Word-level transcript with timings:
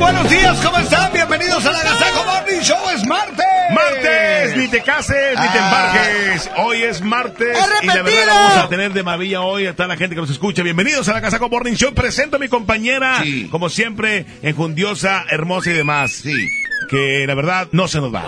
Buenos 0.00 0.30
días, 0.30 0.58
¿cómo 0.64 0.78
están? 0.78 1.12
Bienvenidos 1.12 1.64
a 1.66 1.72
la 1.72 1.82
Gazaco 1.82 2.24
Morning 2.24 2.60
Show, 2.60 2.78
es 2.96 3.06
martes. 3.06 3.46
Martes, 3.72 4.56
ni 4.56 4.66
te 4.68 4.82
cases, 4.82 5.38
ni 5.38 5.48
te 5.48 5.58
Ah. 5.58 5.64
embarques. 5.64 6.50
Hoy 6.56 6.82
es 6.82 7.00
martes 7.02 7.56
¡Es 7.56 7.66
y 7.82 7.86
la 7.86 8.02
verdad 8.02 8.26
vamos 8.26 8.64
a 8.64 8.68
tener 8.68 8.92
de 8.92 9.02
maravilla 9.02 9.42
hoy 9.42 9.66
a 9.66 9.76
toda 9.76 9.88
la 9.88 9.96
gente 9.96 10.14
que 10.16 10.20
nos 10.20 10.30
escucha. 10.30 10.62
Bienvenidos 10.62 11.08
a 11.08 11.12
la 11.12 11.20
Casa 11.20 11.38
con 11.38 11.50
Morning 11.50 11.74
Show. 11.74 11.92
Presento 11.94 12.36
a 12.36 12.38
mi 12.38 12.48
compañera, 12.48 13.20
Sí. 13.22 13.46
como 13.50 13.68
siempre, 13.68 14.26
enjundiosa, 14.42 15.24
hermosa 15.30 15.70
y 15.70 15.74
demás. 15.74 16.10
Sí. 16.12 16.34
Que 16.90 17.24
la 17.26 17.34
verdad 17.34 17.68
no 17.70 17.86
se 17.86 18.00
nos 18.00 18.12
va. 18.12 18.22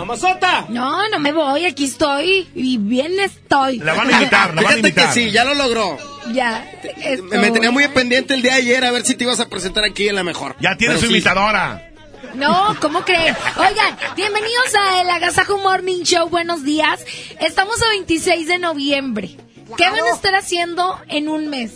No, 0.69 1.09
no 1.09 1.19
me 1.19 1.31
voy, 1.33 1.65
aquí 1.65 1.83
estoy 1.83 2.47
y 2.55 2.77
bien 2.77 3.19
estoy. 3.19 3.79
La 3.79 3.93
van 3.93 4.07
a 4.09 4.13
invitar, 4.13 4.55
la 4.55 4.61
van 4.61 4.65
a 4.65 4.69
Fíjate 4.69 4.81
que 4.81 4.87
invitar. 5.01 5.13
sí, 5.13 5.31
ya 5.31 5.43
lo 5.43 5.53
logró. 5.53 5.97
Ya. 6.31 6.65
Me, 6.81 7.13
estoy. 7.13 7.39
me 7.39 7.51
tenía 7.51 7.71
muy 7.71 7.85
pendiente 7.89 8.33
el 8.33 8.41
día 8.41 8.53
de 8.53 8.59
ayer 8.59 8.85
a 8.85 8.91
ver 8.91 9.05
si 9.05 9.15
te 9.15 9.25
ibas 9.25 9.41
a 9.41 9.49
presentar 9.49 9.83
aquí 9.83 10.07
en 10.07 10.15
la 10.15 10.23
mejor. 10.23 10.55
Ya 10.61 10.77
tiene 10.77 10.93
Pero 10.93 10.99
su 11.01 11.07
sí. 11.07 11.11
imitadora. 11.13 11.89
No, 12.35 12.75
¿cómo 12.79 13.01
creen? 13.03 13.35
Oigan, 13.57 13.97
bienvenidos 14.15 14.73
a 14.79 15.01
el 15.01 15.09
Agasajo 15.09 15.57
Morning 15.57 16.03
Show, 16.03 16.29
buenos 16.29 16.63
días. 16.63 17.05
Estamos 17.41 17.81
a 17.81 17.89
26 17.89 18.47
de 18.47 18.59
noviembre. 18.59 19.37
¿Qué 19.77 19.89
van 19.89 20.03
a 20.09 20.15
estar 20.15 20.33
haciendo 20.35 20.97
en 21.09 21.27
un 21.27 21.49
mes? 21.49 21.73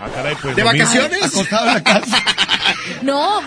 Ah, 0.00 0.08
caray, 0.14 0.34
pues, 0.40 0.56
¿De 0.56 0.62
vacaciones? 0.62 1.24
Acostado 1.24 1.68
en 1.68 1.74
la 1.74 1.82
casa. 1.84 2.18
No, 3.02 3.40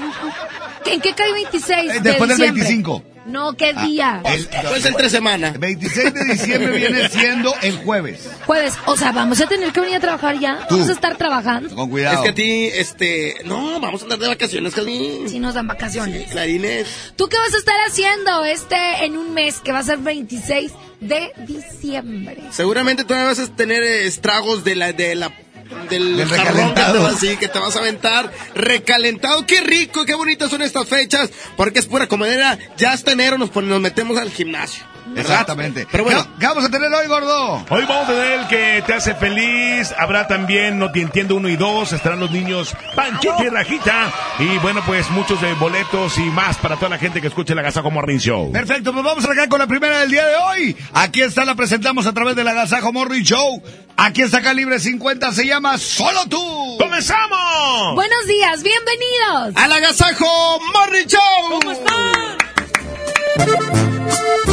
¿en 0.85 1.01
qué 1.01 1.13
cae 1.13 1.31
26 1.33 1.91
Eh, 1.91 1.93
de 1.93 1.99
después 2.01 2.29
del 2.29 2.37
diciembre? 2.53 2.63
25. 2.63 3.03
No, 3.25 3.53
¿qué 3.53 3.73
día? 3.73 4.21
El, 4.25 4.47
Pues 4.67 4.85
entre 4.85 5.09
semana. 5.09 5.49
el 5.49 5.57
26 5.59 6.13
de 6.13 6.23
diciembre 6.25 6.77
viene 6.77 7.09
siendo 7.09 7.53
el 7.61 7.77
jueves. 7.77 8.27
Jueves, 8.45 8.73
o 8.85 8.97
sea, 8.97 9.11
vamos 9.11 9.39
a 9.41 9.47
tener 9.47 9.71
que 9.71 9.79
venir 9.79 9.95
a 9.95 9.99
trabajar 10.01 10.39
ya. 10.39 10.65
Tú. 10.67 10.75
Vamos 10.75 10.89
a 10.89 10.93
estar 10.93 11.17
trabajando. 11.17 11.73
Con 11.75 11.89
cuidado. 11.89 12.17
Es 12.17 12.21
que 12.23 12.29
a 12.29 12.35
ti, 12.35 12.65
este... 12.73 13.35
No, 13.45 13.79
vamos 13.79 14.01
a 14.01 14.05
andar 14.05 14.19
de 14.19 14.27
vacaciones, 14.27 14.73
Jasmine. 14.75 15.29
Si 15.29 15.39
nos 15.39 15.53
dan 15.53 15.67
vacaciones. 15.67 16.29
Clarines. 16.31 16.87
¿Tú 17.15 17.27
qué 17.27 17.37
vas 17.37 17.53
a 17.53 17.57
estar 17.57 17.75
haciendo 17.87 18.43
este 18.45 19.05
en 19.05 19.17
un 19.17 19.33
mes 19.33 19.59
que 19.59 19.71
va 19.71 19.79
a 19.79 19.83
ser 19.83 19.99
26 19.99 20.71
de 20.99 21.31
diciembre? 21.47 22.37
Seguramente 22.51 23.03
todavía 23.05 23.29
vas 23.29 23.39
a 23.39 23.47
tener 23.55 23.83
eh, 23.83 24.05
estragos 24.05 24.63
de 24.63 24.75
la... 24.75 24.91
De 24.93 25.15
la 25.15 25.31
del, 25.89 26.17
Del 26.17 26.27
jarrón 26.29 26.45
que 26.45 26.51
recalentado. 26.51 26.93
te 26.93 26.99
vas- 27.03 27.13
así 27.15 27.37
que 27.37 27.47
te 27.47 27.59
vas 27.59 27.75
a 27.75 27.79
aventar 27.79 28.31
recalentado. 28.55 29.45
Qué 29.45 29.61
rico, 29.61 30.05
qué 30.05 30.13
bonitas 30.15 30.49
son 30.49 30.61
estas 30.61 30.87
fechas, 30.87 31.29
porque 31.57 31.79
es 31.79 31.85
pura 31.85 32.07
comedera. 32.07 32.57
Ya 32.77 32.91
hasta 32.93 33.11
enero 33.11 33.37
nos, 33.37 33.53
nos 33.55 33.81
metemos 33.81 34.17
al 34.17 34.31
gimnasio. 34.31 34.83
Exactamente. 35.15 35.87
Pero 35.91 36.03
bueno, 36.03 36.23
¿Qué, 36.23 36.29
qué 36.39 36.47
vamos 36.47 36.65
a 36.65 36.69
tener 36.69 36.91
hoy, 36.93 37.07
gordo? 37.07 37.65
Hoy 37.69 37.85
vamos 37.87 38.09
a 38.09 38.13
tener 38.13 38.39
el 38.39 38.47
que 38.47 38.83
te 38.85 38.93
hace 38.93 39.15
feliz. 39.15 39.93
Habrá 39.97 40.27
también 40.27 40.79
No 40.79 40.91
Te 40.91 41.01
Entiendo 41.01 41.35
uno 41.35 41.49
y 41.49 41.55
dos. 41.55 41.91
Estarán 41.93 42.19
los 42.19 42.31
niños 42.31 42.73
Panchita 42.95 43.43
y 43.43 43.49
Rajita. 43.49 44.11
Y 44.39 44.57
bueno, 44.59 44.81
pues 44.85 45.09
muchos 45.11 45.39
de 45.41 45.53
boletos 45.53 46.17
y 46.17 46.23
más 46.23 46.57
para 46.57 46.75
toda 46.75 46.89
la 46.89 46.97
gente 46.97 47.21
que 47.21 47.27
escuche 47.27 47.53
la 47.53 47.61
Gazaco 47.61 47.91
Morning 47.91 48.17
Show. 48.17 48.51
Perfecto, 48.51 48.93
pues 48.93 49.03
vamos 49.03 49.23
a 49.23 49.27
arrancar 49.27 49.49
con 49.49 49.59
la 49.59 49.67
primera 49.67 49.99
del 49.99 50.11
día 50.11 50.25
de 50.25 50.35
hoy. 50.35 50.77
Aquí 50.93 51.21
está, 51.21 51.45
la 51.45 51.55
presentamos 51.55 52.07
a 52.07 52.13
través 52.13 52.35
del 52.35 52.47
Agasajo 52.47 52.91
Morning 52.93 53.23
Show. 53.23 53.61
Aquí 53.97 54.21
está 54.21 54.41
Calibre 54.41 54.79
50, 54.79 55.31
se 55.33 55.45
llama 55.45 55.77
Solo 55.77 56.25
Tú. 56.27 56.77
¡Comenzamos! 56.79 57.95
Buenos 57.95 58.27
días, 58.27 58.63
bienvenidos. 58.63 59.53
al 59.55 59.71
Agasajo 59.71 60.59
Morning 60.73 61.05
Show. 61.05 61.19
¿Cómo 61.61 61.73
Solo 64.15 64.52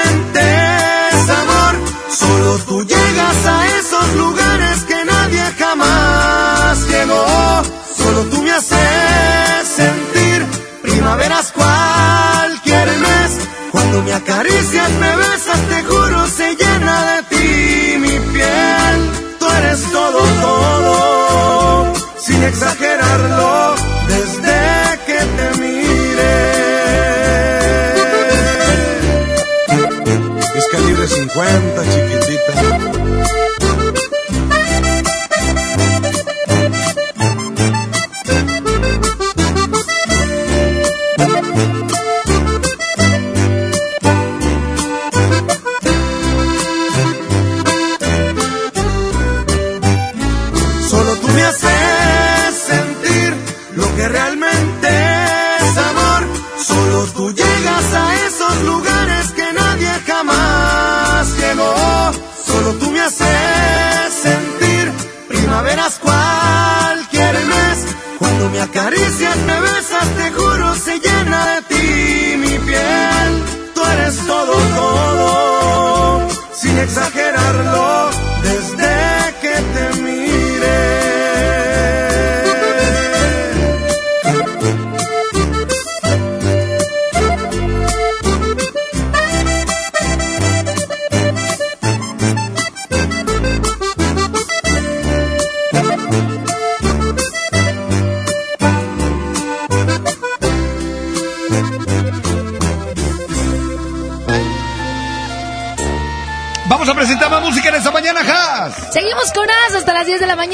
Solo 7.07 8.25
tú 8.29 8.43
me 8.43 8.51
haces 8.51 9.67
sentir 9.75 10.45
primaveras 10.83 11.51
cualquier 11.51 12.87
mes. 12.99 13.39
Cuando 13.71 14.03
me 14.03 14.13
acaricias, 14.13 14.60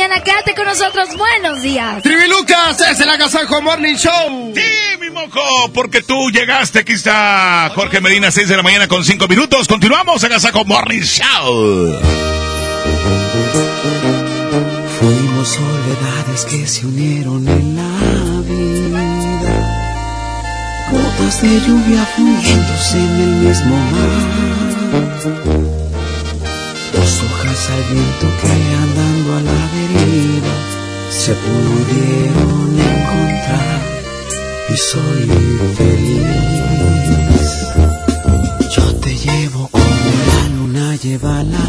mañana. 0.08 0.24
Quédate 0.24 0.56
con 0.56 0.66
nosotros. 0.66 1.10
Buenos 1.18 1.62
días. 1.62 2.02
Trivilucas, 2.04 2.82
es 2.82 3.00
el 3.00 3.10
Agasajo 3.10 3.62
Morning 3.62 3.96
Show. 3.96 4.54
Sí, 4.56 4.98
mi 5.00 5.10
moco, 5.10 5.42
porque 5.74 6.02
tú 6.02 6.30
llegaste. 6.32 6.80
Aquí 6.80 6.94
está 6.94 7.72
Jorge 7.76 8.02
Medina, 8.02 8.32
6 8.32 8.50
de 8.50 8.58
la 8.58 8.64
mañana 8.64 8.88
con 8.88 9.04
5 9.04 9.28
minutos. 9.28 9.68
Continuamos 9.68 10.24
en 10.24 10.30
Gasaco 10.30 10.66
Morning 10.66 11.02
Show. 11.02 12.00
Fuimos 15.00 15.48
soledades 15.48 16.46
que 16.46 16.68
se 16.68 16.86
unieron 16.86 17.48
en 17.48 17.76
la 17.76 18.42
vida. 18.42 19.04
Gotas 20.92 21.42
de 21.42 21.60
lluvia 21.68 22.06
fundiéndose 22.16 22.98
en 22.98 23.22
el 23.22 23.36
mismo 23.48 23.76
mar. 23.76 24.48
Dos 26.94 27.22
hojas 27.24 27.70
al 27.70 27.84
viento 27.94 28.28
que 28.42 28.48
andando 28.48 29.36
a 29.36 29.42
la 29.42 29.87
deriva 30.18 30.56
se 31.10 31.34
pudieron 31.34 32.80
encontrar 32.92 33.82
y 34.70 34.78
soy 34.78 35.28
feliz. 35.78 37.48
Yo 38.76 38.96
te 38.96 39.16
llevo 39.16 39.70
como 39.72 40.10
la 40.32 40.42
luna 40.58 40.96
lleva 40.96 41.44
la 41.44 41.68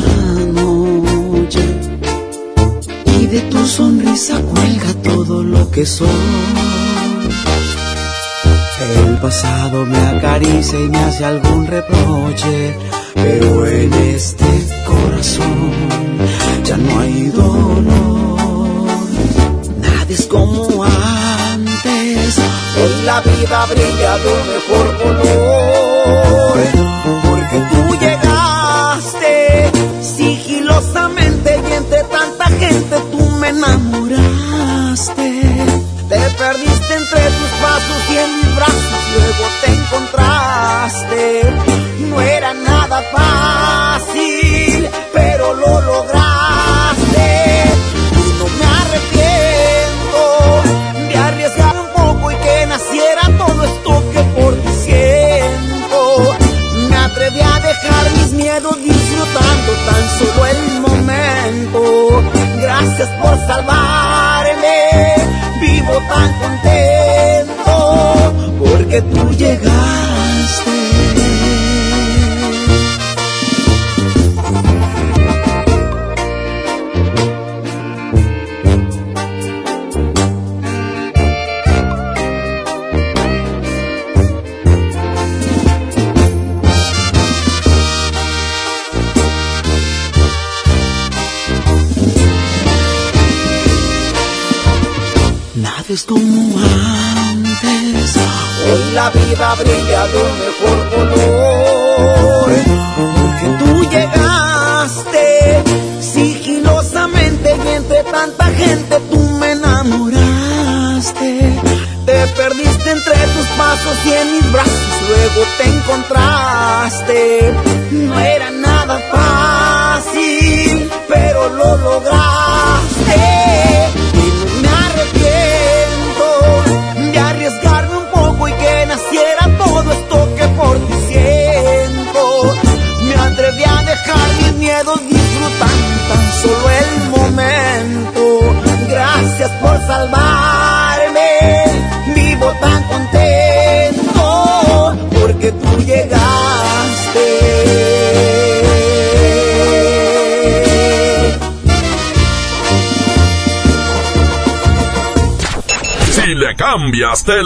noche 0.61 1.65
y 3.07 3.27
de 3.27 3.41
tu 3.43 3.67
sonrisa 3.67 4.41
cuelga 4.41 4.93
todo 5.03 5.43
lo 5.43 5.71
que 5.71 5.85
soy. 5.87 6.09
El 8.97 9.17
pasado 9.19 9.85
me 9.85 9.99
acaricia 9.99 10.81
y 10.81 10.89
me 10.89 10.99
hace 10.99 11.25
algún 11.25 11.67
reproche, 11.67 12.77
pero 13.15 13.67
en 13.67 13.93
este 13.93 14.47
corazón 14.87 15.73
ya 16.65 16.77
no 16.77 17.01
hay 17.01 17.27
dolor. 17.31 18.28
Es 20.09 20.27
como 20.27 20.83
antes, 20.85 22.39
hoy 22.81 23.03
la 23.05 23.21
vida 23.21 23.67
brilla 23.67 24.19
de 24.19 24.33
un 24.33 24.47
mejor 24.55 24.87
color, 25.03 26.59
porque 27.25 27.59
tú 27.71 27.83
llegaste 28.01 29.71
sigilosamente 30.03 31.61
y 31.69 31.73
entre 31.75 32.03
tanta 32.05 32.47
gente 32.47 32.97
tú 33.13 33.21
me 33.39 33.49
enamoraste. 33.51 35.27
Te 36.09 36.21
perdiste 36.39 36.95
entre 36.95 37.23
tus 37.39 37.51
pasos 37.61 38.01
y 38.11 38.17
en 38.17 38.31
mis 38.39 38.57
brazos, 38.57 39.03
luego 39.15 39.45
te 39.63 39.69
encontraste. 39.75 41.23
No 42.09 42.17
era 42.23 42.55
nada 42.55 43.03
fácil, 43.13 44.28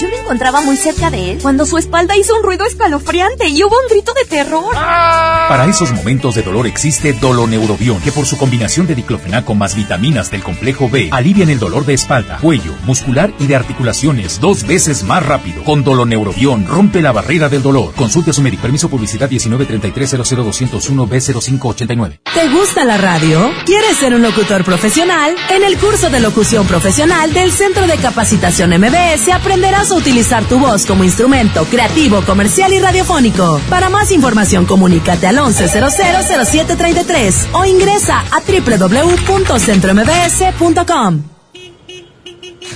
Yo 0.00 0.08
me 0.08 0.16
encontraba 0.16 0.60
muy 0.60 0.76
cerca 0.76 1.10
de 1.10 1.32
él 1.32 1.38
cuando 1.42 1.66
su 1.66 1.78
espalda 1.78 2.16
hizo 2.16 2.36
un 2.36 2.42
ruido 2.42 2.64
escalofriante 2.64 3.48
y 3.48 3.62
hubo 3.64 3.74
un 3.74 3.88
grito 3.90 4.12
de 4.14 4.24
terror. 4.24 4.74
Para 4.74 5.66
esos 5.66 5.92
momentos 5.92 6.34
de 6.34 6.42
dolor 6.42 6.66
existe 6.66 7.12
Doloneurobión, 7.14 8.00
que 8.00 8.12
por 8.12 8.26
su 8.26 8.36
combinación 8.36 8.86
de 8.86 8.94
diclofenaco 8.94 9.54
más 9.54 9.74
vitaminas 9.74 10.30
del 10.30 10.42
complejo 10.42 10.88
B, 10.88 11.08
alivian 11.10 11.50
el 11.50 11.58
dolor 11.58 11.84
de 11.84 11.94
espalda, 11.94 12.38
cuello, 12.40 12.74
muscular 12.84 13.32
y 13.38 13.46
de 13.46 13.56
articulaciones 13.56 14.40
dos 14.40 14.66
veces 14.66 15.02
más 15.02 15.24
rápido. 15.26 15.64
Con 15.64 15.82
Doloneurobión 15.82 16.66
rompe 16.66 17.00
la 17.00 17.12
barrera 17.12 17.48
del 17.48 17.62
dolor. 17.62 17.94
Consulte 17.94 18.30
a 18.30 18.34
su 18.34 18.42
médico. 18.42 18.62
Permiso 18.62 18.88
publicidad 18.88 19.30
1933-00201-B0589. 19.30 22.20
¿Te 22.34 22.48
gusta 22.50 22.84
la 22.84 22.98
radio? 22.98 23.50
¿Quieres 23.64 23.96
ser 23.96 24.14
un 24.14 24.22
locutor 24.22 24.64
profesional? 24.64 25.34
En 25.50 25.64
el 25.64 25.78
curso 25.78 26.10
de 26.10 26.20
locución 26.20 26.66
profesional 26.66 27.32
del 27.32 27.50
Centro 27.50 27.86
de 27.86 27.96
Capacitación 27.96 28.70
MBS 28.70 29.30
aprenderás 29.32 29.87
a 29.90 29.94
utilizar 29.94 30.44
tu 30.44 30.58
voz 30.58 30.84
como 30.86 31.04
instrumento 31.04 31.64
creativo, 31.64 32.20
comercial 32.22 32.72
y 32.72 32.78
radiofónico. 32.78 33.60
Para 33.70 33.88
más 33.88 34.12
información, 34.12 34.66
comunícate 34.66 35.26
al 35.26 35.38
11000733 35.38 37.48
o 37.52 37.64
ingresa 37.64 38.20
a 38.20 38.40
www.centrombs.com. 38.40 41.22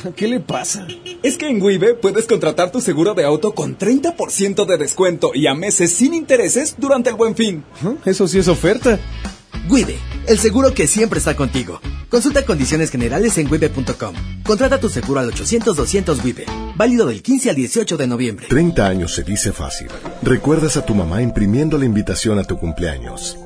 ¿Qué 0.17 0.29
le 0.29 0.41
pasa? 0.41 0.87
Es 1.23 1.39
que 1.39 1.49
en 1.49 1.63
Wibe 1.63 1.95
puedes 1.95 2.27
contratar 2.27 2.73
tu 2.73 2.81
seguro 2.81 3.15
de 3.15 3.25
auto 3.25 3.53
con 3.53 3.79
30% 3.79 4.67
de 4.67 4.79
descuento 4.79 5.31
y 5.35 5.47
a 5.47 5.55
meses 5.55 5.93
sin 5.93 6.15
intereses 6.15 6.77
durante 6.79 7.11
el 7.11 7.17
buen 7.17 7.37
fin. 7.37 7.65
Eso 8.05 8.29
sí 8.29 8.39
es 8.39 8.49
oferta. 8.49 8.99
Wibe, 9.69 9.97
el 10.27 10.39
seguro 10.39 10.75
que 10.75 10.87
siempre 10.87 11.19
está 11.19 11.35
contigo. 11.37 11.81
Consulta 12.09 12.45
condiciones 12.45 12.91
generales 12.91 13.39
en 13.39 13.51
wibe.com. 13.51 14.15
Contrata 14.45 14.79
tu 14.79 14.89
seguro 14.89 15.21
al 15.21 15.33
800-200 15.33 16.23
Wibe. 16.23 16.47
Válido 16.77 17.07
del 17.07 17.23
15 17.23 17.51
al 17.51 17.57
18 17.57 17.97
de 17.97 18.07
noviembre. 18.07 18.47
30 18.49 18.87
años 18.87 19.15
se 19.15 19.23
dice 19.23 19.53
fácil. 19.53 19.89
Recuerdas 20.23 20.77
a 20.77 20.85
tu 20.85 20.95
mamá 20.95 21.23
imprimiendo 21.23 21.79
la 21.79 21.85
invitación 21.85 22.39
a 22.39 22.45
tu 22.45 22.59
cumpleaños. 22.59 23.39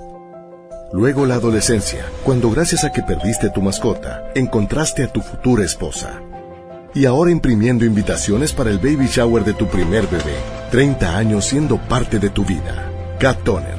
Luego 0.92 1.26
la 1.26 1.34
adolescencia, 1.34 2.06
cuando 2.24 2.50
gracias 2.50 2.84
a 2.84 2.92
que 2.92 3.02
perdiste 3.02 3.50
tu 3.50 3.60
mascota, 3.60 4.30
encontraste 4.34 5.02
a 5.02 5.12
tu 5.12 5.20
futura 5.20 5.64
esposa. 5.64 6.22
Y 6.94 7.04
ahora 7.04 7.30
imprimiendo 7.30 7.84
invitaciones 7.84 8.52
para 8.52 8.70
el 8.70 8.78
baby 8.78 9.06
shower 9.06 9.44
de 9.44 9.52
tu 9.52 9.68
primer 9.68 10.06
bebé. 10.06 10.36
30 10.70 11.16
años 11.16 11.44
siendo 11.44 11.76
parte 11.76 12.18
de 12.18 12.30
tu 12.30 12.44
vida. 12.44 12.90
Cat 13.18 13.42
Toner, 13.44 13.78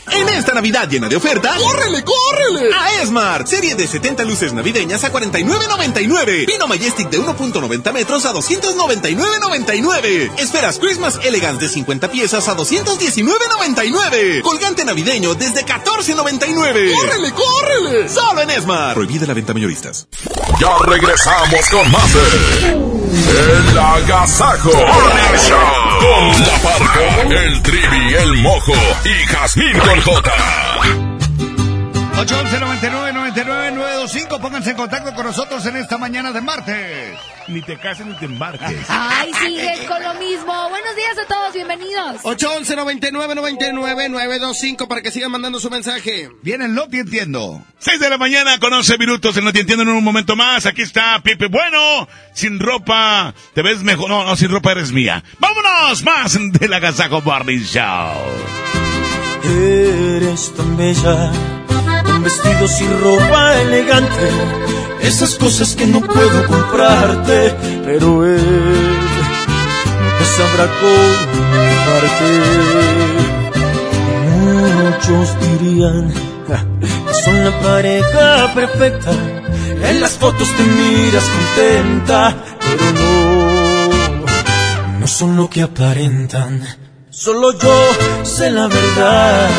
En 0.11 0.27
esta 0.29 0.53
Navidad 0.53 0.89
llena 0.89 1.07
de 1.07 1.15
ofertas, 1.15 1.57
¡córrele, 1.57 2.03
córrele! 2.03 2.69
A 2.75 3.01
Esmart, 3.01 3.47
serie 3.47 3.75
de 3.75 3.87
70 3.87 4.23
luces 4.25 4.51
navideñas 4.53 5.03
a 5.05 5.11
49.99. 5.11 6.45
Pino 6.45 6.67
Majestic 6.67 7.09
de 7.09 7.19
1.90 7.19 7.93
metros 7.93 8.25
a 8.25 8.33
299.99. 8.33 10.31
Esferas 10.37 10.79
Christmas 10.79 11.19
Elegance 11.23 11.61
de 11.61 11.69
50 11.69 12.11
piezas 12.11 12.47
a 12.49 12.57
219.99. 12.57 14.41
Colgante 14.41 14.83
navideño 14.83 15.33
desde 15.35 15.65
14.99. 15.65 16.93
¡Córrele, 16.93 17.31
córrele! 17.31 18.09
Solo 18.09 18.41
en 18.41 18.49
Esmart. 18.51 18.95
Prohibida 18.95 19.25
la 19.25 19.33
venta 19.33 19.53
mayoristas. 19.53 20.07
Ya 20.59 20.77
regresamos 20.85 21.69
con 21.69 21.89
más 21.91 22.13
de 22.13 22.21
El 22.69 23.79
Agasajo 23.79 24.71
Morning 24.71 25.37
Show. 25.47 25.57
Con 26.01 26.41
la 26.41 26.57
parca, 26.61 27.21
el 27.43 27.61
trivi, 27.61 28.13
el 28.15 28.33
mojo 28.37 28.73
y 29.05 29.27
Jazmín 29.27 29.79
con 29.79 30.00
J. 30.03 30.31
811-99-99-925. 32.21 34.39
Pónganse 34.39 34.69
en 34.71 34.75
contacto 34.75 35.13
con 35.13 35.25
nosotros 35.25 35.63
en 35.65 35.75
esta 35.77 35.97
mañana 35.99 36.31
de 36.31 36.41
martes. 36.41 37.17
Ni 37.47 37.61
te 37.61 37.77
cases 37.77 38.05
ni 38.05 38.13
te 38.15 38.25
embarques. 38.25 38.85
Ay, 38.89 39.31
sigue 39.33 39.85
con 39.87 40.01
lo 40.01 40.13
mismo. 40.15 40.69
Buenos 40.69 40.95
días 40.95 41.17
a 41.17 41.25
todos, 41.27 41.53
bienvenidos. 41.53 42.21
811-99-99-925 42.23 44.87
para 44.87 45.01
que 45.01 45.11
sigan 45.11 45.31
mandando 45.31 45.59
su 45.59 45.69
mensaje. 45.69 46.29
Viene 46.41 46.65
el 46.65 46.73
No 46.73 46.87
Te 46.87 46.99
Entiendo. 46.99 47.61
6 47.79 47.99
de 47.99 48.09
la 48.09 48.17
mañana 48.17 48.57
con 48.59 48.71
11 48.73 48.97
minutos 48.97 49.35
en 49.37 49.45
No 49.45 49.53
Te 49.53 49.59
Entiendo 49.61 49.83
en 49.83 49.89
un 49.89 50.03
momento 50.03 50.35
más. 50.35 50.65
Aquí 50.65 50.81
está 50.81 51.21
Pipe. 51.23 51.45
Bueno, 51.47 52.07
sin 52.33 52.59
ropa 52.59 53.33
te 53.53 53.61
ves 53.61 53.83
mejor. 53.83 54.09
No, 54.09 54.23
no, 54.23 54.35
sin 54.35 54.49
ropa 54.49 54.71
eres 54.71 54.91
mía. 54.91 55.23
Vámonos 55.39 56.03
más 56.03 56.37
de 56.53 56.67
la 56.67 56.79
Gazaco 56.79 57.21
Morning 57.21 57.59
Show. 57.63 58.15
Eres 59.43 60.53
tan 60.55 60.77
bella, 60.77 61.31
con 62.05 62.23
vestidos 62.23 62.81
y 62.81 62.87
ropa 63.01 63.61
elegante, 63.61 64.29
esas 65.01 65.35
cosas 65.35 65.75
que 65.75 65.87
no 65.87 65.99
puedo 66.01 66.47
comprarte, 66.47 67.53
pero 67.83 68.25
él 68.25 68.97
te 70.19 70.25
sabrá. 70.25 70.67
Muchos 74.41 75.27
dirían 75.39 76.13
que 76.47 77.13
son 77.23 77.37
la 77.43 77.51
pareja 77.61 78.53
perfecta, 78.53 79.11
en 79.11 80.01
las 80.01 80.11
fotos 80.11 80.47
te 80.55 80.63
miras 80.63 81.23
contenta, 81.23 82.35
pero 82.59 82.91
no, 82.93 84.99
no 84.99 85.07
son 85.07 85.35
lo 85.35 85.49
que 85.49 85.63
aparentan. 85.63 86.61
Solo 87.13 87.51
yo 87.51 88.23
sé 88.23 88.49
la 88.51 88.67
verdad. 88.67 89.49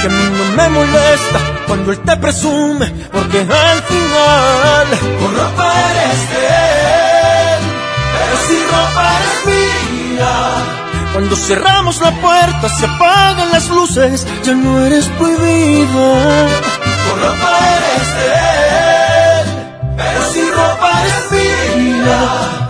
Que 0.00 0.06
a 0.06 0.10
mí 0.10 0.24
no 0.38 0.56
me 0.56 0.68
molesta 0.70 1.38
cuando 1.66 1.92
él 1.92 1.98
te 1.98 2.16
presume, 2.16 2.86
porque 3.12 3.40
al 3.40 3.82
final 3.82 4.86
con 5.20 5.36
ropa 5.36 5.72
eres 5.90 6.30
de 6.30 6.46
él, 6.46 7.62
pero 8.14 8.36
si 8.46 8.56
ropa 8.72 9.04
eres 9.18 10.14
mía. 10.14 10.32
Cuando 11.12 11.36
cerramos 11.36 12.00
la 12.00 12.10
puerta, 12.12 12.68
se 12.70 12.86
apagan 12.86 13.52
las 13.52 13.68
luces, 13.68 14.26
ya 14.42 14.54
no 14.54 14.80
eres 14.86 15.08
prohibida. 15.18 16.48
Con 17.06 17.20
ropa 17.20 17.58
eres 17.76 18.08
de 18.16 18.32
él, 19.42 19.94
pero 19.98 20.32
si 20.32 20.40
ropa 20.52 21.02
eres 21.02 21.32
mía. 21.32 22.59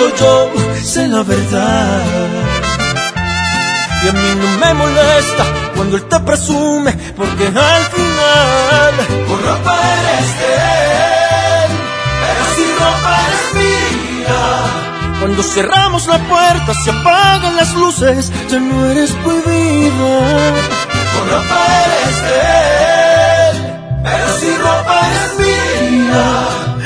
Yo 0.00 0.50
sé 0.82 1.06
la 1.08 1.22
verdad. 1.22 2.02
Y 4.02 4.08
a 4.08 4.12
mí 4.12 4.34
no 4.40 4.48
me 4.58 4.72
molesta 4.72 5.44
cuando 5.76 5.98
él 5.98 6.04
te 6.04 6.18
presume, 6.20 6.92
porque 7.14 7.46
al 7.48 7.84
final 7.96 8.94
con 9.28 9.42
ropa 9.42 9.78
eres 9.92 10.38
de 10.40 10.54
él, 11.64 11.70
pero 12.22 12.42
si 12.54 12.64
ropa 12.80 13.12
eres 13.26 13.48
mía. 13.60 14.40
Cuando 15.20 15.42
cerramos 15.42 16.06
la 16.06 16.18
puerta, 16.18 16.72
se 16.82 16.90
apagan 16.90 17.56
las 17.56 17.74
luces, 17.74 18.32
ya 18.48 18.58
no 18.58 18.86
eres 18.86 19.12
prohibida. 19.22 20.12
Con 21.12 21.28
ropa 21.28 21.60
eres 21.84 22.22
de 22.26 22.40
él, 23.50 23.56
pero 24.02 24.38
si 24.38 24.56
ropa 24.56 25.00
eres 25.10 25.32
mía. 25.38 26.69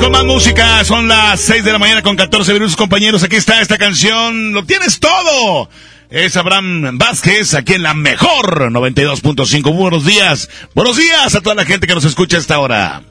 Con 0.00 0.12
más 0.12 0.24
música. 0.24 0.82
Son 0.84 1.08
las 1.08 1.40
6 1.40 1.62
de 1.62 1.72
la 1.72 1.78
mañana 1.78 2.02
con 2.02 2.16
14 2.16 2.54
minutos, 2.54 2.74
compañeros. 2.74 3.22
Aquí 3.22 3.36
está 3.36 3.60
esta 3.60 3.76
canción. 3.76 4.52
Lo 4.52 4.64
tienes 4.64 4.98
todo. 4.98 5.68
Es 6.08 6.36
Abraham 6.36 6.96
Vázquez, 6.98 7.54
aquí 7.54 7.74
en 7.74 7.82
la 7.82 7.92
mejor 7.92 8.72
92.5. 8.72 9.76
Buenos 9.76 10.06
días. 10.06 10.48
Buenos 10.74 10.96
días 10.96 11.34
a 11.34 11.40
toda 11.42 11.54
la 11.54 11.66
gente 11.66 11.86
que 11.86 11.94
nos 11.94 12.04
escucha 12.04 12.38
a 12.38 12.40
esta 12.40 12.58
hora. 12.58 13.02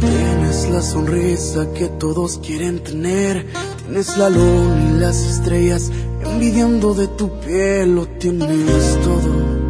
Tienes 0.00 0.68
la 0.70 0.82
sonrisa 0.82 1.72
que 1.74 1.86
todos 1.88 2.40
quieren 2.44 2.82
tener. 2.82 3.46
Tienes 3.86 4.16
la 4.16 4.30
luna 4.30 4.96
y 4.96 5.00
las 5.00 5.16
estrellas 5.16 5.90
envidiando 6.24 6.92
de 6.92 7.06
tu 7.06 7.40
piel. 7.40 7.94
Lo 7.94 8.06
tienes 8.06 9.00
todo. 9.02 9.63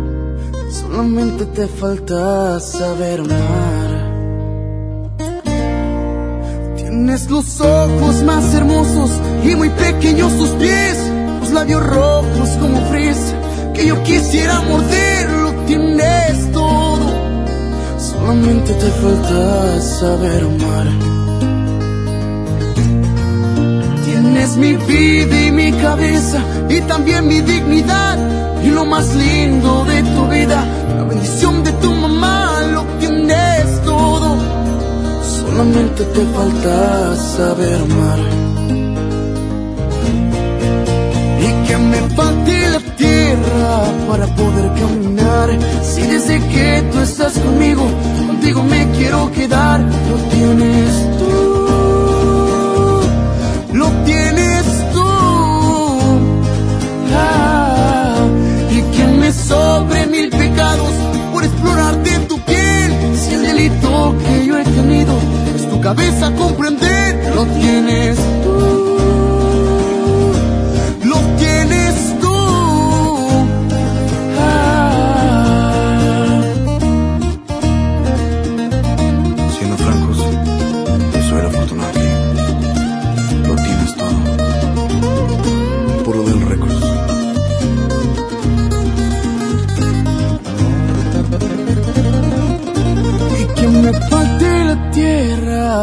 Solamente 0.80 1.46
te 1.46 1.68
falta 1.68 2.58
saber 2.58 3.20
amar. 3.20 3.90
Tienes 6.76 7.30
los 7.30 7.60
ojos 7.60 8.22
más 8.24 8.52
hermosos 8.54 9.10
y 9.44 9.54
muy 9.54 9.70
pequeños 9.70 10.36
tus 10.36 10.50
pies. 10.50 10.98
Los 11.40 11.52
labios 11.52 11.86
rojos 11.86 12.48
como 12.60 12.80
fresa 12.90 13.36
que 13.72 13.86
yo 13.86 14.02
quisiera 14.02 14.62
morder. 14.62 15.30
Lo 15.30 15.52
tienes 15.66 16.52
todo. 16.52 17.06
Solamente 17.96 18.74
te 18.74 18.90
falta 18.90 19.80
saber 19.80 20.42
amar. 20.42 21.23
Tienes 24.24 24.56
mi 24.56 24.72
vida 24.72 25.38
y 25.38 25.52
mi 25.52 25.70
cabeza 25.70 26.42
y 26.70 26.80
también 26.80 27.28
mi 27.28 27.42
dignidad 27.42 28.16
y 28.64 28.70
lo 28.70 28.86
más 28.86 29.14
lindo 29.14 29.84
de 29.84 30.02
tu 30.02 30.26
vida, 30.28 30.64
la 30.96 31.04
bendición 31.04 31.62
de 31.62 31.70
tu 31.72 31.92
mamá, 31.92 32.62
lo 32.72 32.84
tienes 32.98 33.82
todo. 33.84 34.38
Solamente 35.22 36.04
te 36.04 36.24
falta 36.34 37.14
saber 37.16 37.74
amar. 37.82 38.18
Y 41.46 41.68
que 41.68 41.76
me 41.76 42.00
falte 42.16 42.68
la 42.70 42.80
tierra 42.96 43.84
para 44.08 44.26
poder 44.26 44.72
caminar. 44.80 45.50
Si 45.82 46.00
desde 46.00 46.40
que 46.48 46.82
tú 46.90 47.00
estás 47.00 47.34
conmigo, 47.34 47.86
contigo 48.26 48.62
me 48.62 48.90
quiero 48.92 49.30
quedar, 49.32 49.80
lo 49.80 50.16
tienes. 50.30 51.13
Lo 53.74 53.90
tienes 54.04 54.64
tú. 54.92 55.04
Ah, 57.12 58.24
y 58.70 58.80
que 58.96 59.04
me 59.04 59.32
sobre 59.32 60.06
mil 60.06 60.30
pecados 60.30 60.92
por 61.32 61.42
explorar 61.42 62.00
de 62.04 62.18
tu 62.20 62.38
piel. 62.38 62.92
Si 63.16 63.34
el 63.34 63.42
delito 63.42 64.14
que 64.24 64.46
yo 64.46 64.60
he 64.60 64.64
tenido 64.64 65.18
es 65.56 65.68
tu 65.68 65.80
cabeza 65.80 66.30
comprender, 66.36 67.34
lo 67.34 67.44
tienes 67.46 68.16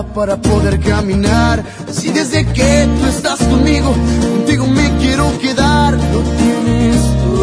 para 0.03 0.37
poder 0.37 0.79
caminar. 0.79 1.63
Si 1.91 2.11
desde 2.11 2.45
que 2.45 2.87
tú 2.99 3.05
estás 3.07 3.39
conmigo, 3.39 3.93
contigo 4.35 4.67
me 4.67 4.97
quiero 4.97 5.31
quedar, 5.39 5.93
lo 5.93 6.21
tienes 6.39 6.97
tú. 7.23 7.41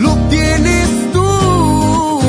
Lo 0.00 0.14
tienes 0.28 0.88
tú. 1.12 2.20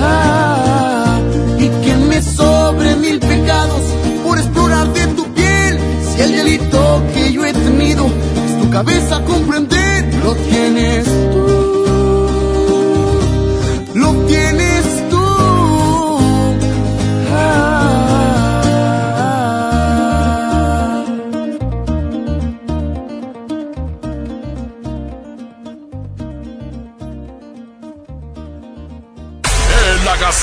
Ah, 0.00 1.20
y 1.58 1.68
que 1.84 1.96
me 1.96 2.22
sobre 2.22 2.96
mil 2.96 3.18
pecados 3.20 3.82
por 4.24 4.38
explorar 4.38 4.92
de 4.92 5.06
tu 5.08 5.24
piel. 5.34 5.78
Si 6.14 6.22
el 6.22 6.32
delito 6.32 7.02
que 7.14 7.32
yo 7.32 7.44
he 7.44 7.52
tenido 7.52 8.06
es 8.06 8.60
tu 8.60 8.70
cabeza 8.70 9.20
comprender, 9.24 10.14
lo 10.24 10.34
tienes 10.34 11.06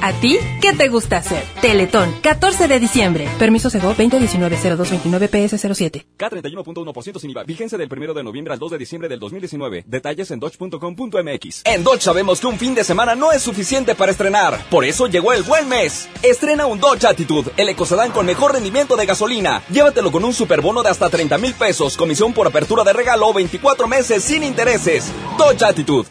¿A 0.00 0.12
ti 0.12 0.38
qué 0.62 0.72
te 0.72 0.88
gusta 0.88 1.16
hacer? 1.16 1.42
Teletón, 1.60 2.14
14 2.22 2.68
de 2.68 2.78
diciembre. 2.78 3.28
Permiso 3.38 3.68
Sego 3.68 3.94
2019-0229 3.94 5.28
PS07. 5.28 6.04
K31.1% 6.16 7.18
sin 7.18 7.30
IVA. 7.30 7.42
Vigencia 7.42 7.76
del 7.76 7.88
1 7.90 8.14
de 8.14 8.22
noviembre 8.22 8.52
al 8.52 8.60
2 8.60 8.72
de 8.72 8.78
diciembre 8.78 9.08
del 9.08 9.18
2019. 9.18 9.84
Detalles 9.88 10.30
en 10.30 10.38
dodge.com.mx. 10.38 11.62
En 11.64 11.82
Dodge 11.82 12.02
sabemos 12.02 12.40
que 12.40 12.46
un 12.46 12.58
fin 12.58 12.76
de 12.76 12.84
semana 12.84 13.16
no 13.16 13.32
es 13.32 13.42
suficiente 13.42 13.96
para 13.96 14.12
estrenar. 14.12 14.58
Por 14.70 14.84
eso 14.84 15.08
llegó 15.08 15.32
el 15.32 15.42
buen 15.42 15.68
mes. 15.68 16.08
Estrena 16.22 16.66
un 16.66 16.78
Dodge 16.78 17.04
Attitude, 17.04 17.50
el 17.56 17.68
ecocedán 17.68 18.12
con 18.12 18.26
mejor 18.26 18.52
rendimiento 18.52 18.96
de 18.96 19.06
gasolina. 19.06 19.62
Llévatelo 19.68 20.12
con 20.12 20.24
un 20.24 20.32
superbono 20.32 20.82
de 20.84 20.90
hasta 20.90 21.10
30 21.10 21.38
mil 21.38 21.54
pesos, 21.54 21.96
comisión 21.96 22.32
por 22.32 22.46
apertura 22.46 22.84
de 22.84 22.92
regalo, 22.92 23.32
24 23.32 23.88
meses 23.88 24.22
sin 24.22 24.44
intereses. 24.44 25.12
Dodge 25.36 25.64
Attitude. 25.64 26.08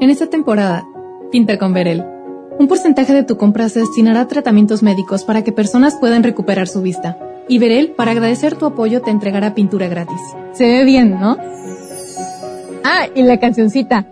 En 0.00 0.08
esta 0.08 0.28
temporada, 0.28 0.86
pinta 1.30 1.58
con 1.58 1.74
Verel. 1.74 2.15
Un 2.58 2.68
porcentaje 2.68 3.12
de 3.12 3.22
tu 3.22 3.36
compra 3.36 3.68
se 3.68 3.80
destinará 3.80 4.22
a 4.22 4.28
tratamientos 4.28 4.82
médicos 4.82 5.24
para 5.24 5.44
que 5.44 5.52
personas 5.52 5.96
puedan 5.96 6.22
recuperar 6.22 6.68
su 6.68 6.80
vista. 6.80 7.18
Y 7.48 7.58
Verel, 7.58 7.90
para 7.90 8.12
agradecer 8.12 8.56
tu 8.56 8.64
apoyo, 8.64 9.02
te 9.02 9.10
entregará 9.10 9.54
pintura 9.54 9.88
gratis. 9.88 10.20
Se 10.52 10.64
ve 10.64 10.84
bien, 10.84 11.20
¿no? 11.20 11.36
Ah, 12.82 13.06
y 13.14 13.22
la 13.22 13.38
cancioncita. 13.38 14.06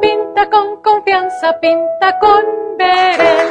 Pinta 0.00 0.48
con 0.48 0.80
confianza, 0.82 1.58
pinta 1.60 2.18
con 2.20 2.44
Verel. 2.78 3.48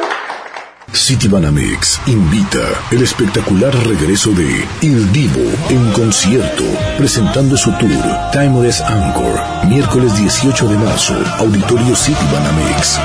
Citibanamex 0.92 2.00
invita 2.06 2.58
el 2.90 3.02
espectacular 3.02 3.72
regreso 3.86 4.32
de 4.32 4.64
Il 4.80 5.12
Divo 5.12 5.50
en 5.68 5.92
concierto, 5.92 6.64
presentando 6.96 7.56
su 7.56 7.70
tour 7.72 8.30
Timeless 8.32 8.80
Anchor, 8.80 9.68
miércoles 9.68 10.16
18 10.18 10.68
de 10.68 10.78
marzo, 10.78 11.14
Auditorio 11.38 11.94
Citibanamex. 11.94 12.98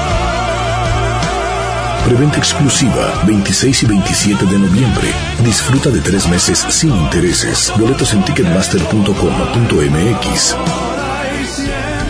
Preventa 2.05 2.37
exclusiva 2.37 3.21
26 3.25 3.83
y 3.83 3.85
27 3.87 4.45
de 4.45 4.59
noviembre. 4.59 5.07
Disfruta 5.43 5.89
de 5.89 5.99
tres 6.01 6.27
meses 6.27 6.63
sin 6.69 6.95
intereses. 6.95 7.73
Boletos 7.77 8.13
en 8.13 8.23
ticketmaster.com.mx. 8.23 10.55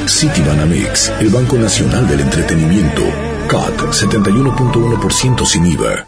Citibanamex, 0.07 1.13
el 1.21 1.29
Banco 1.29 1.55
Nacional 1.55 2.05
del 2.09 2.19
Entretenimiento. 2.19 3.03
CAT 3.47 3.79
71.1% 3.91 5.45
sin 5.45 5.65
IVA. 5.65 6.05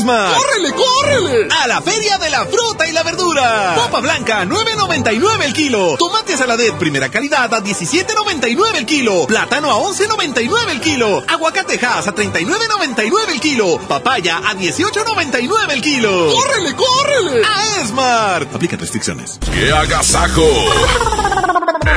¡Córrele, 0.00 0.72
córrele! 0.72 1.48
A 1.62 1.66
la 1.66 1.82
Feria 1.82 2.16
de 2.16 2.30
la 2.30 2.46
Fruta 2.46 2.86
y 2.86 2.92
la 2.92 3.02
Verdura. 3.02 3.74
Papa 3.76 4.00
blanca, 4.00 4.44
9.99 4.44 5.42
el 5.42 5.52
kilo. 5.52 5.96
Tomate 5.98 6.36
saladet 6.36 6.74
primera 6.78 7.10
calidad 7.10 7.52
a 7.52 7.60
17.99 7.60 8.76
el 8.76 8.86
kilo. 8.86 9.26
Plátano 9.26 9.70
a 9.70 9.76
11.99 9.76 10.70
el 10.70 10.80
kilo. 10.80 11.22
Aguacate 11.28 11.78
Hass 11.84 12.08
a 12.08 12.14
39.99 12.14 13.30
el 13.32 13.40
kilo. 13.40 13.78
Papaya 13.86 14.38
a 14.38 14.54
18.99 14.54 15.70
el 15.70 15.82
kilo. 15.82 16.32
¡Córrele, 16.32 16.74
córrele! 16.74 17.42
A 17.44 17.82
Esmar. 17.82 18.42
Aplica 18.54 18.76
restricciones. 18.78 19.38
¡Qué 19.52 19.72
agasajo! 19.72 20.42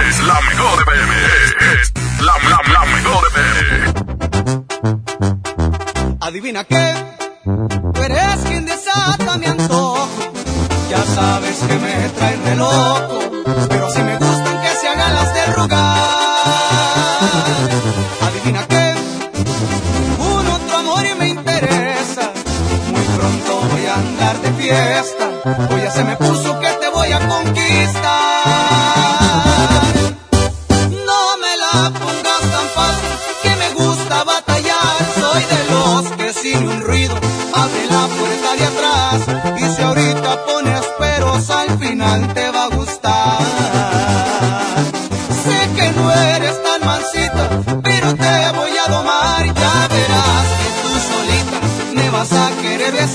es 0.09 0.19
la 0.19 0.41
mejor 0.41 0.79
de 0.79 0.85
PM. 0.91 1.13
Es 1.81 1.93
la, 2.21 2.33
la, 2.49 2.61
la 2.73 2.85
mejor 2.85 3.23
de 3.23 3.29
PM. 3.39 3.95
Adivina 6.21 6.63
qué, 6.63 6.95
tú 7.45 8.01
eres 8.01 8.37
quien 8.47 8.65
desata 8.65 9.37
mi 9.37 9.45
antojo. 9.45 10.07
Ya 10.89 11.03
sabes 11.03 11.57
que 11.59 11.75
me 11.75 12.09
trae 12.09 12.37
de 12.37 12.55
loco, 12.55 13.19
pero 13.69 13.89
si 13.91 14.01
me 14.01 14.17
gustan 14.17 14.61
que 14.61 14.69
se 14.81 14.87
hagan 14.87 15.13
las 15.13 15.33
de 15.33 15.45
rogar. 15.53 15.97
Adivina 18.21 18.65
qué, 18.67 18.93
un 20.19 20.47
otro 20.47 20.77
amor 20.77 21.05
y 21.05 21.15
me 21.15 21.27
interesa. 21.29 22.31
Muy 22.91 23.01
pronto 23.17 23.61
voy 23.71 23.85
a 23.85 23.95
andar 23.95 24.41
de 24.41 24.51
fiesta, 24.53 25.29
hoy 25.71 25.81
ya 25.81 25.91
se 25.91 26.03
me 26.03 26.17
puso 26.17 26.59
que 26.59 26.69
te 26.69 26.89
voy 26.89 27.11
a 27.11 27.27
conquistar. 27.27 28.04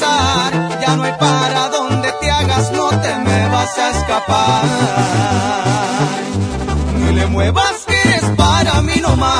Ya 0.01 0.97
no 0.97 1.03
hay 1.03 1.13
para 1.19 1.69
donde 1.69 2.11
te 2.21 2.31
hagas, 2.31 2.73
no 2.73 2.89
te 2.89 3.19
me 3.19 3.49
vas 3.49 3.79
a 3.79 3.91
escapar. 3.91 4.65
Ni 6.97 7.13
le 7.13 7.27
muevas 7.27 7.85
que 7.87 8.01
eres 8.01 8.25
para 8.37 8.81
mí 8.81 8.95
nomás. 9.03 9.40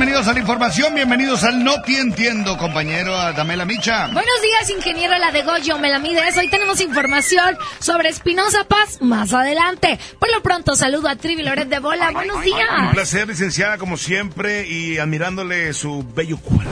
bienvenidos 0.00 0.28
a 0.28 0.32
la 0.32 0.40
información, 0.40 0.94
bienvenidos 0.94 1.44
al 1.44 1.62
No 1.62 1.82
Te 1.82 1.98
Entiendo, 1.98 2.56
compañero 2.56 3.12
Damela 3.34 3.66
Micha. 3.66 4.06
Buenos 4.06 4.40
días, 4.40 4.70
ingeniero 4.70 5.18
La 5.18 5.30
de 5.30 5.42
Goyo, 5.42 5.76
me 5.76 5.90
la 5.90 5.98
mides. 5.98 6.38
Hoy 6.38 6.48
tenemos 6.48 6.80
información 6.80 7.58
sobre 7.80 8.08
Espinosa 8.08 8.64
Paz 8.64 8.79
más 9.00 9.32
adelante. 9.32 9.98
Por 10.18 10.30
lo 10.32 10.42
pronto, 10.42 10.74
saludo 10.76 11.08
a 11.08 11.16
Trivi 11.16 11.42
Loret 11.42 11.68
de 11.68 11.78
Bola. 11.78 12.10
Buenos 12.10 12.36
Un 12.36 12.42
días. 12.44 12.92
placer, 12.92 13.28
licenciada, 13.28 13.78
como 13.78 13.96
siempre, 13.96 14.66
y 14.68 14.98
admirándole 14.98 15.72
su 15.72 16.04
bello 16.14 16.38
cuerpo. 16.38 16.70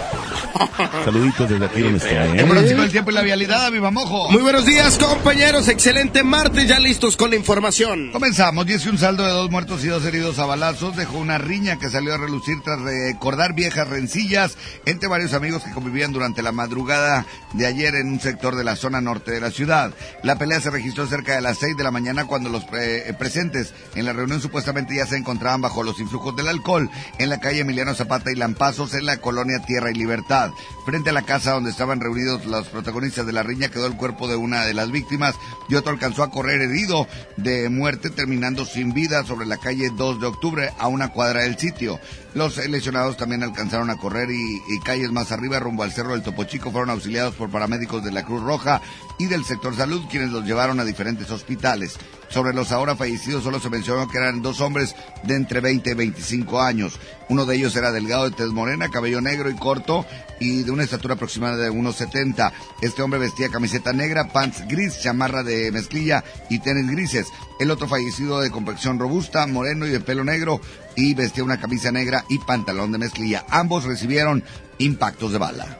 Saluditos 1.04 1.48
desde 1.48 1.64
aquí 1.64 1.82
donde 1.82 1.98
está, 1.98 2.24
El 2.24 2.40
¿eh? 2.40 2.44
pronóstico 2.44 2.80
del 2.82 2.90
tiempo 2.90 3.10
y 3.10 3.14
la 3.14 3.22
vialidad, 3.22 3.70
viva 3.70 3.90
mojo. 3.90 4.30
Muy 4.30 4.42
buenos 4.42 4.64
días, 4.66 4.98
compañeros. 4.98 5.68
Excelente 5.68 6.22
martes, 6.24 6.66
ya 6.66 6.78
listos 6.78 7.16
con 7.16 7.30
la 7.30 7.36
información. 7.36 8.10
Comenzamos. 8.12 8.66
Que 8.68 8.76
un 8.88 8.98
saldo 8.98 9.24
de 9.24 9.30
dos 9.30 9.50
muertos 9.50 9.84
y 9.84 9.88
dos 9.88 10.04
heridos 10.04 10.38
a 10.38 10.46
balazos 10.46 10.96
dejó 10.96 11.18
una 11.18 11.38
riña 11.38 11.78
que 11.78 11.88
salió 11.88 12.14
a 12.14 12.18
relucir 12.18 12.60
tras 12.62 12.80
recordar 12.80 13.54
viejas 13.54 13.88
rencillas 13.88 14.56
entre 14.84 15.08
varios 15.08 15.32
amigos 15.32 15.62
que 15.62 15.70
convivían 15.72 16.12
durante 16.12 16.42
la 16.42 16.52
madrugada 16.52 17.26
de 17.54 17.66
ayer 17.66 17.94
en 17.94 18.08
un 18.08 18.20
sector 18.20 18.54
de 18.56 18.64
la 18.64 18.76
zona 18.76 19.00
norte 19.00 19.30
de 19.30 19.40
la 19.40 19.50
ciudad. 19.50 19.92
La 20.22 20.36
pelea 20.36 20.60
se 20.60 20.70
registró 20.70 21.06
cerca 21.06 21.34
de 21.34 21.40
las 21.40 21.58
seis 21.58 21.76
de 21.76 21.84
la 21.84 21.90
mañana 21.90 22.07
cuando 22.26 22.48
los 22.48 22.64
pre- 22.64 23.08
eh, 23.08 23.14
presentes 23.14 23.72
en 23.94 24.04
la 24.04 24.12
reunión 24.12 24.40
supuestamente 24.40 24.94
ya 24.96 25.06
se 25.06 25.16
encontraban 25.16 25.60
bajo 25.60 25.82
los 25.82 26.00
influjos 26.00 26.34
del 26.36 26.48
alcohol 26.48 26.90
en 27.18 27.28
la 27.28 27.40
calle 27.40 27.60
Emiliano 27.60 27.94
Zapata 27.94 28.30
y 28.32 28.36
Lampazos 28.36 28.94
en 28.94 29.06
la 29.06 29.18
colonia 29.18 29.60
Tierra 29.60 29.90
y 29.90 29.94
Libertad. 29.94 30.50
Frente 30.84 31.10
a 31.10 31.12
la 31.12 31.22
casa 31.22 31.52
donde 31.52 31.70
estaban 31.70 32.00
reunidos 32.00 32.46
los 32.46 32.68
protagonistas 32.68 33.26
de 33.26 33.32
la 33.32 33.42
riña 33.42 33.68
quedó 33.68 33.86
el 33.86 33.96
cuerpo 33.96 34.28
de 34.28 34.36
una 34.36 34.64
de 34.64 34.74
las 34.74 34.90
víctimas 34.90 35.34
y 35.68 35.74
otro 35.74 35.92
alcanzó 35.92 36.22
a 36.22 36.30
correr 36.30 36.62
herido 36.62 37.06
de 37.36 37.68
muerte 37.68 38.10
terminando 38.10 38.64
sin 38.64 38.92
vida 38.94 39.24
sobre 39.24 39.46
la 39.46 39.58
calle 39.58 39.90
2 39.94 40.20
de 40.20 40.26
octubre 40.26 40.72
a 40.78 40.88
una 40.88 41.08
cuadra 41.08 41.42
del 41.42 41.58
sitio. 41.58 42.00
Los 42.38 42.56
lesionados 42.68 43.16
también 43.16 43.42
alcanzaron 43.42 43.90
a 43.90 43.96
correr 43.96 44.30
y, 44.30 44.78
calles 44.84 45.10
más 45.10 45.32
arriba 45.32 45.58
rumbo 45.58 45.82
al 45.82 45.90
Cerro 45.90 46.12
del 46.12 46.22
Topo 46.22 46.44
Chico 46.44 46.70
fueron 46.70 46.90
auxiliados 46.90 47.34
por 47.34 47.50
paramédicos 47.50 48.04
de 48.04 48.12
la 48.12 48.24
Cruz 48.24 48.44
Roja 48.44 48.80
y 49.18 49.26
del 49.26 49.44
sector 49.44 49.74
salud 49.74 50.04
quienes 50.08 50.30
los 50.30 50.44
llevaron 50.44 50.78
a 50.78 50.84
diferentes 50.84 51.28
hospitales. 51.32 51.96
Sobre 52.28 52.54
los 52.54 52.70
ahora 52.70 52.94
fallecidos 52.94 53.42
solo 53.42 53.58
se 53.58 53.70
mencionó 53.70 54.06
que 54.06 54.18
eran 54.18 54.40
dos 54.40 54.60
hombres 54.60 54.94
de 55.24 55.34
entre 55.34 55.60
20 55.60 55.90
y 55.90 55.94
25 55.94 56.60
años. 56.60 57.00
Uno 57.28 57.44
de 57.44 57.56
ellos 57.56 57.74
era 57.74 57.90
delgado 57.90 58.30
de 58.30 58.36
tez 58.36 58.48
morena, 58.48 58.88
cabello 58.88 59.20
negro 59.20 59.50
y 59.50 59.56
corto 59.56 60.06
y 60.38 60.62
de 60.62 60.70
una 60.70 60.84
estatura 60.84 61.14
aproximada 61.14 61.56
de 61.56 61.70
unos 61.70 61.96
70. 61.96 62.52
Este 62.82 63.02
hombre 63.02 63.18
vestía 63.18 63.48
camiseta 63.48 63.92
negra, 63.92 64.28
pants 64.28 64.62
gris, 64.68 65.00
chamarra 65.00 65.42
de 65.42 65.72
mezclilla 65.72 66.22
y 66.48 66.60
tenis 66.60 66.88
grises. 66.88 67.26
El 67.58 67.72
otro 67.72 67.88
fallecido 67.88 68.40
de 68.40 68.52
complexión 68.52 69.00
robusta, 69.00 69.44
moreno 69.48 69.86
y 69.86 69.90
de 69.90 69.98
pelo 69.98 70.22
negro 70.22 70.60
y 70.98 71.14
vestía 71.14 71.44
una 71.44 71.60
camisa 71.60 71.92
negra 71.92 72.24
y 72.28 72.38
pantalón 72.40 72.90
de 72.90 72.98
mezclilla. 72.98 73.44
Ambos 73.50 73.84
recibieron 73.84 74.42
impactos 74.78 75.30
de 75.32 75.38
bala. 75.38 75.78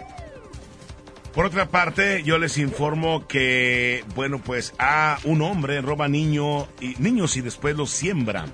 Por 1.35 1.45
otra 1.47 1.69
parte, 1.69 2.23
yo 2.23 2.39
les 2.39 2.57
informo 2.59 3.27
que, 3.27 4.05
bueno, 4.15 4.39
pues 4.39 4.75
a 4.79 5.19
un 5.25 5.43
hombre 5.43 5.81
roba 5.81 6.09
niño 6.09 6.67
y, 6.81 6.95
niños 6.99 7.37
y 7.37 7.41
después 7.43 7.77
los 7.77 7.91
siembra. 7.91 8.47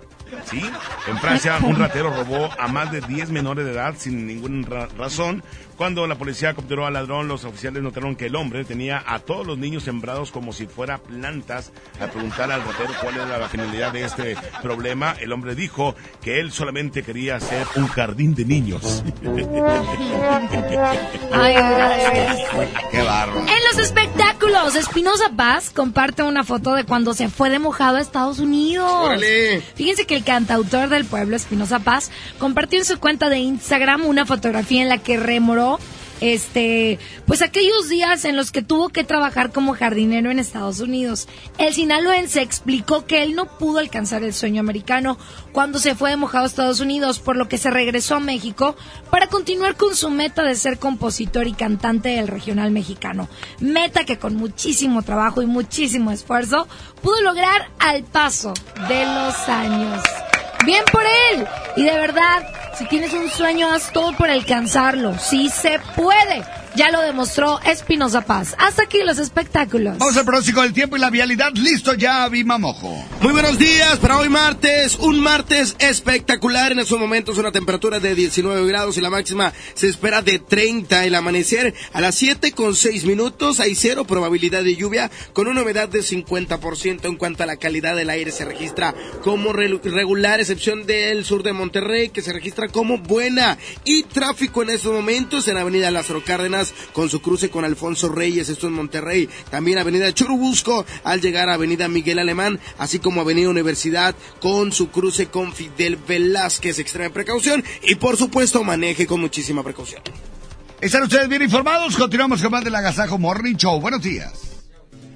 ¿Sí? 0.51 0.63
En 1.07 1.19
Francia, 1.19 1.59
un 1.63 1.77
ratero 1.77 2.11
robó 2.11 2.49
a 2.59 2.67
más 2.67 2.91
de 2.91 3.01
10 3.03 3.31
menores 3.31 3.65
de 3.67 3.73
edad 3.73 3.95
sin 3.99 4.27
ninguna 4.27 4.67
ra- 4.69 4.89
razón. 4.99 5.45
Cuando 5.77 6.07
la 6.07 6.15
policía 6.15 6.55
capturó 6.55 6.87
al 6.87 6.93
ladrón, 6.95 7.27
los 7.27 7.45
oficiales 7.45 7.83
notaron 7.83 8.15
que 8.15 8.27
el 8.27 8.37
hombre 8.37 8.65
tenía 8.65 9.03
a 9.05 9.19
todos 9.19 9.45
los 9.45 9.59
niños 9.59 9.83
sembrados 9.83 10.31
como 10.31 10.53
si 10.53 10.67
fuera 10.67 10.99
plantas. 10.99 11.73
Al 12.01 12.11
preguntar 12.11 12.53
al 12.53 12.63
ratero 12.65 12.93
cuál 13.01 13.17
era 13.17 13.39
la 13.39 13.49
finalidad 13.49 13.93
de 13.93 14.05
este 14.05 14.37
problema, 14.63 15.17
el 15.21 15.33
hombre 15.33 15.57
dijo 15.57 15.97
que 16.23 16.39
él 16.39 16.53
solamente 16.53 17.03
quería 17.03 17.37
hacer 17.37 17.67
un 17.75 17.89
jardín 17.89 18.35
de 18.35 18.45
niños. 18.45 19.03
Ay, 21.33 21.55
ay, 21.57 21.57
ay. 21.57 22.45
Qué 22.93 23.03
barro. 23.03 23.41
En 23.41 23.65
los 23.73 23.79
espectáculos, 23.85 24.77
Espinosa 24.77 25.31
Paz 25.37 25.71
comparte 25.71 26.23
una 26.23 26.45
foto 26.45 26.75
de 26.75 26.85
cuando 26.85 27.15
se 27.15 27.29
fue 27.29 27.51
de 27.51 27.59
mojado 27.59 27.97
a 27.97 28.01
Estados 28.01 28.39
Unidos. 28.39 28.89
Órale. 28.91 29.61
Fíjense 29.75 30.07
que 30.07 30.15
el 30.15 30.23
cantautor 30.23 30.89
del 30.89 31.05
pueblo, 31.05 31.35
Espinosa 31.35 31.81
Paz, 31.81 32.13
compartió 32.39 32.79
en 32.79 32.85
su 32.85 33.01
cuenta 33.01 33.29
de 33.29 33.39
Instagram 33.39 34.05
una 34.07 34.25
fotografía 34.25 34.83
en 34.83 34.89
la 34.89 34.99
que 34.99 35.17
remoró 35.17 35.64
este, 36.21 36.99
pues 37.27 37.43
aquellos 37.43 37.89
días 37.89 38.25
en 38.25 38.37
los 38.37 38.51
que 38.51 38.63
tuvo 38.63 38.89
que 38.89 39.05
trabajar 39.05 39.53
como 39.53 39.75
jardinero 39.75 40.31
en 40.31 40.39
Estados 40.39 40.81
Unidos. 40.81 41.29
El 41.59 41.75
sinaloense 41.75 42.41
explicó 42.41 43.05
que 43.05 43.23
él 43.23 43.35
no 43.35 43.47
pudo 43.59 43.79
alcanzar 43.79 44.23
el 44.23 44.33
sueño 44.33 44.61
americano 44.61 45.19
cuando 45.53 45.79
se 45.79 45.95
fue 45.95 46.11
de 46.11 46.17
mojado 46.17 46.45
a 46.45 46.47
Estados 46.47 46.81
Unidos, 46.81 47.19
por 47.19 47.37
lo 47.37 47.49
que 47.49 47.59
se 47.59 47.71
regresó 47.71 48.17
a 48.17 48.21
México 48.21 48.77
para 49.11 49.27
continuar 49.27 49.77
con 49.77 49.95
su 49.95 50.11
meta 50.11 50.43
de 50.43 50.55
ser 50.55 50.79
compositor 50.79 51.47
y 51.47 51.53
cantante 51.53 52.11
del 52.11 52.29
regional 52.29 52.71
mexicano. 52.71 53.29
Meta 53.61 54.05
que 54.05 54.19
con 54.19 54.35
muchísimo 54.37 55.03
trabajo 55.03 55.43
y 55.43 55.47
muchísimo 55.47 56.11
esfuerzo 56.11 56.67
pudo 57.03 57.21
lograr 57.21 57.69
al 57.79 58.05
paso 58.05 58.55
de 58.89 59.05
los 59.05 59.49
años. 59.49 60.03
Bien 60.65 60.85
por 60.91 61.03
él. 61.33 61.47
Y 61.77 61.85
de 61.85 61.99
verdad, 61.99 62.47
Si 62.77 62.87
tienes 62.87 63.13
un 63.13 63.31
sueño, 63.31 63.71
haz 63.71 63.93
todo 63.93 64.13
por 64.15 64.29
alcanzarlo. 64.29 65.17
Sí 65.17 65.49
se 65.49 65.79
puede. 65.95 66.43
Ya 66.77 66.91
lo 66.91 67.01
demostró 67.03 67.61
Espinosa 67.61 68.23
Paz. 68.23 68.57
Hasta 68.59 68.83
aquí 68.83 68.99
los 69.05 69.19
espectáculos. 69.19 69.97
Vamos 69.99 70.17
al 70.17 70.25
pronóstico 70.25 70.61
del 70.63 70.73
tiempo 70.73 70.97
y 70.97 71.01
la 71.01 71.09
vialidad. 71.09 71.53
Listo 71.55 71.95
ya, 71.95 72.29
Vima 72.29 72.59
Mojo. 72.59 72.93
Muy 73.21 73.33
buenos 73.33 73.59
días 73.59 73.97
para 73.99 74.19
hoy 74.19 74.29
martes, 74.29 74.97
un 74.97 75.21
martes 75.21 75.77
espectacular. 75.79 76.73
En 76.73 76.81
estos 76.81 76.99
momentos 76.99 77.39
una 77.39 77.53
temperatura 77.53 78.01
de 78.01 78.17
19 78.17 78.67
grados 78.67 78.97
y 78.97 79.01
la 79.01 79.09
máxima 79.11 79.53
se 79.75 79.89
espera 79.89 80.21
de 80.21 80.41
30. 80.41 81.05
El 81.05 81.15
amanecer 81.15 81.75
a 81.93 82.01
las 82.01 82.17
7 82.17 82.51
con 82.51 82.75
6 82.75 83.05
minutos. 83.05 83.61
Hay 83.61 83.77
cero 83.77 84.05
probabilidad 84.05 84.65
de 84.65 84.75
lluvia 84.75 85.13
con 85.33 85.47
una 85.47 85.63
humedad 85.63 85.89
de 85.89 86.01
50%. 86.01 87.05
En 87.05 87.15
cuanto 87.17 87.45
a 87.45 87.47
la 87.47 87.57
calidad 87.57 87.95
del 87.95 88.11
aire 88.11 88.33
se 88.33 88.45
registra 88.45 88.97
como 89.23 89.53
re- 89.53 89.79
regular, 89.85 90.41
excepción 90.41 90.87
del 90.87 91.25
sur 91.25 91.45
de 91.45 91.53
Monterrey 91.53 92.09
que 92.09 92.21
se 92.21 92.33
registra 92.33 92.67
como 92.67 92.99
buena. 92.99 93.59
Y 93.85 94.03
tráfico 94.03 94.65
en 94.65 94.71
estos 94.71 94.93
momentos 94.93 95.47
en 95.47 95.57
Avenida 95.57 95.93
Lázaro 95.93 96.25
Cárdenas 96.25 96.64
con 96.93 97.11
su 97.11 97.21
cruce 97.21 97.51
con 97.51 97.65
Alfonso 97.65 98.09
Reyes, 98.09 98.49
esto 98.49 98.67
en 98.69 98.73
Monterrey. 98.75 99.29
También 99.51 99.79
Avenida 99.79 100.13
Churubusco 100.15 100.87
al 101.03 101.21
llegar 101.21 101.49
a 101.49 101.55
Avenida 101.55 101.89
Miguel 101.89 102.19
Alemán, 102.21 102.61
así 102.79 102.99
como 103.01 103.21
Avenida 103.21 103.49
Universidad 103.51 104.15
con 104.41 104.73
su 104.73 104.91
cruce 104.91 105.27
con 105.27 105.53
Fidel 105.53 105.97
Velázquez. 105.97 106.79
Extrema 106.79 107.13
precaución 107.13 107.63
y 107.83 107.97
por 107.97 108.17
supuesto 108.17 108.63
maneje 108.65 109.07
con 109.07 109.21
muchísima 109.21 109.63
precaución. 109.63 110.03
¿Están 110.81 111.03
ustedes 111.05 111.29
bien 111.29 111.43
informados? 111.43 111.97
Continuamos 111.97 112.43
con 112.43 112.51
más 112.53 112.63
del 112.65 112.75
Agasajo 112.75 113.19
Morning 113.19 113.55
Show. 113.57 113.81
Buenos 113.81 114.03
días. 114.03 114.63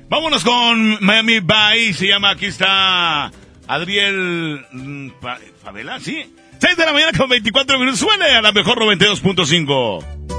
Vámonos 0.09 0.43
con 0.43 1.05
Miami 1.05 1.41
Vice. 1.41 1.99
Se 1.99 2.07
llama, 2.09 2.31
aquí 2.31 2.47
está 2.47 3.31
Adriel 3.67 4.65
mm, 4.73 5.11
Fa- 5.21 5.39
Favela, 5.63 6.01
¿sí? 6.01 6.35
6 6.61 6.77
de 6.77 6.87
la 6.87 6.93
mañana 6.95 7.17
con 7.17 7.29
24 7.29 7.79
minutos. 7.79 8.01
Suene 8.01 8.25
a 8.27 8.41
la 8.41 8.53
mejor 8.53 8.79
92.5. 8.79 10.38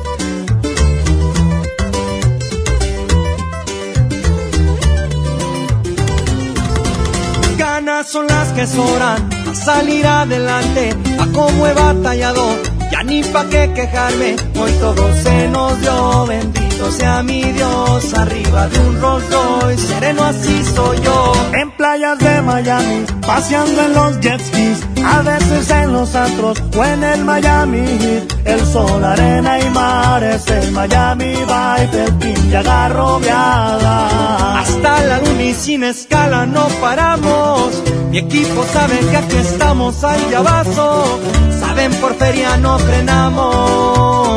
Ganas 7.60 8.08
son 8.08 8.26
las 8.28 8.54
que 8.54 8.66
sobran. 8.66 9.30
A 9.50 9.54
salir 9.54 10.08
adelante, 10.08 10.96
a 11.20 11.26
como 11.34 11.68
he 11.68 11.74
batallado, 11.74 12.58
ya 12.90 13.04
ni 13.04 13.22
pa' 13.22 13.50
qué 13.50 13.74
quejarme, 13.76 14.38
hoy 14.58 14.72
todo 14.80 15.04
se 15.22 15.50
nos 15.50 15.82
dio, 15.82 16.26
bendito 16.26 16.69
sea 16.92 17.24
mi 17.24 17.44
Dios, 17.44 18.14
arriba 18.14 18.68
de 18.68 18.80
un 18.80 19.02
Rolls 19.02 19.26
Royce, 19.30 19.88
sereno 19.88 20.24
así 20.24 20.64
soy 20.64 21.00
yo. 21.02 21.34
En 21.54 21.72
playas 21.72 22.18
de 22.20 22.42
Miami, 22.42 23.06
paseando 23.26 23.82
en 23.82 23.94
los 23.94 24.20
jet 24.22 24.42
skis, 24.42 24.80
a 25.06 25.22
veces 25.22 25.70
en 25.70 25.94
los 25.94 26.16
antros 26.16 26.62
o 26.76 26.84
en 26.84 27.04
el 27.04 27.26
Miami 27.26 27.80
Heat, 27.80 28.34
el 28.46 28.66
sol, 28.66 29.04
arena 29.04 29.60
y 29.60 29.70
mares, 29.70 30.48
el 30.48 30.72
Miami 30.72 31.34
Vibe, 31.36 32.04
el 32.06 32.14
pin 32.16 32.52
y 32.52 32.56
agarrobeada. 32.56 34.60
Hasta 34.60 35.04
la 35.06 35.20
luna 35.20 35.44
y 35.44 35.54
sin 35.54 35.84
escala 35.84 36.46
no 36.46 36.68
paramos, 36.82 37.84
mi 38.10 38.20
equipo 38.20 38.66
sabe 38.74 39.00
que 39.00 39.18
aquí 39.18 39.38
estamos 39.38 40.04
al 40.04 40.30
llavazo, 40.30 41.20
saben 41.60 41.94
por 41.96 42.16
feria 42.16 42.58
no 42.58 42.80
frenamos, 42.80 44.29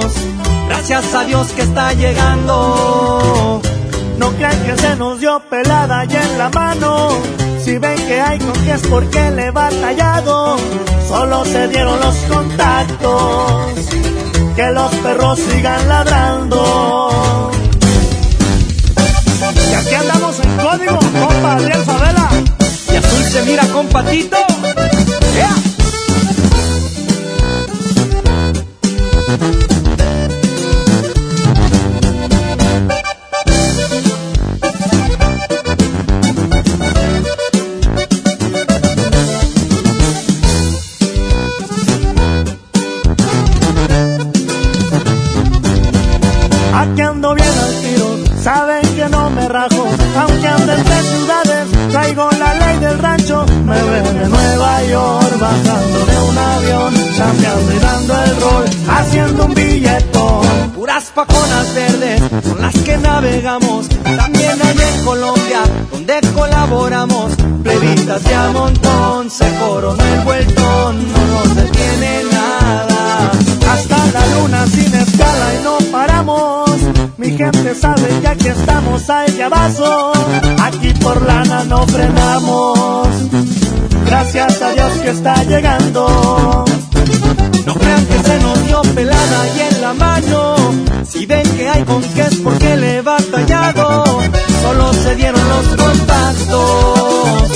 gracias 0.88 1.14
a 1.14 1.24
Dios 1.24 1.46
que 1.52 1.62
está 1.62 1.92
llegando. 1.92 3.62
No 4.18 4.30
crean 4.32 4.60
que 4.64 4.76
se 4.76 4.96
nos 4.96 5.20
dio 5.20 5.40
pelada 5.48 6.04
y 6.04 6.16
en 6.16 6.38
la 6.38 6.48
mano. 6.48 7.10
Si 7.64 7.78
ven 7.78 7.96
que 8.08 8.20
hay 8.20 8.40
con 8.40 8.52
que 8.52 8.72
es 8.72 8.82
porque 8.88 9.30
le 9.30 9.46
he 9.46 9.50
batallado. 9.52 10.56
Solo 11.08 11.44
se 11.44 11.68
dieron 11.68 12.00
los 12.00 12.16
contactos. 12.28 13.78
Que 14.56 14.72
los 14.72 14.92
perros 14.96 15.38
sigan 15.38 15.88
ladrando. 15.88 17.52
Y 19.70 19.74
aquí 19.74 19.94
andamos 19.94 20.40
en 20.40 20.56
código, 20.56 20.98
compa 20.98 21.52
Adriel 21.54 21.84
Favela. 21.84 22.28
Y 22.92 22.96
azul 22.96 23.24
se 23.30 23.42
mira 23.42 23.64
con 23.68 23.86
patito. 23.86 24.38
¡Ea! 25.36 25.54
Ando 47.12 47.34
bien 47.34 47.46
al 47.46 47.74
tiro, 47.82 48.18
saben 48.42 48.82
que 48.96 49.06
no 49.10 49.28
me 49.30 49.46
rajo, 49.46 49.84
aunque 50.18 50.48
ande 50.48 50.72
entre 50.74 51.02
ciudades, 51.02 51.90
traigo 51.90 52.30
la 52.38 52.54
ley 52.54 52.78
del 52.78 52.98
rancho, 52.98 53.44
me 53.66 53.82
veo 53.82 54.12
de 54.14 54.28
Nueva 54.28 54.84
York, 54.84 55.38
bajando 55.38 55.98
de 56.06 56.18
un 56.30 56.38
avión, 56.38 56.94
chambeando 57.16 57.72
y 57.74 57.78
dando 57.78 58.24
el 58.24 58.40
rol, 58.40 58.64
haciendo 58.88 59.44
un 59.44 59.54
billetón. 59.54 60.70
Puras 60.74 61.04
paconas 61.14 61.74
verdes 61.74 62.22
son 62.48 62.60
las 62.62 62.74
que 62.78 62.96
navegamos, 62.96 63.88
también 64.16 64.56
hay 64.64 64.76
en 64.80 65.04
Colombia, 65.04 65.60
donde 65.92 66.20
colaboramos, 66.34 67.32
plebitas 67.62 68.24
de 68.24 68.34
a 68.34 68.48
montón, 68.52 69.30
se 69.30 69.48
coronó 69.56 70.02
el 70.02 70.20
vueltón, 70.20 71.12
no 71.12 71.26
nos 71.34 71.56
detiene 71.56 72.22
nada, 72.32 73.30
hasta 73.70 73.96
la 73.96 74.26
luna 74.34 74.66
sin 74.66 74.94
escala 74.94 75.54
y 75.60 75.64
no 75.64 75.78
paramos. 75.92 76.71
Mi 77.16 77.36
gente 77.36 77.74
sabe 77.74 78.08
que 78.20 78.28
aquí 78.28 78.48
estamos 78.48 79.08
al 79.10 79.36
llavazo. 79.36 80.12
Aquí 80.62 80.92
por 80.94 81.22
lana 81.22 81.64
no 81.64 81.86
frenamos. 81.86 83.08
Gracias 84.06 84.62
a 84.62 84.70
Dios 84.72 84.92
que 85.02 85.10
está 85.10 85.42
llegando. 85.44 86.64
No 87.66 87.74
crean 87.74 88.06
que 88.06 88.22
se 88.22 88.38
nos 88.40 88.66
dio 88.66 88.82
pelada 88.94 89.46
y 89.56 89.74
en 89.74 89.80
la 89.80 89.94
mano. 89.94 90.54
Si 91.08 91.26
ven 91.26 91.48
que 91.56 91.68
hay 91.68 91.84
con 91.84 92.02
porque 92.42 92.76
le 92.76 92.96
he 92.96 93.02
batallado. 93.02 94.04
Solo 94.62 94.92
se 94.92 95.14
dieron 95.16 95.48
los 95.48 95.66
contactos. 95.76 97.50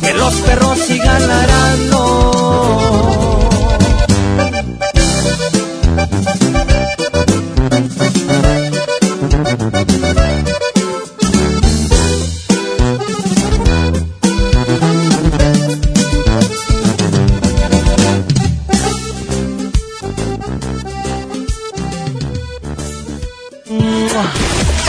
Que 0.00 0.14
los 0.14 0.34
perros 0.34 0.78
sigan 0.78 1.28
ladrando. 1.28 3.33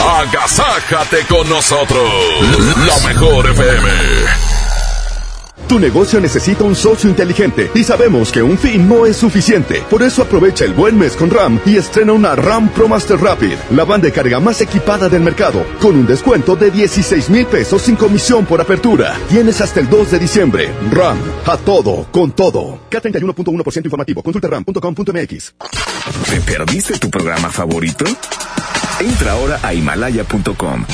Agasájate 0.05 1.25
con 1.27 1.49
nosotros. 1.49 2.09
La 2.85 3.07
mejor 3.07 3.49
FM. 3.49 4.44
Tu 5.67 5.79
negocio 5.79 6.19
necesita 6.19 6.63
un 6.63 6.75
socio 6.75 7.09
inteligente 7.09 7.71
y 7.73 7.83
sabemos 7.83 8.31
que 8.31 8.43
un 8.43 8.57
fin 8.57 8.87
no 8.87 9.05
es 9.05 9.17
suficiente. 9.17 9.81
Por 9.89 10.03
eso 10.03 10.21
aprovecha 10.21 10.63
el 10.63 10.73
buen 10.73 10.97
mes 10.97 11.15
con 11.15 11.29
RAM 11.29 11.59
y 11.65 11.77
estrena 11.77 12.13
una 12.13 12.35
RAM 12.35 12.69
Pro 12.69 12.87
Master 12.87 13.19
Rapid, 13.19 13.55
la 13.71 13.83
banda 13.83 14.05
de 14.05 14.13
carga 14.13 14.39
más 14.39 14.61
equipada 14.61 15.09
del 15.09 15.21
mercado, 15.21 15.65
con 15.81 15.95
un 15.95 16.05
descuento 16.05 16.55
de 16.55 16.69
16 16.69 17.29
mil 17.29 17.45
pesos 17.47 17.81
sin 17.81 17.95
comisión 17.95 18.45
por 18.45 18.61
apertura. 18.61 19.17
Tienes 19.29 19.59
hasta 19.61 19.79
el 19.79 19.89
2 19.89 20.11
de 20.11 20.19
diciembre. 20.19 20.69
RAM, 20.91 21.17
a 21.45 21.57
todo, 21.57 22.07
con 22.11 22.31
todo. 22.31 22.79
K31.1% 22.91 23.85
informativo. 23.85 24.21
Consulta 24.21 24.47
ram.com.mx. 24.47 25.55
¿Te 26.29 26.41
perdiste 26.41 26.99
tu 26.99 27.09
programa 27.09 27.49
favorito? 27.49 28.05
Entra 28.99 29.31
ahora 29.31 29.59
a 29.63 29.73
himalaya.com 29.73 30.85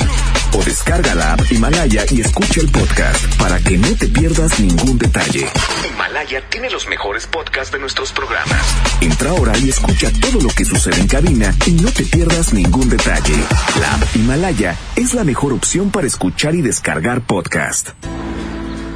o 0.54 0.62
descarga 0.62 1.14
la 1.14 1.34
app 1.34 1.40
Himalaya 1.50 2.04
y 2.10 2.20
escucha 2.20 2.60
el 2.60 2.68
podcast 2.70 3.36
para 3.38 3.58
que 3.58 3.78
no 3.78 3.88
te 3.96 4.08
pierdas 4.08 4.60
ningún 4.60 4.98
detalle. 4.98 5.46
Himalaya 5.92 6.42
tiene 6.48 6.70
los 6.70 6.88
mejores 6.88 7.26
podcasts 7.26 7.72
de 7.72 7.78
nuestros 7.78 8.12
programas. 8.12 8.60
Entra 9.00 9.30
ahora 9.30 9.56
y 9.58 9.68
escucha 9.68 10.10
todo 10.20 10.40
lo 10.40 10.48
que 10.50 10.64
sucede 10.64 11.00
en 11.00 11.08
cabina 11.08 11.54
y 11.66 11.72
no 11.72 11.90
te 11.90 12.04
pierdas 12.04 12.52
ningún 12.52 12.88
detalle. 12.88 13.34
La 13.80 13.94
app 13.94 14.16
Himalaya 14.16 14.76
es 14.96 15.14
la 15.14 15.24
mejor 15.24 15.52
opción 15.52 15.90
para 15.90 16.06
escuchar 16.06 16.54
y 16.54 16.62
descargar 16.62 17.22
podcast. 17.22 17.90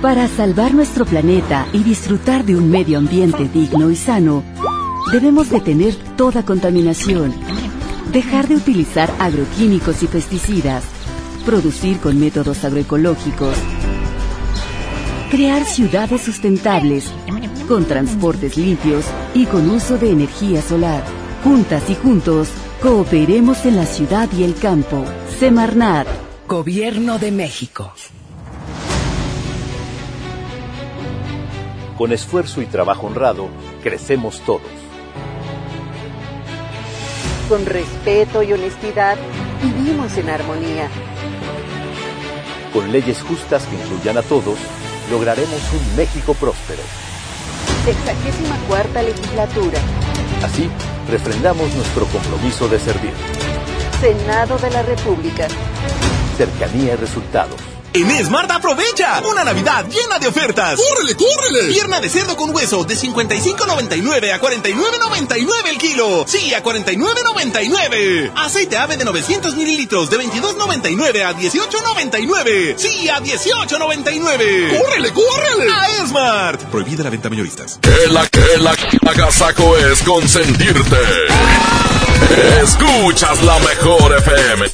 Para 0.02 0.28
salvar 0.28 0.74
nuestro 0.74 1.06
planeta 1.06 1.66
y 1.72 1.82
disfrutar 1.82 2.44
de 2.44 2.54
un 2.54 2.70
medio 2.70 2.98
ambiente 2.98 3.48
digno 3.48 3.90
y 3.90 3.96
sano, 3.96 4.44
debemos 5.10 5.50
detener 5.50 5.94
toda 6.16 6.44
contaminación, 6.44 7.34
dejar 8.12 8.46
de 8.46 8.56
utilizar 8.56 9.10
agroquímicos 9.18 10.02
y 10.02 10.06
pesticidas, 10.06 10.84
producir 11.46 11.98
con 12.00 12.20
métodos 12.20 12.64
agroecológicos, 12.64 13.56
crear 15.30 15.64
ciudades 15.64 16.20
sustentables 16.20 17.10
con 17.66 17.84
transportes 17.84 18.56
limpios 18.56 19.04
y 19.34 19.46
con 19.46 19.68
uso 19.70 19.98
de 19.98 20.10
energía 20.10 20.62
solar. 20.62 21.02
Juntas 21.42 21.88
y 21.90 21.94
juntos, 21.94 22.48
cooperemos 22.80 23.64
en 23.66 23.76
la 23.76 23.86
ciudad 23.86 24.28
y 24.32 24.44
el 24.44 24.54
campo. 24.54 25.04
Semarnat. 25.38 26.06
Gobierno 26.48 27.18
de 27.18 27.32
México. 27.32 27.92
Con 31.98 32.12
esfuerzo 32.12 32.62
y 32.62 32.66
trabajo 32.66 33.06
honrado, 33.06 33.48
crecemos 33.82 34.40
todos. 34.40 34.62
Con 37.48 37.64
respeto 37.66 38.42
y 38.42 38.52
honestidad, 38.52 39.16
vivimos 39.62 40.16
en 40.18 40.28
armonía. 40.28 40.88
Con 42.72 42.92
leyes 42.92 43.22
justas 43.22 43.64
que 43.64 43.76
incluyan 43.76 44.18
a 44.18 44.22
todos, 44.22 44.58
lograremos 45.10 45.60
un 45.72 45.96
México 45.96 46.34
próspero. 46.34 46.82
Sexagésima 47.84 48.56
cuarta 48.68 49.02
legislatura. 49.02 49.78
Así, 50.42 50.68
refrendamos 51.08 51.72
nuestro 51.74 52.06
compromiso 52.06 52.68
de 52.68 52.78
servir. 52.78 53.12
Senado 54.00 54.58
de 54.58 54.70
la 54.70 54.82
República. 54.82 55.48
Cercanía 56.36 56.94
y 56.94 56.96
resultados. 56.96 57.75
En 57.96 58.26
Smart 58.26 58.50
aprovecha 58.50 59.22
una 59.24 59.42
Navidad 59.42 59.86
llena 59.88 60.18
de 60.18 60.28
ofertas. 60.28 60.78
¡Córrele, 60.78 61.16
córrele! 61.16 61.72
Pierna 61.72 61.98
de 61.98 62.10
cerdo 62.10 62.36
con 62.36 62.54
hueso 62.54 62.84
de 62.84 62.94
55.99 62.94 64.32
a 64.34 64.38
49.99 64.38 65.68
el 65.70 65.78
kilo. 65.78 66.26
Sí, 66.28 66.52
a 66.52 66.62
49.99. 66.62 68.32
Aceite 68.36 68.76
ave 68.76 68.98
de 68.98 69.06
900 69.06 69.56
mililitros 69.56 70.10
de 70.10 70.18
22.99 70.18 71.24
a 71.24 71.34
18.99. 71.34 72.76
Sí, 72.76 73.08
a 73.08 73.18
18.99. 73.20 74.78
¡Córrele, 74.78 75.12
córrele! 75.14 75.72
A 75.72 76.06
Smart. 76.06 76.60
Prohibida 76.64 77.02
la 77.02 77.08
venta 77.08 77.30
mayoristas. 77.30 77.78
Que 77.80 78.12
la 78.12 78.26
que 78.26 78.58
la 78.60 78.74
agasaco 79.10 79.74
es 79.78 80.02
consentirte. 80.02 80.98
Escuchas 82.62 83.42
la 83.42 83.58
mejor 83.60 84.16
FM. 84.18 84.66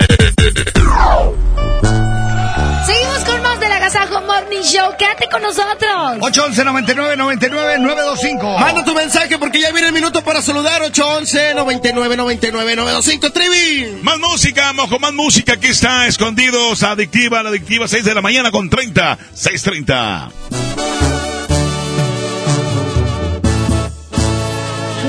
Agasajo 3.82 4.20
Morning 4.20 4.62
Show. 4.62 4.96
Quédate 4.96 5.28
con 5.28 5.42
nosotros. 5.42 6.18
811 6.20 6.64
99 6.64 7.16
99 7.16 7.78
925. 7.80 8.58
Manda 8.60 8.84
tu 8.84 8.94
mensaje 8.94 9.38
porque 9.38 9.60
ya 9.60 9.72
viene 9.72 9.88
el 9.88 9.92
minuto 9.92 10.22
para 10.22 10.40
saludar. 10.40 10.82
811 10.82 11.54
99 11.54 12.16
99 12.16 12.76
925 12.76 13.32
Trivi. 13.32 13.98
Más 14.02 14.20
música, 14.20 14.72
mojo, 14.72 15.00
más 15.00 15.12
música. 15.12 15.54
Aquí 15.54 15.66
está, 15.66 16.06
escondidos, 16.06 16.84
adictiva, 16.84 17.42
la 17.42 17.48
adictiva, 17.48 17.88
6 17.88 18.04
de 18.04 18.14
la 18.14 18.20
mañana 18.20 18.52
con 18.52 18.70
30, 18.70 19.18
6.30. 19.34 20.30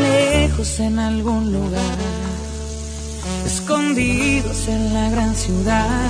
Lejos 0.01 0.79
en 0.79 0.97
algún 0.97 1.53
lugar, 1.53 1.97
escondidos 3.45 4.67
en 4.67 4.93
la 4.95 5.09
gran 5.11 5.35
ciudad, 5.35 6.09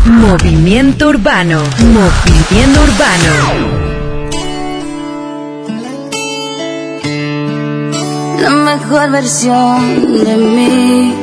Movimiento 0.07 1.09
Urbano. 1.09 1.63
Movimiento 1.79 2.81
Urbano. 2.83 3.79
La 8.41 8.51
mejor 8.51 9.11
versión 9.11 10.25
de 10.25 10.37
mí 10.37 11.15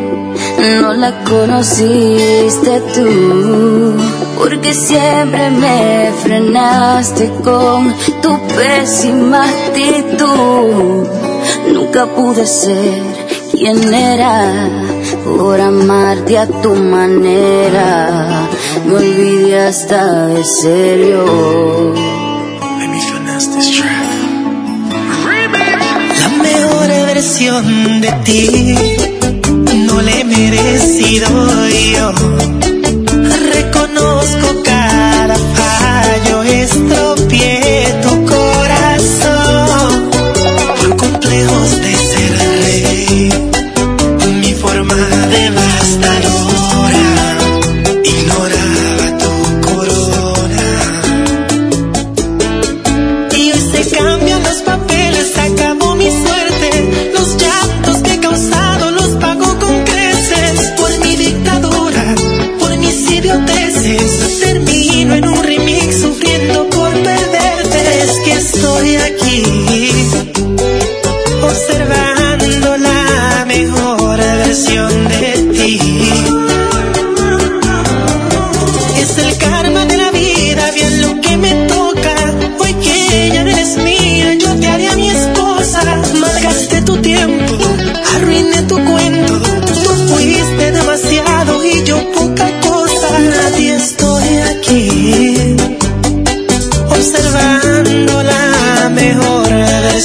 no 0.82 0.94
la 0.94 1.24
conociste 1.24 2.82
tú, 2.94 3.96
porque 4.38 4.74
siempre 4.74 5.50
me 5.50 6.12
frenaste 6.24 7.32
con 7.44 7.94
tu 8.22 8.40
pésima 8.48 9.46
actitud. 9.46 11.08
Nunca 11.74 12.06
pude 12.06 12.46
ser 12.46 13.35
quien 13.58 13.94
era 13.94 14.54
por 15.24 15.60
amarte 15.60 16.38
a 16.38 16.48
tu 16.48 16.76
manera. 16.76 18.48
Me 18.86 18.96
olvidé 18.96 19.68
hasta 19.68 20.28
de 20.28 20.44
serio. 20.44 21.94
La 26.22 26.30
mejor 26.42 26.88
versión 26.88 28.02
de 28.02 28.12
ti 28.26 28.76
no 29.88 30.02
le 30.02 30.22
he 30.22 30.24
merecido 30.24 31.28
yo. 31.94 32.12
Reconozco 33.54 34.64
cada 34.64 35.05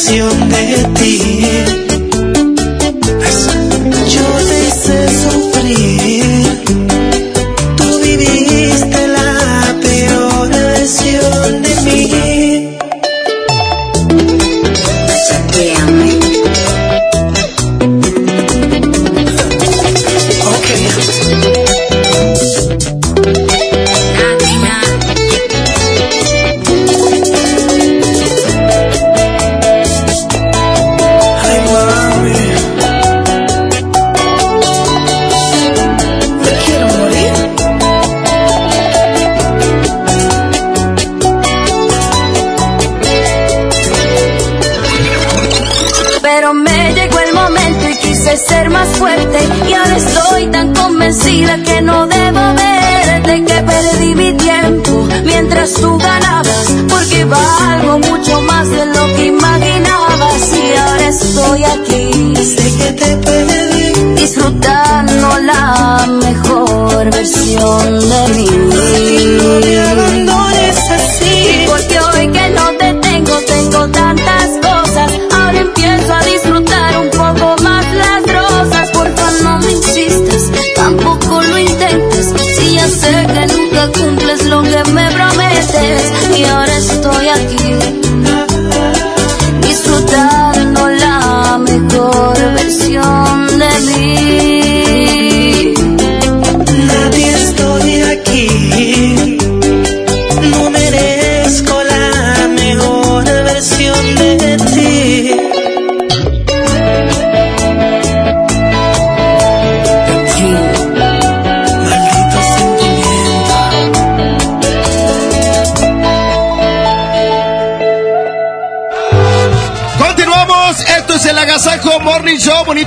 versión 0.00 0.48
de 0.48 0.76
ti. 0.98 1.19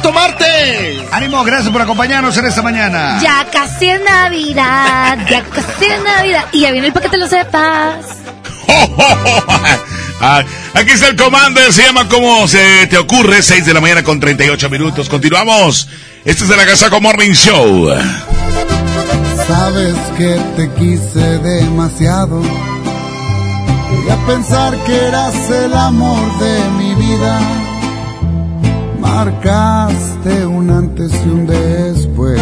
Bonito 0.04 0.12
martes. 0.12 1.04
Ánimo, 1.12 1.44
gracias 1.44 1.72
por 1.72 1.82
acompañarnos 1.82 2.38
en 2.38 2.46
esta 2.46 2.62
mañana. 2.62 3.20
Ya 3.22 3.46
casi 3.52 3.90
es 3.90 4.02
Navidad, 4.02 5.18
ya 5.30 5.44
casi 5.44 5.86
es 5.86 6.04
Navidad. 6.04 6.46
Y 6.52 6.62
ya 6.62 6.72
viene 6.72 6.88
el 6.88 6.94
paquete, 6.94 7.18
lo 7.18 7.28
sepas. 7.28 8.06
Ah, 10.26 10.42
aquí 10.74 10.92
está 10.92 11.10
el 11.10 11.18
comando, 11.18 11.60
se 11.74 11.84
llama 11.84 12.08
como 12.08 12.48
se 12.48 12.88
te 12.88 12.98
ocurre, 12.98 13.44
6 13.44 13.66
de 13.66 13.74
la 13.74 13.82
mañana 13.82 14.04
con 14.04 14.22
38 14.22 14.70
minutos. 14.70 15.10
Continuamos. 15.10 15.90
Este 16.24 16.46
es 16.46 16.50
el 16.50 16.58
Agasaco 16.58 17.02
Morning 17.02 17.34
Show. 17.34 17.94
Sabes 19.46 19.96
que 20.18 20.40
te 20.56 20.72
quise 20.80 21.40
demasiado. 21.40 22.42
Llegué 23.92 24.12
a 24.14 24.26
pensar 24.26 24.78
que 24.86 24.96
eras 24.96 25.36
el 25.50 25.74
amor 25.74 26.40
de 26.40 26.70
mi 26.78 26.96
vida. 26.96 27.73
Marcaste 29.26 30.46
un 30.46 30.70
antes 30.70 31.14
y 31.26 31.30
un 31.30 31.48
después. 31.48 32.42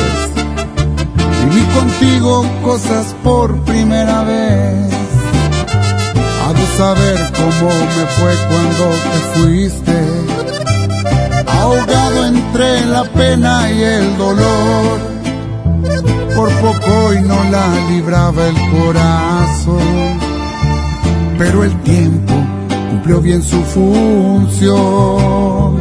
Viví 1.43 1.61
contigo 1.75 2.43
cosas 2.63 3.15
por 3.23 3.55
primera 3.65 4.23
vez. 4.23 4.91
Ha 6.43 6.53
de 6.53 6.65
saber 6.77 7.19
cómo 7.37 7.69
me 7.69 8.05
fue 8.17 8.33
cuando 8.49 8.89
te 9.11 9.19
fuiste. 9.35 9.95
Ahogado 11.45 12.25
entre 12.25 12.83
la 12.87 13.03
pena 13.03 13.71
y 13.71 13.83
el 13.83 14.17
dolor 14.17 14.99
por 16.35 16.49
poco 16.61 17.13
y 17.13 17.21
no 17.21 17.43
la 17.51 17.75
libraba 17.91 18.47
el 18.47 18.57
corazón. 18.71 20.17
Pero 21.37 21.63
el 21.63 21.79
tiempo 21.83 22.33
cumplió 22.89 23.21
bien 23.21 23.43
su 23.43 23.61
función. 23.65 25.80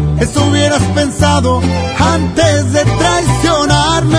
Eso 0.21 0.45
hubieras 0.45 0.83
pensado 0.93 1.59
antes 1.97 2.73
de 2.73 2.85
traicionarme. 2.85 4.17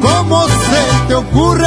¿Cómo 0.00 0.46
se 0.46 1.08
te 1.08 1.14
ocurre? 1.16 1.66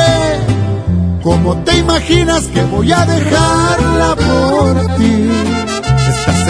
¿Cómo 1.22 1.58
te 1.66 1.78
imaginas 1.78 2.48
que 2.48 2.64
voy 2.64 2.90
a 2.94 3.06
dejarla 3.06 4.16
por 4.16 4.96
ti? 4.96 5.71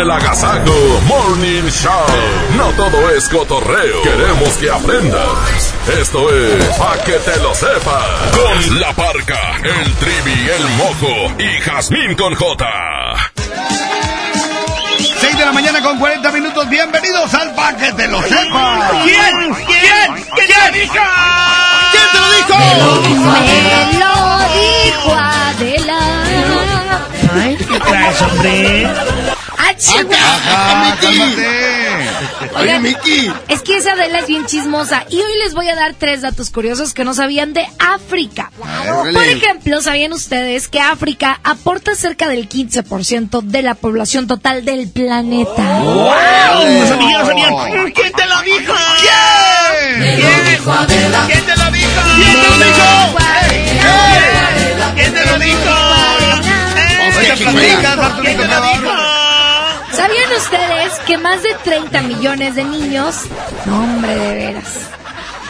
El 0.00 0.10
Agasajo 0.10 1.00
Morning 1.06 1.68
Show. 1.68 1.92
No 2.56 2.70
todo 2.72 3.10
es 3.10 3.28
cotorreo. 3.28 4.02
Queremos 4.02 4.48
que 4.56 4.70
aprendas. 4.70 5.74
Esto 6.00 6.34
es 6.34 6.64
Pa' 6.76 6.96
que 7.04 7.12
te 7.12 7.36
lo 7.40 7.54
sepas. 7.54 8.34
Con 8.34 8.80
la 8.80 8.92
parca, 8.94 9.38
el 9.62 9.94
trivi, 9.96 10.48
el 10.48 10.68
mojo 10.76 11.34
y 11.38 11.60
Jazmín 11.60 12.14
con 12.14 12.34
J. 12.34 12.66
6 15.20 15.38
de 15.38 15.44
la 15.44 15.52
mañana 15.52 15.82
con 15.82 15.98
40 15.98 16.32
minutos. 16.32 16.68
Bienvenidos 16.70 17.34
al 17.34 17.54
Pa' 17.54 17.76
que 17.76 17.92
te 17.92 18.08
lo 18.08 18.22
sepas. 18.22 18.92
¿Quién? 19.02 19.54
¿Quién? 19.66 20.24
¿Quién 20.34 20.46
te 20.46 20.58
lo 20.58 20.72
dijo? 20.80 20.94
¿Quién 21.92 22.08
te 22.12 22.18
lo 22.18 22.30
dijo? 22.32 22.58
Me 23.30 23.98
lo 23.98 24.14
dijo 24.54 25.14
Adela. 25.14 26.00
Ay, 27.34 27.56
¿qué 27.56 27.80
traes, 27.80 28.22
hombre? 28.22 29.39
¡Ah, 29.80 29.92
chihuahua! 29.92 30.36
Ajá, 30.36 30.96
cálmate. 31.00 31.46
Oigan, 32.56 32.84
Oye, 32.84 32.94
Miki. 32.94 33.32
Es 33.48 33.62
que 33.62 33.76
esa 33.78 33.92
Adela 33.92 34.18
es 34.20 34.26
bien 34.26 34.44
chismosa. 34.46 35.04
Y 35.08 35.16
hoy 35.16 35.38
les 35.42 35.54
voy 35.54 35.68
a 35.68 35.74
dar 35.74 35.94
tres 35.94 36.20
datos 36.22 36.50
curiosos 36.50 36.92
que 36.92 37.04
no 37.04 37.14
sabían 37.14 37.52
de 37.54 37.66
África. 37.78 38.50
órale. 38.60 39.12
Por 39.12 39.24
ejemplo, 39.24 39.80
¿sabían 39.80 40.12
ustedes 40.12 40.68
que 40.68 40.80
África 40.80 41.40
aporta 41.44 41.94
cerca 41.94 42.28
del 42.28 42.48
15% 42.48 43.40
de 43.42 43.62
la 43.62 43.74
población 43.74 44.26
total 44.26 44.64
del 44.64 44.88
planeta? 44.90 45.80
¡Wow! 45.80 46.04
No 46.04 46.86
sabía, 46.86 47.18
no 47.18 47.26
sabía. 47.26 47.48
¿Quién 47.94 48.12
te 48.12 48.26
lo 48.26 48.42
dijo? 48.42 48.74
¿Quién? 49.00 50.16
¿Quién? 50.16 50.60
¿Quién 51.26 51.44
te 51.46 51.56
lo 51.56 51.70
dijo? 51.70 51.98
¿Quién 52.16 52.34
te 52.34 52.44
lo 52.44 52.54
dijo? 52.64 53.16
¿Quién 54.94 55.14
te 55.14 55.24
lo 55.24 55.38
dijo? 55.38 55.74
¿Quién 58.22 58.36
te 58.36 58.46
lo 58.46 58.60
dijo? 58.62 58.99
¿Sabían 59.92 60.32
ustedes 60.36 60.92
que 61.06 61.18
más 61.18 61.42
de 61.42 61.54
30 61.64 62.02
millones 62.02 62.54
de 62.54 62.64
niños... 62.64 63.16
No, 63.66 63.82
hombre, 63.82 64.14
de 64.14 64.34
veras. 64.34 64.90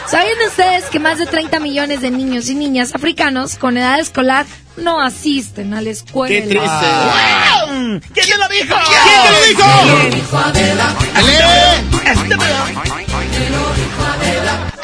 ¿Sabían 0.06 0.38
ustedes 0.48 0.84
que 0.86 0.98
más 0.98 1.18
de 1.18 1.26
30 1.26 1.60
millones 1.60 2.00
de 2.00 2.10
niños 2.10 2.48
y 2.48 2.54
niñas 2.54 2.94
africanos 2.94 3.56
con 3.56 3.76
edad 3.76 4.00
escolar 4.00 4.46
no 4.76 5.00
asisten 5.00 5.72
a 5.74 5.82
la 5.82 5.90
escuela? 5.90 6.34
Qué 6.34 6.42
triste. 6.42 6.66
¡Wow! 6.66 8.00
¿Quién 8.12 8.26
te 8.26 8.36
lo 8.36 8.48
dijo? 8.48 8.74
¿Quién 8.88 9.22
te 9.24 9.30
lo 9.30 9.40
dijo? 9.46 10.38
Ale. 11.14 12.10
Estúpido. 12.10 13.09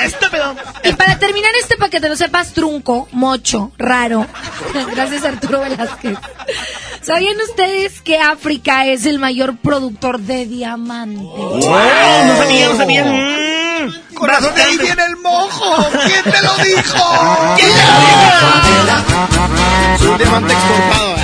Estúpido. 0.00 0.54
Y 0.84 0.92
para 0.92 1.18
terminar 1.18 1.50
este 1.60 1.76
para 1.76 1.90
que 1.90 2.00
te 2.00 2.08
lo 2.08 2.16
sepas, 2.16 2.52
trunco, 2.52 3.08
mocho, 3.12 3.72
raro. 3.78 4.26
Gracias 4.94 5.24
Arturo 5.24 5.60
Velázquez. 5.60 6.18
¿Sabían 7.00 7.36
ustedes 7.40 8.00
que 8.00 8.18
África 8.18 8.86
es 8.86 9.06
el 9.06 9.18
mayor 9.18 9.56
productor 9.58 10.18
de 10.18 10.46
diamantes? 10.46 11.22
¡Wow! 11.22 11.60
No 11.60 12.36
sabía, 12.36 12.68
no 12.68 12.76
sabía. 12.76 13.04
Mm, 13.04 14.14
Corazón, 14.14 14.54
de 14.54 14.62
ahí 14.62 14.76
viene 14.78 15.04
el 15.04 15.16
mojo. 15.16 15.90
¿Quién 16.04 16.22
te 16.24 16.42
lo 16.42 16.54
dijo? 16.64 17.54
¿Quién 17.56 17.70
te 17.70 17.82
lo 17.84 17.98
dijo? 18.00 19.06
Es 19.94 20.02
un 20.02 20.18
diamante 20.18 20.52
exportado. 20.52 21.14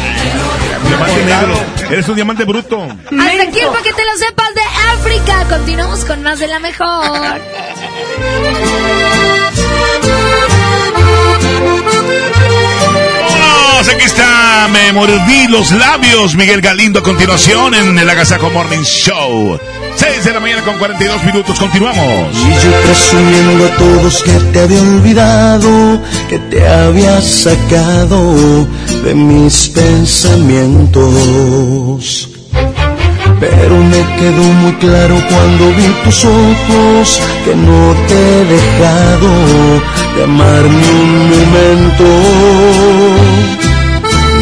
Diamante 0.89 1.25
negro. 1.25 1.55
Eres 1.91 2.09
un 2.09 2.15
diamante 2.15 2.45
bruto. 2.45 2.83
Hasta 2.83 3.43
aquí 3.43 3.61
para 3.71 3.83
que 3.83 3.93
te 3.93 4.05
lo 4.05 4.17
sepas 4.19 4.55
de 4.55 4.62
África. 5.03 5.45
Continuamos 5.49 6.05
con 6.05 6.23
más 6.23 6.39
de 6.39 6.47
la 6.47 6.61
mejor. 6.61 7.41
Aquí 13.93 14.05
está, 14.05 14.69
me 14.73 14.93
mordí 14.93 15.49
los 15.49 15.73
labios, 15.73 16.35
Miguel 16.35 16.63
Galindo 16.63 17.01
a 17.01 17.03
continuación 17.03 17.75
en 17.75 17.99
el 17.99 18.09
Agasajo 18.09 18.49
Morning 18.51 18.83
Show. 18.83 19.59
6 19.97 20.25
de 20.25 20.33
la 20.33 20.41
mañana 20.41 20.63
con 20.63 20.79
42 20.79 21.25
minutos, 21.25 21.59
continuamos. 21.59 22.35
Y 22.35 22.55
yo 22.65 22.73
presumiendo 22.83 23.67
a 23.67 23.77
todos 23.77 24.23
que 24.23 24.33
te 24.53 24.61
había 24.61 24.81
olvidado, 24.81 26.01
que 26.29 26.39
te 26.39 26.67
había 26.67 27.21
sacado 27.21 28.67
de 29.05 29.15
mis 29.15 29.69
pensamientos. 29.69 32.31
Pero 33.43 33.77
me 33.77 34.03
quedó 34.19 34.45
muy 34.63 34.73
claro 34.75 35.17
cuando 35.29 35.73
vi 35.75 35.89
tus 36.05 36.25
ojos 36.25 37.21
que 37.45 37.57
no 37.57 37.93
te 38.07 38.15
he 38.15 38.45
dejado 38.45 39.31
de 40.15 40.23
amar 40.23 40.63
ni 40.63 40.89
un 41.03 41.29
momento. 41.31 42.05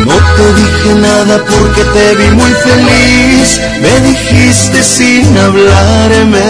No 0.05 0.17
te 0.37 0.47
dije 0.61 0.91
nada 1.01 1.43
porque 1.49 1.83
te 1.95 2.15
vi 2.15 2.31
muy 2.33 2.53
feliz. 2.67 3.59
Me 3.81 4.01
dijiste 4.07 4.83
sin 4.83 5.39
hablarme 5.39 6.49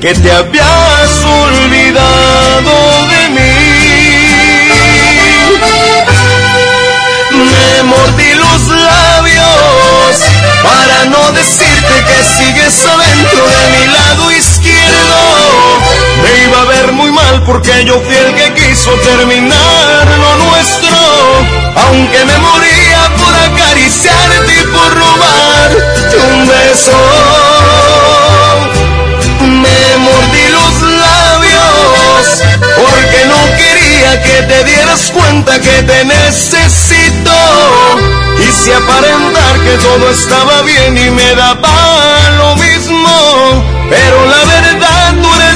que 0.00 0.14
te 0.14 0.32
habías 0.32 1.10
olvidado 1.44 2.74
de 3.12 3.22
mí. 3.36 3.54
Me 7.52 7.82
mordí 7.84 8.30
los 8.34 8.68
labios 8.68 9.13
para 10.62 11.04
no 11.06 11.32
decirte 11.32 11.94
que 12.06 12.24
sigues 12.36 12.86
adentro 12.86 13.42
de 13.46 13.78
mi 13.78 13.86
lado 13.92 14.30
izquierdo. 14.32 15.74
Me 16.22 16.44
iba 16.44 16.60
a 16.62 16.64
ver 16.64 16.92
muy 16.92 17.10
mal 17.10 17.42
porque 17.44 17.84
yo 17.84 18.00
fui 18.00 18.16
el 18.16 18.34
que 18.34 18.54
quiso 18.54 18.90
terminar 19.02 20.06
lo 20.06 20.44
nuestro. 20.44 20.96
Aunque 21.86 22.24
me 22.24 22.38
moría 22.38 23.10
por 23.18 23.34
acariciarte 23.34 24.54
y 24.60 24.64
por 24.68 24.94
robarte 24.94 26.16
un 26.32 26.48
beso. 26.48 26.92
Me 29.40 29.96
mordí 29.98 30.48
los 30.48 30.82
labios 30.82 32.42
porque 32.76 33.26
no 33.26 33.56
quería 33.56 34.22
que 34.22 34.42
te 34.42 34.64
dieras 34.64 35.10
cuenta 35.12 35.60
que 35.60 35.82
te 35.82 36.04
necesito. 36.04 37.32
Quise 38.38 38.74
aparentar 38.74 39.23
todo 39.78 40.10
estaba 40.10 40.62
bien 40.62 40.96
y 40.96 41.10
me 41.10 41.34
daba 41.34 42.30
lo 42.38 42.56
mismo, 42.56 43.64
pero 43.88 44.26
la 44.26 44.44
verdad 44.44 45.14
tú 45.22 45.28
eres 45.34 45.54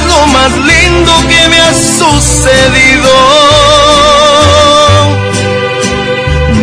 lindo 0.57 1.13
que 1.29 1.49
me 1.49 1.61
ha 1.61 1.75
sucedido. 1.75 3.11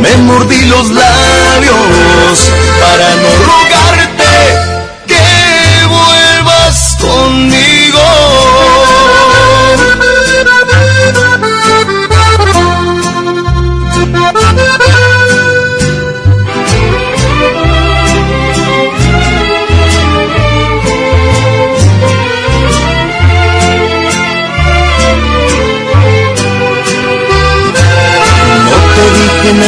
Me 0.01 0.17
mordí 0.17 0.61
los 0.65 0.89
labios 0.89 2.51
para 2.79 3.15
no 3.15 3.29
rogarte 3.45 4.64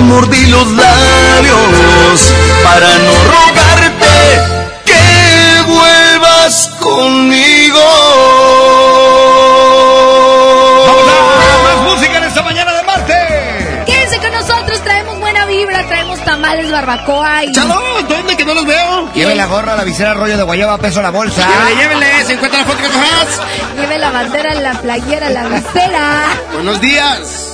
Mordí 0.00 0.46
los 0.46 0.66
labios 0.68 2.34
para 2.62 2.86
no 2.98 3.12
rogarte 3.24 4.06
que 4.84 5.62
vuelvas 5.66 6.70
conmigo. 6.80 7.80
Más 11.64 11.82
música 11.82 12.18
en 12.18 12.24
esta 12.24 12.42
mañana 12.42 12.72
de 12.72 12.82
martes. 12.84 13.86
Quédense 13.86 14.18
con 14.18 14.32
nosotros, 14.32 14.80
traemos 14.82 15.18
buena 15.18 15.44
vibra, 15.46 15.86
traemos 15.86 16.24
tamales, 16.24 16.70
barbacoa 16.70 17.44
y... 17.44 17.52
¡Chalo! 17.52 18.02
¿Dónde 18.08 18.36
que 18.36 18.44
no 18.44 18.54
los 18.54 18.66
veo? 18.66 19.12
Lleve 19.12 19.34
la 19.34 19.46
gorra, 19.46 19.76
la 19.76 19.84
visera, 19.84 20.14
rollo 20.14 20.36
de 20.36 20.42
guayaba, 20.42 20.78
peso 20.78 21.02
la 21.02 21.10
bolsa. 21.10 21.46
Llévele, 21.46 21.76
llévele, 21.80 22.24
se 22.24 22.32
encuentra 22.34 22.60
la 22.60 22.64
foto 22.64 22.78
que. 22.78 23.80
Lleve 23.80 23.98
la 23.98 24.10
bandera, 24.10 24.54
la 24.54 24.72
playera, 24.80 25.30
la 25.30 25.48
visera. 25.48 26.24
Buenos 26.54 26.80
días. 26.80 27.45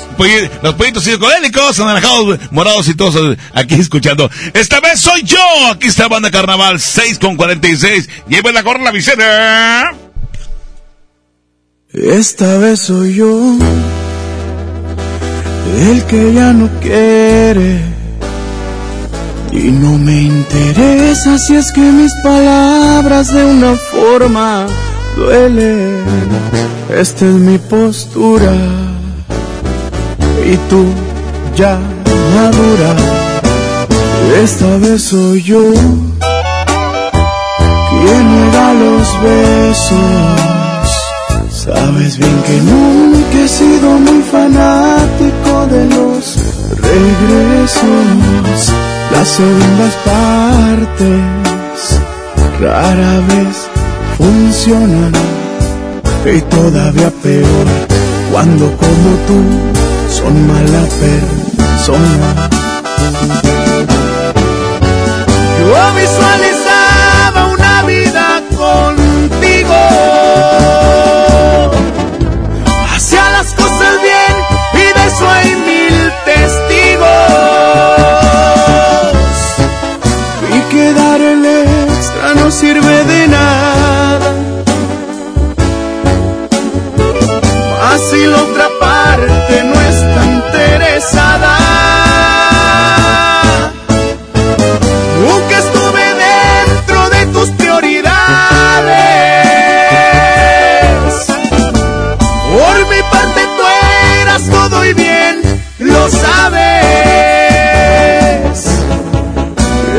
Los 0.62 0.74
pollitos 0.74 1.04
psicodélicos, 1.04 1.78
anaranjados, 1.80 2.38
morados 2.50 2.88
y 2.88 2.94
todos 2.94 3.36
aquí 3.54 3.74
escuchando. 3.74 4.30
Esta 4.54 4.80
vez 4.80 5.00
soy 5.00 5.22
yo. 5.22 5.38
Aquí 5.72 5.88
está 5.88 6.08
Banda 6.08 6.30
Carnaval 6.30 6.80
6 6.80 7.18
con 7.18 7.36
46. 7.36 8.08
Lleve 8.28 8.52
la 8.52 8.62
la 8.62 8.90
visera. 8.90 9.94
Esta 11.92 12.56
vez 12.56 12.80
soy 12.80 13.16
yo 13.16 13.58
el 15.90 16.04
que 16.04 16.34
ya 16.34 16.52
no 16.52 16.68
quiere 16.80 17.80
y 19.52 19.70
no 19.70 19.98
me 19.98 20.22
interesa 20.22 21.38
si 21.38 21.54
es 21.56 21.70
que 21.72 21.80
mis 21.80 22.12
palabras 22.22 23.32
de 23.32 23.44
una 23.44 23.74
forma 23.74 24.66
duelen. 25.16 26.02
Esta 26.88 27.26
es 27.26 27.34
mi 27.34 27.58
postura 27.58 28.91
y 30.44 30.56
tú 30.68 30.84
ya 31.56 31.78
madura. 32.34 32.96
Esta 34.42 34.76
vez 34.78 35.02
soy 35.02 35.42
yo 35.42 35.62
quien 37.90 38.22
niega 38.32 38.72
los 38.74 39.22
besos. 39.22 40.88
Sabes 41.50 42.18
bien 42.18 42.42
que 42.46 42.60
nunca 42.60 43.38
he 43.44 43.48
sido 43.48 43.90
muy 43.98 44.22
fanático 44.22 45.66
de 45.70 45.84
los 45.94 46.38
regresos. 46.88 48.72
Las 49.12 49.28
segundas 49.28 49.94
partes 50.04 51.20
rara 52.60 53.20
vez 53.28 53.68
funcionan. 54.18 55.12
Y 56.24 56.40
todavía 56.42 57.10
peor 57.22 57.66
cuando 58.32 58.64
como 58.76 59.10
tú 59.26 59.71
son 60.12 60.46
mala 60.46 60.84
persona. 61.00 62.48
Yo 65.58 65.94
visualizaba 66.00 67.46
una 67.46 67.82
vida 67.84 68.42
contigo. 68.56 69.80
Nunca 95.20 95.58
estuve 95.58 96.04
dentro 96.14 97.10
de 97.10 97.26
tus 97.26 97.48
prioridades. 97.50 98.06
Por 102.52 102.76
mi 102.88 103.02
parte 103.10 103.40
tú 103.56 103.62
eras 104.22 104.42
todo 104.48 104.84
y 104.84 104.94
bien, 104.94 105.42
lo 105.80 106.08
sabes. 106.08 106.62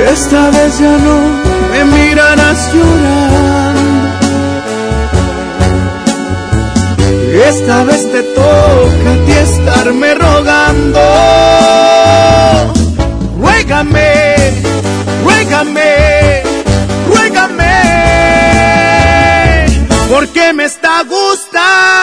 Esta 0.10 0.50
vez 0.52 0.80
ya 0.80 0.98
no 0.98 1.18
me 1.72 1.84
mirarás 1.86 2.74
llorando. 2.74 3.13
Esta 7.50 7.84
vez 7.84 8.12
te 8.12 8.24
toca 8.24 9.12
a 9.12 9.26
ti 9.26 9.32
estarme 9.32 10.14
rogando. 10.16 11.00
Ruégame, 13.38 14.12
ruégame, 15.24 16.44
ruégame, 17.08 17.76
porque 20.10 20.54
me 20.54 20.66
está 20.66 21.04
gustando. 21.04 22.03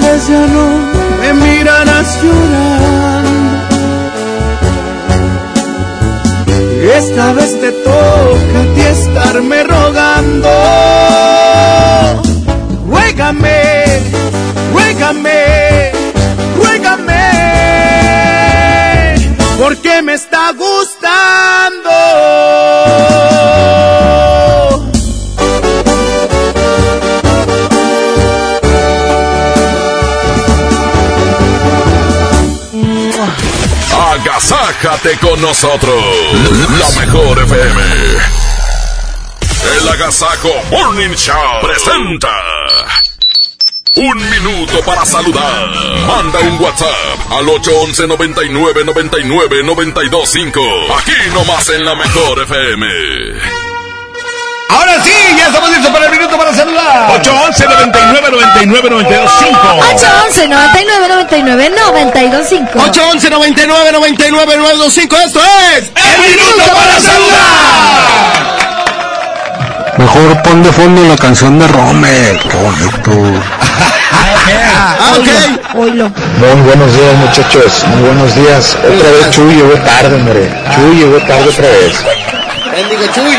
Vez 0.00 0.28
ya 0.28 0.46
no 0.46 0.66
me 1.20 1.32
mirarás 1.34 2.22
llorando. 2.22 3.38
Esta 6.96 7.32
vez 7.32 7.60
te 7.60 7.72
toca 7.72 8.60
a 8.60 8.74
ti 8.74 8.80
estarme 8.80 9.62
rogando. 9.64 10.48
Ruégame, 12.88 13.62
ruégame, 14.72 15.92
ruégame, 16.56 17.24
porque 19.58 20.02
me 20.02 20.14
está 20.14 20.52
gustando. 20.52 21.27
Agasájate 34.28 35.16
con 35.20 35.40
nosotros. 35.40 36.04
La 36.78 37.00
mejor 37.00 37.38
FM. 37.38 37.82
El 39.78 39.88
Agasajo 39.88 40.50
Morning 40.70 41.14
Show 41.14 41.34
presenta. 41.62 42.28
Un 43.94 44.30
minuto 44.30 44.82
para 44.84 45.06
saludar. 45.06 45.70
Manda 46.06 46.40
un 46.40 46.60
WhatsApp 46.60 47.32
al 47.32 47.48
811 47.48 48.06
99 48.06 48.84
99 48.84 49.62
925. 49.64 50.60
Aquí 50.98 51.12
nomás 51.32 51.70
en 51.70 51.86
la 51.86 51.94
mejor 51.94 52.42
FM. 52.42 53.57
Ahora 54.68 55.02
sí, 55.02 55.10
ya 55.36 55.46
estamos 55.46 55.70
listos 55.70 55.90
para 55.90 56.04
el 56.06 56.10
minuto 56.12 56.36
para 56.36 56.54
saludar. 56.54 57.10
811 57.10 57.64
99 57.64 58.30
99 58.30 58.90
925. 58.90 59.58
811 59.94 60.48
99 60.48 61.08
99 61.08 61.70
925 61.70 62.78
811 62.78 63.30
99 63.30 63.92
99 63.92 64.56
925. 64.58 65.16
Esto 65.16 65.40
es 65.74 65.90
El 65.96 66.20
minuto 66.20 66.72
para 66.74 67.00
saludar. 67.00 68.48
Mejor 69.96 70.42
pon 70.42 70.62
de 70.62 70.72
fondo 70.72 71.02
la 71.02 71.16
canción 71.16 71.58
de 71.58 71.66
Rommel. 71.66 72.38
Qué 72.38 72.56
bonito. 72.56 73.42
Ah, 74.12 74.96
ok. 75.16 75.76
Oilo. 75.76 76.10
Muy 76.38 76.60
buenos 76.66 76.92
días, 76.94 77.14
muchachos. 77.16 77.84
Muy 77.86 78.02
buenos 78.02 78.34
días. 78.34 78.76
Otra 78.76 79.10
vez 79.10 79.30
Chuy 79.30 79.54
llegó 79.54 79.74
tarde, 79.80 80.14
hombre. 80.14 80.50
Chuy 80.74 80.96
llegó 80.96 81.18
tarde 81.26 81.48
otra 81.48 81.68
vez. 81.68 82.04
Bendigo 82.70 83.06
Chuy. 83.12 83.36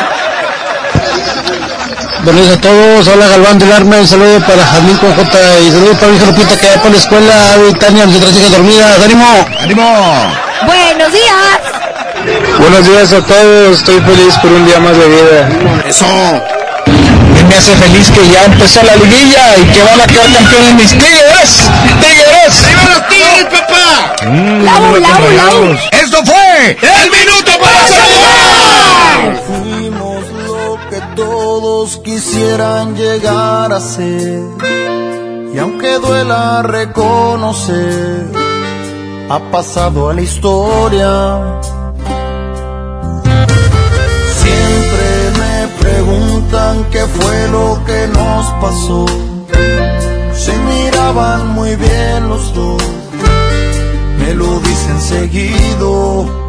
Buenos 2.24 2.44
días 2.44 2.58
a 2.58 2.62
todos. 2.62 3.08
Hola 3.08 3.28
Galván 3.28 3.58
del 3.60 3.72
Arma. 3.72 3.98
Un 3.98 4.08
saludo 4.08 4.40
para 4.42 4.66
Jazmín 4.66 4.98
con 4.98 5.14
J. 5.16 5.30
Y 5.62 5.72
saludo 5.72 5.94
para 5.94 6.12
mi 6.12 6.18
hija 6.18 6.26
Lupita 6.26 6.58
que 6.58 6.68
va 6.68 6.82
por 6.82 6.92
la 6.92 6.98
escuela. 6.98 7.34
Y 7.70 7.74
Tania, 7.74 8.06
mis 8.06 8.18
otras 8.18 8.36
hijas 8.36 8.52
dormidas. 8.52 9.00
¡Ánimo! 9.04 9.26
¡Ánimo! 9.62 10.36
Buenos 10.66 11.14
días. 11.14 12.60
Buenos 12.60 12.86
días 12.86 13.14
a 13.14 13.22
todos. 13.26 13.78
Estoy 13.78 14.02
feliz 14.02 14.36
por 14.42 14.52
un 14.52 14.66
día 14.66 14.80
más 14.80 14.98
de 14.98 15.08
vida. 15.08 15.50
Eso. 15.88 16.06
Y 17.40 17.44
me 17.44 17.56
hace 17.56 17.74
feliz 17.76 18.12
que 18.12 18.28
ya 18.28 18.44
empezó 18.44 18.84
la 18.84 18.96
liguilla 18.98 19.58
y 19.58 19.64
que 19.72 19.82
van 19.82 20.02
a 20.02 20.06
quedar 20.06 20.30
campeones 20.34 20.74
mis 20.74 20.92
tigres. 20.92 21.70
¡Tigres! 22.02 22.64
¡Arriba 22.66 22.84
los 22.96 23.08
tigres, 23.08 23.46
papá! 23.46 24.16
La 24.26 24.80
U, 24.82 24.96
la 24.98 25.10
U, 25.10 25.32
la 25.38 25.56
U. 25.56 25.78
Esto 25.92 26.22
fue 26.26 26.78
¡El 26.82 27.12
minuto 27.12 27.49
llegar 33.10 33.74
a 33.74 33.80
ser. 33.80 34.42
Y 35.54 35.58
aunque 35.58 35.98
duela 36.00 36.62
reconocer, 36.62 38.26
ha 39.30 39.40
pasado 39.52 40.10
a 40.10 40.14
la 40.14 40.22
historia. 40.22 41.62
Siempre 44.44 45.08
me 45.42 45.56
preguntan 45.84 46.86
qué 46.92 47.04
fue 47.18 47.48
lo 47.50 47.82
que 47.88 48.08
nos 48.20 48.46
pasó. 48.64 49.06
Se 50.34 50.54
miraban 50.72 51.48
muy 51.48 51.76
bien 51.76 52.30
los 52.30 52.54
dos, 52.54 52.82
me 54.20 54.34
lo 54.36 54.60
dicen 54.60 55.00
seguido 55.02 56.49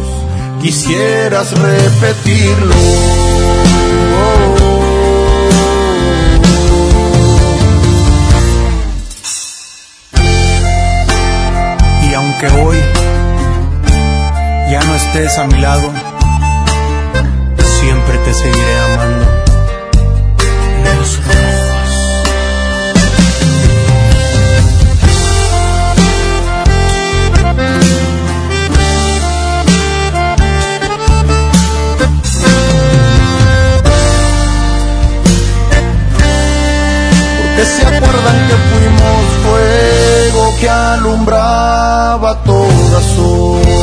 quisieras 0.61 1.51
repetirlo. 1.59 2.75
Y 12.09 12.13
aunque 12.13 12.47
hoy 12.47 12.77
ya 14.69 14.83
no 14.83 14.95
estés 14.95 15.37
a 15.37 15.45
mi 15.45 15.59
lado, 15.59 15.91
siempre 17.79 18.17
te 18.19 18.33
seguiré 18.33 18.79
amando. 18.93 19.50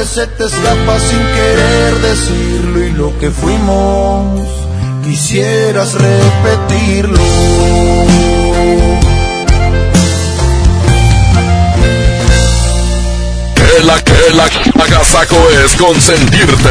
nombre 0.00 0.06
se 0.06 0.26
te 0.26 0.44
escapa 0.44 0.98
sin 0.98 1.18
querer 1.18 1.94
decirlo 2.00 2.84
y 2.84 2.90
lo 2.92 3.18
que 3.18 3.30
fuimos 3.30 4.48
quisieras 5.04 5.94
repetirlo. 5.94 7.18
Que 13.54 13.84
la 13.84 14.00
que 14.02 14.34
la 14.34 14.84
agasaco 14.84 15.36
es 15.64 15.72
consentirte. 15.76 16.70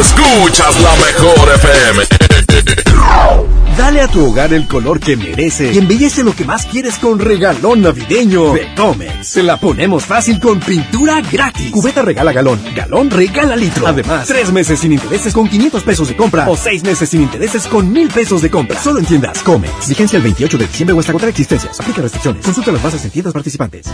Escuchas 0.00 0.74
la 0.80 0.94
mejor 0.96 1.50
FM. 1.54 3.43
Dale 3.76 4.00
a 4.02 4.06
tu 4.06 4.24
hogar 4.24 4.52
el 4.52 4.68
color 4.68 5.00
que 5.00 5.16
merece 5.16 5.72
y 5.72 5.78
embellece 5.78 6.22
lo 6.22 6.32
que 6.32 6.44
más 6.44 6.64
quieres 6.64 6.96
con 6.96 7.18
regalón 7.18 7.82
navideño 7.82 8.52
de 8.52 8.72
Comex. 8.76 9.26
Se 9.26 9.42
la 9.42 9.58
ponemos 9.58 10.04
fácil 10.04 10.38
con 10.38 10.60
pintura 10.60 11.20
gratis. 11.20 11.72
Cubeta 11.72 12.02
regala 12.02 12.32
galón, 12.32 12.60
galón 12.76 13.10
regala 13.10 13.56
litro. 13.56 13.88
Además, 13.88 14.28
tres 14.28 14.52
meses 14.52 14.78
sin 14.78 14.92
intereses 14.92 15.32
con 15.32 15.48
500 15.48 15.82
pesos 15.82 16.06
de 16.06 16.14
compra 16.14 16.48
o 16.48 16.56
seis 16.56 16.84
meses 16.84 17.08
sin 17.08 17.22
intereses 17.22 17.66
con 17.66 17.90
mil 17.92 18.08
pesos 18.08 18.42
de 18.42 18.50
compra. 18.50 18.80
Solo 18.80 19.00
en 19.00 19.06
tiendas 19.06 19.42
Comex. 19.42 19.88
Vigencia 19.88 20.18
el 20.18 20.22
28 20.22 20.56
de 20.56 20.66
diciembre 20.68 20.94
o 20.94 21.00
hasta 21.00 21.10
agotar 21.10 21.30
existencias. 21.30 21.80
Aplica 21.80 22.00
restricciones. 22.00 22.44
Consulta 22.44 22.70
las 22.70 22.82
bases 22.82 23.04
en 23.04 23.10
tiendas 23.10 23.34
participantes. 23.34 23.86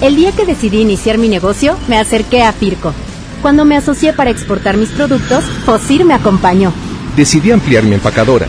El 0.00 0.16
día 0.16 0.32
que 0.32 0.46
decidí 0.46 0.80
iniciar 0.80 1.18
mi 1.18 1.28
negocio, 1.28 1.76
me 1.86 1.96
acerqué 1.96 2.42
a 2.42 2.52
Firco. 2.52 2.92
Cuando 3.40 3.64
me 3.64 3.76
asocié 3.76 4.12
para 4.12 4.30
exportar 4.30 4.76
mis 4.76 4.88
productos, 4.88 5.44
Fosir 5.64 6.04
me 6.04 6.14
acompañó. 6.14 6.72
Decidí 7.14 7.52
ampliar 7.52 7.84
mi 7.84 7.94
empacadora 7.94 8.48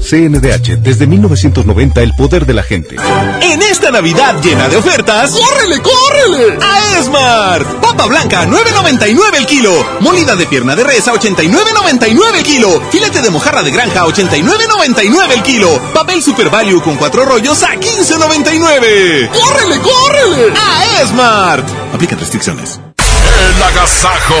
CNDH, 0.00 0.78
desde 0.82 1.06
1990 1.06 2.02
el 2.02 2.14
poder 2.14 2.46
de 2.46 2.54
la 2.54 2.62
gente. 2.62 2.96
En 3.40 3.62
esta 3.62 3.90
Navidad 3.90 4.40
llena 4.42 4.68
de 4.68 4.76
ofertas, 4.76 5.32
¡córrele, 5.32 5.80
córrele! 5.80 6.58
A 6.60 6.98
Esmar. 6.98 7.80
Papa 7.80 8.06
blanca, 8.06 8.46
9.99 8.46 9.36
el 9.36 9.46
kilo. 9.46 9.86
Molida 10.00 10.34
de 10.36 10.46
pierna 10.46 10.74
de 10.74 10.84
res 10.84 11.06
a 11.08 11.12
89.99 11.12 12.36
el 12.36 12.42
kilo. 12.42 12.82
Filete 12.90 13.22
de 13.22 13.30
mojarra 13.30 13.62
de 13.62 13.70
granja 13.70 14.00
a 14.02 14.06
89.99 14.06 15.32
el 15.32 15.42
kilo. 15.42 15.80
Papel 15.92 16.22
Super 16.22 16.50
Value 16.50 16.82
con 16.82 16.96
cuatro 16.96 17.24
rollos 17.24 17.62
a 17.62 17.74
15.99. 17.74 19.30
¡Córrele, 19.30 19.80
córrele! 19.80 20.54
A 20.56 21.02
Esmar. 21.02 21.64
Aplica 21.92 22.16
restricciones. 22.16 22.80
El 23.56 23.62
agasajo. 23.62 24.34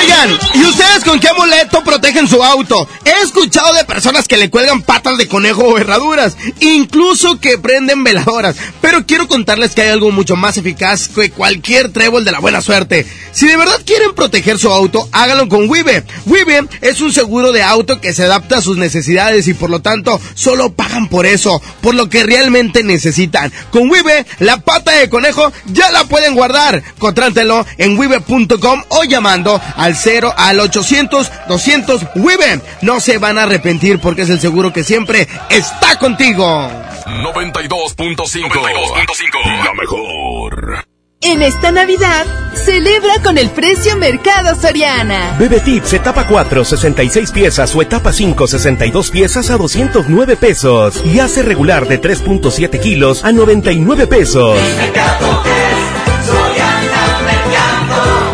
Oigan, 0.00 0.38
¿y 0.54 0.62
ustedes 0.64 1.04
con 1.04 1.20
qué 1.20 1.28
amuleto 1.28 1.84
protegen 1.84 2.26
su 2.26 2.42
auto? 2.42 2.88
He 3.04 3.22
escuchado 3.22 3.74
de 3.74 3.84
personas 3.84 4.26
que 4.26 4.38
le 4.38 4.48
cuelgan 4.48 4.80
patas 4.80 5.18
de 5.18 5.28
conejo 5.28 5.62
o 5.62 5.76
herraduras, 5.76 6.38
incluso 6.60 7.38
que 7.38 7.58
prenden 7.58 8.02
veladoras. 8.02 8.56
Pero 8.80 9.04
quiero 9.04 9.28
contarles 9.28 9.74
que 9.74 9.82
hay 9.82 9.88
algo 9.90 10.10
mucho 10.10 10.36
más 10.36 10.56
eficaz 10.56 11.08
que 11.08 11.30
cualquier 11.30 11.92
trébol 11.92 12.24
de 12.24 12.32
la 12.32 12.40
buena 12.40 12.62
suerte. 12.62 13.06
Si 13.32 13.46
de 13.46 13.58
verdad 13.58 13.80
quieren 13.84 14.14
proteger 14.14 14.58
su 14.58 14.70
auto, 14.70 15.06
háganlo 15.12 15.48
con 15.48 15.68
Wibe. 15.68 16.04
Wibe 16.24 16.66
es 16.80 17.00
un 17.02 17.12
seguro 17.12 17.52
de 17.52 17.62
auto 17.62 18.00
que 18.00 18.14
se 18.14 18.24
adapta 18.24 18.58
a 18.58 18.62
sus 18.62 18.78
necesidades 18.78 19.48
y 19.48 19.54
por 19.54 19.68
lo 19.68 19.80
tanto 19.80 20.18
solo 20.34 20.72
pagan 20.72 21.08
por 21.08 21.26
eso, 21.26 21.60
por 21.82 21.94
lo 21.94 22.08
que 22.08 22.24
realmente 22.24 22.82
necesitan. 22.82 23.52
Con 23.70 23.90
Wibe, 23.90 24.24
la 24.38 24.56
pata 24.58 24.92
de 24.92 25.10
conejo 25.10 25.52
ya 25.66 25.90
la 25.90 26.04
pueden 26.04 26.34
guardar. 26.34 26.82
Contrátelo 26.98 27.66
en 27.76 27.98
wibe.com 27.98 28.82
o 28.88 29.04
llamando 29.04 29.60
al 29.76 29.89
0 29.94 30.34
al 30.36 30.60
800 30.60 31.30
200 31.48 32.06
WIBE. 32.16 32.60
No 32.82 33.00
se 33.00 33.18
van 33.18 33.38
a 33.38 33.44
arrepentir 33.44 33.98
porque 33.98 34.22
es 34.22 34.30
el 34.30 34.40
seguro 34.40 34.72
que 34.72 34.84
siempre 34.84 35.28
está 35.48 35.98
contigo. 35.98 36.70
92.5 37.06 39.64
La 39.64 39.74
mejor. 39.74 40.84
En 41.22 41.42
esta 41.42 41.70
Navidad, 41.70 42.24
celebra 42.54 43.20
con 43.22 43.36
el 43.36 43.50
precio 43.50 43.94
Mercado 43.98 44.58
Soriana. 44.58 45.36
Bebe 45.38 45.60
Tips 45.60 45.92
etapa 45.92 46.26
4, 46.26 46.64
66 46.64 47.30
piezas 47.30 47.74
o 47.74 47.82
etapa 47.82 48.10
5, 48.10 48.46
62 48.46 49.10
piezas 49.10 49.50
a 49.50 49.58
209 49.58 50.36
pesos. 50.36 51.02
Y 51.04 51.20
hace 51.20 51.42
regular 51.42 51.86
de 51.86 52.00
3.7 52.00 52.80
kilos 52.80 53.22
a 53.22 53.32
99 53.32 54.06
pesos. 54.06 54.58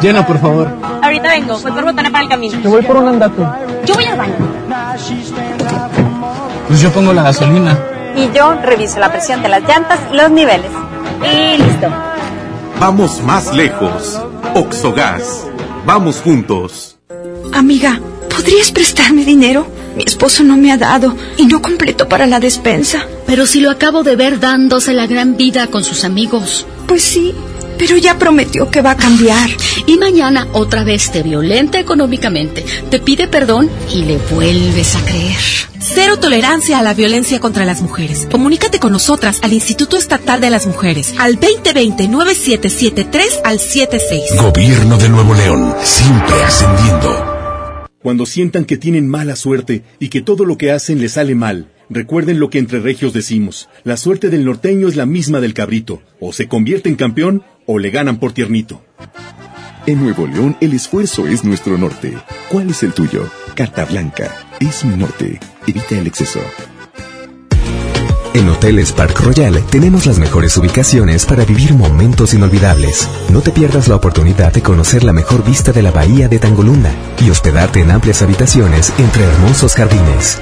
Llena, 0.00 0.26
por 0.26 0.38
favor. 0.40 0.68
Ahorita 1.02 1.28
vengo, 1.28 1.58
voy 1.58 1.72
por 1.72 1.84
botana 1.84 2.10
para 2.10 2.24
el 2.24 2.30
camino. 2.30 2.60
Te 2.60 2.68
voy 2.68 2.82
por 2.82 2.96
un 2.96 3.08
andate. 3.08 3.42
Yo 3.84 3.94
voy 3.94 4.04
al 4.04 4.16
baño. 4.16 4.34
Pues 6.68 6.80
yo 6.80 6.90
pongo 6.92 7.12
la 7.12 7.22
gasolina. 7.24 7.78
Y 8.16 8.30
yo 8.36 8.54
reviso 8.54 8.98
la 8.98 9.10
presión 9.10 9.42
de 9.42 9.48
las 9.48 9.62
llantas 9.62 9.98
y 10.12 10.16
los 10.16 10.30
niveles. 10.30 10.70
Y 11.22 11.62
listo. 11.62 11.88
Vamos 12.78 13.22
más 13.22 13.52
lejos. 13.54 14.20
Oxogas. 14.54 15.46
Vamos 15.84 16.20
juntos. 16.20 16.96
Amiga, 17.52 18.00
¿podrías 18.28 18.70
prestarme 18.70 19.24
dinero? 19.24 19.66
Mi 19.96 20.04
esposo 20.04 20.44
no 20.44 20.56
me 20.56 20.70
ha 20.70 20.76
dado 20.76 21.16
y 21.36 21.46
no 21.46 21.60
completo 21.60 22.08
para 22.08 22.26
la 22.26 22.38
despensa. 22.38 23.04
Pero 23.26 23.46
si 23.46 23.60
lo 23.60 23.70
acabo 23.70 24.04
de 24.04 24.14
ver 24.14 24.38
dándose 24.38 24.92
la 24.92 25.06
gran 25.06 25.36
vida 25.36 25.66
con 25.66 25.82
sus 25.82 26.04
amigos. 26.04 26.66
Pues 26.86 27.02
sí, 27.02 27.34
pero 27.78 27.96
ya 27.96 28.18
prometió 28.18 28.70
que 28.70 28.82
va 28.82 28.92
a 28.92 28.96
cambiar. 28.96 29.50
Y 29.86 29.96
mañana 29.96 30.48
otra 30.52 30.84
vez 30.84 31.10
te 31.10 31.22
violenta 31.22 31.78
económicamente, 31.78 32.64
te 32.90 32.98
pide 32.98 33.28
perdón 33.28 33.70
y 33.94 34.04
le 34.04 34.18
vuelves 34.18 34.96
a 34.96 35.04
creer. 35.04 35.36
Cero 35.80 36.18
tolerancia 36.18 36.78
a 36.78 36.82
la 36.82 36.92
violencia 36.92 37.40
contra 37.40 37.64
las 37.64 37.80
mujeres. 37.80 38.28
Comunícate 38.30 38.78
con 38.78 38.92
nosotras 38.92 39.38
al 39.42 39.52
Instituto 39.52 39.96
Estatal 39.96 40.40
de 40.40 40.50
las 40.50 40.66
Mujeres 40.66 41.14
al 41.18 41.40
2020-9773 41.40 43.40
al 43.44 43.58
76. 43.58 44.36
Gobierno 44.40 44.98
de 44.98 45.08
Nuevo 45.08 45.34
León, 45.34 45.74
siempre 45.82 46.34
ascendiendo. 46.44 47.24
Cuando 48.02 48.26
sientan 48.26 48.64
que 48.64 48.76
tienen 48.76 49.08
mala 49.08 49.34
suerte 49.34 49.82
y 49.98 50.08
que 50.08 50.20
todo 50.20 50.44
lo 50.44 50.58
que 50.58 50.72
hacen 50.72 51.00
les 51.00 51.12
sale 51.12 51.34
mal, 51.34 51.68
recuerden 51.90 52.40
lo 52.40 52.50
que 52.50 52.58
entre 52.58 52.80
regios 52.80 53.12
decimos. 53.12 53.68
La 53.84 53.96
suerte 53.96 54.30
del 54.30 54.44
norteño 54.44 54.88
es 54.88 54.96
la 54.96 55.06
misma 55.06 55.40
del 55.40 55.54
cabrito. 55.54 56.02
O 56.20 56.32
se 56.32 56.48
convierte 56.48 56.88
en 56.88 56.96
campeón 56.96 57.42
o 57.66 57.78
le 57.78 57.90
ganan 57.90 58.18
por 58.18 58.32
tiernito. 58.32 58.82
En 59.86 60.02
Nuevo 60.02 60.26
León 60.26 60.56
el 60.60 60.74
esfuerzo 60.74 61.26
es 61.26 61.44
nuestro 61.44 61.78
norte. 61.78 62.14
¿Cuál 62.50 62.70
es 62.70 62.82
el 62.82 62.92
tuyo? 62.92 63.28
Carta 63.54 63.84
Blanca. 63.84 64.34
Es 64.60 64.84
mi 64.84 64.96
norte. 64.96 65.40
Evita 65.66 65.98
el 65.98 66.06
exceso. 66.06 66.40
En 68.34 68.48
Hoteles 68.48 68.92
Park 68.92 69.18
Royal 69.20 69.60
tenemos 69.70 70.06
las 70.06 70.18
mejores 70.18 70.56
ubicaciones 70.56 71.26
para 71.26 71.44
vivir 71.44 71.74
momentos 71.74 72.34
inolvidables. 72.34 73.08
No 73.32 73.40
te 73.40 73.50
pierdas 73.50 73.88
la 73.88 73.96
oportunidad 73.96 74.52
de 74.52 74.62
conocer 74.62 75.02
la 75.02 75.12
mejor 75.12 75.44
vista 75.44 75.72
de 75.72 75.82
la 75.82 75.90
bahía 75.90 76.28
de 76.28 76.38
Tangolunda 76.38 76.92
y 77.20 77.30
hospedarte 77.30 77.80
en 77.80 77.90
amplias 77.90 78.22
habitaciones 78.22 78.92
entre 78.98 79.24
hermosos 79.24 79.74
jardines. 79.74 80.38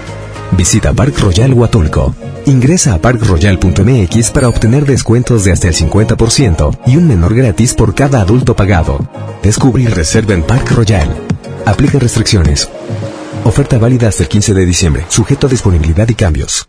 Visita 0.52 0.92
Park 0.92 1.18
Royal 1.18 1.52
Huatulco. 1.52 2.14
Ingresa 2.46 2.94
a 2.94 2.98
parkroyal.mx 2.98 4.30
para 4.30 4.48
obtener 4.48 4.86
descuentos 4.86 5.44
de 5.44 5.52
hasta 5.52 5.68
el 5.68 5.74
50% 5.74 6.78
y 6.86 6.96
un 6.96 7.08
menor 7.08 7.34
gratis 7.34 7.74
por 7.74 7.94
cada 7.94 8.20
adulto 8.20 8.54
pagado. 8.54 8.98
Descubre 9.42 9.82
y 9.82 9.86
reserva 9.86 10.34
en 10.34 10.42
Park 10.42 10.70
Royal. 10.72 11.08
Aplica 11.64 11.98
restricciones. 11.98 12.68
Oferta 13.44 13.78
válida 13.78 14.08
hasta 14.08 14.22
el 14.22 14.28
15 14.28 14.54
de 14.54 14.66
diciembre, 14.66 15.06
sujeto 15.08 15.46
a 15.46 15.50
disponibilidad 15.50 16.08
y 16.08 16.14
cambios. 16.14 16.68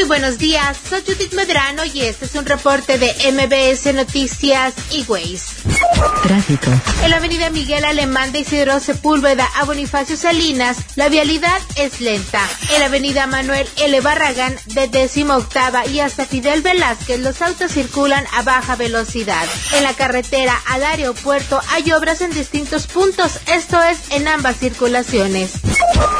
Muy 0.00 0.08
buenos 0.08 0.38
días, 0.38 0.78
soy 0.88 1.02
Judith 1.02 1.34
Medrano 1.34 1.84
y 1.84 2.00
este 2.00 2.24
es 2.24 2.34
un 2.34 2.46
reporte 2.46 2.98
de 2.98 3.12
MBS 3.32 3.92
Noticias 3.92 4.72
y 4.90 5.02
Ways. 5.02 5.44
Tráfico. 6.22 6.70
En 7.02 7.10
la 7.10 7.18
avenida 7.18 7.50
Miguel 7.50 7.84
Alemán 7.84 8.32
de 8.32 8.38
Isidro 8.38 8.80
Sepúlveda 8.80 9.46
a 9.58 9.66
Bonifacio 9.66 10.16
Salinas, 10.16 10.78
la 10.96 11.10
vialidad 11.10 11.60
es 11.76 12.00
lenta. 12.00 12.40
En 12.72 12.80
la 12.80 12.86
avenida 12.86 13.26
Manuel 13.26 13.68
L. 13.76 14.00
Barragán 14.00 14.56
de 14.72 14.88
décima 14.88 15.36
octava 15.36 15.86
y 15.86 16.00
hasta 16.00 16.24
Fidel 16.24 16.62
Velázquez, 16.62 17.20
los 17.20 17.42
autos 17.42 17.70
circulan 17.70 18.24
a 18.32 18.40
baja 18.40 18.76
velocidad. 18.76 19.46
En 19.74 19.82
la 19.82 19.92
carretera 19.92 20.58
al 20.66 20.82
aeropuerto 20.82 21.60
hay 21.72 21.92
obras 21.92 22.22
en 22.22 22.30
distintos 22.30 22.86
puntos, 22.86 23.32
esto 23.48 23.78
es 23.82 23.98
en 24.12 24.28
ambas 24.28 24.56
circulaciones. 24.56 25.50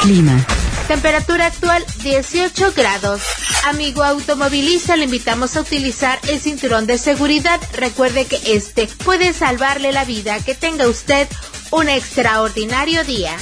Clima. 0.02 0.44
Temperatura 0.90 1.46
actual 1.46 1.84
18 2.02 2.72
grados. 2.74 3.22
Amigo 3.68 4.02
automovilista, 4.02 4.96
le 4.96 5.04
invitamos 5.04 5.56
a 5.56 5.60
utilizar 5.60 6.18
el 6.28 6.40
cinturón 6.40 6.88
de 6.88 6.98
seguridad. 6.98 7.60
Recuerde 7.74 8.24
que 8.24 8.40
este 8.56 8.88
puede 9.04 9.32
salvarle 9.32 9.92
la 9.92 10.04
vida. 10.04 10.40
Que 10.40 10.56
tenga 10.56 10.88
usted 10.88 11.28
un 11.70 11.88
extraordinario 11.88 13.04
día. 13.04 13.36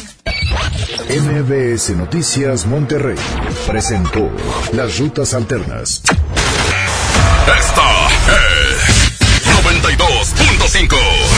MBS 1.09 1.97
Noticias 1.97 2.67
Monterrey 2.67 3.17
presentó 3.67 4.31
Las 4.75 4.99
Rutas 4.99 5.33
Alternas. 5.33 6.03
Esta 7.47 8.09
es 8.29 9.19
92.5. 9.65 11.38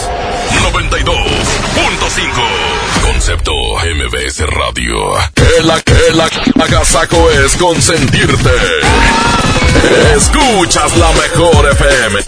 92.5. 0.71 3.01
Concepto 3.01 3.51
MBS 3.51 4.39
Radio. 4.47 4.95
Que 5.33 5.61
la 5.63 5.81
que 5.81 6.11
la 6.13 6.29
agasaco 6.63 7.29
es 7.29 7.57
consentirte. 7.57 8.49
Escuchas 10.15 10.95
la 10.95 11.11
mejor 11.11 11.69
FM. 11.71 12.21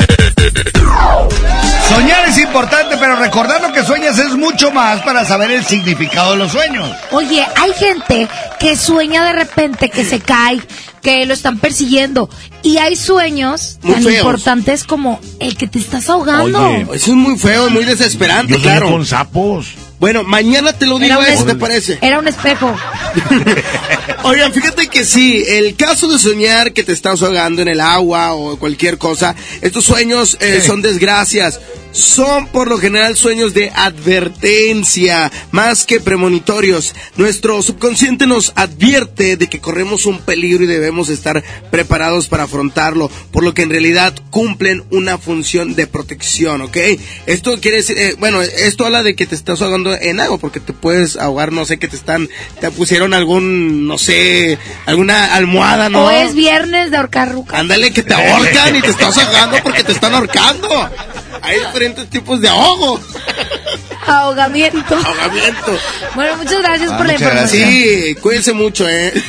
Soñar 1.88 2.28
es 2.28 2.38
importante, 2.38 2.98
pero 3.00 3.16
recordar 3.16 3.62
lo 3.62 3.72
que 3.72 3.84
sueñas 3.84 4.20
es 4.20 4.36
mucho 4.36 4.72
más 4.72 5.02
para 5.04 5.24
saber 5.24 5.52
el 5.52 5.64
significado 5.64 6.32
de 6.32 6.38
los 6.38 6.52
sueños. 6.52 6.90
Oye, 7.12 7.48
hay 7.62 7.74
gente 7.74 8.28
que 8.60 8.76
sueña 8.76 9.24
de 9.26 9.34
repente 9.34 9.90
que 9.90 10.04
se 10.04 10.20
cae, 10.20 10.62
que 11.04 11.26
lo 11.26 11.34
están 11.34 11.60
persiguiendo. 11.60 12.30
Y 12.64 12.78
hay 12.78 12.96
sueños 12.96 13.78
Muy 13.84 13.94
tan 13.94 14.04
feos. 14.04 14.18
importantes 14.18 14.84
como 14.86 15.20
el 15.40 15.56
que 15.58 15.68
te 15.68 15.78
estás 15.78 16.10
ahogando. 16.10 16.66
Oye, 16.66 16.82
eso 16.94 17.12
es 17.12 17.16
muy 17.18 17.38
feo, 17.38 17.70
muy 17.70 17.84
desesperante, 17.86 18.54
Yo 18.54 18.62
claro. 18.62 18.90
con 18.90 19.06
sapos. 19.06 19.68
Bueno, 20.04 20.26
mañana 20.26 20.74
te 20.74 20.86
lo 20.86 21.00
digo 21.00 21.18
un 21.18 21.26
eso, 21.26 21.44
es- 21.44 21.46
¿te 21.46 21.56
parece? 21.56 21.98
Era 22.02 22.20
un 22.20 22.28
espejo. 22.28 22.76
Oigan, 24.24 24.52
fíjate 24.52 24.88
que 24.90 25.06
sí, 25.06 25.42
el 25.48 25.78
caso 25.78 26.10
de 26.10 26.20
soñar 26.20 26.74
que 26.74 26.84
te 26.84 26.92
estás 26.92 27.24
ahogando 27.24 27.62
en 27.62 27.70
el 27.70 27.80
agua 27.80 28.34
o 28.34 28.58
cualquier 28.60 28.98
cosa, 28.98 29.34
estos 29.62 29.86
sueños 29.86 30.36
eh, 30.42 30.62
son 30.62 30.82
desgracias. 30.82 31.62
Son 31.94 32.48
por 32.48 32.70
lo 32.70 32.80
general 32.80 33.16
sueños 33.16 33.54
de 33.54 33.70
advertencia, 33.70 35.32
más 35.52 35.86
que 35.86 36.00
premonitorios. 36.00 36.96
Nuestro 37.18 37.62
subconsciente 37.62 38.26
nos 38.26 38.52
advierte 38.56 39.38
de 39.38 39.48
que 39.48 39.60
corremos 39.60 40.08
un 40.08 40.18
peligro 40.20 40.64
y 40.64 40.68
debemos 40.68 41.10
estar 41.10 41.44
preparados 41.70 42.30
para 42.30 42.46
afrontarlo, 42.46 43.12
por 43.32 43.44
lo 43.44 43.54
que 43.54 43.62
en 43.62 43.70
realidad 43.70 44.16
cumplen 44.32 44.84
una 44.90 45.20
función 45.20 45.76
de 45.76 45.86
protección, 45.86 46.64
¿ok? 46.64 46.78
Esto 47.28 47.60
quiere 47.62 47.78
decir, 47.78 47.96
eh, 48.00 48.16
bueno, 48.18 48.42
esto 48.42 48.88
habla 48.88 49.04
de 49.04 49.16
que 49.16 49.28
te 49.28 49.36
estás 49.36 49.62
ahogando 49.62 49.93
en 50.02 50.20
agua, 50.20 50.38
porque 50.38 50.60
te 50.60 50.74
puedes 50.74 51.18
ahogar, 51.18 51.52
no 51.52 51.66
sé, 51.66 51.78
que 51.78 51.88
te 51.88 51.96
están, 51.96 52.30
te 52.60 52.72
pusieron 52.72 53.14
algún, 53.14 53.88
no 53.88 53.98
sé, 53.98 54.58
alguna 54.86 55.36
almohada, 55.36 55.90
¿no? 55.90 56.06
O 56.06 56.12
es 56.12 56.36
viernes 56.36 56.92
de 56.92 56.98
ahorcar 56.98 57.32
ruca. 57.32 57.58
Ándale, 57.58 57.92
que 57.92 58.04
te 58.04 58.14
ahorcan 58.14 58.76
y 58.76 58.82
te 58.82 58.90
estás 58.90 59.18
ahogando 59.18 59.58
porque 59.64 59.84
te 59.84 59.92
están 59.92 60.14
ahorcando. 60.14 60.90
Hay 61.42 61.60
diferentes 61.60 62.10
tipos 62.10 62.42
de 62.42 62.50
ahogo. 62.50 63.00
Ahogamiento. 64.08 64.96
Ahogamiento. 64.96 65.78
Bueno, 66.16 66.38
muchas 66.38 66.60
gracias 66.62 66.92
Ah, 66.92 66.98
por 66.98 67.06
la 67.08 67.14
información. 67.14 67.70
Sí, 67.70 68.16
cuídense 68.22 68.54
mucho, 68.54 68.88
¿eh? 68.90 69.14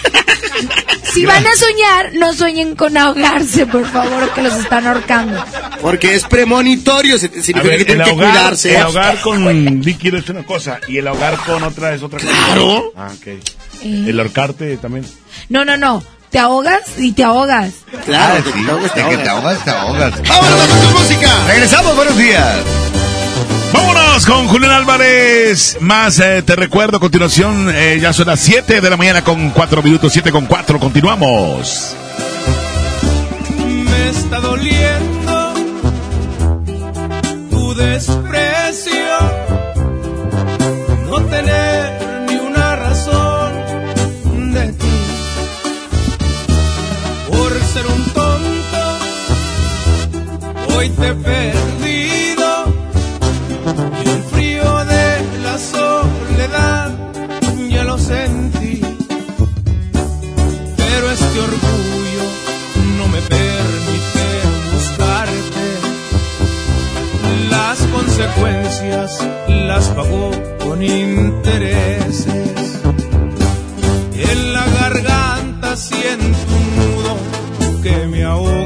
Si 1.13 1.25
van 1.25 1.47
a 1.47 1.55
soñar, 1.55 2.13
no 2.15 2.33
sueñen 2.35 2.75
con 2.75 2.97
ahogarse, 2.97 3.67
por 3.67 3.87
favor, 3.89 4.31
que 4.35 4.43
los 4.43 4.55
están 4.55 4.85
ahorcando. 4.85 5.45
Porque 5.81 6.17
es 6.17 6.25
premonitorio, 6.25 7.19
se- 7.19 7.29
significa 7.41 7.63
ver, 7.63 7.79
que 7.79 7.85
tienen 7.85 8.05
que 8.05 8.11
ahogar, 8.11 8.33
cuidarse. 8.33 8.75
el 8.77 8.83
ahogar 8.83 9.21
con 9.21 9.81
líquido 9.83 10.19
es 10.19 10.29
una 10.29 10.43
cosa 10.43 10.81
y 10.89 10.99
el 10.99 11.07
ahogar 11.07 11.37
con 11.37 11.63
otra 11.63 11.95
es 11.95 12.03
otra 12.03 12.19
cosa. 12.19 12.33
Claro. 12.33 12.93
Ah, 12.97 13.11
ok. 13.17 13.27
Eh. 13.29 13.41
El 13.83 14.19
ahorcarte 14.19 14.77
también. 14.79 15.07
No, 15.49 15.65
no, 15.65 15.77
no. 15.77 16.03
Te 16.31 16.41
ahogas 16.41 16.81
y 16.99 17.13
te 17.13 17.23
ahogas. 17.23 17.75
Claro, 18.07 18.43
Ah, 18.45 18.51
sí, 18.53 18.63
de 19.01 19.09
que 19.09 19.17
te 19.19 19.29
ahogas, 19.29 19.65
te 19.65 19.71
ahogas. 19.71 20.21
¡Vámonos 20.29 20.67
con 20.67 20.93
música! 21.01 21.31
Regresamos, 21.47 21.95
buenos 21.95 22.19
días. 22.19 22.57
Vámonos 23.75 24.25
con 24.25 24.47
Julián 24.47 24.71
Álvarez. 24.71 25.79
Más 25.81 26.21
eh, 26.21 26.43
te 26.43 26.55
recuerdo 26.55 26.99
a 26.99 27.01
continuación, 27.01 27.69
eh, 27.75 27.99
ya 28.01 28.13
son 28.13 28.29
las 28.29 28.39
7 28.39 28.81
de 28.81 28.89
la 28.89 28.97
mañana 28.97 29.25
con 29.25 29.51
4 29.51 29.83
minutos, 29.83 30.13
7 30.13 30.31
con 30.31 30.47
4. 30.47 30.79
Continuamos. 30.79 31.97
Me 33.59 34.09
está 34.11 34.39
doliendo 34.39 35.55
tu 37.51 37.75
desprecio, 37.75 38.93
no 41.11 41.21
tener 41.25 42.27
ni 42.29 42.37
una 42.37 42.77
razón 42.77 43.53
de 44.53 44.69
ti. 44.69 44.99
Por 47.29 47.53
ser 47.73 47.87
un 47.89 48.05
tonto, 48.13 48.99
hoy 50.77 50.89
te 50.91 51.09
he 51.09 51.15
orgullo 61.39 62.25
no 62.99 63.09
me 63.09 63.21
permite 63.23 64.27
buscarte. 64.73 65.67
Las 67.51 67.79
consecuencias 67.89 69.27
las 69.49 69.89
pagó 69.89 70.31
con 70.65 70.83
intereses. 70.83 72.27
En 74.15 74.53
la 74.53 74.67
garganta 74.67 75.77
siento 75.77 76.39
un 76.59 76.67
nudo 76.77 77.83
que 77.83 78.07
me 78.07 78.25
ahoga 78.25 78.64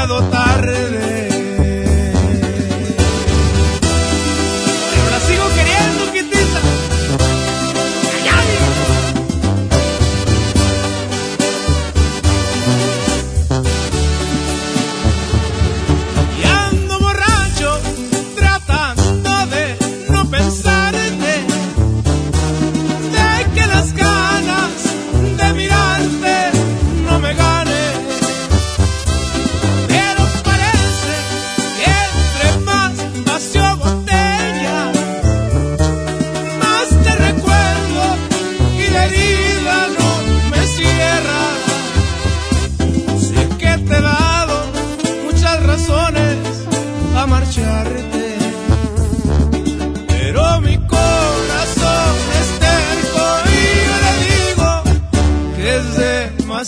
demasiado 0.00 0.49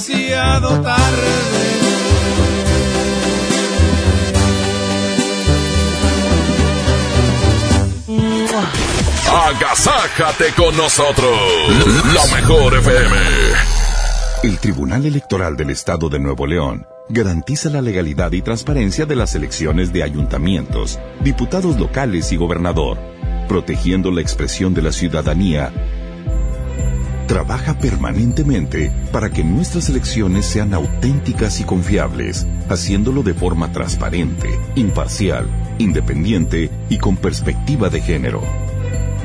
demasiado 0.09 0.83
tarde. 0.83 1.29
Agasájate 9.31 10.53
con 10.57 10.77
nosotros. 10.77 11.39
La 12.15 12.37
mejor 12.37 12.75
FM. 12.79 13.17
El 14.45 14.59
Tribunal 14.59 15.07
Electoral 15.07 15.57
del 15.57 15.71
Estado 15.71 16.09
de 16.09 16.19
Nuevo 16.19 16.47
León 16.47 16.87
garantiza 17.09 17.71
la 17.71 17.81
legalidad 17.81 18.33
y 18.33 18.43
transparencia 18.43 19.07
de 19.07 19.17
las 19.17 19.35
elecciones 19.35 19.93
de 19.93 20.03
ayuntamientos, 20.03 20.99
diputados 21.23 21.79
locales 21.79 22.33
y 22.33 22.37
gobernador, 22.37 22.99
protegiendo 23.49 24.11
la 24.11 24.21
expresión 24.21 24.75
de 24.75 24.83
la 24.83 24.93
ciudadanía. 24.93 25.73
Trabaja 27.33 27.79
permanentemente 27.79 28.93
para 29.11 29.31
que 29.31 29.43
nuestras 29.43 29.89
elecciones 29.89 30.45
sean 30.45 30.75
auténticas 30.75 31.61
y 31.61 31.65
confiables, 31.65 32.47
haciéndolo 32.69 33.23
de 33.23 33.33
forma 33.33 33.73
transparente, 33.73 34.51
imparcial, 34.75 35.49
independiente 35.79 36.71
y 36.91 36.99
con 36.99 37.17
perspectiva 37.17 37.89
de 37.89 38.03
género. 38.03 38.43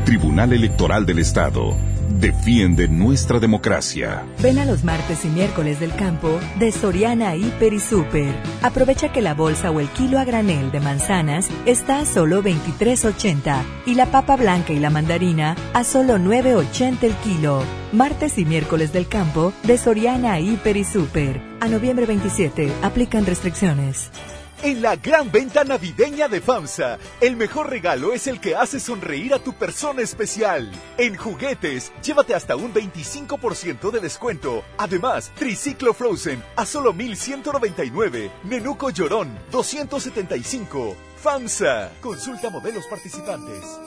Tribunal 0.05 0.53
Electoral 0.53 1.05
del 1.05 1.19
Estado. 1.19 1.75
Defiende 2.17 2.87
nuestra 2.87 3.41
democracia. 3.41 4.23
Ven 4.41 4.59
a 4.59 4.65
los 4.65 4.85
martes 4.85 5.25
y 5.25 5.27
miércoles 5.27 5.81
del 5.81 5.93
campo 5.93 6.39
de 6.59 6.71
Soriana 6.71 7.35
Hiper 7.35 7.73
y 7.73 7.81
Super. 7.81 8.33
Aprovecha 8.61 9.11
que 9.11 9.21
la 9.21 9.33
bolsa 9.33 9.69
o 9.69 9.81
el 9.81 9.89
kilo 9.89 10.17
a 10.17 10.23
granel 10.23 10.71
de 10.71 10.79
manzanas 10.79 11.49
está 11.65 11.99
a 11.99 12.05
solo 12.05 12.41
23.80 12.41 13.63
y 13.85 13.95
la 13.95 14.05
papa 14.05 14.37
blanca 14.37 14.71
y 14.71 14.79
la 14.79 14.91
mandarina 14.91 15.57
a 15.73 15.83
solo 15.83 16.17
9.80 16.17 17.03
el 17.03 17.13
kilo. 17.15 17.63
Martes 17.93 18.37
y 18.37 18.43
miércoles 18.43 18.91
del 18.91 19.07
campo 19.07 19.53
de 19.63 19.77
Soriana 19.77 20.41
Hiper 20.41 20.75
y 20.75 20.83
Super. 20.83 21.41
A 21.61 21.69
noviembre 21.69 22.05
27 22.05 22.69
aplican 22.81 23.25
restricciones. 23.25 24.11
En 24.61 24.81
la 24.81 24.97
gran 24.97 25.31
venta 25.31 25.63
navideña 25.63 26.27
de 26.27 26.41
FAMSA, 26.41 26.97
el 27.21 27.37
mejor 27.37 27.69
regalo 27.69 28.11
es 28.11 28.27
el 28.27 28.41
que 28.41 28.55
hace 28.55 28.81
sonreír 28.81 29.33
a 29.33 29.39
tu 29.39 29.53
persona 29.53 30.01
especial. 30.01 30.69
En 30.97 31.15
juguetes, 31.15 31.93
llévate 32.03 32.33
hasta 32.33 32.57
un 32.57 32.73
25% 32.73 33.91
de 33.91 33.99
descuento. 34.01 34.65
Además, 34.77 35.31
Triciclo 35.35 35.93
Frozen 35.93 36.43
a 36.57 36.65
solo 36.65 36.91
1199. 36.91 38.31
Nenuco 38.43 38.89
Llorón, 38.89 39.29
275. 39.49 40.97
FAMSA. 41.21 41.91
Consulta 42.01 42.49
modelos 42.49 42.85
participantes. 42.87 43.86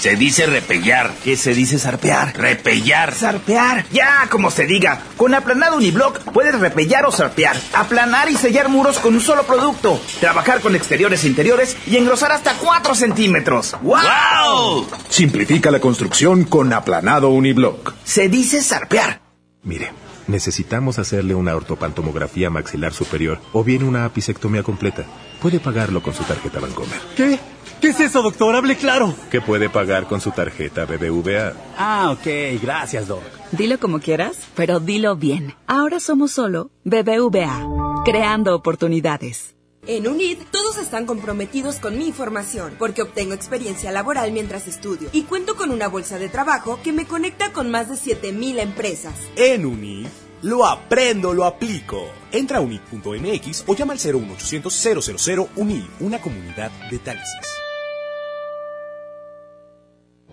Se 0.00 0.16
dice 0.16 0.46
repellar. 0.46 1.12
¿Qué 1.22 1.36
se 1.36 1.52
dice 1.52 1.78
zarpear? 1.78 2.34
Repellar. 2.34 3.12
Zarpear. 3.12 3.84
Ya, 3.92 4.26
como 4.30 4.50
se 4.50 4.64
diga. 4.64 5.02
Con 5.18 5.34
aplanado 5.34 5.76
uniblock 5.76 6.20
puedes 6.32 6.58
repellar 6.58 7.04
o 7.04 7.12
zarpear. 7.12 7.54
Aplanar 7.74 8.30
y 8.30 8.34
sellar 8.34 8.70
muros 8.70 8.98
con 8.98 9.12
un 9.12 9.20
solo 9.20 9.42
producto. 9.42 10.00
Trabajar 10.18 10.62
con 10.62 10.74
exteriores 10.74 11.22
e 11.24 11.26
interiores 11.26 11.76
y 11.86 11.98
engrosar 11.98 12.32
hasta 12.32 12.54
4 12.54 12.94
centímetros. 12.94 13.76
¡Wow! 13.82 14.86
Simplifica 15.10 15.70
la 15.70 15.80
construcción 15.80 16.44
con 16.44 16.72
aplanado 16.72 17.28
uniblock. 17.28 17.92
Se 18.02 18.30
dice 18.30 18.62
zarpear. 18.62 19.20
Mire, 19.64 19.92
necesitamos 20.28 20.98
hacerle 20.98 21.34
una 21.34 21.54
ortopantomografía 21.54 22.48
maxilar 22.48 22.94
superior 22.94 23.38
o 23.52 23.64
bien 23.64 23.84
una 23.84 24.06
apicectomía 24.06 24.62
completa. 24.62 25.04
Puede 25.42 25.60
pagarlo 25.60 26.02
con 26.02 26.14
su 26.14 26.22
tarjeta 26.24 26.58
Bancomer. 26.58 26.98
¿Qué? 27.14 27.38
¿Qué 27.80 27.88
es 27.88 28.00
eso, 28.00 28.20
doctor? 28.20 28.54
Hable 28.54 28.76
claro. 28.76 29.14
¿Qué 29.30 29.40
puede 29.40 29.70
pagar 29.70 30.06
con 30.06 30.20
su 30.20 30.32
tarjeta 30.32 30.84
BBVA? 30.84 31.54
Ah, 31.78 32.10
ok. 32.10 32.60
Gracias, 32.62 33.08
doc. 33.08 33.22
Dilo 33.52 33.80
como 33.80 34.00
quieras, 34.00 34.36
pero 34.54 34.80
dilo 34.80 35.16
bien. 35.16 35.54
Ahora 35.66 35.98
somos 35.98 36.32
solo 36.32 36.70
BBVA, 36.84 38.02
creando 38.04 38.54
oportunidades. 38.54 39.54
En 39.86 40.06
UNID, 40.06 40.38
todos 40.50 40.76
están 40.76 41.06
comprometidos 41.06 41.76
con 41.76 41.96
mi 41.96 42.12
formación, 42.12 42.74
porque 42.78 43.00
obtengo 43.00 43.32
experiencia 43.32 43.90
laboral 43.90 44.30
mientras 44.30 44.68
estudio 44.68 45.08
y 45.12 45.22
cuento 45.22 45.56
con 45.56 45.70
una 45.70 45.88
bolsa 45.88 46.18
de 46.18 46.28
trabajo 46.28 46.78
que 46.84 46.92
me 46.92 47.06
conecta 47.06 47.50
con 47.52 47.70
más 47.70 47.88
de 47.88 47.96
7000 47.96 48.58
empresas. 48.58 49.14
En 49.36 49.64
UNID, 49.64 50.06
lo 50.42 50.66
aprendo, 50.66 51.32
lo 51.32 51.46
aplico. 51.46 52.04
Entra 52.30 52.58
a 52.58 52.60
unid.mx 52.60 53.64
o 53.66 53.74
llama 53.74 53.94
al 53.94 53.98
01800 53.98 54.74
000 55.16 55.48
UNID, 55.56 55.84
una 56.00 56.20
comunidad 56.20 56.70
de 56.90 56.98
taxis. 56.98 57.59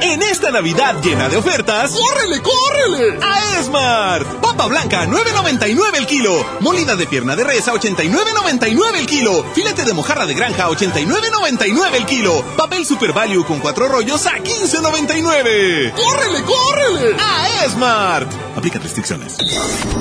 En 0.00 0.22
esta 0.22 0.50
Navidad 0.50 1.00
llena 1.02 1.28
de 1.28 1.36
ofertas, 1.36 1.92
¡córrele, 1.92 2.42
córrele! 2.42 3.18
A 3.22 3.60
Esmart. 3.60 4.26
Papa 4.40 4.66
blanca, 4.66 5.06
9.99 5.06 5.96
el 5.96 6.06
kilo. 6.06 6.46
Molida 6.60 6.96
de 6.96 7.06
pierna 7.06 7.36
de 7.36 7.44
res 7.44 7.66
a 7.68 7.72
89.99 7.72 8.96
el 8.98 9.06
kilo. 9.06 9.44
Filete 9.54 9.84
de 9.84 9.94
mojarra 9.94 10.26
de 10.26 10.34
granja 10.34 10.64
a 10.64 10.70
89.99 10.70 11.94
el 11.94 12.06
kilo. 12.06 12.44
Papel 12.56 12.84
Super 12.84 13.12
Value 13.12 13.44
con 13.44 13.60
cuatro 13.60 13.88
rollos 13.88 14.26
a 14.26 14.32
15.99. 14.38 15.92
¡Córrele, 15.94 16.42
córrele! 16.44 17.16
A 17.20 17.64
Esmart. 17.64 18.30
Aplica 18.56 18.78
restricciones. 18.78 19.36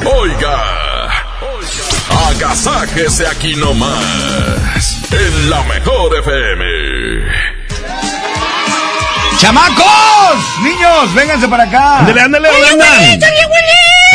Oiga, 0.05 1.09
agasáquese 2.29 3.25
aquí 3.27 3.55
nomás, 3.55 4.97
en 5.11 5.49
la 5.49 5.63
mejor 5.63 6.17
FM. 6.17 7.22
¡Chamacos! 9.43 10.37
¡Niños! 10.63 11.13
¡Vénganse 11.13 11.47
para 11.49 11.63
acá! 11.63 11.99
Ándale, 11.99 12.21
ándale, 12.21 12.49
¡Oye, 12.49 12.61
vengan. 12.71 13.19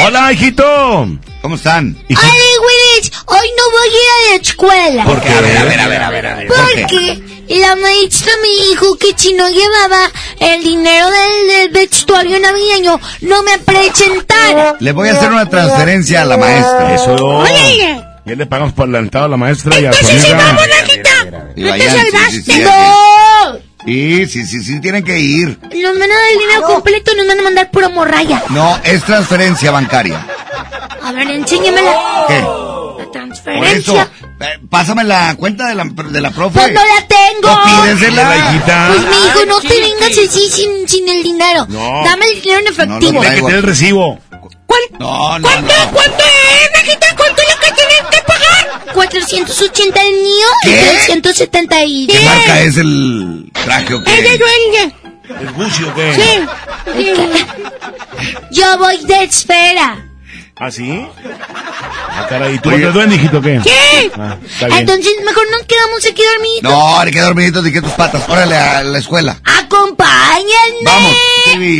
Hola, 0.06 0.32
hijito. 0.32 1.06
¿Cómo 1.42 1.56
están? 1.56 1.94
Oye, 2.08 2.16
Willich, 2.16 3.12
hoy 3.26 3.50
no 3.58 3.70
voy 3.70 3.88
a 3.88 3.92
ir 3.92 4.08
a 4.08 4.30
la 4.30 4.42
escuela. 4.42 5.04
¿Por 5.04 5.20
qué? 5.20 5.28
A 5.28 5.40
ver, 5.42 5.58
a 5.58 5.64
ver, 5.64 5.80
a 5.80 5.86
ver, 5.88 6.02
a 6.02 6.10
ver. 6.10 6.26
a 6.26 6.34
ver. 6.36 6.46
¿Por 6.48 6.56
qué? 6.74 6.80
Porque 6.80 7.56
la 7.60 7.76
maestra 7.76 8.32
me 8.40 8.68
dijo 8.70 8.96
que 8.96 9.08
si 9.16 9.34
no 9.34 9.46
llevaba 9.50 10.10
el 10.40 10.64
dinero 10.64 11.10
del, 11.10 11.48
del 11.48 11.68
vestuario 11.72 12.40
navideño, 12.40 12.98
no 13.20 13.42
me 13.42 13.58
presentara. 13.58 14.76
Le 14.80 14.92
voy 14.92 15.10
a 15.10 15.12
hacer 15.12 15.30
una 15.30 15.44
transferencia 15.46 16.22
a 16.22 16.24
la 16.24 16.38
maestra. 16.38 16.94
Eso. 16.94 17.14
Oye, 17.16 18.02
Ya 18.24 18.34
le 18.34 18.46
pagamos 18.46 18.72
por 18.72 18.84
adelantado 18.84 19.26
a 19.26 19.28
la 19.28 19.36
maestra 19.36 19.78
y 19.78 19.84
a 19.84 19.92
su 19.92 19.98
entonces 19.98 20.22
sí, 20.22 20.32
vamos, 20.32 20.62
Najita. 20.80 21.24
No 21.54 21.72
te 21.74 21.90
salvaste. 21.90 22.30
sí, 22.30 22.42
sí, 22.44 22.60
No. 22.60 23.67
Sí, 23.88 24.26
sí, 24.26 24.44
sí, 24.44 24.62
sí, 24.62 24.80
tienen 24.82 25.02
que 25.02 25.18
ir. 25.18 25.58
Nos 25.62 25.98
van 25.98 26.10
a 26.10 26.14
dar 26.14 26.30
el 26.32 26.38
dinero 26.38 26.62
completo, 26.66 27.10
nos 27.16 27.26
van 27.26 27.38
a 27.40 27.42
mandar 27.42 27.70
pura 27.70 27.88
morralla. 27.88 28.42
No, 28.50 28.78
es 28.84 29.02
transferencia 29.02 29.70
bancaria. 29.70 30.26
A 31.02 31.12
ver, 31.12 31.30
enséñamela. 31.30 32.24
¿Qué? 32.28 32.34
La 32.38 32.44
Por 32.44 33.00
eso, 33.00 33.10
transferencia. 33.12 34.10
eh, 34.40 34.58
pásame 34.68 35.04
la 35.04 35.34
cuenta 35.36 35.68
de 35.68 35.74
la, 35.74 35.84
de 35.84 36.20
la 36.20 36.30
profe. 36.30 36.58
Pues 36.60 36.72
no 36.74 36.80
la 36.84 37.06
tengo. 37.06 37.48
No, 37.48 37.82
pídesela. 37.82 38.36
hijita. 38.36 38.88
Pues 38.88 39.00
me 39.00 39.08
dijo, 39.08 39.46
no 39.46 39.60
te 39.60 39.80
vengas 39.80 40.10
así 40.10 40.48
sin, 40.50 40.86
sin 40.88 41.08
el 41.08 41.22
dinero. 41.22 41.66
No. 41.70 42.04
Dame 42.04 42.26
el 42.26 42.42
dinero 42.42 42.60
en 42.60 42.66
efectivo. 42.66 43.12
No 43.12 43.22
lo 43.22 43.30
tener 43.30 43.54
el 43.54 43.62
recibo. 43.62 44.18
No, 44.98 45.38
no, 45.38 45.48
¿Cuánto, 45.48 45.74
no. 45.74 45.90
cuánto 45.92 46.24
es, 46.24 46.70
Najita? 46.74 47.06
¿Cuánto 47.16 47.42
es 47.42 47.48
lo 47.48 47.60
que 47.60 47.72
tienen 47.72 48.04
que 48.10 48.18
pagar? 48.26 48.94
480 48.94 50.02
el 50.02 50.12
mío 50.14 50.46
y 50.64 50.68
¿Qué? 50.70 50.76
372. 51.06 52.16
¿Qué 52.18 52.24
marca 52.24 52.60
es 52.62 52.76
el 52.76 53.50
traje 53.52 53.94
o 53.94 53.98
Es 53.98 54.04
de 54.04 54.22
qué? 54.22 54.38
dueña. 54.38 54.92
¿Es 55.40 55.54
Gucci 55.54 55.84
o 55.84 55.94
qué? 55.94 56.14
Sí. 56.14 56.92
sí. 56.96 57.46
Yo 58.50 58.78
voy 58.78 59.04
de 59.04 59.22
esfera. 59.24 60.07
¿Ah, 60.60 60.70
sí? 60.72 61.06
Ah, 62.10 62.26
caray, 62.28 62.56
¿y 62.56 62.58
tú 62.58 62.70
hijito, 62.72 63.40
qué? 63.40 63.60
¿Qué? 63.62 64.10
Ah, 64.18 64.36
está 64.44 64.66
bien. 64.66 64.78
Entonces, 64.80 65.12
mejor 65.24 65.44
nos 65.52 65.62
quedamos 65.66 66.04
aquí 66.04 66.22
dormidos. 66.34 66.62
No, 66.62 67.04
le 67.04 67.10
queda 67.12 67.24
dormidito 67.26 67.64
y 67.66 67.72
que 67.72 67.80
tus 67.80 67.92
patas. 67.92 68.28
Órale 68.28 68.56
a 68.56 68.82
la 68.82 68.98
escuela. 68.98 69.36
Acompáñenme. 69.44 70.82
Vamos, 70.84 71.16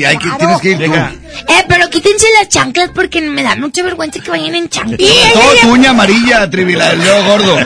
hay 0.07 0.17
que, 0.19 0.31
tienes 0.39 0.61
que 0.61 0.71
ir 0.71 0.79
tú. 0.79 0.93
Eh, 0.95 1.65
pero 1.69 1.91
quítense 1.91 2.27
las 2.39 2.49
chanclas 2.49 2.91
porque 2.95 3.21
me 3.21 3.43
da 3.43 3.57
mucha 3.57 3.83
vergüenza 3.83 4.21
que 4.21 4.31
vayan 4.31 4.55
en 4.55 4.69
chanclas. 4.69 5.11
Todo 5.33 5.53
tu 5.63 5.73
uña 5.73 5.91
amarilla, 5.91 6.49
Trivi, 6.49 6.75
la 6.75 6.91
del 6.91 7.03
dedo 7.03 7.25
gordo. 7.25 7.57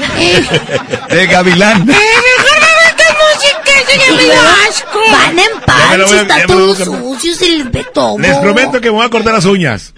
De 1.10 1.26
gavilán. 1.26 1.82
Eh, 1.82 1.84
mejor 1.84 2.58
me 2.60 2.88
esta 2.88 3.16
música, 3.18 4.06
ya 4.06 4.12
me 4.14 4.26
da 4.28 4.54
asco. 4.68 4.98
Van 5.10 5.38
en 5.38 5.44
Ya 5.66 5.88
me 5.90 5.98
lo 5.98 6.06
pancha, 6.06 6.06
voy 6.06 6.16
a- 6.16 6.22
está 6.22 6.38
ya 6.38 6.46
me 6.46 6.54
lo 6.54 6.74
todo 6.74 6.74
voy 6.74 6.82
a- 6.82 7.14
sucio, 7.14 7.34
se 7.34 7.48
les 7.48 7.70
ve 7.70 7.86
todo. 7.92 8.18
Les 8.18 8.36
prometo 8.38 8.80
que 8.80 8.88
me 8.90 8.96
voy 8.96 9.06
a 9.06 9.10
cortar 9.10 9.34
las 9.34 9.44
uñas. 9.44 9.92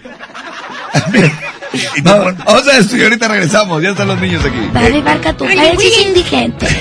Vamos, 2.03 2.33
vamos 2.45 2.67
a 2.67 2.95
y 2.95 3.03
ahorita 3.03 3.27
regresamos. 3.27 3.81
Ya 3.83 3.89
están 3.89 4.07
los 4.07 4.19
niños 4.19 4.45
aquí. 4.45 4.69
Vale, 4.73 5.01
barca, 5.01 5.33
tú 5.33 5.43
pareces 5.45 6.05
indigente. 6.05 6.67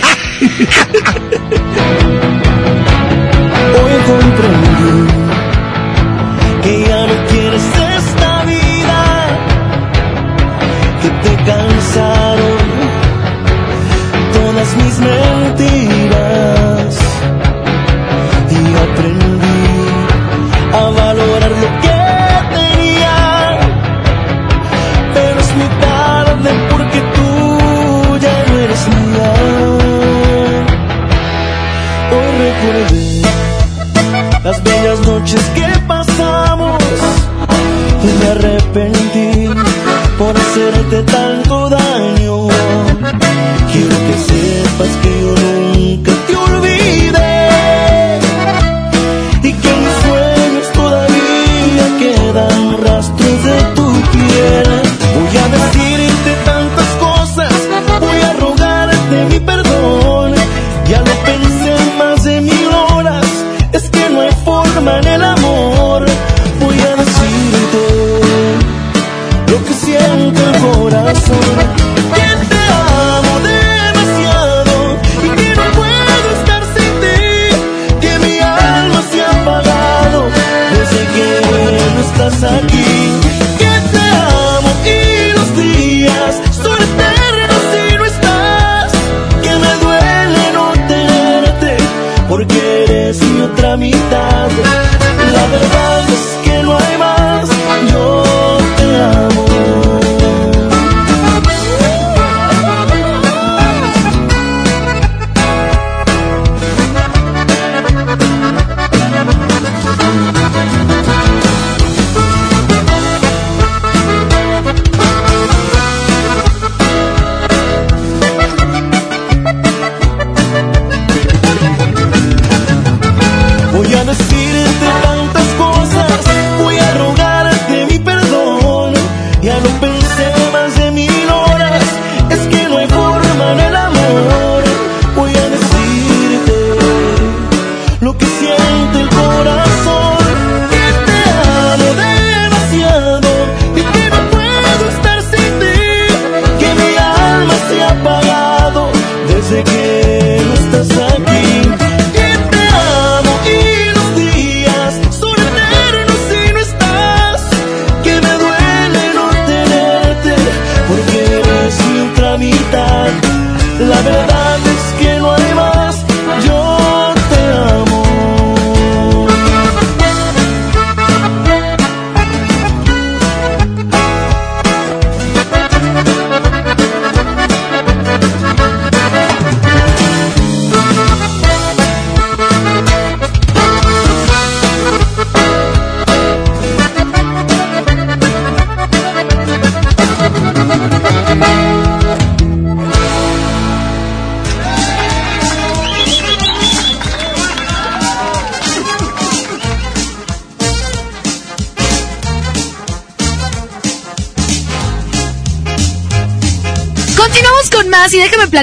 Hoy 3.74 3.92
comprendí 4.06 5.08
que 6.62 6.84
ya 6.86 7.06
no 7.06 7.14
quieres 7.28 7.62
esta 7.96 8.44
vida, 8.44 9.26
que 11.02 11.08
te 11.28 11.34
cansaron 11.44 12.58
todas 14.32 14.76
mis 14.76 14.98
mentiras 14.98 15.93
noches 35.24 35.44
que 35.54 35.66
pasamos 35.88 36.78
y 38.02 38.06
me 38.18 38.26
arrepentí 38.30 39.48
por 40.18 40.36
hacerte 40.36 41.02
tanto 41.04 41.70
daño. 41.70 42.48
Quiero 43.72 43.96
que 44.06 44.16
sepas 44.28 44.92
que 45.02 45.03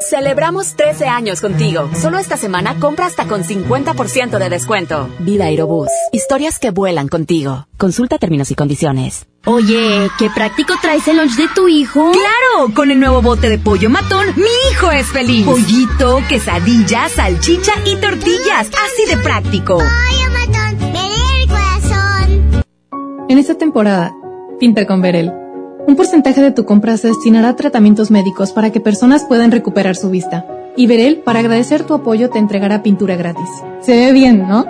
Celebramos 0.00 0.74
13 0.74 1.06
años 1.06 1.40
contigo. 1.40 1.88
Solo 1.94 2.18
esta 2.18 2.36
semana 2.36 2.78
compra 2.78 3.06
hasta 3.06 3.26
con 3.26 3.42
50% 3.42 4.38
de 4.38 4.48
descuento. 4.50 5.08
Vida 5.20 5.46
Aerobús. 5.46 5.88
Historias 6.12 6.58
que 6.58 6.70
vuelan 6.70 7.08
contigo. 7.08 7.66
Consulta 7.78 8.18
términos 8.18 8.50
y 8.50 8.54
condiciones. 8.54 9.26
Oye, 9.46 10.08
qué 10.18 10.28
práctico 10.28 10.74
traes 10.82 11.06
el 11.08 11.16
lunch 11.16 11.36
de 11.36 11.48
tu 11.54 11.68
hijo. 11.68 12.12
Claro, 12.12 12.74
con 12.74 12.90
el 12.90 13.00
nuevo 13.00 13.22
bote 13.22 13.48
de 13.48 13.58
pollo 13.58 13.88
matón, 13.88 14.26
mi 14.36 14.70
hijo 14.72 14.90
es 14.90 15.06
feliz. 15.06 15.46
Pollito, 15.46 16.20
quesadilla, 16.28 17.08
salchicha 17.08 17.72
y 17.86 17.96
tortillas, 17.96 18.68
así 18.68 19.06
de 19.08 19.16
práctico. 19.22 19.78
Pollo 19.78 20.30
matón, 20.32 20.94
el 20.94 21.48
corazón. 21.48 22.64
En 23.28 23.38
esta 23.38 23.56
temporada, 23.56 24.14
pinta 24.58 24.86
con 24.86 25.00
Verel. 25.00 25.45
Un 25.86 25.94
porcentaje 25.94 26.40
de 26.40 26.50
tu 26.50 26.64
compra 26.64 26.96
se 26.96 27.08
destinará 27.08 27.50
a 27.50 27.56
tratamientos 27.56 28.10
médicos 28.10 28.52
para 28.52 28.70
que 28.70 28.80
personas 28.80 29.24
puedan 29.24 29.52
recuperar 29.52 29.94
su 29.94 30.10
vista. 30.10 30.44
Y 30.76 30.88
Verel, 30.88 31.18
para 31.18 31.38
agradecer 31.38 31.84
tu 31.84 31.94
apoyo, 31.94 32.28
te 32.28 32.40
entregará 32.40 32.82
pintura 32.82 33.14
gratis. 33.14 33.48
Se 33.80 33.92
ve 33.92 34.12
bien, 34.12 34.46
¿no? 34.48 34.66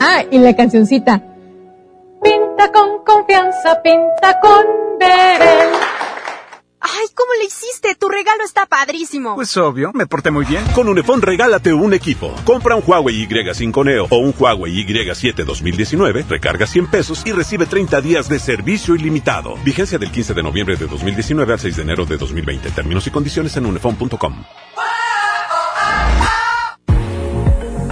Ah, 0.00 0.22
y 0.30 0.38
la 0.38 0.54
cancioncita. 0.54 1.22
Pinta 2.22 2.70
con 2.72 3.04
confianza, 3.04 3.82
pinta 3.82 4.38
con 4.40 4.64
Verel. 4.98 6.03
Ay, 6.86 7.06
¿cómo 7.14 7.32
le 7.38 7.46
hiciste? 7.46 7.94
Tu 7.94 8.08
regalo 8.08 8.44
está 8.44 8.66
padrísimo. 8.66 9.36
Pues 9.36 9.56
obvio, 9.56 9.90
me 9.94 10.06
porté 10.06 10.30
muy 10.30 10.44
bien. 10.44 10.62
Con 10.74 10.86
Unifón 10.86 11.22
regálate 11.22 11.72
un 11.72 11.94
equipo. 11.94 12.34
Compra 12.44 12.76
un 12.76 12.82
Huawei 12.86 13.26
Y5 13.26 13.84
Neo 13.86 14.06
o 14.10 14.18
un 14.18 14.34
Huawei 14.38 14.84
Y7 14.84 15.44
2019, 15.44 16.26
recarga 16.28 16.66
100 16.66 16.88
pesos 16.88 17.22
y 17.24 17.32
recibe 17.32 17.64
30 17.64 18.02
días 18.02 18.28
de 18.28 18.38
servicio 18.38 18.94
ilimitado. 18.94 19.56
Vigencia 19.64 19.96
del 19.98 20.12
15 20.12 20.34
de 20.34 20.42
noviembre 20.42 20.76
de 20.76 20.86
2019 20.86 21.54
al 21.54 21.58
6 21.60 21.76
de 21.76 21.82
enero 21.82 22.04
de 22.04 22.18
2020. 22.18 22.70
Términos 22.72 23.06
y 23.06 23.10
condiciones 23.10 23.56
en 23.56 23.64
unifón.com. 23.64 24.44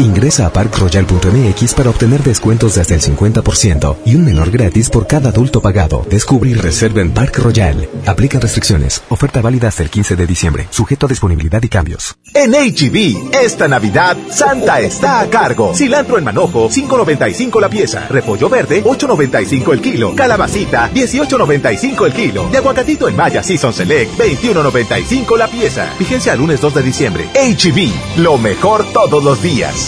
Ingresa 0.00 0.46
a 0.46 0.52
parkroyal.mx 0.52 1.74
para 1.74 1.90
obtener 1.90 2.22
descuentos 2.22 2.76
de 2.76 2.82
hasta 2.82 2.94
el 2.94 3.00
50% 3.00 3.96
y 4.04 4.14
un 4.14 4.24
menor 4.24 4.50
gratis 4.50 4.90
por 4.90 5.08
cada 5.08 5.30
adulto 5.30 5.60
pagado. 5.60 6.06
Descubre 6.08 6.50
y 6.50 6.54
reserva 6.54 7.00
en 7.00 7.10
Park 7.10 7.38
Royal. 7.38 7.88
Aplican 8.06 8.40
restricciones. 8.40 9.02
Oferta 9.08 9.42
válida 9.42 9.66
hasta 9.66 9.82
el 9.82 9.90
15 9.90 10.14
de 10.14 10.26
diciembre. 10.26 10.68
Sujeto 10.70 11.06
a 11.06 11.08
disponibilidad 11.08 11.60
y 11.62 11.68
cambios. 11.68 12.16
En 12.32 12.52
HB, 12.52 13.34
esta 13.34 13.66
Navidad, 13.66 14.16
Santa 14.30 14.80
está 14.80 15.20
a 15.20 15.28
cargo. 15.28 15.74
Cilantro 15.74 16.16
en 16.16 16.24
manojo, 16.24 16.68
5.95 16.68 17.60
la 17.60 17.68
pieza. 17.68 18.06
Repollo 18.08 18.48
verde, 18.48 18.84
8.95 18.84 19.72
el 19.72 19.80
kilo. 19.80 20.14
Calabacita, 20.14 20.92
18.95 20.92 22.06
el 22.06 22.12
kilo. 22.12 22.48
Y 22.52 22.56
aguacatito 22.56 23.08
en 23.08 23.16
Maya 23.16 23.42
Season 23.42 23.72
Select, 23.72 24.16
21.95 24.16 25.36
la 25.36 25.48
pieza. 25.48 25.92
Vigencia 25.98 26.32
al 26.32 26.38
lunes 26.38 26.60
2 26.60 26.74
de 26.74 26.82
diciembre. 26.82 27.28
HB, 27.34 28.20
lo 28.20 28.38
mejor 28.38 28.84
todos 28.92 29.24
los 29.24 29.42
días. 29.42 29.87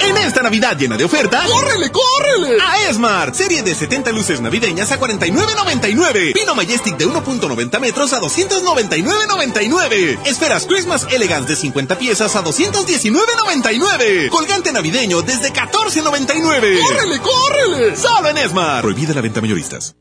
En 0.00 0.16
esta 0.18 0.42
Navidad 0.42 0.76
llena 0.78 0.96
de 0.96 1.04
ofertas, 1.04 1.46
¡córrele, 1.46 1.90
córrele! 1.90 2.58
A 2.62 2.88
Esmart, 2.88 3.34
serie 3.34 3.62
de 3.62 3.74
70 3.74 4.12
luces 4.12 4.40
navideñas 4.40 4.92
a 4.92 5.00
49.99. 5.00 6.34
Pino 6.34 6.54
Majestic 6.54 6.96
de 6.96 7.06
1.90 7.08 7.80
metros 7.80 8.12
a 8.12 8.20
299.99. 8.20 10.18
Esferas 10.26 10.66
Christmas 10.66 11.06
Elegance 11.10 11.48
de 11.48 11.56
50 11.56 11.98
piezas 11.98 12.36
a 12.36 12.44
219.99. 12.44 14.28
Colgante 14.28 14.72
navideño 14.72 15.22
desde 15.22 15.52
14.99. 15.52 16.80
¡Córrele, 16.80 17.20
córrele! 17.20 17.96
Solo 17.96 18.28
en 18.28 18.38
Esmart. 18.38 18.82
Prohibida 18.82 19.14
la 19.14 19.20
venta 19.20 19.40
mayoristas. 19.40 19.96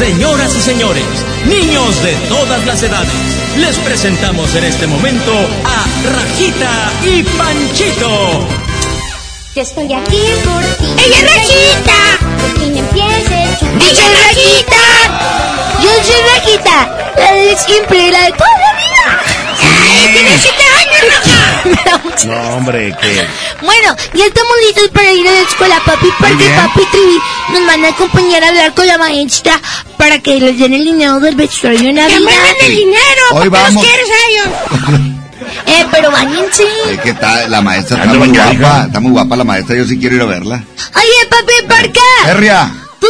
Señoras 0.00 0.56
y 0.56 0.60
señores, 0.62 1.04
niños 1.46 2.02
de 2.02 2.14
todas 2.30 2.64
las 2.64 2.82
edades, 2.82 3.12
les 3.58 3.76
presentamos 3.80 4.54
en 4.54 4.64
este 4.64 4.86
momento 4.86 5.30
a 5.64 5.69
Rajita 6.04 6.92
y 7.04 7.22
Panchito. 7.22 8.48
Yo 9.54 9.62
estoy 9.62 9.92
aquí 9.92 10.22
por 10.44 10.62
ti. 10.78 10.94
¡Ella 11.04 11.16
es 11.16 11.34
Rajita! 11.34 12.18
Por 12.40 12.60
fin 12.60 12.76
empieces. 12.76 13.62
¡Ella 13.62 14.04
es 14.04 14.26
Rajita! 14.26 15.80
Yo 15.82 15.90
soy 16.04 16.20
Rajita, 16.34 17.12
la 17.16 17.32
de 17.32 17.56
siempre, 17.56 18.10
la 18.12 18.22
de 18.22 18.32
toda 18.32 18.50
la 18.50 18.72
vida. 18.78 19.22
¡Ay, 19.60 20.12
tiene 20.12 20.38
siete 20.38 20.64
años, 20.78 21.84
Raja! 21.84 22.26
No, 22.26 22.56
hombre, 22.56 22.96
que. 23.00 23.26
Bueno, 23.62 23.96
ya 24.14 24.24
estamos 24.26 24.52
listos 24.66 24.88
para 24.90 25.12
ir 25.12 25.26
a 25.28 25.32
la 25.32 25.40
escuela, 25.40 25.82
papi, 25.84 26.06
porque 26.18 26.50
papi 26.56 26.80
y 26.80 26.86
Trivi 26.86 27.18
nos 27.52 27.66
van 27.66 27.84
a 27.84 27.88
acompañar 27.88 28.44
a 28.44 28.48
hablar 28.48 28.74
con 28.74 28.86
la 28.86 28.98
maestra 28.98 29.60
para 29.96 30.18
que 30.18 30.38
les 30.40 30.58
den 30.58 30.74
el 30.74 30.84
dinero 30.84 31.20
del 31.20 31.34
vestuario 31.34 31.80
de 31.80 31.92
Navidad. 31.92 32.18
¡Que 32.18 32.24
me 32.24 32.32
den 32.32 32.56
el 32.62 32.76
dinero! 32.76 33.22
Hoy 33.32 33.48
vamos. 33.48 33.84
quieres 33.84 34.08
a 34.08 34.28
ellos? 34.30 35.06
eh, 35.66 35.86
pero 35.90 36.10
bañense. 36.10 36.64
Es 36.90 37.00
que 37.00 37.10
está, 37.10 37.48
la 37.48 37.60
maestra 37.60 37.98
está 38.04 38.14
muy 38.14 38.28
guapa, 38.28 38.52
hija. 38.52 38.84
está 38.86 39.00
muy 39.00 39.12
guapa 39.12 39.36
la 39.36 39.44
maestra, 39.44 39.76
yo 39.76 39.84
sí 39.86 39.98
quiero 39.98 40.16
ir 40.16 40.22
a 40.22 40.26
verla. 40.26 40.64
Oye, 40.94 41.28
papi, 41.28 41.52
¿por 41.68 41.92
qué? 41.92 42.00
Herria, 42.30 42.72
Tú 43.00 43.06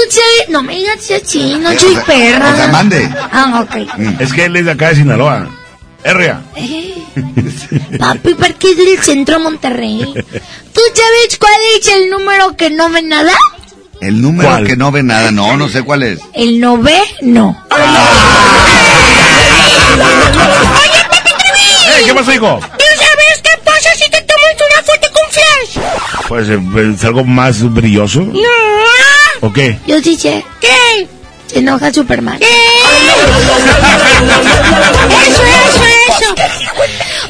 no 0.51 0.63
me 0.63 0.75
digas 0.77 0.99
así, 1.11 1.57
no 1.61 1.71
Eh, 1.71 1.79
soy 1.79 1.97
perra. 2.07 2.53
o 2.53 2.57
sea, 2.57 2.69
mande. 2.69 3.09
Ah, 3.33 3.65
ok. 3.67 4.21
Es 4.21 4.33
que 4.33 4.45
él 4.45 4.57
es 4.57 4.65
de 4.65 4.71
acá 4.73 4.89
de 4.91 4.97
Sinaloa. 4.97 5.49
Herria. 6.05 6.43
Eh, 6.57 6.95
papi, 7.99 8.35
¿por 8.35 8.55
qué 8.55 8.71
es 8.71 8.77
del 8.77 8.99
centro 9.03 9.39
de 9.39 9.45
Monterrey? 9.45 10.01
¿Tú 10.15 10.81
sabes 10.95 11.39
cuál 11.39 11.53
es 11.79 11.89
el 11.89 12.11
número 12.11 12.57
que 12.57 12.71
no 12.71 12.89
ve 12.91 13.03
nada? 13.03 13.33
el 14.01 14.23
número 14.23 14.49
¿Cuál? 14.49 14.67
que 14.67 14.77
no 14.77 14.91
ve 14.91 15.03
nada, 15.03 15.31
no, 15.31 15.57
no 15.59 15.69
sé 15.69 15.83
cuál 15.83 16.03
es. 16.05 16.21
El 16.33 16.59
no 16.61 16.79
ve, 16.79 16.99
no. 17.21 17.49
Oye, 17.71 17.85
¿Qué 22.05 22.15
pasó, 22.15 22.33
hijo? 22.33 22.59
¿Tú 22.61 22.85
sabes 22.97 23.43
qué 23.43 23.51
pasa 23.65 23.91
si 23.95 24.11
te 24.11 24.21
tomas 24.23 24.57
una 24.73 24.83
foto 24.83 25.09
con 25.13 25.31
flash? 25.31 26.27
Pues 26.29 26.49
eh, 26.49 26.59
es 26.95 27.05
algo 27.05 27.25
más 27.25 27.63
brilloso. 27.73 28.21
No. 28.21 28.43
¿O 29.43 29.53
qué? 29.53 29.79
Yo 29.87 30.01
sé. 30.01 30.45
¿Qué? 30.61 31.09
Se 31.47 31.59
enoja 31.59 31.93
Superman. 31.93 32.39
¿Qué? 32.39 32.47
Eso, 35.27 35.43
eso, 35.43 35.85
eso. 36.09 36.35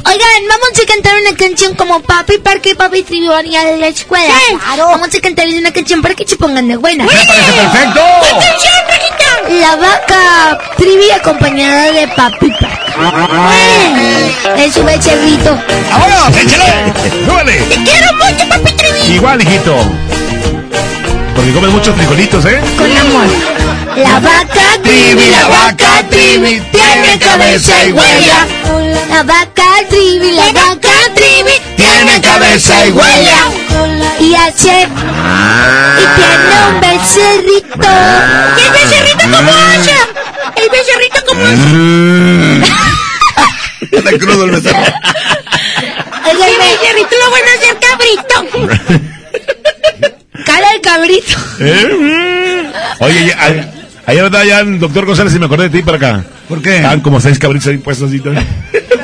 Oigan, 0.07 0.43
vamos 0.49 0.71
a 0.83 0.87
cantar 0.87 1.15
una 1.21 1.37
canción 1.37 1.75
como 1.75 2.01
Papi 2.01 2.39
Parque 2.39 2.71
y 2.71 2.75
Papi 2.75 3.03
Trivi 3.03 3.29
van 3.29 3.45
a 3.45 3.49
ir 3.49 3.57
a 3.57 3.77
la 3.77 3.89
escuela. 3.89 4.35
Claro. 4.49 4.87
Vamos 4.87 5.15
a 5.15 5.21
cantarles 5.21 5.59
una 5.59 5.73
canción 5.73 6.01
para 6.03 6.15
que 6.15 6.27
se 6.27 6.37
pongan 6.37 6.69
de 6.69 6.77
buena. 6.77 7.05
¡Me 7.05 7.11
parece 7.13 7.53
perfecto! 7.53 8.01
¿Qué 8.23 8.31
canción, 8.31 8.75
Rajita? 8.89 9.49
La 9.61 9.77
vaca 9.77 10.59
Trivi 10.77 11.11
acompañada 11.11 11.93
de 11.93 12.09
Papi 12.09 12.51
Parque. 12.51 12.90
Es 14.59 14.75
su 14.75 14.85
becerrito. 14.85 15.59
¡Vámonos, 15.91 16.37
échale! 16.37 16.93
¡Súbale! 17.27 17.53
Te 17.63 17.75
quiero 17.77 18.13
mucho, 18.15 18.49
Papi 18.49 18.73
Trivi. 18.73 19.15
Igual, 19.15 19.43
hijito. 19.43 19.77
Porque 21.35 21.53
comes 21.53 21.71
muchos 21.71 21.97
frijolitos, 21.97 22.45
¿eh? 22.45 22.61
Con 22.77 22.97
amor. 22.97 23.27
La 23.97 24.21
vaca 24.21 24.79
Trivi, 24.83 25.31
la 25.31 25.49
vaca 25.49 26.03
Trivi, 26.11 26.61
tiene 26.71 27.19
cabeza 27.19 27.85
y 27.87 27.93
huella. 27.93 28.47
La 29.09 29.23
vaca 29.23 29.65
Trivi, 29.89 30.33
la 30.33 30.53
vaca 30.53 30.91
Trivi, 31.15 31.53
tiene 31.77 32.21
cabeza 32.21 32.87
y 32.87 32.93
huella. 32.93 33.39
Y 34.21 34.35
hace... 34.35 34.89
Y 35.97 36.05
tiene 36.17 36.55
un 36.69 36.81
becerrito. 36.81 37.89
¿Y 38.57 38.63
el 38.63 38.73
becerrito 38.73 39.25
cómo 39.37 39.51
hace? 39.51 40.20
El 40.63 40.69
becerrito 40.71 41.21
cómo 41.27 41.43
hace. 41.45 42.73
Está 43.97 44.11
crudo 44.19 44.45
el 44.45 44.51
becerro. 44.53 44.79
Oiga, 44.79 46.47
el 46.47 46.57
becerrito 46.59 47.17
lo 47.25 47.31
van 47.31 47.43
a 47.43 47.53
hacer 47.57 47.77
cabrito. 47.81 48.37
Cara 50.45 50.73
de 50.73 50.81
cabrito. 50.81 51.37
¿Eh? 51.61 52.71
Oye, 53.01 53.27
ya, 53.27 53.35
a- 53.47 54.11
ayer 54.11 54.25
andaba 54.25 54.45
ya 54.45 54.61
el 54.61 54.79
doctor 54.79 55.07
González 55.07 55.35
y 55.35 55.39
me 55.39 55.47
acordé 55.47 55.69
de 55.69 55.79
ti 55.79 55.83
para 55.83 55.97
acá. 55.97 56.25
¿Por 56.49 56.61
qué? 56.63 56.77
Estaban 56.77 57.01
como 57.01 57.21
seis 57.21 57.39
cabritos 57.39 57.69
ahí 57.69 57.79
puestos 57.79 58.09
así. 58.09 58.21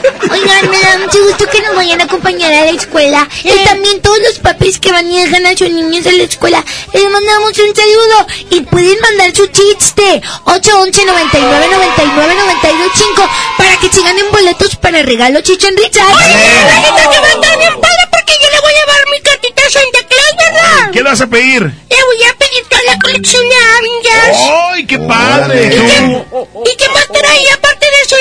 Oigan, 0.47 0.70
me 0.70 0.81
da 0.81 0.98
mucho 0.98 1.24
gusto 1.24 1.44
que 1.51 1.60
nos 1.60 1.74
vayan 1.74 2.01
a 2.01 2.05
acompañar 2.05 2.52
a 2.55 2.64
la 2.66 2.70
escuela. 2.70 3.28
Y 3.43 3.64
también 3.64 4.01
todos 4.01 4.18
los 4.20 4.39
papis 4.39 4.78
que 4.78 4.93
van 4.93 5.10
y 5.10 5.20
dejan 5.20 5.44
a 5.44 5.56
sus 5.56 5.68
niños 5.68 6.06
a 6.06 6.12
la 6.12 6.23
escuela. 6.23 6.64
Les 6.93 7.10
mandamos 7.10 7.51
un 7.59 7.74
saludo. 7.74 8.27
Y 8.51 8.60
pueden 8.60 9.01
mandar 9.01 9.35
su 9.35 9.47
chiste. 9.48 10.23
811 10.44 11.05
99 11.05 11.66
99 11.73 12.35
92 12.62 12.93
5 12.94 13.28
para 13.59 13.77
que 13.78 13.89
sigan 13.89 14.16
en 14.18 14.31
boletos 14.31 14.77
para 14.77 15.02
regalo 15.02 15.40
Chichen 15.40 15.77
Richard. 15.77 16.14
Oye, 16.14 17.10
que 17.10 17.18
va 17.18 17.27
a 17.27 17.32
estar 17.32 17.59
bien 17.59 17.81
padre 17.81 18.02
porque 18.12 18.35
yo 18.40 18.51
le 18.51 18.60
voy 18.60 18.73
a 18.73 18.77
llevar 18.77 19.05
mi 19.10 19.20
a 19.67 19.71
Santa 19.71 19.99
Claus, 20.09 20.35
¿verdad? 20.39 20.91
¿Qué 20.93 20.99
le 21.03 21.11
vas 21.11 21.21
a 21.21 21.27
pedir? 21.27 21.63
Le 21.63 22.05
voy 22.05 22.23
a 22.29 22.35
pedir 22.39 22.65
toda 22.69 22.83
la 22.87 22.99
colección 22.99 23.43
de 23.49 23.55
Avengers. 23.57 24.39
¡Ay, 24.73 24.87
qué 24.87 24.99
padre! 24.99 25.67
¿Y 25.67 25.71
qué! 25.71 26.25
¿Y 26.73 26.77
qué 26.77 26.89
más 26.91 27.09
trae 27.09 27.51
aparte 27.53 27.87
de 27.87 28.03
eso 28.05 28.17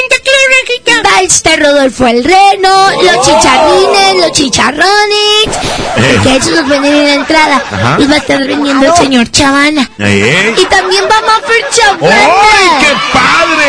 Ahí 1.15 1.27
está 1.27 1.55
Rodolfo 1.55 2.07
el 2.07 2.23
Reno, 2.23 2.89
los 3.01 3.25
chicharrines, 3.25 4.17
los 4.17 4.31
chicharrones. 4.33 5.47
Eh. 5.95 6.19
Que 6.23 6.35
esos 6.35 6.51
los 6.51 6.67
venden 6.67 6.93
en 6.93 7.05
la 7.05 7.13
entrada. 7.13 7.63
Ajá. 7.71 7.97
Los 7.97 8.09
va 8.09 8.15
a 8.15 8.17
estar 8.17 8.45
vendiendo 8.45 8.85
el 8.85 8.95
señor 8.95 9.31
Chavana. 9.31 9.89
¿Eh? 9.97 10.55
Y 10.57 10.65
también 10.65 11.05
va 11.05 11.21
Maffer 11.21 11.69
Chavana. 11.71 12.15
¡Ay, 12.15 12.69
qué 12.81 12.93
padre! 13.13 13.65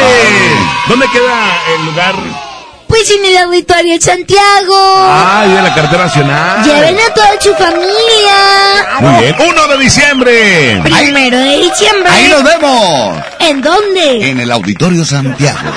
¿Dónde 0.88 1.06
queda 1.12 1.58
el 1.76 1.86
lugar? 1.86 2.45
Pues 2.88 3.10
en 3.10 3.24
el 3.24 3.36
auditorio 3.38 3.94
de 3.94 4.00
Santiago. 4.00 4.74
Ah, 4.74 5.44
y 5.46 5.52
de 5.52 5.62
la 5.62 5.74
cartera 5.74 6.04
nacional. 6.04 6.64
Lleven 6.64 6.96
a 6.98 7.14
toda 7.14 7.40
su 7.40 7.54
familia. 7.54 9.00
Muy 9.00 9.22
bien. 9.22 9.36
1 9.38 9.68
de 9.68 9.78
diciembre. 9.78 10.80
Primero 10.82 11.38
de 11.38 11.58
diciembre. 11.58 12.08
Ahí 12.10 12.28
nos 12.28 12.44
vemos. 12.44 13.22
¿En 13.40 13.60
dónde? 13.60 14.30
En 14.30 14.40
el 14.40 14.52
Auditorio 14.52 15.04
Santiago. 15.04 15.70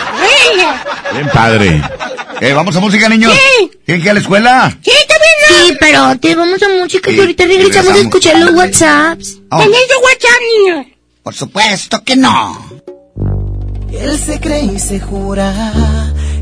Bien 1.14 1.30
padre. 1.34 1.82
Eh, 2.42 2.54
¿Vamos 2.54 2.76
a 2.76 2.80
música, 2.80 3.10
niños? 3.10 3.34
Sí. 3.34 3.72
¿Tienen 3.86 4.02
que 4.02 4.08
ir 4.08 4.12
a 4.12 4.14
la 4.14 4.20
escuela? 4.20 4.78
Sí, 4.82 4.92
también 5.08 5.30
Sí, 5.50 5.74
pero 5.80 6.18
te 6.20 6.36
vamos 6.36 6.62
a 6.62 6.70
música 6.70 7.12
y 7.12 7.20
ahorita 7.20 7.46
regresamos 7.46 7.94
a 7.94 7.98
escuchar 7.98 8.38
los 8.40 8.54
WhatsApps. 8.54 9.40
Vamos. 9.50 9.66
¿Tenés 9.66 9.88
tu 9.88 10.06
WhatsApp, 10.06 10.42
niño? 10.58 10.86
Por 11.24 11.34
supuesto 11.34 12.04
que 12.04 12.16
no. 12.16 12.70
Él 13.92 14.20
se 14.20 14.40
cree 14.40 14.64
y 14.64 14.80
se 14.80 15.00
jura 15.00 15.52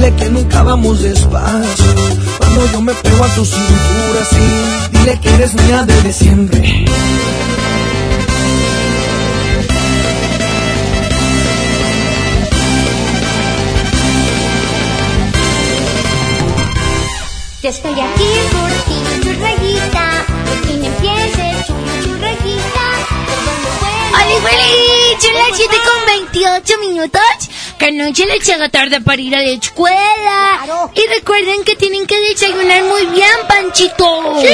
Dile 0.00 0.16
que 0.16 0.30
nunca 0.30 0.62
vamos 0.62 1.02
despacio. 1.02 1.94
Cuando 2.38 2.72
yo 2.72 2.80
me 2.80 2.94
pego 2.94 3.22
a 3.22 3.28
tu 3.34 3.44
cintura, 3.44 4.24
sí. 4.30 4.92
Dile 4.92 5.20
que 5.20 5.28
eres 5.28 5.52
mía 5.52 5.84
desde 5.86 6.12
siempre. 6.14 6.86
Yo 17.62 17.68
estoy 17.68 17.92
aquí 17.92 18.30
por 18.52 18.70
ti, 18.88 18.98
churrayita. 19.22 20.24
Y 20.72 20.76
me 20.78 20.86
empieces, 20.86 21.66
churri, 21.66 22.04
churrayita. 22.04 22.86
¡Hola, 24.14 24.40
güey! 24.40 25.20
Son 25.20 25.34
las 25.34 25.56
7 25.58 25.76
con 25.84 26.06
28 26.06 26.74
minutos. 26.88 27.50
Que 27.80 27.90
no 27.92 28.14
se 28.14 28.26
les 28.26 28.46
haga 28.50 28.68
tarde 28.68 29.00
para 29.00 29.22
ir 29.22 29.34
a 29.34 29.40
la 29.40 29.48
escuela. 29.48 30.90
Y 30.94 31.06
recuerden 31.14 31.64
que 31.64 31.76
tienen 31.76 32.06
que 32.06 32.20
desayunar 32.20 32.84
muy 32.84 33.06
bien, 33.06 33.30
Panchito. 33.48 34.40
Sí, 34.42 34.48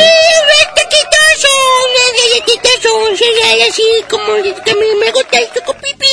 unas 1.87 2.09
galletitas 2.23 2.87
o 2.87 3.11
un 3.11 3.17
cereal 3.17 3.69
así 3.69 3.83
como 4.09 4.27
que 4.65 4.71
a 4.71 4.75
mí 4.75 4.87
me 5.01 5.11
gusta 5.11 5.39
el 5.39 5.53
chocopipi. 5.53 6.07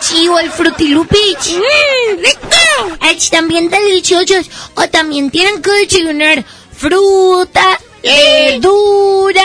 Sí, 0.00 0.28
o 0.28 0.38
el 0.38 0.50
frutilupich. 0.50 1.56
¡Mmm, 1.56 2.22
rico! 2.24 3.46
Bien 3.46 3.68
deliciosos. 3.68 4.50
O 4.76 4.88
también 4.88 5.30
tienen 5.30 5.60
que 5.60 5.70
desayunar 5.72 6.42
fruta, 6.74 7.78
verdura, 8.02 9.44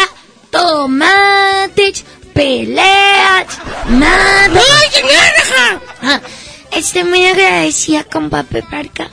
tomates, 0.50 2.06
peleas, 2.34 3.48
nada. 3.90 4.62
Ah, 6.02 6.22
Estoy 6.76 7.04
muy 7.06 7.26
agradecida 7.26 8.04
con 8.04 8.30
papi 8.30 8.62
Parca 8.62 9.10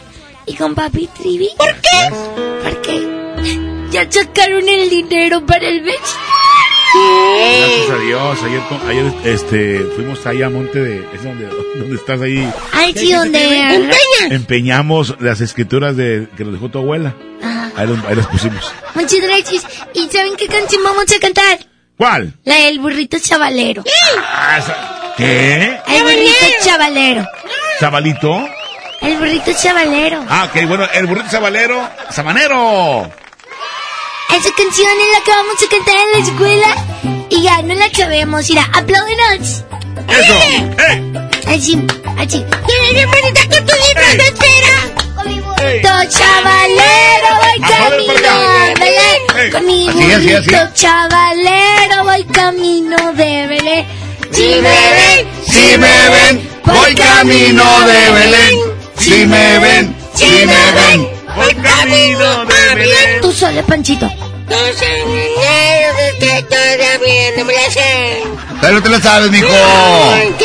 y 0.47 0.55
con 0.55 0.75
papi 0.75 1.07
Trivi. 1.09 1.49
¿Por 1.57 1.75
qué? 1.77 2.11
Porque 2.65 3.89
ya 3.91 4.11
sacaron 4.11 4.69
el 4.69 4.91
dinero 4.91 5.45
para 5.47 5.69
el 5.69 5.81
vestuario. 5.83 6.23
Gracias 6.95 7.91
a 7.91 7.99
Dios. 8.03 8.43
Ayer, 8.43 8.61
con- 8.69 8.89
ayer 8.89 9.13
este, 9.25 9.79
fuimos 9.97 10.27
ahí 10.27 10.43
a 10.43 10.51
Monte 10.51 10.81
de... 10.81 11.07
Es 11.15 11.23
donde, 11.25 11.47
donde 11.77 11.95
estás 11.97 12.21
ahí. 12.21 12.53
Ay, 12.73 12.93
sí, 12.97 13.13
donde... 13.13 13.89
Empeñamos 14.31 15.15
las 15.21 15.41
escrituras 15.41 15.97
de, 15.97 16.29
que 16.37 16.45
nos 16.45 16.55
dejó 16.55 16.69
tu 16.69 16.79
abuela. 16.79 17.15
Ajá. 17.43 17.73
Ahí, 17.77 17.87
los- 17.87 18.05
ahí 18.05 18.17
las 18.17 18.27
pusimos. 18.27 18.73
Muchas 18.95 19.21
gracias. 19.21 19.65
¿Y 19.95 20.09
saben 20.11 20.37
qué 20.37 20.47
canción 20.49 20.83
vamos 20.83 21.05
a 21.17 21.19
cantar? 21.21 21.59
¿Cuál? 21.97 22.35
La 22.45 22.57
del 22.57 22.81
burrito 22.81 23.19
chavalero. 23.21 23.85
Ah, 24.19 24.59
esa- 24.59 24.99
¿Qué? 25.17 25.81
El 25.89 26.03
burrito 26.03 26.47
chavalero. 26.65 27.27
¿Chavalito? 27.81 28.49
El 29.01 29.17
burrito 29.19 29.53
chavalero. 29.61 30.25
Ah, 30.29 30.49
ok, 30.49 30.67
bueno, 30.67 30.87
el 30.95 31.07
burrito 31.07 31.31
sabalero, 31.31 31.89
sabanero. 32.11 33.11
Esa 34.31 34.51
canción 34.57 34.89
es 34.89 35.19
la 35.19 35.25
que 35.25 35.31
vamos 35.31 35.57
a 35.57 35.69
cantar 35.71 35.95
en 35.95 36.13
la 36.13 36.19
escuela 36.27 37.27
y 37.29 37.43
ya 37.43 37.63
no 37.63 37.75
la 37.75 37.91
sabemos. 37.91 38.49
Mira, 38.49 38.69
apláudenos. 38.73 39.65
Eso. 40.09 40.35
Así, 41.49 41.87
así. 42.19 42.45
¡Qué 42.67 43.07
bonita 43.07 43.41
con 43.43 43.67
tu 43.67 43.75
disfraz 43.75 44.13
de 44.13 44.33
cera! 44.37 44.77
Burrito 45.17 45.89
chavalero, 46.09 47.29
voy 47.43 47.61
camino 47.69 48.33
de 48.49 48.75
Belén. 48.81 49.53
Con 49.53 49.67
mi 49.67 49.91
burrito 49.91 50.69
chavalero, 50.75 52.05
voy 52.05 52.25
camino 52.25 53.13
de 53.13 53.47
Belén. 53.49 54.02
Si 54.33 54.43
me 54.43 54.61
ven, 54.61 55.29
si 55.47 55.79
me 55.79 56.09
ven, 56.09 56.51
voy 56.65 56.95
camino 56.95 57.65
de 57.87 58.11
Belén. 58.13 58.59
Si 58.99 59.27
me 59.27 59.59
ven, 59.59 59.97
si 60.15 60.47
me 60.47 60.73
ven, 60.73 61.09
voy 61.37 61.55
camino 61.55 62.45
de 62.47 62.75
Belén. 62.75 63.21
Tú 63.21 63.33
solo, 63.33 63.63
Panchito. 63.65 64.11
Dos 64.49 64.83
años 64.83 65.93
que 66.19 66.43
todavía 66.43 67.31
no 67.39 67.45
me 67.45 67.53
la 67.53 67.71
sé. 67.71 68.23
Pero 68.61 68.83
te 68.83 68.89
lo 68.89 69.01
sabes, 69.01 69.31
mijo. 69.31 69.49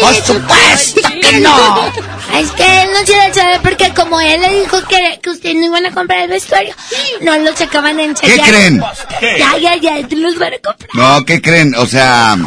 Por 0.02 0.16
supuesto 0.16 1.02
que 1.22 1.40
no. 1.40 1.92
Es 2.36 2.52
que 2.52 2.84
él 2.84 2.90
no 2.94 3.06
se 3.06 3.16
la 3.16 3.34
sabe 3.34 3.60
porque 3.62 3.94
como 3.94 4.20
él 4.20 4.42
le 4.42 4.62
dijo 4.62 4.82
que, 4.88 5.20
que 5.22 5.30
ustedes 5.30 5.56
no 5.56 5.66
iban 5.66 5.86
a 5.86 5.92
comprar 5.94 6.22
el 6.22 6.30
vestuario, 6.30 6.76
no 7.22 7.38
los 7.40 7.60
acaban 7.62 7.98
de 7.98 8.04
ensayar. 8.06 8.36
¿Qué 8.38 8.52
creen? 8.52 8.84
Ya, 9.22 9.58
ya, 9.58 9.76
ya, 9.78 10.08
te 10.08 10.16
los 10.16 10.38
van 10.38 10.54
a 10.54 10.58
comprar. 10.58 10.90
No, 10.94 11.26
¿qué 11.26 11.42
creen? 11.42 11.74
O 11.76 11.86
sea, 11.86 12.38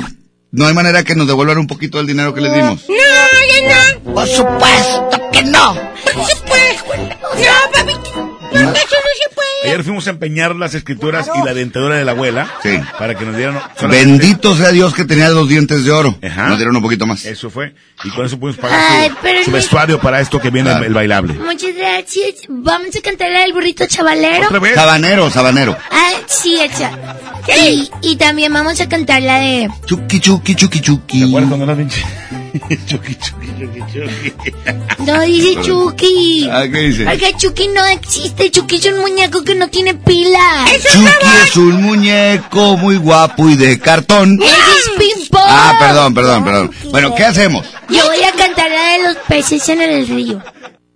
no 0.53 0.67
hay 0.67 0.75
manera 0.75 1.05
que 1.05 1.15
nos 1.15 1.27
devuelvan 1.27 1.59
un 1.59 1.67
poquito 1.67 1.99
del 1.99 2.07
dinero 2.07 2.35
que 2.35 2.41
les 2.41 2.53
dimos. 2.55 2.85
No, 2.89 2.95
ya 2.97 3.95
no. 4.05 4.15
Por 4.15 4.27
supuesto 4.27 5.31
que 5.33 5.43
no. 5.45 5.75
Por 5.75 6.25
supuesto. 6.27 6.95
No, 6.97 7.73
papi. 7.73 7.93
No, 8.53 8.73
eso 8.73 8.97
no 8.97 9.13
se 9.19 9.35
puede. 9.35 9.50
Ayer 9.65 9.85
fuimos 9.85 10.07
a 10.07 10.11
empeñar 10.11 10.57
las 10.57 10.75
escrituras 10.75 11.29
y 11.41 11.45
la 11.45 11.55
dentadura 11.55 11.97
de 11.97 12.05
la 12.05 12.13
abuela. 12.13 12.49
Sí. 12.63 12.79
Para 12.99 13.15
que 13.15 13.25
nos 13.25 13.37
dieran. 13.37 13.61
solamente- 13.79 14.07
Bendito 14.11 14.57
sea 14.57 14.71
Dios 14.71 14.95
que 14.95 15.05
tenía 15.05 15.29
los 15.31 15.49
dientes 15.49 15.85
de 15.85 15.91
oro. 15.91 16.19
Nos 16.21 16.57
dieron 16.59 16.77
un 16.77 16.83
poquito 16.83 17.07
más. 17.07 17.25
Eso 17.25 17.51
fue. 17.51 17.75
Y 18.05 18.11
con 18.11 18.25
eso 18.25 18.39
pudimos 18.39 18.61
pagar 18.61 18.81
Ay, 18.91 19.11
su, 19.45 19.51
vestuario 19.51 20.01
para 20.01 20.21
esto 20.21 20.41
que 20.41 20.51
viene 20.51 20.73
el, 20.73 20.85
el 20.85 20.95
bailable. 20.95 21.35
Muchas 21.35 21.75
gracias. 21.77 22.35
Vamos 22.49 22.97
a 22.97 23.01
cantar 23.03 23.31
el 23.33 23.53
burrito 23.53 23.85
chavalero. 23.87 24.49
Sabanero, 24.75 25.31
sabanero. 25.31 25.77
Ah, 25.91 26.13
sí, 26.27 26.59
hecha. 26.61 26.91
Y, 27.63 27.91
y 28.03 28.17
también 28.17 28.53
vamos 28.53 28.81
a 28.81 28.89
cantar 28.89 29.23
la 29.23 29.39
de... 29.41 29.69
Chucky, 29.87 30.21
chucky, 30.21 30.55
chucky, 30.55 30.81
chucky. 30.81 31.21
¿Te 31.21 31.27
acuerdas 31.27 31.49
cuando 31.49 31.67
la 31.67 31.75
pinche? 31.77 32.03
Chucky, 32.87 33.15
chucky, 33.15 33.47
chucky, 33.59 33.81
chucky. 33.93 35.05
No 35.05 35.21
dice 35.23 35.61
Chucky. 35.63 36.49
Ah, 36.51 36.65
¿qué 36.71 36.79
dice? 36.79 37.05
Porque 37.05 37.35
Chucky 37.37 37.69
no 37.69 37.87
existe. 37.87 38.51
Chucky 38.51 38.77
es 38.77 38.87
un 38.87 39.01
muñeco 39.01 39.45
que 39.45 39.55
no 39.55 39.69
tiene 39.69 39.95
pilas. 39.95 40.71
Chucky 40.93 41.27
es 41.45 41.57
un 41.57 41.83
muñeco 41.83 42.77
muy 42.77 42.97
guapo 42.97 43.49
y 43.49 43.57
de 43.57 43.79
cartón. 43.79 44.41
Ese 44.43 44.53
es 44.53 44.91
ping 44.99 45.29
pong. 45.31 45.43
Ah, 45.47 45.77
perdón, 45.79 46.15
perdón, 46.15 46.45
perdón. 46.45 46.71
Bueno, 46.91 47.15
¿qué 47.15 47.25
hacemos? 47.25 47.67
Yo 47.89 48.05
voy 48.07 48.23
a 48.23 48.33
cantar 48.33 48.71
la 48.71 48.93
de 48.93 49.03
los 49.05 49.17
peces 49.29 49.69
en 49.69 49.83
el 49.83 50.07
río. 50.07 50.43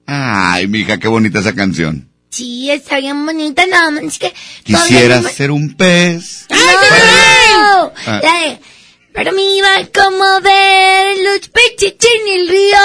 Ay, 0.07 0.67
mija, 0.67 0.99
qué 0.99 1.09
bonita 1.09 1.41
esa 1.41 1.55
canción. 1.55 2.09
Sí, 2.31 2.69
está 2.71 2.99
bien 2.99 3.25
bonita, 3.25 3.65
nada 3.65 3.93
más 3.93 4.03
es 4.03 4.19
que... 4.19 4.35
Quisiera 4.65 5.23
ser 5.23 5.53
un 5.53 5.75
pez. 5.75 6.47
¡No! 6.51 7.93
Ah. 8.07 8.21
La 8.23 8.41
de... 8.41 8.61
Pero 9.15 9.33
me 9.33 9.43
iba 9.43 9.69
como 9.95 10.41
ver 10.41 11.17
los 11.25 11.49
peces 11.49 11.95
en 12.01 12.41
el 12.41 12.49
río. 12.49 12.77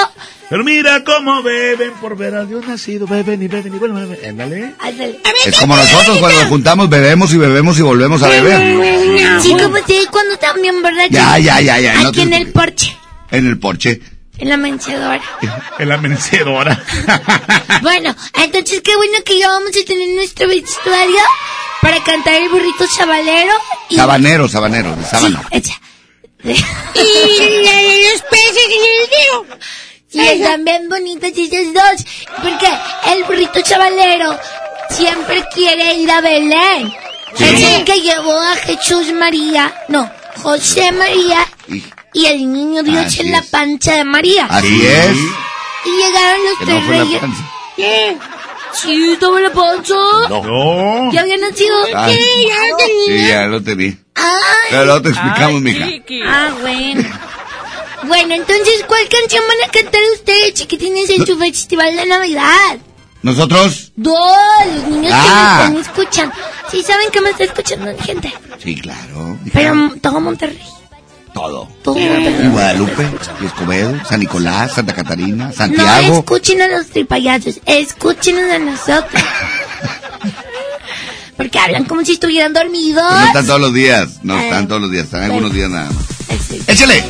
Pero 0.49 0.63
mira 0.63 1.03
cómo 1.03 1.41
beben 1.43 1.91
por 2.01 2.15
ver 2.17 2.35
a 2.35 2.45
Dios 2.45 2.65
nacido. 2.67 3.07
Beben 3.07 3.41
y 3.41 3.47
beben 3.47 3.73
y 3.73 3.77
vuelven 3.79 4.03
a 4.03 4.05
beber. 4.05 4.29
Ándale. 4.79 5.19
Es 5.45 5.55
como 5.59 5.75
nosotros 5.75 6.17
cuando 6.19 6.39
nos 6.39 6.49
juntamos, 6.49 6.89
bebemos 6.89 7.33
y 7.33 7.37
bebemos 7.37 7.77
y 7.79 7.81
volvemos 7.81 8.21
a 8.23 8.29
beber. 8.29 9.41
Sí, 9.41 9.53
como 9.59 9.77
ustedes 9.79 10.07
cuando 10.07 10.37
también, 10.37 10.81
¿verdad? 10.81 11.05
Ya, 11.09 11.37
ya, 11.39 11.61
ya, 11.61 11.79
ya, 11.79 11.95
no 11.95 12.09
Aquí 12.09 12.17
te- 12.17 12.21
en 12.23 12.33
el 12.33 12.51
porche, 12.51 12.95
En 13.31 13.47
el 13.47 13.59
porche. 13.59 13.99
en 14.37 14.49
la 14.49 14.57
mecedora. 14.57 15.21
En 15.79 15.89
la 15.89 15.97
mencedora. 15.97 16.83
bueno, 17.81 18.15
entonces 18.35 18.81
qué 18.83 18.95
bueno 18.95 19.17
que 19.25 19.39
ya 19.39 19.49
vamos 19.49 19.69
a 19.71 19.85
tener 19.85 20.09
nuestro 20.15 20.47
vestuario 20.47 21.21
para 21.81 22.03
cantar 22.03 22.33
el 22.35 22.49
burrito 22.49 22.85
chavalero. 22.97 23.53
Y... 23.89 23.95
Sabanero, 23.97 24.47
sabanero, 24.47 24.95
de 24.95 25.03
sábana. 25.05 25.41
Y 26.43 27.63
la 27.63 27.75
de 27.75 28.11
los 28.11 28.21
peces 28.23 28.67
en 28.67 28.83
el 28.85 29.07
río. 29.09 29.57
Y 30.11 30.19
están 30.21 30.63
bien 30.65 30.89
bonitas 30.89 31.31
esas 31.35 31.73
dos. 31.73 32.05
Porque 32.41 32.67
el 33.13 33.23
burrito 33.25 33.61
chavalero 33.61 34.37
siempre 34.89 35.43
quiere 35.53 35.95
ir 35.95 36.09
a 36.11 36.21
Belén. 36.21 36.93
Sí. 37.35 37.43
Es 37.43 37.61
el 37.63 37.85
que 37.85 38.01
llevó 38.01 38.33
a 38.39 38.55
Jesús 38.55 39.11
María, 39.13 39.71
no, 39.87 40.11
José 40.41 40.91
María 40.91 41.45
y 42.11 42.25
el 42.25 42.51
niño 42.51 42.81
Dios 42.81 43.05
Así 43.05 43.21
en 43.21 43.31
la 43.31 43.37
es. 43.39 43.45
pancha 43.47 43.93
de 43.97 44.03
María. 44.03 44.47
Así 44.49 44.81
es. 44.83 45.15
Y 45.85 45.89
llegaron 45.91 46.43
los 46.45 46.57
Que 46.57 46.65
tres 46.65 46.83
no 46.83 46.91
la 46.91 47.03
reyes. 47.03 47.21
Sí, 48.73 49.11
estaba 49.13 49.37
en 49.37 49.43
la 49.45 49.51
panza. 49.53 49.93
No. 50.29 51.11
¿Ya 51.11 51.21
había 51.21 51.37
nacido? 51.37 51.75
Ay. 51.95 52.15
¿Qué? 52.15 52.47
Ya 52.47 52.67
lo 52.67 52.77
Sí, 52.79 52.85
tenía. 53.07 53.27
ya 53.27 53.45
lo 53.47 53.63
te 53.63 53.75
vi. 53.75 53.97
Ay. 54.15 54.23
Pero 54.69 54.85
luego 54.85 55.01
te 55.01 55.09
explicamos, 55.09 55.61
mija. 55.61 55.87
Ah, 56.27 56.49
bueno. 56.61 57.09
Bueno, 58.03 58.33
entonces, 58.35 58.85
¿cuál 58.87 59.01
canción 59.09 59.43
van 59.47 59.69
a 59.69 59.71
cantar 59.71 60.01
ustedes, 60.13 60.53
chiquitines, 60.53 61.09
en 61.09 61.25
su 61.25 61.37
festival 61.37 61.95
de 61.95 62.05
Navidad? 62.05 62.77
¿Nosotros? 63.21 63.91
Dos, 63.97 64.15
los 64.75 64.87
niños 64.87 65.13
Ah. 65.13 65.65
que 65.67 65.73
me 65.73 65.79
están 65.81 65.91
escuchando. 65.97 66.35
Sí 66.71 66.81
saben 66.83 67.09
que 67.11 67.19
me 67.21 67.31
está 67.31 67.43
escuchando 67.43 67.91
gente. 68.01 68.33
Sí, 68.63 68.75
claro. 68.79 69.37
Pero 69.51 69.91
todo 70.01 70.21
Monterrey. 70.21 70.57
Todo. 71.39 71.67
Todo 71.83 71.97
Y. 71.99 72.47
Guadalupe, 72.49 73.07
y 73.41 73.45
Escobedo, 73.45 73.93
San 74.07 74.19
Nicolás, 74.19 74.73
Santa 74.73 74.93
Catarina, 74.93 75.47
No 75.47 75.53
Santiago. 75.53 76.17
escuchen 76.19 76.61
a 76.61 76.67
los 76.67 76.87
tripayazos, 76.87 77.59
escúchenos 77.65 78.51
a 78.51 78.59
nosotros. 78.59 79.23
Porque 81.37 81.57
hablan 81.57 81.85
como 81.85 82.03
si 82.03 82.11
estuvieran 82.13 82.51
dormidos. 82.53 83.01
Pues 83.07 83.19
no 83.21 83.27
están 83.27 83.45
todos 83.47 83.61
los 83.61 83.73
días. 83.73 84.09
No 84.23 84.35
Ah. 84.35 84.43
están 84.43 84.67
todos 84.67 84.81
los 84.81 84.91
días. 84.91 85.05
Están 85.05 85.23
algunos 85.23 85.53
días 85.53 85.69
nada 85.69 85.89
más. 85.89 86.03
Ese. 86.27 86.59
¡Échale! 86.71 87.01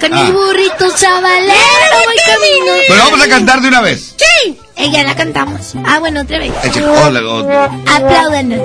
Con 0.00 0.14
Ah. 0.14 0.22
el 0.26 0.32
burrito 0.32 0.88
chavalero 0.96 1.52
voy 2.06 2.16
camino. 2.24 2.72
Pero 2.88 3.04
vamos 3.04 3.20
a 3.22 3.28
cantar 3.28 3.60
de 3.60 3.68
una 3.68 3.82
vez. 3.82 4.14
Sí. 4.16 4.56
Ella 4.76 5.02
la 5.04 5.14
cantamos. 5.14 5.74
Ah, 5.84 5.98
bueno, 5.98 6.22
otra 6.22 6.38
vez. 6.38 6.50
Échale. 6.64 6.86
Hola, 6.88 7.20
hola. 7.20 7.70
Apláudanos. 7.86 8.62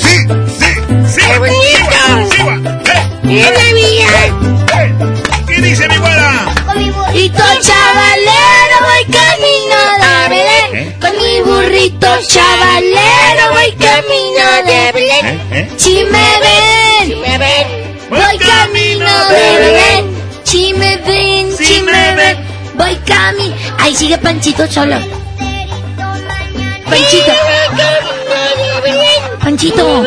Sí, 0.00 0.16
sí, 1.08 1.20
¡Qué 1.26 1.38
bonito! 1.40 2.87
¡Es 3.30 3.50
Navidad! 3.52 4.28
¿Qué 5.46 5.60
dice 5.60 5.86
mi 5.88 5.98
mi 6.76 6.90
burrito 6.90 7.42
chavalero 7.60 8.76
voy 8.80 9.04
camino 9.12 9.78
de 10.00 10.28
Belén. 10.30 10.96
Con 10.98 11.12
mi 11.18 11.40
burrito 11.42 12.08
chavalero 12.26 13.52
voy 13.52 13.72
camino 13.72 14.44
de 14.66 14.92
Belén. 14.92 15.26
¿Eh? 15.26 15.40
¿Eh? 15.52 15.68
Si 15.76 16.04
me 16.04 16.28
ven, 16.40 17.06
Si 17.06 17.14
me 17.16 17.38
ven, 17.38 17.66
voy 18.08 18.38
camino 18.38 19.28
de 19.28 19.58
Belén. 19.58 20.04
Si 20.44 20.72
me 20.72 20.96
ven, 20.96 21.56
si 21.56 21.82
me 21.82 22.14
ven, 22.14 22.38
voy 22.76 22.96
camino. 23.06 23.54
Ahí 23.78 23.94
sigue 23.94 24.16
Panchito 24.16 24.66
solo. 24.66 24.96
Panchito, 26.86 27.32
camino. 28.80 29.38
Panchito. 29.40 30.02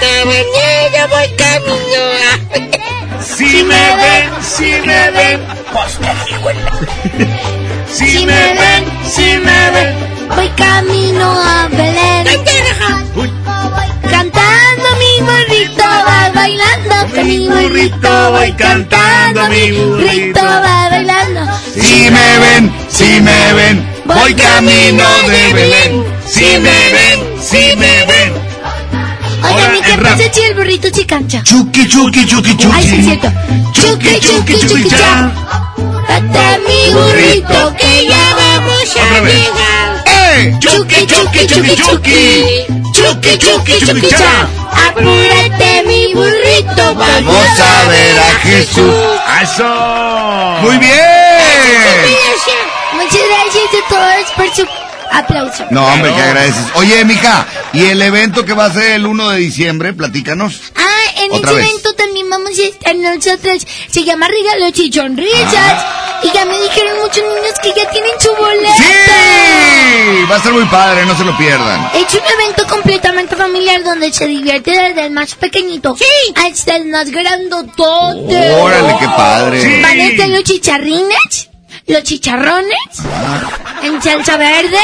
Cabanero, 0.00 1.08
voy 1.10 1.28
camino 1.36 2.02
a... 2.30 3.22
Si 3.22 3.62
me 3.64 3.96
ven, 3.96 4.30
si 4.42 4.70
me 4.86 5.10
ven. 5.10 5.40
Si 7.96 8.26
me 8.26 8.54
ven, 8.60 8.84
si 9.08 9.38
me 9.38 9.70
ven, 9.70 9.94
voy 10.34 10.48
camino 10.50 11.32
a 11.40 11.66
Belén. 11.68 12.26
Cantando 14.02 14.88
mi 14.98 15.12
burrito 15.24 15.82
va 15.82 16.30
bailando, 16.34 17.22
mi 17.24 17.48
burrito 17.48 18.32
voy 18.32 18.52
cantando, 18.52 19.48
mi 19.48 19.70
burrito 19.72 20.42
va 20.44 20.88
bailando. 20.90 21.40
Si 21.72 22.10
me 22.10 22.38
ven, 22.38 22.72
si 22.90 23.20
me 23.20 23.52
ven, 23.54 23.88
voy 24.04 24.34
camino 24.34 25.04
de 25.28 25.52
Belén. 25.54 26.04
Si 26.26 26.58
me 26.58 26.78
ven, 26.96 27.18
si 27.40 27.76
me 27.76 28.04
ven. 28.06 28.25
Oigan, 29.42 29.76
¿y 29.76 29.82
qué 29.82 29.98
pasa 30.02 30.32
si 30.32 30.40
el 30.42 30.54
burrito 30.54 30.88
se 30.92 31.06
cancha? 31.06 31.42
Chucky, 31.42 31.88
chucky, 31.88 32.26
chucky, 32.26 32.56
Ay, 32.72 32.82
sí, 32.88 32.96
es 32.98 33.04
cierto. 33.04 33.32
Chucky, 33.72 34.20
chucky, 34.20 34.58
chucky, 34.60 34.88
cha. 34.88 35.32
Date 36.08 36.60
mi 36.66 36.92
burrito 36.92 37.74
que 37.76 38.06
ya 38.06 38.34
vamos 38.36 38.96
a 38.96 39.20
llegar. 39.20 40.04
¡Eh! 40.06 40.56
Chucky, 40.60 41.06
chucky, 41.06 41.46
chucky. 41.46 41.76
Chucky, 42.92 43.38
chucky, 43.38 43.78
chucky, 43.84 44.08
cha. 44.08 44.48
Apúrate 44.88 45.82
mi 45.86 46.14
burrito, 46.14 46.94
Vamos 46.94 47.60
a 47.60 47.88
ver 47.88 48.18
a 48.18 48.38
Jesús. 48.40 49.20
¡Eso! 49.42 50.58
¡Muy 50.62 50.78
bien! 50.78 50.96
Muchas 52.94 53.22
gracias 53.28 53.70
a 53.74 53.88
todos 53.88 54.30
por 54.36 54.54
su 54.54 54.85
aplauso. 55.18 55.64
No, 55.70 55.86
hombre, 55.86 56.12
que 56.14 56.22
agradeces. 56.22 56.64
Oye, 56.74 57.04
mija, 57.04 57.46
¿y 57.72 57.84
el 57.86 58.00
evento 58.02 58.44
que 58.44 58.52
va 58.52 58.66
a 58.66 58.72
ser 58.72 58.92
el 58.92 59.06
1 59.06 59.30
de 59.30 59.38
diciembre? 59.38 59.92
Platícanos. 59.92 60.60
Ah, 60.76 61.22
en 61.24 61.32
Otra 61.32 61.50
ese 61.50 61.60
vez. 61.60 61.68
evento 61.68 61.92
también 61.94 62.30
vamos 62.30 62.50
a 62.58 62.62
estar 62.62 62.94
nosotros. 62.96 63.66
Se 63.90 64.04
llama 64.04 64.28
Regalo 64.28 64.70
Chichón 64.70 65.16
Richards. 65.16 65.52
Ah. 65.56 66.02
Y 66.22 66.32
ya 66.32 66.44
me 66.46 66.58
dijeron 66.60 66.96
muchos 67.02 67.22
niños 67.22 67.52
que 67.62 67.68
ya 67.78 67.88
tienen 67.90 68.12
su 68.18 68.30
boleto. 68.34 68.72
¡Sí! 68.78 70.24
Va 70.30 70.36
a 70.36 70.42
ser 70.42 70.52
muy 70.52 70.64
padre, 70.64 71.04
no 71.04 71.16
se 71.16 71.24
lo 71.24 71.36
pierdan. 71.36 71.90
Es 71.94 72.12
un 72.14 72.20
evento 72.40 72.66
completamente 72.66 73.36
familiar 73.36 73.84
donde 73.84 74.12
se 74.12 74.26
divierte 74.26 74.70
desde 74.70 75.06
el 75.06 75.10
más 75.12 75.34
pequeñito 75.34 75.94
hasta 76.34 76.76
el 76.76 76.86
más 76.86 77.10
grandotote. 77.10 78.50
Órale, 78.50 78.96
qué 78.98 79.06
padre. 79.08 79.82
Van 79.82 80.00
a 80.00 80.04
estar 80.04 80.28
los 80.30 80.42
chicharrines, 80.44 81.50
los 81.86 82.02
chicharrones, 82.02 82.78
en 83.82 84.02
salsa 84.02 84.36
verde. 84.38 84.78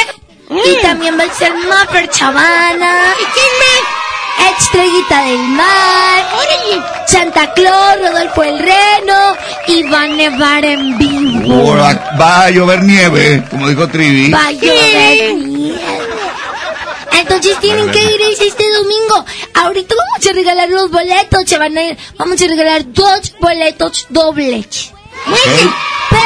Y 0.65 0.83
también 0.83 1.19
va 1.19 1.25
a 1.25 1.35
ser 1.35 1.53
Mapper 1.55 2.09
Chavana. 2.11 3.15
¿Y 3.21 3.25
quién 3.33 3.47
más? 3.59 4.59
Estrellita 4.59 5.23
del 5.25 5.39
Mar. 5.49 6.25
Santa 7.07 7.53
Claus, 7.55 7.97
Rodolfo 8.01 8.43
el 8.43 8.59
Reno. 8.59 9.37
Y 9.69 9.83
va 9.85 10.03
a 10.03 10.07
nevar 10.09 10.65
en 10.65 10.99
vivo. 10.99 11.77
Va 12.21 12.45
a 12.45 12.51
llover 12.51 12.83
nieve, 12.83 13.45
como 13.51 13.69
dijo 13.69 13.87
Trivi. 13.89 14.31
Va 14.31 14.47
a 14.47 14.53
llover 14.53 15.35
nieve. 15.35 15.81
Entonces 17.13 17.59
tienen 17.61 17.91
que 17.91 18.03
ir 18.03 18.21
ese- 18.23 18.49
este 18.49 18.65
domingo. 18.73 19.25
Ahorita 19.55 19.95
vamos 19.95 20.27
a 20.27 20.33
regalar 20.33 20.69
los 20.69 20.91
boletos. 20.91 21.43
Se 21.47 21.59
van 21.59 21.77
a 21.77 21.83
ir- 21.83 21.99
vamos 22.19 22.41
a 22.41 22.47
regalar 22.47 22.83
dos 22.87 23.33
boletos 23.41 24.07
dobles. 24.09 24.93
Pero 26.11 26.21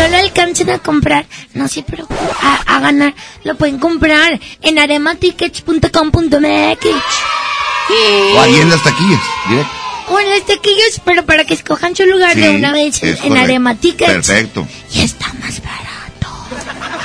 no 0.00 0.08
lo 0.08 0.16
alcanzan 0.16 0.70
a 0.70 0.78
comprar, 0.78 1.26
no 1.54 1.68
se 1.68 1.82
preocupen. 1.82 2.18
A, 2.42 2.76
a 2.76 2.80
ganar, 2.80 3.14
lo 3.44 3.54
pueden 3.56 3.78
comprar 3.78 4.40
en 4.62 4.78
arematickets.com.mx. 4.78 6.86
O 8.36 8.40
ahí 8.40 8.54
en 8.60 8.70
las 8.70 8.82
taquillas, 8.82 9.20
directo. 9.48 9.72
O 10.08 10.18
en 10.18 10.30
las 10.30 10.44
taquillas, 10.46 11.00
pero 11.04 11.24
para 11.24 11.44
que 11.44 11.54
escojan 11.54 11.94
su 11.94 12.04
lugar 12.04 12.34
de 12.36 12.42
Sí, 12.42 12.48
una 12.56 12.72
vez 12.72 13.00
en 13.02 13.16
correcto. 13.16 13.38
Arema 13.38 13.74
Tickets. 13.76 14.10
Perfecto. 14.10 14.66
Y 14.92 15.02
está 15.02 15.32
más 15.34 15.60
barato. 15.62 15.88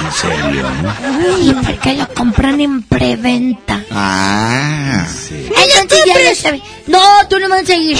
¿En 0.05 0.11
serio? 0.11 0.65
Y 1.41 1.53
porque 1.65 1.93
lo 1.95 2.07
compran 2.13 2.61
en 2.61 2.83
preventa. 2.83 3.83
Ah. 3.91 5.05
Entonces 5.31 6.03
ya 6.05 6.29
lo 6.29 6.35
saben. 6.35 6.61
No, 6.87 7.01
tú 7.29 7.39
no 7.39 7.49
vas 7.49 7.63
a 7.63 7.65
seguir. 7.65 7.97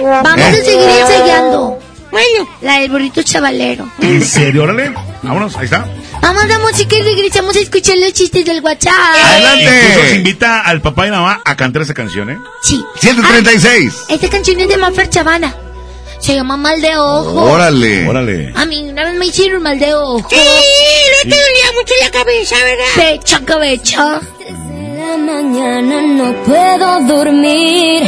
Vamos 0.00 0.40
a 0.40 0.50
¿Eh? 0.50 0.64
seguir 0.64 0.88
ensayando. 1.00 1.78
Bueno, 2.12 2.48
la 2.60 2.78
del 2.78 2.90
burrito 2.90 3.22
chavalero. 3.22 3.90
¿En 4.00 4.22
serio? 4.22 4.62
Órale. 4.64 4.92
Vámonos, 5.22 5.56
ahí 5.56 5.64
está. 5.64 5.86
Vamos 6.20 6.44
a 6.44 6.58
música 6.58 6.96
y 6.96 7.02
regresamos 7.02 7.56
a 7.56 7.60
escuchar 7.60 7.96
los 7.96 8.12
chistes 8.12 8.44
del 8.44 8.60
WhatsApp. 8.62 8.92
Incluso 9.58 10.08
se 10.08 10.16
invita 10.16 10.60
al 10.60 10.80
papá 10.80 11.06
y 11.06 11.10
la 11.10 11.20
mamá 11.20 11.40
a 11.44 11.56
cantar 11.56 11.82
esa 11.82 11.94
canción, 11.94 12.30
¿eh? 12.30 12.38
Sí. 12.62 12.84
136. 13.00 13.94
Esta 14.10 14.28
canción 14.28 14.60
es 14.60 14.68
de 14.68 14.76
Maffer 14.76 15.08
Chavana. 15.08 15.56
Se 16.20 16.34
llama 16.36 16.56
Mal 16.56 16.80
de 16.80 16.96
Ojo. 16.96 17.50
Órale. 17.50 18.06
Órale. 18.06 18.52
A 18.54 18.64
mí 18.66 18.88
una 18.90 19.04
vez 19.06 19.14
me 19.14 19.26
hicieron 19.26 19.62
mal 19.62 19.78
de 19.80 19.92
ojo. 19.94 20.24
Sí, 20.30 20.36
no 20.36 21.30
te 21.30 21.36
dolía 21.36 21.72
mucho 21.74 21.94
la 22.00 22.10
cabeza, 22.12 22.56
¿verdad? 22.62 22.84
Pecha, 23.18 23.40
cabeza. 23.44 24.20
la 24.98 25.16
mañana 25.16 26.02
no 26.02 26.32
puedo 26.44 27.00
dormir, 27.06 28.04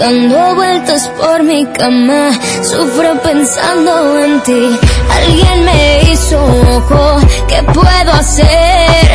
dando 0.00 0.54
vueltas 0.54 1.08
por 1.18 1.42
mi 1.42 1.66
cama, 1.66 2.30
sufro 2.62 3.20
pensando 3.22 4.18
en 4.24 4.40
ti. 4.40 4.78
Alguien 5.16 5.64
me 5.66 6.10
hizo 6.10 6.42
ojo, 6.42 7.20
¿qué 7.46 7.62
puedo 7.62 8.12
hacer? 8.12 9.06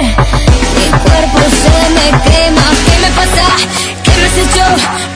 Mi 0.78 0.88
cuerpo 1.06 1.40
se 1.62 1.78
me 1.96 2.08
quema, 2.26 2.68
¿qué 2.86 2.96
me 3.04 3.10
pasa? 3.20 3.46
¿Qué 4.04 4.12
me 4.20 4.26
has 4.28 4.38
hecho? 4.44 4.66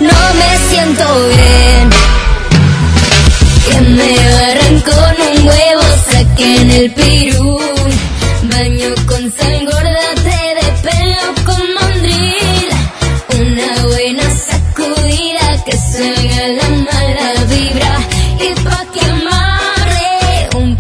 No 0.10 0.20
me 0.40 0.50
siento 0.70 1.06
bien. 1.36 1.90
Que 3.66 3.82
me 3.98 4.12
agarran 4.28 4.78
con 4.90 5.16
un 5.30 5.48
huevo, 5.48 5.84
saquen 6.12 6.72
el 6.72 6.92
pirú. 6.94 7.60
Baño 8.42 8.96
con 9.06 9.32
sal 9.38 9.66
gorda, 9.66 10.19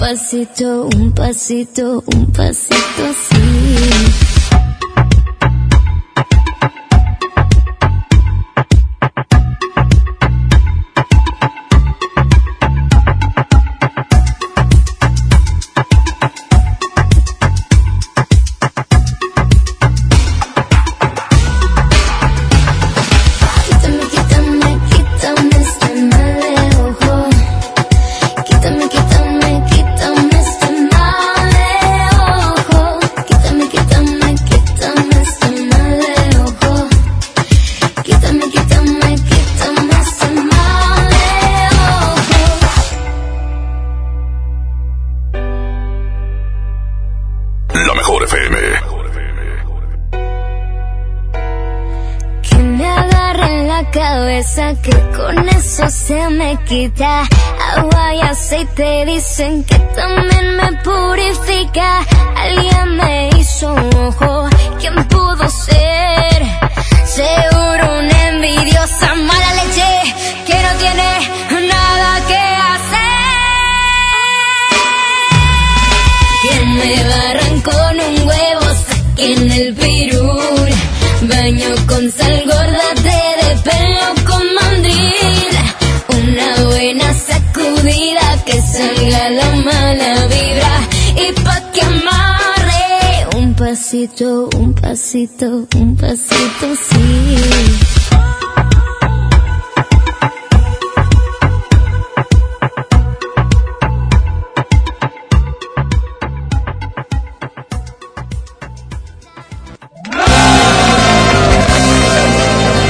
pasito, 0.10 0.88
un 0.95 1.11
pasito, 1.11 2.03
un 2.07 2.31
pasito 2.31 3.06
así. 3.11 4.28
Me 56.70 56.91
quita. 56.91 57.28
Agua 57.76 58.16
y 58.16 58.22
aceite 58.22 59.06
dicen 59.06 59.64
que 59.64 59.78
pasito, 94.00 94.50
un 94.58 94.74
pasito, 94.74 95.68
un 95.76 95.98
pasito, 95.98 96.76
sí. 96.76 97.36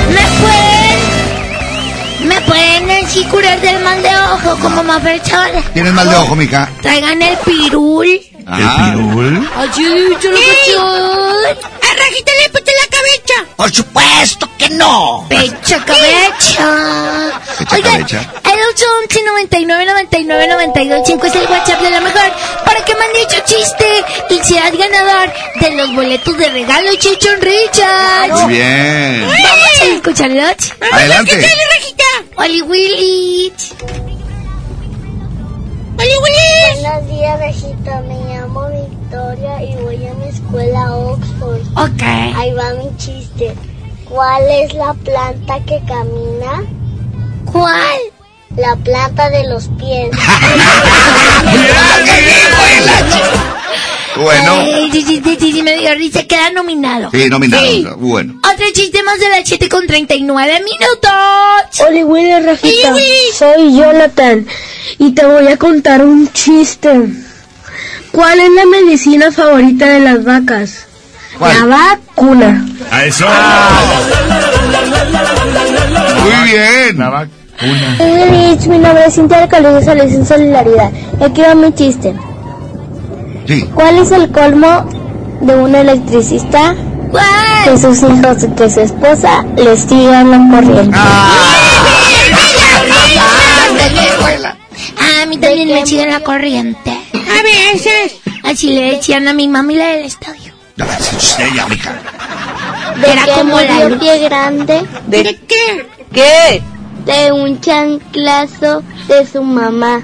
¿Me 0.10 0.26
pueden? 0.40 1.00
¿Me 2.28 2.42
pueden 2.42 2.92
así 3.04 3.24
curar 3.26 3.60
del 3.62 3.84
mal 3.84 4.04
de 4.04 4.10
ojo 4.10 4.60
como 4.62 4.84
Maffer 4.84 5.20
Chavana? 5.24 5.62
Tienes 5.74 5.94
mal 5.94 6.08
de 6.08 6.16
ojo, 6.16 6.36
mija. 6.36 6.70
Traigan 6.82 7.20
el 7.22 7.38
pirul. 7.40 8.39
¿El 8.52 8.70
pirul? 8.76 9.50
Ayú, 9.58 10.20
yo 10.20 10.32
lo 10.32 10.38
cachón. 10.38 11.46
A 11.82 11.94
Rajita 11.98 12.32
le 12.42 12.50
puse 12.50 12.72
la 12.72 12.88
cabeza. 12.98 13.56
Por 13.56 13.72
supuesto 13.72 14.50
que 14.58 14.70
no. 14.70 15.26
Pecha 15.30 15.84
cabeza. 15.86 17.32
Pecha 17.58 17.76
Oigan, 17.76 17.92
cabeza. 18.04 18.20
el 18.46 18.60
811 18.74 19.24
99 19.24 19.86
99 19.86 20.48
92 20.48 21.02
5 21.06 21.26
es 21.28 21.36
el 21.36 21.48
WhatsApp 21.50 21.82
de 21.82 21.90
la 21.92 22.02
mejor 22.02 22.32
para 22.66 22.86
que 22.86 22.94
mande 22.96 23.20
su 23.30 23.42
chiste 23.54 24.04
y 24.30 24.40
seas 24.44 24.76
ganador 24.78 25.32
de 25.60 25.72
los 25.76 25.94
boletos 25.96 26.38
de 26.38 26.50
regalo 26.50 26.90
Chichon 26.96 27.42
Richards. 27.42 28.42
Muy 28.44 28.54
bien. 28.56 29.22
Vamos 29.28 29.82
a 29.82 29.86
escucharlos. 29.96 30.56
Adelante. 30.92 31.36
¿Qué 31.36 31.42
tal, 31.42 31.58
Rajita? 31.78 32.04
Oli 32.44 32.62
Willis. 32.62 33.74
Willis. 36.00 36.82
Buenos 36.82 37.08
días, 37.08 37.40
Regita. 37.40 38.02
Me 38.02 38.16
llamo 38.16 38.68
Victoria 38.70 39.64
y 39.64 39.76
voy 39.76 40.08
a 40.08 40.14
mi 40.14 40.30
escuela 40.30 40.96
Oxford. 40.96 41.62
Ok. 41.76 42.02
Ahí 42.02 42.54
va 42.54 42.74
mi 42.76 42.96
chiste. 42.98 43.54
¿Cuál 44.10 44.44
es 44.50 44.74
la 44.74 44.94
planta 44.94 45.60
que 45.66 45.82
camina? 45.86 46.64
¿Cuál? 47.52 48.00
La 48.56 48.76
planta 48.78 49.30
de 49.30 49.48
los 49.48 49.68
pies. 49.78 50.10
Bueno. 54.16 54.66
Sí, 54.92 54.92
sí, 54.92 55.22
sí, 55.24 55.38
sí, 55.40 55.52
sí, 55.52 55.64
me 55.64 55.78
dio 55.78 55.94
risa. 55.96 56.24
Queda 56.24 56.52
nominado. 56.52 57.10
Sí, 57.12 57.30
nominado. 57.30 57.64
Sí. 57.66 57.88
Bueno. 57.98 58.36
Otro 58.38 58.66
chiste 58.74 59.04
más 59.04 59.20
de 59.20 59.30
las 59.30 59.48
7 59.48 59.70
con 59.70 59.86
39 59.88 60.64
minutos. 60.64 61.88
Oli 61.88 62.04
Willy 62.04 62.46
Rafita, 62.46 62.94
Oli, 62.94 63.02
Willy. 63.02 63.32
soy 63.38 63.78
Jonathan 63.78 64.46
y 64.98 65.12
te 65.14 65.26
voy 65.26 65.48
a 65.48 65.58
contar 65.58 66.04
un 66.04 66.32
chiste. 66.34 66.90
¿Cuál 68.12 68.40
es 68.40 68.50
la 68.52 68.66
medicina 68.66 69.32
favorita 69.32 69.86
de 69.86 70.00
las 70.00 70.24
vacas? 70.24 70.86
La 71.40 71.66
vacuna. 71.66 72.66
A 72.92 73.06
eso. 73.06 73.26
Muy 76.24 76.50
bien. 76.50 77.98
Feliz, 77.98 78.68
mi 78.68 78.78
nombre 78.78 79.06
es 79.06 79.16
Cintia 79.16 79.40
del 79.42 79.50
Colegio 79.50 79.82
Salud 79.82 80.04
en 80.04 80.26
Solidaridad. 80.26 80.92
Y 81.20 81.24
aquí 81.24 81.42
va 81.42 81.56
mi 81.56 81.74
chiste. 81.74 82.14
Sí. 83.50 83.68
¿Cuál 83.74 83.98
es 83.98 84.12
el 84.12 84.32
colmo 84.32 84.88
de 85.42 85.56
un 85.56 85.74
electricista? 85.74 86.76
Que 87.64 87.78
sus 87.80 88.04
hijos, 88.04 88.46
que 88.56 88.70
su 88.70 88.82
esposa 88.82 89.44
les 89.58 89.82
sigan 89.82 90.30
la 90.30 90.56
corriente. 90.56 90.98
A 95.00 95.26
mí 95.26 95.38
también 95.40 95.68
me 95.68 95.84
siguen 95.84 96.12
la 96.12 96.20
corriente. 96.20 96.92
A 96.92 97.42
veces. 97.42 98.18
Así 98.44 98.72
le 98.72 98.92
decían 98.92 99.28
a 99.28 99.34
mi 99.34 99.48
mami 99.48 99.78
la 99.78 99.88
del 99.88 100.06
estadio. 100.06 100.54
Ella, 101.40 101.66
mija. 101.66 101.92
¿De 103.02 103.12
Era 103.12 103.26
qué 103.26 103.32
como 103.32 103.60
la 103.60 103.98
pie 103.98 104.20
grande? 104.20 104.86
¿De 105.08 105.40
qué? 105.48 105.88
¿Qué? 106.14 106.62
De 107.04 107.32
un 107.32 107.60
chanclazo 107.60 108.84
de 109.08 109.26
su 109.26 109.42
mamá. 109.42 110.04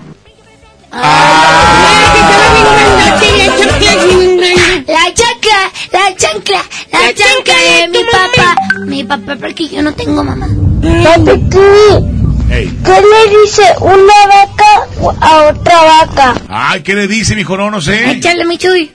La 4.88 5.04
chancla, 5.14 5.60
la 5.92 6.16
chancla, 6.16 6.62
la 6.92 7.14
chancla 7.14 7.58
de 7.64 7.88
mi 7.90 8.00
papá. 8.06 8.56
Mi 8.86 9.04
papá, 9.04 9.36
porque 9.36 9.68
yo 9.68 9.82
no 9.82 9.94
tengo 9.94 10.24
mamá. 10.24 10.48
Papi, 10.48 11.50
¿qué, 11.52 12.70
¿qué 12.86 13.02
le 13.02 13.42
dice 13.42 13.64
una 13.82 14.28
vaca 14.28 14.88
a 15.20 15.44
otra 15.50 15.84
vaca? 15.84 16.36
Ay, 16.48 16.82
¿qué 16.82 16.96
le 16.96 17.08
dice, 17.08 17.36
mijo? 17.36 17.58
No, 17.58 17.70
no 17.70 17.82
sé. 17.82 18.12
Échale, 18.12 18.46
mi 18.46 18.58
chuy. 18.58 18.94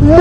Muy 0.00 0.16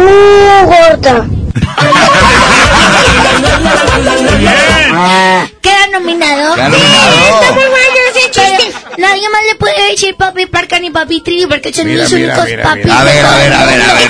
gorda. 0.65 1.27
Queda 5.61 5.87
nominado. 5.93 6.55
Queda 6.55 6.69
nominado. 6.69 7.41
Está 7.41 7.51
muy 7.53 7.63
bueno 7.63 7.97
ese 8.15 8.31
chiste. 8.31 8.71
Nadie 8.97 9.29
más 9.29 9.41
le 9.49 9.55
puede 9.55 9.91
decir 9.91 10.15
papi 10.15 10.45
parca 10.45 10.79
ni 10.79 10.89
papi 10.89 11.19
trivi 11.21 11.45
porque 11.47 11.73
son 11.73 11.87
Mira, 11.87 12.03
mis 12.03 12.13
mira, 12.13 12.33
únicos 12.33 12.45
mira, 12.49 12.63
papis. 12.63 12.85
mira. 12.85 12.99
A 12.99 13.03
ver, 13.03 13.25
a 13.25 13.35
ver, 13.35 13.53
a 13.53 13.65
ver, 13.65 13.81
a 13.81 13.93
ver. 13.93 14.09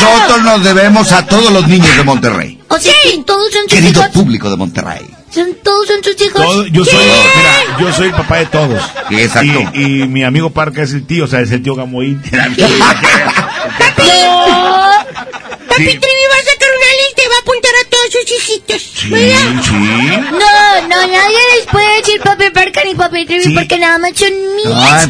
Nosotros 0.00 0.42
nos 0.42 0.64
debemos 0.64 1.12
a 1.12 1.26
todos 1.26 1.50
los 1.52 1.66
niños 1.68 1.94
de 1.96 2.02
Monterrey. 2.02 2.60
O 2.68 2.78
sea, 2.78 2.92
que 3.02 3.18
todos 3.24 3.52
son 3.52 3.62
sus 3.62 3.72
Querido 3.72 4.00
hijos. 4.00 4.08
público 4.12 4.50
de 4.50 4.56
Monterrey. 4.56 5.06
Son, 5.30 5.48
todos 5.62 5.86
son 5.86 6.02
sus 6.04 6.20
hijos. 6.20 6.42
Todo- 6.42 6.66
yo 6.66 6.84
soy, 6.84 6.94
Sí. 6.94 7.00
mira, 7.36 7.52
yo 7.80 7.92
soy 7.94 8.08
el 8.08 8.14
papá 8.14 8.36
de 8.36 8.46
todos. 8.46 8.82
exacto. 9.10 9.70
Y, 9.74 10.02
y 10.02 10.08
mi 10.08 10.24
amigo 10.24 10.50
Parca 10.50 10.82
es 10.82 10.92
el 10.92 11.06
tío, 11.06 11.24
o 11.24 11.26
sea, 11.26 11.40
es 11.40 11.50
el 11.52 11.62
tío 11.62 11.74
Gamoín. 11.74 12.22
Papi 15.68 15.84
Trivi 15.84 16.24
va 16.30 16.36
a 16.36 16.44
sacar 16.44 16.68
una 16.76 16.90
lista 17.00 17.22
y 17.24 17.28
va 17.28 17.36
a 17.36 17.40
apuntar 17.40 17.72
a 17.80 17.88
todos 17.88 18.08
sus 18.12 18.26
hijitos. 18.36 18.82
¿Verdad? 19.10 19.62
sí. 19.64 19.72
No, 19.72 20.88
no, 20.88 20.96
nadie 21.06 21.38
les 21.56 21.66
puede 21.70 21.96
decir 21.98 22.20
papi 22.20 22.50
parca 22.50 22.80
ni 22.84 22.94
papi 22.94 23.24
trivi 23.26 23.42
Sí. 23.44 23.54
porque 23.54 23.78
nada 23.78 23.98
más 23.98 24.10
son 24.14 24.32
mis 24.56 24.66
Ah, 24.66 25.06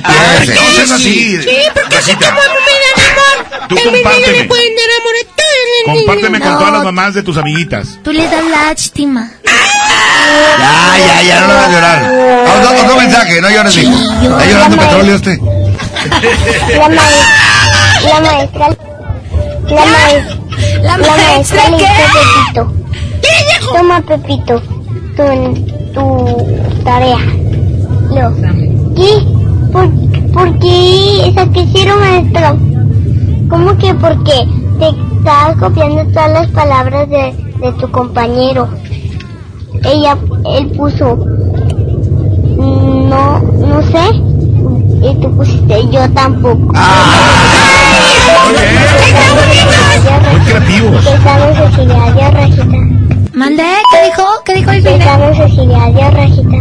así. 0.94 1.43
Sí, 1.43 1.56
porque 1.74 1.97
así 1.97 2.12
como 2.14 2.31
a 2.31 2.32
mí 2.32 2.60
me 2.66 2.74
dan 2.85 2.97
amor, 3.10 3.69
Tú 3.69 3.74
ellos 3.77 3.93
compárteme. 3.93 4.39
le 4.39 4.44
pueden 4.44 4.77
dar 4.77 4.90
amor 5.01 5.14
a 5.20 5.24
todos 5.36 5.52
los 5.62 5.69
niños. 5.86 6.05
Compárteme 6.06 6.39
con 6.40 6.51
No. 6.52 6.59
todas 6.59 6.73
las 6.73 6.85
mamás 6.85 7.14
de 7.14 7.23
tus 7.23 7.36
amiguitas. 7.36 7.86
Tú 8.05 8.12
les 8.12 8.31
das 8.31 8.44
lástima. 8.44 9.31
Ya, 9.44 10.98
ya, 11.06 11.23
ya, 11.23 11.40
no 11.40 11.47
lo 11.48 11.55
vas 11.55 11.64
a 11.69 11.73
llorar. 11.73 11.98
Otro, 12.56 12.85
otro 12.85 12.97
mensaje, 12.97 13.40
no 13.40 13.51
llores, 13.51 13.77
hijo. 13.77 13.93
¿Está 14.23 14.47
llorando 14.47 14.77
petróleo 14.77 15.16
usted? 15.16 15.39
La, 18.04 18.20
maestra, 18.20 18.68
la 18.68 18.76
maestra. 18.76 19.74
La, 19.74 19.86
maestra. 19.86 20.38
¿La 20.82 20.82
La 20.82 20.96
maestra 20.98 21.16
maestra 21.16 21.68
le 21.70 21.76
dice 21.76 21.86
a 21.86 22.08
Pepito. 22.52 22.72
Toma, 23.72 24.00
Pepito, 24.02 24.62
tu, 25.16 25.92
tu 25.94 26.04
tarea. 26.84 27.18
Luego, 28.10 28.34
¿qué? 28.96 29.26
¿Por, 29.72 29.88
¿Por 30.32 30.58
qué? 30.58 31.28
¿Esa 31.28 31.46
que 31.46 31.60
hicieron, 31.62 32.00
maestro? 32.00 32.58
¿Cómo 33.48 33.76
que 33.78 33.94
por 33.94 34.22
qué? 34.24 34.46
Te 34.78 34.88
estabas 35.18 35.56
copiando 35.58 36.04
todas 36.12 36.30
las 36.32 36.46
palabras 36.48 37.08
de, 37.08 37.32
de 37.60 37.72
tu 37.72 37.90
compañero. 37.90 38.68
Ella, 39.84 40.16
él 40.56 40.66
puso, 40.76 41.16
"Mm, 41.16 43.08
no, 43.08 43.38
no 43.40 43.82
sé. 43.82 44.14
Y 45.08 45.14
tú 45.20 45.34
pusiste, 45.36 45.88
yo 45.90 46.08
tampoco. 46.12 46.72
Muy 50.30 50.40
creativos. 50.40 51.04
¿Mandé? 53.32 53.64
¿Qué 53.90 54.04
dijo? 54.06 54.42
¿Qué 54.44 54.54
dijo 54.54 54.70
el 54.70 54.82
final? 54.82 55.02
sabes 55.02 55.36
Cecilia, 55.36 55.82
adiós, 55.84 56.14
Rajita. 56.14 56.56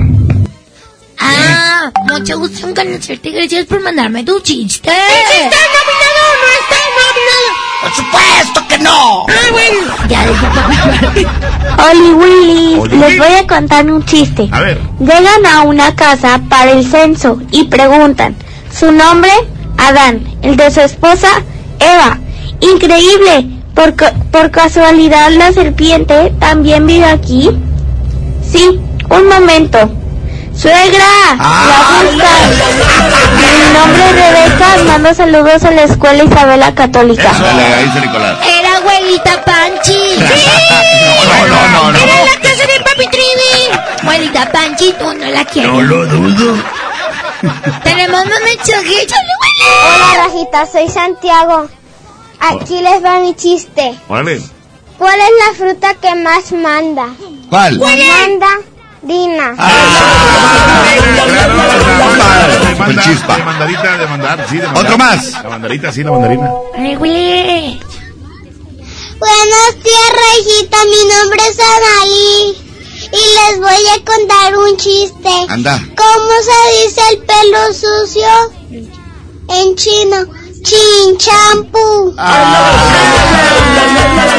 Ah, 1.19 1.91
mucho 2.09 2.39
gusto 2.39 2.67
en 2.67 2.75
conocerte. 2.75 3.29
Gracias 3.31 3.65
por 3.65 3.81
mandarme 3.81 4.23
tu 4.23 4.39
chiste. 4.39 4.89
¿Está 4.89 5.59
nominado 5.77 6.21
o 6.27 6.35
no 6.41 6.47
está 6.61 6.79
nominado? 6.97 7.49
Por 7.81 7.91
supuesto 7.93 8.67
que 8.67 8.77
no. 8.79 9.25
Ah, 9.27 9.51
bueno. 9.51 9.81
Ya 10.07 10.25
dije 10.27 10.47
papi. 10.55 11.25
Oli 11.89 12.13
Willy, 12.13 12.79
Oli. 12.79 12.97
les 12.97 13.17
voy 13.17 13.33
a 13.33 13.47
contar 13.47 13.85
un 13.85 14.03
chiste. 14.05 14.49
A 14.51 14.61
ver. 14.61 14.79
Llegan 14.99 15.45
a 15.45 15.61
una 15.61 15.95
casa 15.95 16.39
para 16.49 16.71
el 16.71 16.85
censo 16.85 17.39
y 17.51 17.65
preguntan, 17.65 18.35
¿su 18.73 18.91
nombre? 18.91 19.31
Adán, 19.77 20.23
el 20.41 20.55
de 20.55 20.69
su 20.71 20.81
esposa, 20.81 21.27
Eva. 21.81 22.17
Increíble, 22.59 23.47
por, 23.73 23.93
por 24.31 24.51
casualidad 24.51 25.31
la 25.31 25.51
serpiente 25.51 26.31
también 26.39 26.85
vive 26.85 27.05
aquí. 27.05 27.49
Sí, 28.49 28.79
un 29.09 29.27
momento. 29.27 29.77
Suegra, 30.55 31.37
la 31.37 32.03
busca. 32.03 32.27
Mi 33.37 33.73
nombre 33.73 34.03
es 34.05 34.15
Rebeca, 34.15 34.83
mando 34.85 35.13
saludos 35.13 35.63
a 35.63 35.71
la 35.71 35.83
escuela 35.83 36.23
Isabela 36.23 36.75
Católica. 36.75 37.31
Dale, 37.31 37.63
ahí 37.73 37.85
dice 37.85 38.01
Nicolás. 38.01 38.37
Era 38.45 38.77
abuelita 38.77 39.43
Panchi. 39.43 40.17
No, 41.21 41.47
no, 41.47 41.67
no, 41.67 41.91
no. 41.91 41.97
Era 41.97 42.15
la 42.25 42.35
casa 42.41 42.67
de 42.67 42.79
Papi 42.83 43.07
Trivi. 43.09 43.79
Abuelita 44.01 44.51
Panchi, 44.51 44.93
tú 44.99 45.05
no 45.13 45.25
la 45.31 45.45
quieres. 45.45 45.71
No 45.71 45.81
lo 45.81 46.05
dudo. 46.05 46.55
Tenemos 47.83 48.25
más 48.25 48.41
mensajes. 48.43 49.07
Hola, 49.09 50.25
Rajita, 50.25 50.65
soy 50.65 50.87
Santiago. 50.89 51.67
Aquí 52.39 52.81
les 52.81 53.03
va 53.03 53.19
mi 53.19 53.35
chiste. 53.35 53.95
¿Cuál 54.07 54.27
es 54.27 54.49
la 54.99 55.53
fruta 55.55 55.93
que 55.95 56.15
más 56.15 56.51
manda? 56.51 57.07
¿Cuál? 57.49 57.79
La 57.79 57.87
manda 57.87 58.47
Dina. 59.01 59.55
Chispa. 63.03 63.37
de 63.37 63.43
mandarita, 63.43 63.97
de 63.97 64.07
mandar, 64.07 64.47
sí, 64.47 64.57
de 64.57 64.65
mandar. 64.65 64.85
Otro 64.85 64.97
más. 64.97 65.31
La 65.31 65.49
mandarita, 65.49 65.91
sí, 65.91 66.03
la 66.03 66.11
mandarina. 66.11 66.51
Ay, 66.75 66.95
güey. 66.95 67.79
Buenos 69.19 69.83
días, 69.83 70.11
Rajita. 70.13 70.77
Mi 70.85 71.05
nombre 71.13 71.41
es 71.47 71.59
Anaí. 71.59 72.60
Y 73.11 73.17
les 73.17 73.59
voy 73.59 73.87
a 73.89 74.05
contar 74.05 74.55
un 74.55 74.77
chiste. 74.77 75.29
Anda. 75.49 75.81
¿Cómo 75.95 76.31
se 76.41 76.83
dice 76.83 77.01
el 77.11 77.17
pelo 77.19 77.73
sucio? 77.73 78.29
En 79.49 79.75
chino. 79.75 80.25
Chin 80.63 81.17
champú. 81.17 82.15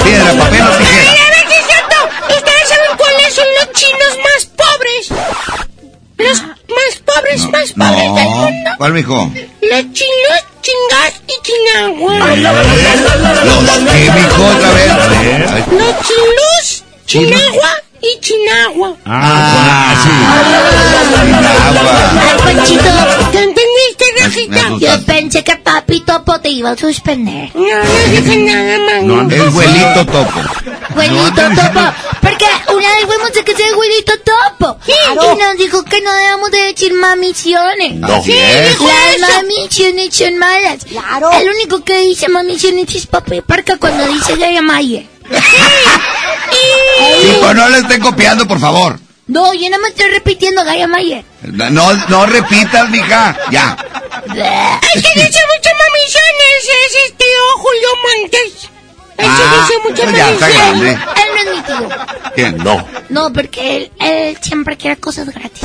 Piedra, 0.05 0.33
papel 0.39 0.63
o 0.63 0.77
tijera. 0.79 1.13
A 1.13 1.31
ver 1.31 1.47
si 1.49 1.55
es 1.55 1.67
cierto. 1.67 1.97
¿Ustedes 2.29 2.69
saben 2.69 2.97
cuáles 2.97 3.35
son 3.35 3.47
los 3.61 3.73
chinos 3.73 4.19
más 4.25 4.47
pobres? 4.57 5.09
Los 6.17 6.43
más 6.43 6.93
pobres, 7.05 7.45
más 7.51 7.73
pobres 7.73 8.15
del 8.15 8.29
mundo. 8.29 8.71
¿Cuál, 8.79 8.93
mijo? 8.93 9.31
Los 9.61 9.93
chinos, 9.93 10.41
chingas 10.63 11.15
y 11.27 11.35
chinagua. 11.43 12.15
Los 13.45 13.69
que, 13.93 14.11
mijo, 14.11 14.47
otra 14.47 14.71
vez. 14.73 14.91
A 14.91 15.09
ver. 15.09 15.49
Ay. 15.49 15.65
Los 15.73 15.95
chinos, 16.07 16.85
chinagua 17.07 17.83
y 18.03 18.21
Chinagua. 18.21 18.97
Ah, 19.05 19.21
ah, 19.23 19.95
ah, 19.95 20.03
sí. 20.03 20.11
Chinagua. 21.23 21.93
Ay, 22.21 22.37
Panchito, 22.55 22.91
¿te 23.31 23.39
entendiste, 23.39 24.05
Rajita? 24.19 24.63
Yo 24.79 25.07
pensé 25.07 25.45
que 25.45 25.57
papi 25.57 26.01
Topo 26.01 26.41
te 26.41 26.49
iba 26.49 26.71
a 26.71 26.77
suspender. 26.77 27.51
No, 27.55 27.63
no 27.63 28.11
dije 28.11 28.37
nada, 28.39 28.79
mano. 28.79 29.23
No, 29.23 29.31
el 29.31 29.51
güelito 29.51 30.07
Topo. 30.07 30.41
Güelito 30.95 31.49
no, 31.49 31.55
Topo. 31.55 31.81
Porque 32.21 32.47
una 32.75 32.89
vez 32.89 33.07
fuimos 33.07 33.31
a 33.31 33.45
que 33.45 33.55
sea 33.55 33.75
güelito 33.75 34.13
Topo. 34.19 34.77
Sí. 34.85 34.93
Y 35.13 35.39
nos 35.39 35.57
dijo 35.57 35.85
que 35.85 36.01
no 36.01 36.13
debemos 36.13 36.51
de 36.51 36.59
decir 36.59 36.93
mamisiones. 36.95 37.95
No, 37.95 38.23
sí, 38.23 38.33
dijo 38.69 38.89
Las 39.21 39.31
mamisiones 39.43 40.15
son 40.15 40.39
malas. 40.39 40.85
Claro. 40.85 41.31
El 41.33 41.49
único 41.49 41.85
que 41.85 41.99
dice 42.01 42.29
mamisiones 42.29 42.93
es 42.95 43.07
papi 43.07 43.43
Parca 43.43 43.77
cuando 43.77 44.07
dice 44.09 44.37
de 44.37 44.61
Mayer. 44.61 45.13
Sí, 46.51 47.37
pues 47.41 47.55
no 47.55 47.69
le 47.69 47.79
estén 47.79 48.01
copiando, 48.01 48.47
por 48.47 48.61
favor. 48.61 48.99
No, 49.27 49.55
yo 49.55 49.71
no 49.71 49.79
me 49.79 49.89
estoy 49.89 50.11
repitiendo 50.11 50.65
Gaya 50.65 50.87
Mayer. 50.87 51.25
No, 51.43 51.95
no 52.09 52.27
repitas, 52.27 52.91
mija. 52.91 53.37
Ya. 53.51 53.77
El 54.27 55.03
que 55.03 55.11
dice 55.15 55.41
muchas 55.57 55.75
mamisiones 55.79 56.63
es 56.87 56.95
este 57.07 57.25
oh, 57.25 57.59
Julio 57.59 57.89
Montes. 58.03 58.71
Él 59.19 59.27
sí 59.27 59.43
Ah, 59.45 59.67
dice 59.67 59.75
muchas 59.89 60.05
pues 60.07 60.17
ya 60.17 60.31
está 60.31 60.49
grande. 60.49 60.91
Él 60.93 60.99
no 61.35 61.41
es 61.41 61.57
mi 61.57 61.63
tío. 61.63 61.89
¿Quién? 62.35 62.57
No. 62.59 62.85
No, 63.11 63.33
porque 63.33 63.77
él, 63.77 63.93
él 64.01 64.39
siempre 64.41 64.77
quiere 64.77 64.97
cosas 64.97 65.27
gratis. 65.29 65.63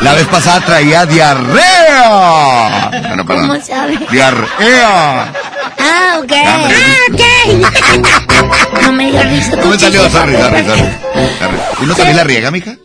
La 0.00 0.14
vez 0.14 0.26
pasada 0.26 0.60
traía 0.64 1.04
diarrea. 1.06 2.90
Bueno, 3.06 3.26
perdón. 3.26 3.48
¿Cómo 3.48 3.60
sabe? 3.64 3.98
Diarrea. 4.10 5.32
Ah, 5.78 6.18
ok. 6.22 6.32
Ah, 6.44 6.68
No 8.82 8.92
me 8.92 9.06
digas 9.06 9.30
risa. 9.30 9.50
¿Cómo 9.60 9.78
salió? 9.78 10.02
porque- 10.02 10.16
sorry. 10.18 10.34
Sorry. 10.36 11.56
¿Y 11.82 11.86
no 11.86 11.94
también 11.94 12.16
la 12.16 12.24
riega, 12.24 12.50
mija? 12.50 12.76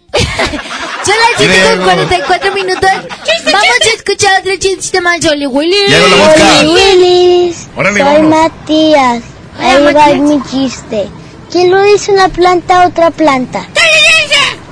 Son 1.03 1.15
las 1.15 1.31
7 1.38 1.53
Riego. 1.53 1.69
con 1.77 1.83
44 1.95 2.51
minutos. 2.53 2.89
Vamos 3.45 3.63
a 3.81 3.95
escuchar 3.95 4.39
otro 4.41 4.51
chiste 4.59 5.01
más, 5.01 5.17
Jolly 5.23 5.45
Willy. 5.47 5.75
Llegó 5.88 6.07
la 6.07 6.15
mosca. 6.17 6.43
Willis, 6.63 7.67
soy. 7.75 8.21
Matías. 8.23 9.23
Ahí 9.61 9.93
va 9.93 10.07
mi 10.15 10.41
chiste. 10.43 11.07
¿Quién 11.51 11.69
lo 11.71 11.81
dice 11.83 12.11
una 12.11 12.29
planta 12.29 12.81
a 12.83 12.88
otra 12.88 13.11
planta? 13.11 13.67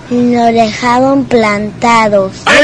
Y 0.09 0.15
nos 0.15 0.51
dejaron 0.51 1.25
plantados. 1.25 2.31
¡Otra 2.41 2.61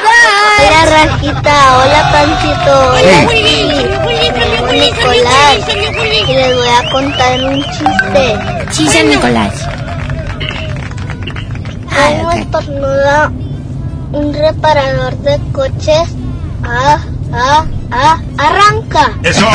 vez! 0.00 0.24
Hola 0.56 0.82
Rajita, 0.86 1.56
hola 1.78 2.00
Pancito, 2.12 2.74
hola 2.94 3.18
Nicolás 4.72 5.60
y 5.68 6.32
les 6.32 6.56
voy 6.56 6.68
a 6.68 6.90
contar 6.90 7.44
un 7.44 7.62
chiste. 7.64 8.24
San 8.90 9.08
Nicolás. 9.08 9.54
¿Cómo 11.88 12.30
estornuda 12.32 13.32
un 14.12 14.32
reparador 14.32 15.14
de 15.18 15.38
coches? 15.52 16.08
Ah, 16.66 16.98
ah, 17.32 17.64
ah, 17.92 18.18
arranca. 18.38 19.10
Eso. 19.22 19.46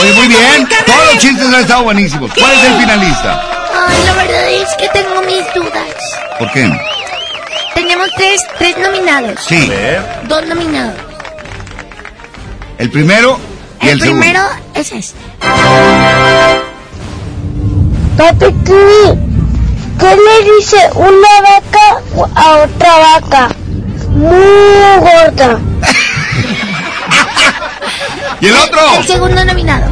Oye, 0.00 0.12
muy 0.14 0.28
bien. 0.28 0.68
Todos 0.86 1.06
los 1.14 1.18
chistes 1.18 1.46
han 1.48 1.60
estado 1.60 1.82
buenísimos. 1.84 2.30
¿Cuál 2.38 2.52
es 2.52 2.64
el 2.64 2.74
finalista? 2.80 3.42
Ay, 3.88 4.04
la 4.06 4.12
verdad 4.14 4.50
es 4.50 4.68
que 4.78 4.88
tengo 4.88 5.22
mis 5.22 5.44
dudas. 5.54 5.88
¿Por 6.38 6.50
qué? 6.52 6.70
Tenemos 7.74 8.08
tres, 8.16 8.40
tres 8.58 8.76
nominados. 8.78 9.40
Sí. 9.46 9.70
Dos 10.28 10.46
nominados. 10.46 10.94
El 12.78 12.90
primero 12.90 13.38
y 13.80 13.86
el, 13.88 13.92
El 13.92 13.98
primero 14.00 14.40
segundo. 14.40 14.70
es 14.74 14.92
este. 14.92 15.18
Papi 18.16 18.46
Kiwi, 18.64 19.18
¿qué 19.98 20.16
le 20.16 20.56
dice 20.56 20.90
una 20.94 21.40
vaca 21.42 22.02
a 22.34 22.56
otra 22.64 22.98
vaca? 22.98 23.48
Muy 24.10 24.30
gorda. 25.00 25.58
¿Y 28.40 28.46
el 28.46 28.56
otro? 28.56 28.80
El 28.98 29.06
segundo 29.06 29.44
nominado. 29.44 29.86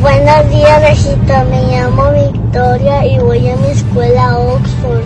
Buenos 0.00 0.50
días, 0.50 0.82
Rejita. 0.82 1.44
Me 1.44 1.62
llamo 1.62 2.10
Victoria 2.12 3.06
y 3.06 3.18
voy 3.18 3.48
a 3.48 3.56
mi 3.56 3.68
escuela 3.68 4.38
Oxford. 4.38 5.04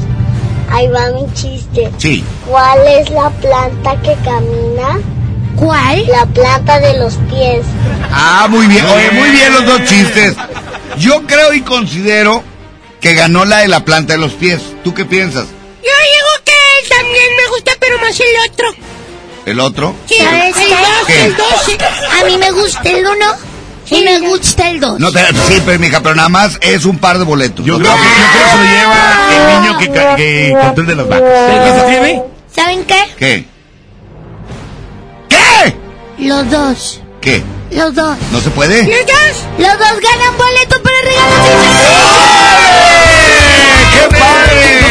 Ahí 0.70 0.89
va 0.89 1.10
mi 1.10 1.32
chiste. 1.35 1.90
Sí. 1.98 2.24
¿Cuál 2.48 2.81
es 2.89 3.10
la 3.10 3.31
planta 3.31 3.97
que 4.02 4.14
camina? 4.24 4.98
¿Cuál? 5.56 6.06
La 6.09 6.27
planta 6.27 6.81
de 6.81 6.98
los 6.98 7.14
pies. 7.28 7.64
Ah, 8.10 8.47
muy 8.48 8.66
bien. 8.66 8.85
Oye, 8.85 9.10
muy 9.12 9.31
bien 9.31 9.52
los 9.52 9.66
dos 9.66 9.85
chistes. 9.85 10.35
Yo 10.98 11.23
creo 11.27 11.52
y 11.52 11.60
considero 11.60 12.43
que 13.07 13.15
ganó 13.15 13.45
la 13.45 13.59
de 13.59 13.69
la 13.69 13.85
planta 13.85 14.15
de 14.15 14.19
los 14.19 14.33
pies. 14.33 14.61
¿Tú 14.83 14.93
qué 14.93 15.05
piensas? 15.05 15.45
Yo 15.45 15.91
digo 15.91 16.45
que 16.45 16.89
también 16.89 17.24
me 17.37 17.49
gusta, 17.55 17.70
pero 17.78 18.01
más 18.01 18.19
el 18.19 18.51
otro. 18.51 18.66
¿El 19.45 19.61
otro? 19.61 19.95
Sí, 20.09 20.16
¿Sabes 20.16 20.57
el 20.57 20.66
qué? 20.66 20.74
dos, 20.74 21.07
¿Qué? 21.07 21.24
el 21.27 21.37
dos. 21.37 22.20
A 22.20 22.24
mí 22.24 22.37
me 22.37 22.51
gusta 22.51 22.83
el 22.83 23.07
uno 23.07 23.27
y 23.91 24.03
me 24.03 24.19
gusta 24.28 24.70
el 24.70 24.81
dos. 24.81 24.99
No 24.99 25.12
te, 25.12 25.20
sí, 25.47 25.62
pero 25.65 25.78
mija, 25.78 26.03
pero 26.03 26.16
nada 26.16 26.28
más 26.28 26.59
es 26.61 26.85
un 26.85 26.99
par 26.99 27.19
de 27.19 27.24
boletos. 27.24 27.65
Yo 27.65 27.78
No 27.78 27.85
creo 27.85 27.95
que, 27.95 28.03
yo 28.03 28.27
creo 28.33 28.43
que 28.43 28.51
se 28.51 28.57
lo 28.57 28.65
lleva 28.77 29.28
el 29.31 29.62
niño 29.62 29.78
que, 29.78 29.91
ca- 29.93 30.16
que 30.16 30.51
el 30.81 30.87
de 30.87 30.97
las 30.97 31.09
vacas. 31.09 31.31
¿Qué 31.62 31.81
se 31.81 31.87
tiene? 31.87 32.23
¿Saben 32.53 32.85
qué? 32.87 32.99
¿Qué? 33.16 33.45
¿Qué? 35.28 35.77
Los 36.27 36.51
dos. 36.51 37.01
¿Qué? 37.20 37.41
Los 37.71 37.95
dos. 37.95 38.17
¿No 38.33 38.41
se 38.41 38.51
puede? 38.51 38.83
Los 38.83 39.07
dos. 39.07 39.45
Los 39.59 39.79
dos 39.79 40.01
ganan 40.01 40.37
boleto 40.39 40.83
para 40.83 40.97
regalos. 41.03 41.39
¡Qué 43.93 44.17
padre! 44.17 44.87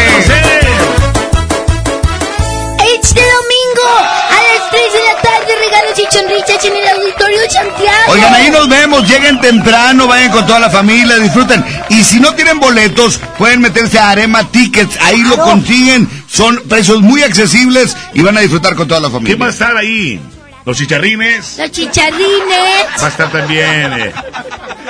Este 2.94 3.20
domingo 3.20 3.88
a 4.30 4.42
las 4.42 4.70
3 4.70 4.92
de 4.92 4.98
la 5.04 5.22
tarde 5.22 5.52
regalos 5.64 5.98
y 5.98 6.66
en 6.66 6.76
el 6.76 6.88
Auditorio 6.88 7.50
Santiago. 7.50 8.12
Oigan, 8.12 8.34
ahí 8.34 8.50
nos 8.50 8.68
vemos, 8.68 9.08
lleguen 9.08 9.40
temprano, 9.40 10.06
vayan 10.06 10.30
con 10.30 10.46
toda 10.46 10.60
la 10.60 10.70
familia, 10.70 11.16
disfruten. 11.16 11.64
Y 11.88 12.04
si 12.04 12.20
no 12.20 12.34
tienen 12.34 12.60
boletos, 12.60 13.20
pueden 13.38 13.60
meterse 13.60 13.98
a 13.98 14.10
Arema 14.10 14.44
Tickets, 14.50 14.98
ahí 15.00 15.22
lo 15.22 15.38
consiguen. 15.38 16.08
Son 16.28 16.62
precios 16.68 17.00
muy 17.00 17.22
accesibles 17.22 17.96
y 18.12 18.22
van 18.22 18.36
a 18.36 18.40
disfrutar 18.40 18.74
con 18.76 18.86
toda 18.86 19.00
la 19.00 19.08
familia. 19.08 19.34
¿Quién 19.34 19.42
va 19.42 19.46
a 19.46 19.50
estar 19.50 19.76
ahí? 19.76 20.20
Los 20.66 20.76
chicharrines. 20.78 21.58
Los 21.58 21.70
chicharrines. 21.70 23.00
Va 23.00 23.06
a 23.06 23.08
estar 23.08 23.30
también. 23.30 23.92
Eh, 23.92 24.12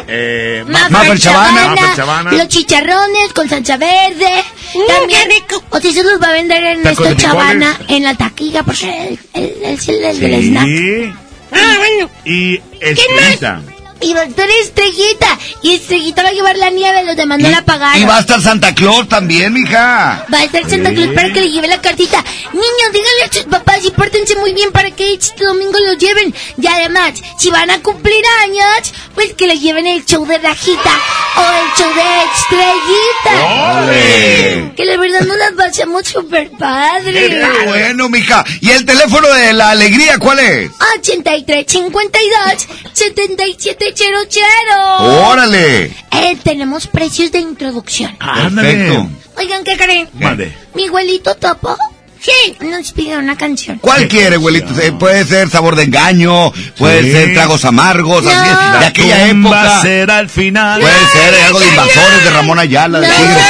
eh, 0.09 0.65
Maffer 0.67 1.19
Chavana, 1.19 1.69
Maffer 1.69 1.95
Chavana. 1.97 2.33
los 2.33 2.49
chicharrones 2.49 3.33
con 3.35 3.47
salsa 3.47 3.77
verde. 3.77 4.43
Mm, 4.75 4.87
También, 4.87 5.29
o 5.69 5.79
si 5.81 5.93
se 5.93 6.03
los 6.03 6.21
va 6.21 6.29
a 6.29 6.33
vender 6.33 6.65
en 6.65 6.83
de 6.83 7.17
Chavana 7.17 7.79
en 7.89 8.05
la 8.05 8.15
taquilla, 8.15 8.63
por 8.63 8.75
ser 8.75 8.95
el, 8.95 9.19
el, 9.35 9.55
el, 9.65 10.05
el 10.05 10.21
del 10.21 10.45
snack. 10.45 10.65
Sí. 10.65 11.13
Ah, 11.53 11.75
bueno. 11.79 12.11
Y 12.25 12.61
Estrellita. 12.81 13.61
Y 14.01 14.15
va 14.15 14.21
a 14.21 14.25
estar 14.25 14.49
Estrellita. 14.63 15.39
Y 15.63 15.75
Estrellita 15.75 16.23
va 16.23 16.29
a 16.29 16.33
llevar 16.33 16.57
la 16.57 16.71
nieve, 16.71 17.05
los 17.05 17.17
no 17.17 17.49
la 17.49 17.65
pagaron. 17.65 18.01
Y 18.01 18.05
va 18.05 18.19
a 18.19 18.21
estar 18.21 18.41
Santa 18.41 18.75
Claus 18.75 19.09
también, 19.09 19.53
mija. 19.53 20.27
Va 20.33 20.39
a 20.39 20.45
estar 20.45 20.69
Santa 20.69 20.93
Claus 20.93 21.15
para 21.15 21.33
que 21.33 21.41
le 21.41 21.51
lleve 21.51 21.69
la 21.69 21.81
cartita. 21.81 22.23
Niños, 22.53 22.93
díganle 22.93 23.23
a 23.25 23.33
sus 23.33 23.45
papás 23.45 23.85
y 23.85 23.91
pórtense 23.91 24.37
muy 24.37 24.53
bien 24.53 24.71
para 24.73 24.91
que 24.91 25.15
este 25.15 25.45
domingo 25.45 25.79
lo 25.87 25.95
lleven. 25.95 26.35
Y 26.61 26.67
además, 26.67 27.15
si 27.39 27.51
van 27.51 27.71
a 27.71 27.83
cumplir 27.83 28.23
años, 28.43 28.93
pues 29.15 29.35
que 29.35 29.47
le 29.47 29.59
lleven 29.59 29.87
el 29.87 30.05
show 30.05 30.27
de 30.27 30.39
Rajita 30.39 31.01
o 31.37 31.41
el 31.41 31.69
show 31.77 31.93
de 31.95 32.03
Estrellita. 32.35 33.83
¡Ole! 33.83 34.73
Que 34.77 34.85
la 34.85 34.97
verdad 34.99 35.21
nos 35.23 35.37
las 35.37 35.53
pasamos 35.53 36.07
súper 36.07 36.51
padre. 36.59 37.29
Qué 37.29 37.65
bueno, 37.67 38.09
mija. 38.09 38.45
¿Y 38.61 38.71
el 38.71 38.85
teléfono 38.85 39.29
de 39.29 39.53
la 39.53 39.71
alegría 39.71 40.19
cuál 40.19 40.41
es? 40.41 40.71
83 40.99 41.65
52 41.67 42.67
77 42.93 43.87
00. 43.97 45.29
¡Órale! 45.29 45.85
Eh, 46.11 46.37
tenemos 46.43 46.87
precios 46.87 47.33
de 47.33 47.41
introducción. 47.41 48.17
Perfecto. 48.17 49.09
Oigan, 49.39 49.65
¿qué 49.65 49.77
creen? 49.77 50.09
Mande. 50.15 50.55
Mi 50.75 50.87
abuelito 50.89 51.35
Topo. 51.37 51.77
Sí. 52.21 52.57
Nos 52.61 52.93
pidió 52.93 53.19
una 53.19 53.37
canción. 53.37 53.79
¿Cuál 53.79 54.09
quiere, 54.09 54.37
abuelito? 54.37 54.69
Eh, 54.81 54.93
Puede 54.93 55.25
ser 55.27 55.49
sabor 55.49 55.77
de 55.77 55.85
engaño, 55.85 56.51
puede 56.77 57.03
Sí. 57.03 57.13
ser 57.13 57.35
tragos 57.35 57.65
amargos, 57.65 58.27
así 58.27 58.35
es, 58.51 58.73
de 58.73 58.81
La 58.81 58.87
aquella 58.89 59.29
época. 59.29 59.81
será 59.83 60.19
al 60.19 60.29
final. 60.29 60.81
Puede 60.81 61.07
ser 61.13 61.35
algo 61.45 61.61
de 61.61 61.69
invasores 61.69 62.25
de 62.25 62.31
Ramón 62.31 62.59
Ayala, 62.59 63.01
de 63.01 63.07
No, 63.09 63.15
Tigres. 63.15 63.45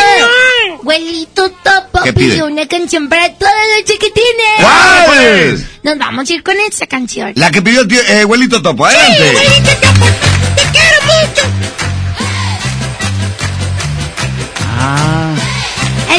Abuelito 0.80 1.50
Topo 1.64 2.02
¿Qué 2.04 2.12
pide? 2.12 2.28
pidió 2.30 2.46
una 2.46 2.66
canción 2.68 3.08
para 3.08 3.32
toda 3.34 3.50
la 3.52 3.84
chiquitines. 3.84 4.60
¿Cuál 5.06 5.20
es? 5.24 5.64
Nos 5.82 5.98
vamos 5.98 6.28
a 6.28 6.32
ir 6.32 6.42
con 6.42 6.54
esta 6.68 6.86
canción. 6.86 7.32
La 7.36 7.50
que 7.50 7.62
pidió 7.62 7.80
el 7.82 7.88
tío, 7.88 8.00
eh, 8.08 8.20
abuelito 8.22 8.60
Topo, 8.62 8.84
adelante. 8.84 9.22
Te 9.22 9.30
quiero 9.32 10.25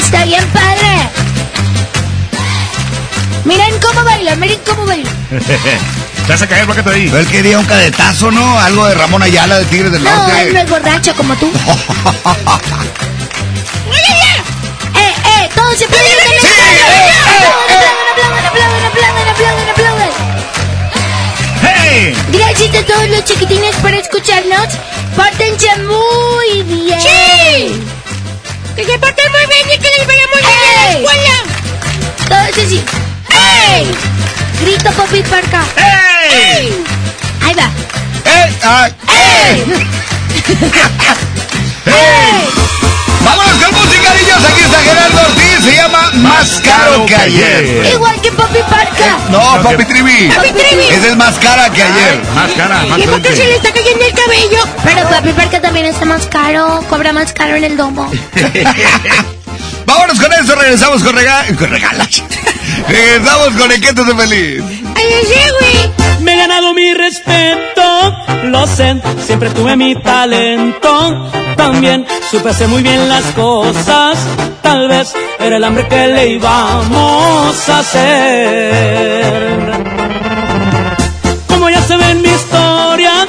Está 0.08 0.24
bien 0.24 0.46
padre. 0.54 1.10
Miren 3.44 3.78
cómo 3.80 4.04
baila, 4.06 4.36
miren 4.38 4.58
cómo 4.66 4.86
baila. 4.86 5.10
Te 6.28 6.32
vas 6.32 6.42
a 6.42 6.48
caer, 6.48 6.66
¿por 6.66 6.76
qué 6.78 6.84
te 6.84 6.90
ahí? 6.92 7.12
Él 7.14 7.28
quería 7.28 7.60
un 7.60 7.66
cadetazo, 7.66 8.32
¿no? 8.32 8.58
Algo 8.58 8.86
de 8.88 8.96
Ramón 8.96 9.22
Ayala, 9.22 9.60
de 9.60 9.66
Tigres 9.66 9.92
del 9.92 10.02
No, 10.06 10.10
él 10.10 10.18
no 10.18 10.28
Norte. 10.28 10.62
es 10.62 10.70
borracho 10.70 11.14
como 11.16 11.36
tú. 11.36 11.48
¡Eh, 11.52 11.54
eh! 14.96 15.14
¡Eh! 15.26 15.50
¡Todos 15.56 15.78
se 15.78 15.84
aplauden! 15.86 16.08
¡Aplauden, 18.14 18.46
aplauden, 18.46 18.86
aplauden, 18.86 19.28
aplauden, 19.30 19.70
aplauden! 19.70 20.10
¡Hey! 21.64 22.16
Gracias 22.32 22.76
a 22.76 22.86
todos 22.86 23.10
los 23.10 23.26
chiquitines 23.26 23.76
por 23.78 23.94
escucharnos. 23.94 24.68
Pórtense 25.18 25.68
muy 25.84 26.64
bien. 26.64 27.00
¡Sí! 27.02 27.84
Que 28.78 28.86
se 28.86 29.00
porten 29.00 29.32
muy 29.32 29.46
bien 29.48 29.68
y 29.74 29.78
que 29.80 29.90
les 29.98 30.06
vaya 30.06 30.28
muy 30.32 30.40
bien 30.40 30.54
en 30.70 30.76
la 30.84 30.92
escuela. 30.92 31.34
Todos 32.30 32.64
así. 32.64 32.80
¡Ey! 33.72 33.92
Grito 34.62 34.92
Poppy 34.92 35.24
Parca. 35.24 35.64
¡Ey! 36.32 36.86
Ahí 37.42 37.56
va. 37.56 37.72
¡Eh! 38.24 38.54
¡Ay! 38.62 38.94
¡Ey! 39.48 39.88
¡Vámonos 43.24 43.54
con 43.64 43.74
música, 43.76 44.14
niños! 44.14 44.44
Aquí 44.46 44.62
está 44.62 44.80
Gerardo 44.80 45.22
Ortiz. 45.22 45.64
Se 45.64 45.76
llama 45.76 46.12
Más 46.16 46.62
Caro 46.64 47.06
que 47.06 47.16
Ayer. 47.16 47.86
Igual 47.94 48.22
que 48.22 48.32
Poppy 48.32 48.60
Parca. 48.70 49.18
No, 49.30 49.62
Papi 49.62 49.86
Trivi. 49.86 50.30
Papi 50.30 50.52
Trivi. 50.52 50.88
Esa 50.90 51.08
es 51.08 51.18
más 51.18 51.38
cara 51.40 51.70
que 51.70 51.84
ayer. 51.84 52.22
Más 52.34 52.52
cara, 52.52 52.86
más 52.86 53.00
¿Y 53.00 53.04
por 53.04 53.22
qué 53.22 53.36
se 53.36 53.44
le 53.44 53.56
está 53.56 53.72
cayendo 53.72 54.06
el 54.06 54.14
cabello? 54.14 54.64
Pero 54.84 55.10
Poppy 55.10 55.34
Parca 55.34 55.62
también 55.62 55.86
está 55.88 56.06
más 56.06 56.26
caro. 56.28 56.84
Cobra 56.90 57.14
más 57.14 57.34
caro 57.34 57.56
en 57.56 57.64
el 57.64 57.78
domo. 57.78 58.10
Vámonos 59.86 60.20
con 60.20 60.34
eso. 60.34 60.56
Regresamos 60.56 61.04
con, 61.04 61.16
rega 61.16 61.46
con 61.58 61.70
regalas. 61.70 62.24
regresamos 62.88 63.50
con 63.58 63.72
Equetos 63.72 64.08
de 64.08 64.16
Feliz. 64.16 64.64
Me 66.20 66.34
he 66.34 66.38
ganado 66.38 66.74
mi 66.74 66.94
respeto, 66.94 68.16
lo 68.46 68.68
sé, 68.68 69.02
siempre 69.26 69.50
tuve 69.52 69.76
mi 69.76 69.96
talento. 69.96 71.30
También 71.56 72.06
supe 72.30 72.50
hacer 72.50 72.68
muy 72.68 72.82
bien 72.82 73.08
las 73.08 73.24
cosas, 73.34 74.18
tal 74.62 74.90
vez 74.90 75.14
era 75.40 75.58
el 75.58 75.64
hambre 75.64 75.88
que 75.88 76.08
le 76.08 76.28
íbamos 76.30 77.70
a 77.70 77.80
hacer. 77.80 79.72
Como 81.48 81.70
ya 81.70 81.82
se 81.82 81.98
ve 81.98 82.12
en 82.12 82.22
mi 82.22 82.30
historia, 82.30 83.26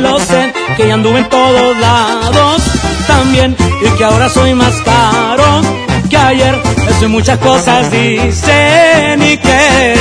lo 0.00 0.18
sé, 0.20 0.52
que 0.76 0.88
ya 0.88 0.94
anduve 0.94 1.20
en 1.20 1.28
todos 1.28 1.76
lados. 1.78 2.62
También, 3.06 3.56
y 3.80 3.88
que 3.96 4.04
ahora 4.04 4.28
soy 4.28 4.54
más 4.54 4.74
caro 4.82 5.81
que 6.12 6.18
ayer. 6.18 6.62
Eso 6.90 7.04
y 7.06 7.08
muchas 7.08 7.38
cosas 7.38 7.90
dicen 7.90 9.22
y 9.22 9.36
que. 9.38 9.94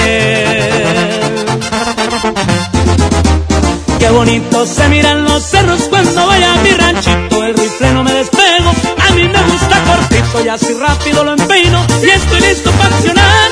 Qué 3.99 4.09
bonito 4.09 4.65
se 4.65 4.89
miran 4.89 5.23
los 5.23 5.43
cerros 5.43 5.81
cuando 5.89 6.27
vaya 6.27 6.53
a 6.53 6.57
mi 6.57 6.71
ranchito. 6.71 7.43
El 7.45 7.53
rifle 7.55 7.93
no 7.93 8.03
me 8.03 8.13
despego, 8.13 8.71
a 9.07 9.13
mí 9.13 9.23
me 9.23 9.41
gusta 9.51 9.83
cortito 9.87 10.43
y 10.43 10.47
así 10.49 10.73
rápido 10.73 11.23
lo 11.23 11.33
empeino 11.33 11.85
y 12.03 12.09
estoy 12.09 12.41
listo 12.41 12.71
para 12.71 12.95
accionar. 12.95 13.49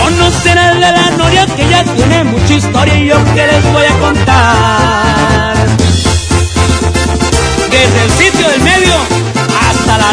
Conocer 0.00 0.58
al 0.58 0.80
de 0.80 0.92
la 0.92 1.10
noria 1.18 1.46
que 1.46 1.68
ya 1.68 1.84
tiene 1.84 2.24
mucha 2.24 2.54
historia 2.54 2.94
y 2.98 3.06
yo 3.08 3.16
que 3.34 3.46
les 3.46 3.72
voy 3.72 3.84
a 3.84 3.98
contar. 3.98 5.56
Desde 7.70 8.02
el 8.04 8.10
sitio 8.12 8.48
del 8.48 8.60
medio 8.62 9.21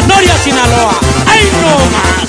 noria 0.06 0.36
Sinaloa. 0.38 0.94
¡Ay 1.26 1.42
no 1.62 1.72
más! 1.94 2.28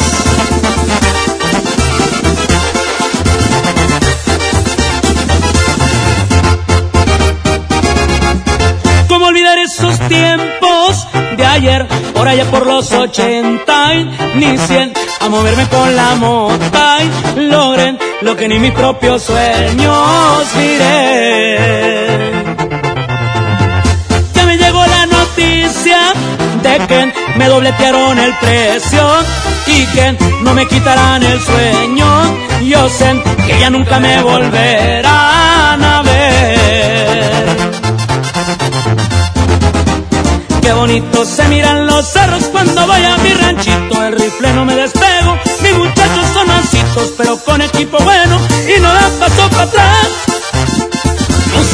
¿Cómo 9.07 9.25
olvidar 9.27 9.57
esos 9.59 9.99
tiempos 10.07 11.07
de 11.38 11.45
ayer? 11.45 11.88
Por 12.13 12.27
allá 12.27 12.45
por 12.45 12.65
los 12.65 12.91
ochenta 12.91 13.93
y 13.95 14.05
ni 14.35 14.57
cien 14.57 14.93
a 15.19 15.29
moverme 15.29 15.67
con 15.67 15.95
la 15.95 16.15
mota 16.15 16.97
y 17.35 17.39
logren 17.41 17.97
lo 18.21 18.35
que 18.35 18.47
ni 18.47 18.59
mis 18.59 18.71
propios 18.71 19.23
sueños 19.23 20.47
miré. 20.55 22.31
Ya 24.33 24.45
me 24.45 24.57
llegó 24.57 24.85
la 24.85 25.05
noticia 25.07 26.13
de 26.63 26.77
que 26.88 27.13
me 27.37 27.47
dobletearon 27.47 28.17
el 28.19 28.33
precio 28.35 29.07
y 29.67 29.85
que 29.87 30.17
no 30.41 30.53
me 30.53 30.67
quitarán 30.67 31.23
el 31.23 31.39
sueño. 31.41 32.05
Yo 32.63 32.89
sé 32.89 33.21
que 33.45 33.59
ya 33.59 33.69
nunca 33.69 33.99
me 33.99 34.21
volverán 34.21 35.83
a 35.83 36.01
ver. 36.03 37.45
Qué 40.61 40.73
bonito 40.73 41.25
se 41.25 41.43
miran 41.47 41.87
los 41.87 42.05
cerros 42.07 42.43
cuando 42.45 42.85
voy 42.87 43.03
a 43.03 43.17
mi 43.17 43.33
ranchito. 43.33 44.05
El 44.05 44.13
rifle 44.13 44.53
no 44.53 44.65
me 44.65 44.75
despego. 44.75 45.37
Mis 45.61 45.77
muchachos 45.77 46.25
son 46.33 46.47
mancitos, 46.47 47.13
pero 47.17 47.37
con 47.37 47.61
equipo 47.61 47.97
bueno 48.03 48.39
y 48.75 48.79
no 48.79 48.93
dan 48.93 49.11
paso 49.19 49.49
para 49.49 49.63
atrás. 49.63 50.30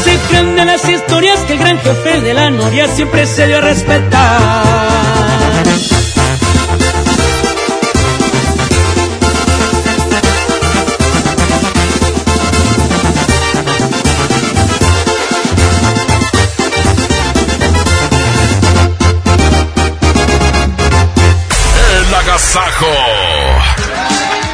De 0.07 0.63
las 0.63 0.87
historias 0.87 1.41
que 1.41 1.53
el 1.53 1.59
gran 1.59 1.77
jefe 1.79 2.21
de 2.21 2.33
la 2.33 2.49
noria 2.49 2.87
siempre 2.87 3.25
se 3.25 3.45
dio 3.45 3.57
a 3.57 3.61
respetar. 3.61 4.87
Agasajo. 22.17 23.06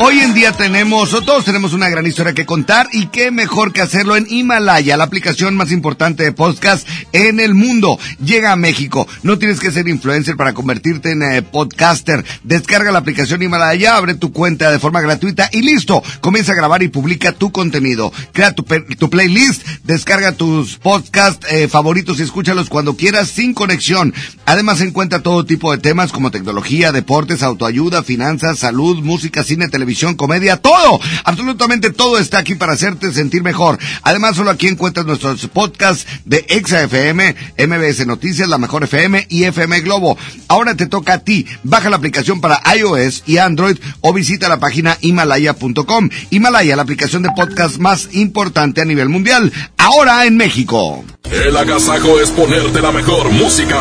Hoy 0.05 0.19
en 0.19 0.33
día 0.33 0.51
tenemos, 0.51 1.11
todos 1.11 1.45
tenemos 1.45 1.71
una 1.71 1.87
gran 1.87 2.05
historia 2.05 2.33
que 2.33 2.45
contar 2.45 2.89
y 2.91 3.05
qué 3.05 3.31
mejor 3.31 3.71
que 3.71 3.79
hacerlo 3.79 4.17
en 4.17 4.27
Himalaya, 4.29 4.97
la 4.97 5.05
aplicación 5.05 5.55
más 5.55 5.71
importante 5.71 6.23
de 6.23 6.33
podcast 6.33 6.85
en 7.13 7.39
el 7.39 7.53
mundo. 7.53 7.97
Llega 8.21 8.51
a 8.51 8.57
México. 8.57 9.07
No 9.21 9.37
tienes 9.37 9.61
que 9.61 9.71
ser 9.71 9.87
influencer 9.87 10.35
para 10.35 10.53
convertirte 10.53 11.11
en 11.11 11.23
eh, 11.23 11.41
podcaster. 11.41 12.25
Descarga 12.43 12.91
la 12.91 12.99
aplicación 12.99 13.43
Himalaya, 13.43 13.95
abre 13.95 14.15
tu 14.15 14.33
cuenta 14.33 14.71
de 14.71 14.79
forma 14.79 14.99
gratuita 14.99 15.49
y 15.53 15.61
listo. 15.61 16.03
Comienza 16.19 16.51
a 16.51 16.55
grabar 16.55 16.83
y 16.83 16.89
publica 16.89 17.31
tu 17.31 17.53
contenido. 17.53 18.11
Crea 18.33 18.53
tu, 18.53 18.63
tu 18.63 19.09
playlist, 19.09 19.65
descarga 19.85 20.33
tus 20.33 20.79
podcasts 20.79 21.47
eh, 21.49 21.69
favoritos 21.69 22.19
y 22.19 22.23
escúchalos 22.23 22.67
cuando 22.67 22.97
quieras 22.97 23.29
sin 23.29 23.53
conexión. 23.53 24.13
Además 24.45 24.81
encuentra 24.81 25.21
todo 25.21 25.45
tipo 25.45 25.71
de 25.71 25.77
temas 25.77 26.11
como 26.11 26.29
tecnología, 26.29 26.91
deportes, 26.91 27.41
autoayuda, 27.41 28.03
finanzas, 28.03 28.59
salud, 28.59 29.01
música, 29.01 29.45
cine, 29.45 29.69
televisión, 29.69 29.92
comedia, 30.15 30.57
todo. 30.57 30.99
Absolutamente 31.23 31.91
todo 31.91 32.17
está 32.17 32.39
aquí 32.39 32.55
para 32.55 32.73
hacerte 32.73 33.11
sentir 33.11 33.43
mejor. 33.43 33.77
Además, 34.01 34.35
solo 34.35 34.51
aquí 34.51 34.67
encuentras 34.67 35.05
nuestros 35.05 35.47
podcasts 35.47 36.05
de 36.25 36.45
Exa 36.49 36.83
FM, 36.83 37.35
MBS 37.57 38.05
Noticias, 38.05 38.47
La 38.49 38.57
Mejor 38.57 38.83
FM 38.83 39.27
y 39.29 39.43
FM 39.43 39.81
Globo. 39.81 40.17
Ahora 40.47 40.75
te 40.75 40.87
toca 40.87 41.13
a 41.13 41.19
ti. 41.19 41.45
Baja 41.63 41.89
la 41.89 41.97
aplicación 41.97 42.41
para 42.41 42.61
iOS 42.75 43.23
y 43.25 43.37
Android 43.37 43.77
o 44.01 44.13
visita 44.13 44.49
la 44.49 44.59
página 44.59 44.97
himalaya.com. 45.01 46.09
Himalaya, 46.29 46.75
la 46.75 46.83
aplicación 46.83 47.23
de 47.23 47.29
podcast 47.35 47.77
más 47.77 48.09
importante 48.13 48.81
a 48.81 48.85
nivel 48.85 49.09
mundial. 49.09 49.51
Ahora 49.77 50.25
en 50.25 50.37
México. 50.37 51.03
El 51.31 51.55
agasajo 51.55 52.19
es 52.19 52.29
ponerte 52.31 52.81
la 52.81 52.91
mejor 52.91 53.31
música. 53.31 53.79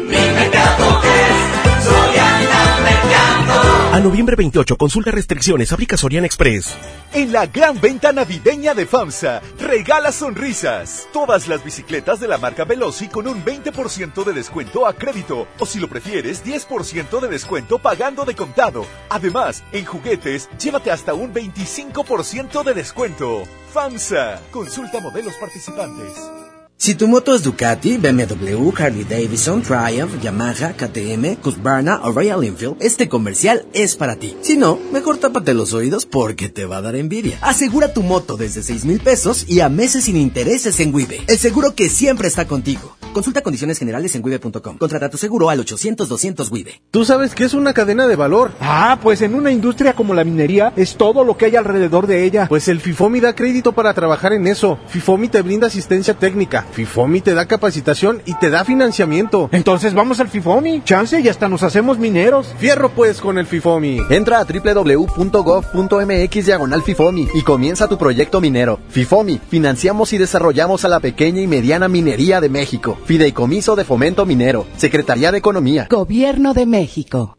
A 3.94 4.00
noviembre 4.00 4.38
28, 4.38 4.78
consulta 4.78 5.12
restricciones, 5.12 5.74
aplica 5.74 5.98
Soriana 5.98 6.26
Express. 6.26 6.78
En 7.12 7.34
la 7.34 7.46
gran 7.48 7.82
venta 7.82 8.14
navideña 8.14 8.74
de 8.74 8.86
FAMSA, 8.86 9.42
regala 9.60 10.14
sonrisas. 10.14 11.10
Todas 11.12 11.50
las 11.50 11.62
bicicletas 11.62 12.22
de 12.22 12.30
la 12.30 12.38
marca 12.38 12.64
Veloci 12.64 13.10
con 13.10 13.28
un 13.28 13.44
20% 13.44 14.24
de 14.24 14.32
descuento 14.32 14.88
a 14.88 14.94
crédito. 14.94 15.46
O 15.60 15.66
si 15.66 15.82
lo 15.82 15.90
prefieres, 15.90 16.42
10% 16.46 17.20
de 17.20 17.28
descuento 17.28 17.80
pagando 17.80 18.24
de 18.24 18.34
contado. 18.34 18.86
Además, 19.10 19.62
en 19.74 19.84
juguetes, 19.84 20.50
llévate 20.58 20.90
hasta 20.90 21.14
un 21.14 21.34
25% 21.34 22.64
de 22.64 22.74
descuento. 22.74 23.44
FAMSA. 23.74 24.40
Consulta 24.52 25.02
modelos 25.02 25.34
participantes. 25.36 26.41
Si 26.82 26.96
tu 26.96 27.08
moto 27.08 27.36
es 27.36 27.44
Ducati, 27.44 27.98
BMW, 27.98 28.72
Harley 28.76 29.04
Davidson, 29.04 29.62
Triumph, 29.62 30.20
Yamaha, 30.20 30.74
KTM, 30.74 31.38
Husqvarna 31.46 32.02
o 32.02 32.12
Royal 32.12 32.44
Enfield, 32.44 32.78
este 32.80 33.08
comercial 33.08 33.68
es 33.74 33.96
para 33.96 34.16
ti. 34.16 34.36
Si 34.42 34.58
no, 34.58 34.80
mejor 34.92 35.20
tápate 35.20 35.54
los 35.54 35.74
oídos 35.74 36.08
porque 36.08 36.50
te 36.50 36.66
va 36.66 36.78
a 36.78 36.82
dar 36.82 36.96
envidia. 36.96 37.38
Asegura 37.44 37.94
tu 37.94 38.02
moto 38.02 38.36
desde 38.36 38.64
6 38.64 38.86
mil 38.86 39.00
pesos 39.00 39.46
y 39.48 39.60
a 39.60 39.70
meses 39.70 40.06
sin 40.06 40.18
intereses 40.18 40.80
en 40.80 40.92
Wibe. 40.92 41.22
El 41.28 41.38
seguro 41.38 41.76
que 41.76 41.88
siempre 41.88 42.28
está 42.28 42.48
contigo. 42.48 42.98
Consulta 43.14 43.42
condiciones 43.42 43.78
generales 43.78 44.16
en 44.16 44.24
wibe.com. 44.24 44.78
Contrata 44.78 45.10
tu 45.10 45.18
seguro 45.18 45.50
al 45.50 45.60
800-200 45.60 46.50
Wibe. 46.50 46.82
¿Tú 46.92 47.04
sabes 47.04 47.36
qué 47.36 47.44
es 47.44 47.54
una 47.54 47.74
cadena 47.74 48.08
de 48.08 48.16
valor? 48.16 48.52
Ah, 48.62 49.00
pues 49.02 49.22
en 49.22 49.36
una 49.36 49.52
industria 49.52 49.94
como 49.94 50.14
la 50.14 50.24
minería 50.24 50.72
es 50.78 50.96
todo 50.96 51.26
lo 51.26 51.36
que 51.36 51.46
hay 51.46 51.58
alrededor 51.58 52.08
de 52.08 52.24
ella. 52.24 52.46
Pues 52.48 52.70
el 52.70 52.80
FIFOMI 52.80 53.20
da 53.20 53.36
crédito 53.36 53.74
para 53.74 53.94
trabajar 53.94 54.32
en 54.34 54.48
eso. 54.48 54.80
FIFOMI 54.88 55.28
te 55.28 55.42
brinda 55.42 55.68
asistencia 55.68 56.14
técnica. 56.14 56.66
FIFOMI 56.72 57.20
te 57.22 57.34
da 57.34 57.48
capacitación 57.48 58.22
y 58.26 58.34
te 58.36 58.50
da 58.50 58.64
financiamiento. 58.64 59.50
Entonces 59.52 59.94
vamos 59.94 60.22
al 60.22 60.30
FIFOMI. 60.30 60.84
Chance 60.86 61.20
y 61.20 61.28
hasta 61.28 61.50
nos 61.50 61.64
hacemos 61.64 62.00
mineros. 62.00 62.56
Fierro 62.58 62.92
pues 62.92 63.20
con 63.20 63.38
el 63.38 63.46
FIFOMI. 63.46 64.00
Entra 64.10 64.40
a 64.40 64.46
www.gov.mx 64.46 66.46
diagonal 66.46 66.82
FIFOMI 66.82 67.28
y 67.34 67.42
comienza 67.42 67.90
tu 67.90 67.98
proyecto 67.98 68.40
minero. 68.40 68.80
FIFOMI, 68.90 69.42
financiamos 69.50 70.14
y 70.14 70.18
desarrollamos 70.18 70.86
a 70.86 70.90
la 70.90 71.02
pequeña 71.02 71.42
y 71.42 71.48
mediana 71.48 71.90
minería 71.90 72.40
de 72.40 72.50
México. 72.50 72.98
Fideicomiso 73.06 73.76
de 73.76 73.86
Fomento 73.86 74.26
Minero. 74.26 74.66
Secretaría 74.78 75.32
de 75.32 75.38
Economía. 75.40 75.88
Gobierno 75.90 76.54
de 76.54 76.66
México. 76.66 77.38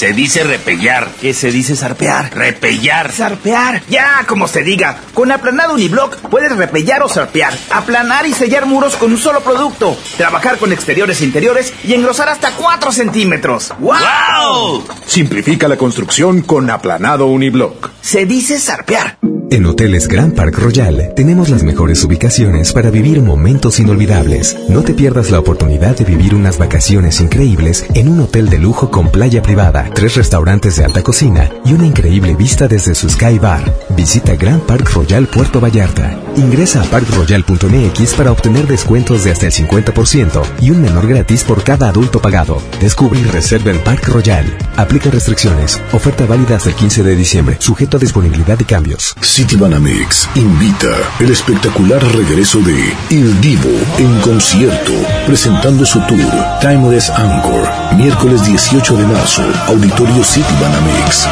Se 0.00 0.14
dice 0.14 0.44
repellar. 0.44 1.08
¿Qué 1.20 1.34
se 1.34 1.50
dice 1.50 1.76
zarpear? 1.76 2.34
Repellar. 2.34 3.12
Zarpear. 3.12 3.82
Ya, 3.90 4.24
como 4.26 4.48
se 4.48 4.62
diga. 4.62 4.98
Con 5.12 5.30
aplanado 5.30 5.74
uniblock 5.74 6.16
puedes 6.30 6.56
repellar 6.56 7.02
o 7.02 7.08
zarpear. 7.10 7.52
Aplanar 7.70 8.26
y 8.26 8.32
sellar 8.32 8.64
muros 8.64 8.96
con 8.96 9.12
un 9.12 9.18
solo 9.18 9.40
producto. 9.40 9.94
Trabajar 10.16 10.56
con 10.56 10.72
exteriores 10.72 11.20
e 11.20 11.26
interiores 11.26 11.74
y 11.84 11.92
engrosar 11.92 12.30
hasta 12.30 12.52
4 12.52 12.92
centímetros. 12.92 13.74
¡Wow! 13.78 14.84
Simplifica 15.04 15.68
la 15.68 15.76
construcción 15.76 16.40
con 16.40 16.70
aplanado 16.70 17.26
uniblock. 17.26 17.90
Se 18.00 18.24
dice 18.24 18.58
zarpear. 18.58 19.18
En 19.50 19.66
Hoteles 19.66 20.06
Grand 20.06 20.32
Park 20.34 20.56
Royal 20.58 21.12
tenemos 21.16 21.48
las 21.50 21.64
mejores 21.64 22.04
ubicaciones 22.04 22.72
para 22.72 22.88
vivir 22.90 23.20
momentos 23.20 23.80
inolvidables. 23.80 24.56
No 24.68 24.82
te 24.82 24.89
pierdas 24.94 25.30
la 25.30 25.38
oportunidad 25.38 25.96
de 25.96 26.04
vivir 26.04 26.34
unas 26.34 26.58
vacaciones 26.58 27.20
increíbles 27.20 27.86
en 27.94 28.08
un 28.08 28.20
hotel 28.20 28.48
de 28.48 28.58
lujo 28.58 28.90
con 28.90 29.08
playa 29.10 29.42
privada, 29.42 29.90
tres 29.94 30.16
restaurantes 30.16 30.76
de 30.76 30.84
alta 30.84 31.02
cocina 31.02 31.50
y 31.64 31.72
una 31.72 31.86
increíble 31.86 32.34
vista 32.34 32.68
desde 32.68 32.94
su 32.94 33.08
Sky 33.08 33.38
Bar. 33.38 33.62
Visita 33.90 34.36
Grand 34.36 34.62
Park 34.62 34.90
Royal 34.94 35.26
Puerto 35.26 35.60
Vallarta. 35.60 36.18
Ingresa 36.36 36.82
a 36.82 36.84
parkroyal.mx 36.84 38.14
para 38.14 38.32
obtener 38.32 38.66
descuentos 38.66 39.24
de 39.24 39.32
hasta 39.32 39.46
el 39.46 39.52
50% 39.52 40.42
y 40.60 40.70
un 40.70 40.82
menor 40.82 41.06
gratis 41.06 41.44
por 41.44 41.64
cada 41.64 41.88
adulto 41.88 42.20
pagado. 42.20 42.62
Descubre 42.80 43.20
y 43.20 43.24
reserva 43.24 43.70
en 43.70 43.78
Park 43.82 44.08
Royal. 44.08 44.46
Aplica 44.76 45.10
restricciones. 45.10 45.80
Oferta 45.92 46.26
válida 46.26 46.56
hasta 46.56 46.70
el 46.70 46.76
15 46.76 47.02
de 47.02 47.16
diciembre. 47.16 47.56
Sujeto 47.58 47.96
a 47.96 48.00
disponibilidad 48.00 48.58
y 48.58 48.64
cambios. 48.64 49.14
Citibanamex 49.22 50.28
invita 50.34 50.88
el 51.18 51.30
espectacular 51.30 52.02
regreso 52.14 52.60
de 52.60 52.94
Il 53.10 53.40
Divo 53.40 53.70
en 53.98 54.20
concierto, 54.20 54.79
presentando 55.26 55.84
su 55.84 56.00
tour 56.00 56.18
Timeless 56.60 57.10
Anchor, 57.10 57.68
miércoles 57.96 58.44
18 58.44 58.96
de 58.96 59.06
marzo, 59.06 59.42
Auditorio 59.68 60.24
Citibanamex. 60.24 61.28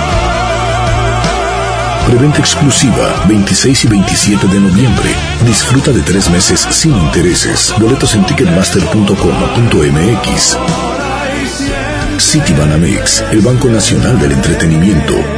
Preventa 2.07 2.39
exclusiva 2.39 3.25
26 3.29 3.85
y 3.85 3.89
27 3.89 4.47
de 4.47 4.61
noviembre. 4.61 5.11
Disfruta 5.45 5.91
de 5.91 6.01
tres 6.01 6.31
meses 6.31 6.67
sin 6.71 6.97
intereses. 6.97 7.75
Boletos 7.79 8.15
en 8.15 8.25
ticketmaster.com.mx. 8.25 10.57
Citibanamex, 12.19 13.25
el 13.31 13.41
Banco 13.41 13.69
Nacional 13.69 14.19
del 14.19 14.33
Entretenimiento. 14.33 15.38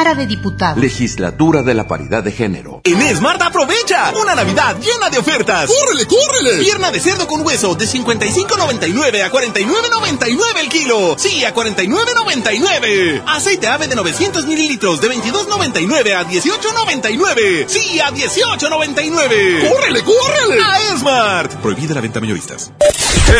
de 0.01 0.25
Diputados. 0.25 0.81
Legislatura 0.81 1.61
de 1.61 1.75
la 1.75 1.87
Paridad 1.87 2.23
de 2.23 2.31
Género. 2.31 2.81
En 2.83 3.15
Smart 3.15 3.39
aprovecha 3.41 4.11
una 4.19 4.33
Navidad 4.33 4.75
llena 4.79 5.11
de 5.11 5.19
ofertas. 5.19 5.69
¡Córrele, 5.69 6.07
córrele! 6.07 6.63
Pierna 6.63 6.89
de 6.91 6.99
cerdo 6.99 7.27
con 7.27 7.45
hueso 7.45 7.75
de 7.75 7.85
55.99 7.85 9.21
a 9.23 9.31
49.99 9.31 10.59
el 10.59 10.69
kilo. 10.69 11.15
Sí, 11.19 11.45
a 11.45 11.53
49.99. 11.53 13.23
Aceite 13.27 13.67
ave 13.67 13.87
de 13.87 13.95
900 13.95 14.47
mililitros 14.47 15.01
de 15.01 15.09
22.99 15.09 16.15
a 16.15 16.27
18.99. 16.27 17.67
Sí, 17.67 17.99
a 17.99 18.09
18.99. 18.09 19.69
¡Córrele, 19.69 20.03
córrele! 20.03 20.61
A 20.63 20.97
Smart. 20.97 21.53
Prohibida 21.61 21.93
la 21.93 22.01
venta 22.01 22.17
a 22.17 22.21
mayoristas. 22.21 22.71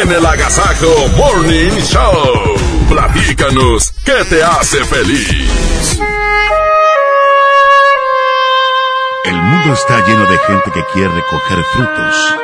En 0.01 0.11
el 0.11 0.25
Agasajo 0.25 1.07
Morning 1.17 1.71
Show. 1.81 2.55
Platícanos, 2.88 3.93
¿qué 4.05 4.23
te 4.29 4.43
hace 4.43 4.85
feliz? 4.85 5.70
El 9.23 9.35
mundo 9.35 9.73
está 9.73 9.99
lleno 10.07 10.26
de 10.26 10.38
gente 10.39 10.72
que 10.72 10.84
quiere 10.93 11.10
recoger 11.10 11.64
frutos 11.73 12.35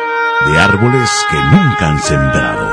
de 0.46 0.60
árboles 0.60 1.10
que 1.32 1.38
nunca 1.38 1.88
han 1.88 2.00
sembrado. 2.00 2.70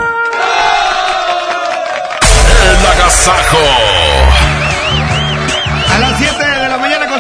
El 2.71 2.87
agasajo. 2.87 3.94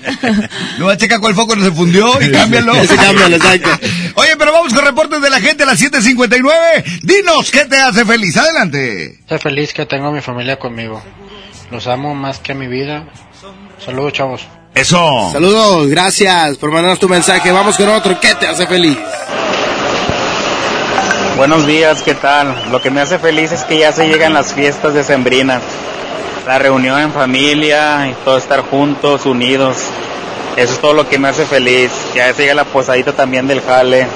No, 0.79 0.95
checa 0.95 1.19
cuál 1.19 1.33
foco 1.35 1.55
no 1.55 1.63
se 1.65 1.71
fundió 1.71 2.21
y 2.21 2.31
cámbialo. 2.31 2.75
Ese 2.75 2.95
cámbialo, 2.95 3.35
exacto. 3.35 3.69
Oye, 4.15 4.31
pero 4.37 4.51
vamos 4.53 4.73
con 4.73 4.85
reportes 4.85 5.21
de 5.21 5.29
la 5.29 5.41
gente 5.41 5.63
a 5.63 5.65
las 5.65 5.81
7.59. 5.81 7.01
Dinos, 7.03 7.51
¿qué 7.51 7.65
te 7.65 7.77
hace 7.77 8.05
feliz? 8.05 8.37
Adelante. 8.37 9.15
Estoy 9.19 9.39
feliz 9.39 9.73
que 9.73 9.85
tengo 9.85 10.07
a 10.07 10.11
mi 10.11 10.21
familia 10.21 10.57
conmigo. 10.57 11.01
Los 11.71 11.87
amo 11.87 12.13
más 12.13 12.39
que 12.39 12.51
a 12.51 12.55
mi 12.55 12.67
vida. 12.67 13.05
Saludos, 13.83 14.13
chavos. 14.13 14.47
Eso. 14.73 15.29
Saludos, 15.31 15.87
gracias 15.87 16.57
por 16.57 16.71
mandarnos 16.71 16.99
tu 16.99 17.09
mensaje. 17.09 17.51
Vamos 17.51 17.77
con 17.77 17.89
otro. 17.89 18.19
¿Qué 18.19 18.35
te 18.35 18.47
hace 18.47 18.67
feliz? 18.67 18.97
Buenos 21.37 21.65
días, 21.65 22.01
¿qué 22.01 22.13
tal? 22.13 22.55
Lo 22.71 22.81
que 22.81 22.91
me 22.91 23.01
hace 23.01 23.19
feliz 23.19 23.51
es 23.51 23.63
que 23.63 23.79
ya 23.79 23.91
se 23.91 24.07
llegan 24.07 24.33
las 24.33 24.53
fiestas 24.53 24.93
de 24.93 25.03
Sembrina. 25.03 25.59
La 26.47 26.59
reunión 26.59 26.99
en 26.99 27.11
familia 27.11 28.07
y 28.09 28.13
todo 28.23 28.37
estar 28.37 28.61
juntos, 28.61 29.25
unidos. 29.25 29.77
Eso 30.55 30.73
es 30.73 30.79
todo 30.79 30.93
lo 30.93 31.09
que 31.09 31.19
me 31.19 31.29
hace 31.29 31.45
feliz. 31.45 31.91
Ya 32.13 32.33
se 32.33 32.43
llega 32.43 32.53
la 32.53 32.65
posadita 32.65 33.11
también 33.11 33.47
del 33.47 33.61
jale. 33.61 34.07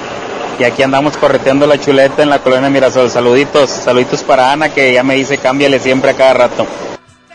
Y 0.58 0.64
aquí 0.64 0.82
andamos 0.82 1.16
correteando 1.16 1.66
la 1.66 1.80
chuleta 1.80 2.22
en 2.22 2.30
la 2.30 2.38
colonia 2.38 2.70
Mirasol. 2.70 3.10
Saluditos, 3.10 3.70
saluditos 3.70 4.22
para 4.22 4.52
Ana 4.52 4.68
que 4.68 4.92
ya 4.92 5.02
me 5.02 5.14
dice 5.14 5.38
cámbiale 5.38 5.78
siempre 5.80 6.12
a 6.12 6.14
cada 6.14 6.34
rato. 6.34 6.66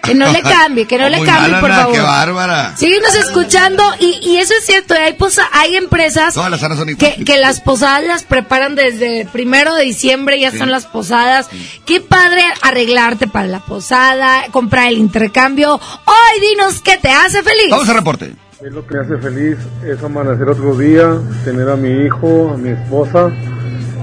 Que 0.06 0.16
no 0.16 0.32
le 0.32 0.42
cambie, 0.42 0.86
que 0.88 0.98
no 0.98 1.10
le 1.10 1.24
cambie, 1.24 1.60
por 1.60 1.70
favor. 1.72 1.94
Qué 1.94 2.02
bárbara. 2.02 2.76
Síguenos 2.78 3.14
escuchando 3.16 3.84
y, 4.00 4.20
y 4.22 4.38
eso 4.38 4.54
es 4.60 4.66
cierto, 4.66 4.94
hay, 4.94 5.14
posa, 5.14 5.48
hay 5.52 5.76
empresas 5.76 6.34
Todas 6.34 6.52
las 6.52 6.60
son 6.60 6.86
que, 6.86 6.92
iguales. 6.94 7.26
que 7.26 7.38
las 7.38 7.62
posadas 7.62 8.04
las 8.06 8.24
preparan 8.24 8.76
desde 8.76 9.22
el 9.22 9.28
primero 9.28 9.76
de 9.76 9.84
diciembre, 9.84 10.40
ya 10.40 10.52
Sí. 10.52 10.58
son 10.60 10.72
las 10.72 10.86
posadas. 10.86 11.50
Qué 11.86 12.02
padre 12.02 12.42
arreglarte 12.62 13.28
para 13.28 13.48
la 13.48 13.60
posada, 13.60 14.44
comprar 14.52 14.88
el 14.88 14.98
intercambio. 14.98 15.76
Hoy 15.76 16.40
dinos 16.50 16.82
qué 16.82 16.98
te 16.98 17.10
hace 17.12 17.44
feliz. 17.44 17.68
Vamos 17.72 17.90
al 17.90 17.96
reporte. 17.96 18.34
Es 18.66 18.72
lo 18.72 18.86
que 18.88 18.96
me 18.96 19.02
hace 19.02 19.18
feliz 19.18 19.58
es 19.86 20.02
amanecer 20.04 20.48
otro 20.48 20.76
día, 20.78 21.18
tener 21.44 21.70
a 21.70 21.76
mi 21.76 22.06
hijo, 22.06 22.52
a 22.54 22.58
mi 22.58 22.70
esposa 22.70 23.30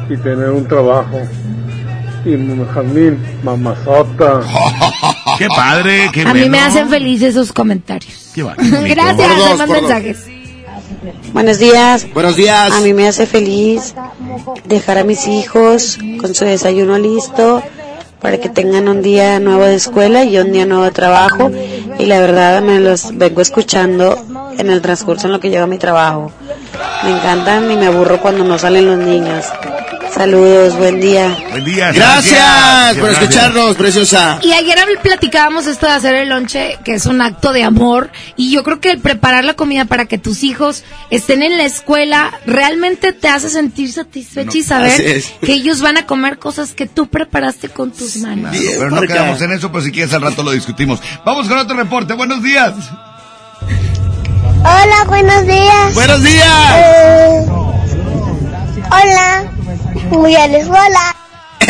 y 0.08 0.16
tener 0.18 0.50
un 0.50 0.68
trabajo. 0.68 1.20
Y 2.24 2.36
Jazmín, 2.74 3.18
mamazota. 3.42 4.40
Qué 5.38 5.48
padre, 5.48 6.10
qué 6.12 6.22
A 6.22 6.34
mí 6.34 6.40
me 6.40 6.48
bueno. 6.48 6.66
hacen 6.66 6.88
feliz 6.88 7.22
esos 7.22 7.52
comentarios. 7.52 8.30
Qué 8.34 8.42
Gracias, 8.42 9.32
Por 9.32 9.58
dos, 9.58 9.68
mensajes. 9.68 10.26
Buenos 11.32 11.58
días. 11.58 12.06
Buenos 12.12 12.36
días. 12.36 12.72
A 12.72 12.80
mí 12.80 12.92
me 12.92 13.08
hace 13.08 13.26
feliz 13.26 13.94
dejar 14.64 14.98
a 14.98 15.04
mis 15.04 15.26
hijos 15.26 15.98
con 16.20 16.34
su 16.34 16.44
desayuno 16.44 16.98
listo 16.98 17.62
para 18.20 18.38
que 18.38 18.48
tengan 18.48 18.88
un 18.88 19.02
día 19.02 19.40
nuevo 19.40 19.64
de 19.64 19.74
escuela 19.74 20.24
y 20.24 20.38
un 20.38 20.52
día 20.52 20.66
nuevo 20.66 20.84
de 20.84 20.92
trabajo. 20.92 21.50
Y 21.98 22.06
la 22.06 22.20
verdad 22.20 22.62
me 22.62 22.78
los 22.80 23.16
vengo 23.16 23.40
escuchando 23.40 24.16
en 24.58 24.70
el 24.70 24.80
transcurso 24.80 25.26
en 25.26 25.32
lo 25.32 25.40
que 25.40 25.50
llevo 25.50 25.64
a 25.64 25.66
mi 25.66 25.78
trabajo. 25.78 26.30
Me 27.04 27.10
encantan 27.10 27.70
y 27.70 27.76
me 27.76 27.86
aburro 27.86 28.20
cuando 28.20 28.44
no 28.44 28.58
salen 28.58 28.86
los 28.86 28.98
niños. 28.98 29.44
Saludos, 30.14 30.76
buen 30.76 31.00
día. 31.00 31.34
Buen 31.52 31.64
día. 31.64 31.90
Gracias 31.90 32.98
por 32.98 33.08
escucharnos, 33.10 33.76
preciosa. 33.76 34.38
Y 34.42 34.52
ayer 34.52 34.76
habl- 34.76 35.00
platicábamos 35.00 35.66
esto 35.66 35.86
de 35.86 35.92
hacer 35.92 36.14
el 36.14 36.28
lonche, 36.28 36.78
que 36.84 36.92
es 36.94 37.06
un 37.06 37.22
acto 37.22 37.52
de 37.54 37.62
amor, 37.64 38.10
y 38.36 38.50
yo 38.52 38.62
creo 38.62 38.78
que 38.78 38.90
el 38.90 38.98
preparar 39.00 39.44
la 39.46 39.54
comida 39.54 39.86
para 39.86 40.04
que 40.04 40.18
tus 40.18 40.42
hijos 40.44 40.84
estén 41.10 41.42
en 41.42 41.56
la 41.56 41.64
escuela 41.64 42.30
realmente 42.44 43.14
te 43.14 43.28
hace 43.28 43.48
sentir 43.48 43.90
satisfecho 43.90 44.58
y 44.58 44.62
saber 44.62 45.22
que 45.40 45.52
ellos 45.54 45.80
van 45.80 45.96
a 45.96 46.04
comer 46.06 46.38
cosas 46.38 46.72
que 46.74 46.86
tú 46.86 47.06
preparaste 47.06 47.70
con 47.70 47.90
tus 47.90 48.16
manos. 48.18 48.50
Claro, 48.54 48.66
pero 48.78 48.90
no 48.90 49.00
quedamos 49.02 49.40
en 49.40 49.52
eso, 49.52 49.72
pero 49.72 49.82
si 49.82 49.92
quieres 49.92 50.12
al 50.12 50.20
rato 50.22 50.42
lo 50.42 50.50
discutimos. 50.50 51.00
Vamos 51.24 51.48
con 51.48 51.56
otro 51.56 51.74
reporte. 51.74 52.12
Buenos 52.12 52.42
días. 52.42 52.74
Hola, 54.64 55.04
buenos 55.08 55.44
días. 55.46 55.94
Buenos 55.94 56.22
días. 56.22 56.72
Eh, 56.76 57.46
hola. 58.90 59.52
Muy 60.10 60.30
bien, 60.30 60.70
hola. 60.70 61.16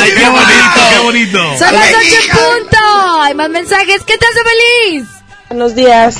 Ay, 0.00 0.10
qué 0.16 0.28
bonito, 0.28 0.80
qué 0.90 0.98
bonito. 1.02 1.38
Son 1.58 1.74
las 1.74 1.88
ocho 1.90 2.16
en 2.16 2.30
punto. 2.30 2.78
Hay 3.20 3.34
más 3.34 3.50
mensajes. 3.50 4.02
¿Qué 4.04 4.16
te 4.16 4.26
hace 4.26 4.40
feliz? 4.42 5.08
Buenos 5.50 5.74
días. 5.74 6.16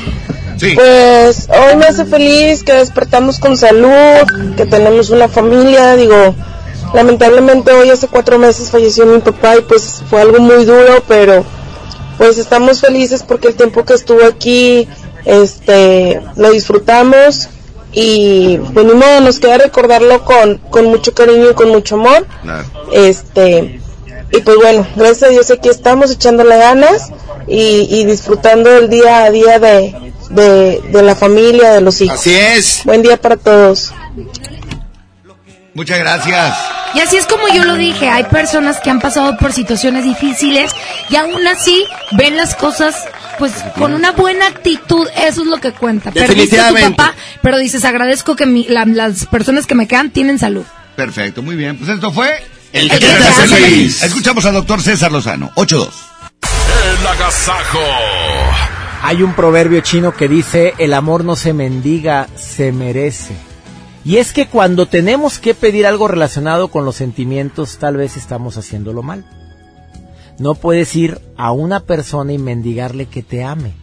Sí. 0.58 0.74
Pues 0.74 1.48
hoy 1.48 1.76
me 1.76 1.86
hace 1.86 2.04
feliz 2.04 2.62
que 2.62 2.74
despertamos 2.74 3.38
con 3.38 3.56
salud, 3.56 4.54
que 4.56 4.66
tenemos 4.66 5.08
una 5.08 5.26
familia, 5.28 5.96
digo, 5.96 6.34
lamentablemente 6.92 7.72
hoy 7.72 7.88
hace 7.88 8.08
cuatro 8.08 8.38
meses 8.38 8.70
falleció 8.70 9.06
mi 9.06 9.20
papá 9.20 9.56
y 9.56 9.62
pues 9.62 10.02
fue 10.08 10.20
algo 10.20 10.38
muy 10.40 10.64
duro, 10.66 11.02
pero 11.08 11.44
pues 12.22 12.38
estamos 12.38 12.80
felices 12.80 13.24
porque 13.26 13.48
el 13.48 13.56
tiempo 13.56 13.84
que 13.84 13.94
estuvo 13.94 14.24
aquí, 14.24 14.86
este, 15.24 16.22
lo 16.36 16.52
disfrutamos 16.52 17.48
y 17.90 18.58
pues 18.72 18.86
ni 18.86 18.92
modo, 18.92 19.20
nos 19.22 19.40
queda 19.40 19.58
recordarlo 19.58 20.24
con, 20.24 20.58
con 20.58 20.84
mucho 20.84 21.12
cariño 21.14 21.50
y 21.50 21.54
con 21.54 21.70
mucho 21.70 21.96
amor. 21.96 22.24
Este, 22.92 23.80
y 24.30 24.40
pues 24.40 24.56
bueno, 24.56 24.86
gracias 24.94 25.24
a 25.24 25.28
Dios 25.30 25.50
aquí 25.50 25.68
estamos 25.68 26.12
echándole 26.12 26.56
ganas 26.58 27.10
y, 27.48 27.88
y 27.90 28.04
disfrutando 28.04 28.70
el 28.70 28.88
día 28.88 29.24
a 29.24 29.30
día 29.32 29.58
de, 29.58 30.12
de, 30.30 30.80
de 30.92 31.02
la 31.02 31.16
familia, 31.16 31.72
de 31.72 31.80
los 31.80 32.00
hijos. 32.02 32.20
Así 32.20 32.36
es. 32.36 32.82
Buen 32.84 33.02
día 33.02 33.16
para 33.16 33.36
todos. 33.36 33.92
Muchas 35.74 35.98
gracias. 35.98 36.54
Y 36.94 37.00
así 37.00 37.16
es 37.16 37.26
como 37.26 37.48
yo 37.48 37.64
lo 37.64 37.74
dije, 37.76 38.08
hay 38.10 38.24
personas 38.24 38.78
que 38.80 38.90
han 38.90 39.00
pasado 39.00 39.36
por 39.38 39.52
situaciones 39.52 40.04
difíciles 40.04 40.72
y 41.08 41.16
aún 41.16 41.46
así 41.46 41.84
ven 42.12 42.36
las 42.36 42.54
cosas 42.54 42.94
pues 43.38 43.52
con 43.78 43.94
una 43.94 44.12
buena 44.12 44.46
actitud, 44.46 45.08
eso 45.16 45.40
es 45.42 45.48
lo 45.48 45.56
que 45.58 45.72
cuenta. 45.72 46.10
Perdiste 46.12 46.60
a 46.60 46.68
tu 46.68 46.74
papá, 46.76 47.14
pero 47.40 47.56
dices, 47.58 47.84
agradezco 47.86 48.36
que 48.36 48.44
mi- 48.46 48.66
la- 48.68 48.84
las 48.84 49.24
personas 49.26 49.66
que 49.66 49.74
me 49.74 49.88
quedan 49.88 50.10
tienen 50.10 50.38
salud. 50.38 50.64
Perfecto, 50.94 51.42
muy 51.42 51.56
bien. 51.56 51.78
Pues 51.78 51.88
esto 51.88 52.12
fue 52.12 52.44
El 52.74 52.90
que 52.90 52.98
te 52.98 53.06
hace 53.10 53.46
feliz. 53.48 54.02
Escuchamos 54.02 54.44
al 54.44 54.52
doctor 54.54 54.82
César 54.82 55.10
Lozano. 55.10 55.50
8-2. 55.56 55.88
El 57.00 57.06
agasajo. 57.06 57.80
Hay 59.02 59.22
un 59.22 59.34
proverbio 59.34 59.80
chino 59.80 60.12
que 60.14 60.28
dice, 60.28 60.74
el 60.78 60.92
amor 60.94 61.24
no 61.24 61.36
se 61.36 61.52
mendiga, 61.54 62.28
se 62.36 62.70
merece. 62.70 63.34
Y 64.04 64.16
es 64.16 64.32
que 64.32 64.48
cuando 64.48 64.86
tenemos 64.86 65.38
que 65.38 65.54
pedir 65.54 65.86
algo 65.86 66.08
relacionado 66.08 66.68
con 66.68 66.84
los 66.84 66.96
sentimientos, 66.96 67.78
tal 67.78 67.96
vez 67.96 68.16
estamos 68.16 68.56
haciéndolo 68.56 69.02
mal. 69.02 69.24
No 70.38 70.54
puedes 70.54 70.96
ir 70.96 71.20
a 71.36 71.52
una 71.52 71.80
persona 71.80 72.32
y 72.32 72.38
mendigarle 72.38 73.06
que 73.06 73.22
te 73.22 73.44
ame, 73.44 73.74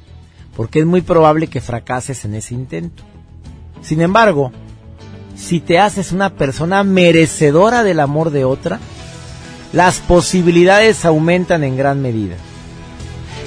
porque 0.56 0.80
es 0.80 0.86
muy 0.86 1.02
probable 1.02 1.48
que 1.48 1.62
fracases 1.62 2.26
en 2.26 2.36
ese 2.36 2.54
intento. 2.54 3.04
Sin 3.82 4.02
embargo, 4.02 4.52
si 5.38 5.62
te 5.62 5.80
haces 5.80 6.12
una 6.12 6.36
persona 6.36 6.84
merecedora 6.84 7.84
del 7.84 8.02
amor 8.02 8.32
de 8.32 8.44
otra, 8.44 8.80
las 9.72 10.00
posibilidades 10.00 11.06
aumentan 11.06 11.64
en 11.64 11.78
gran 11.78 12.02
medida. 12.02 12.36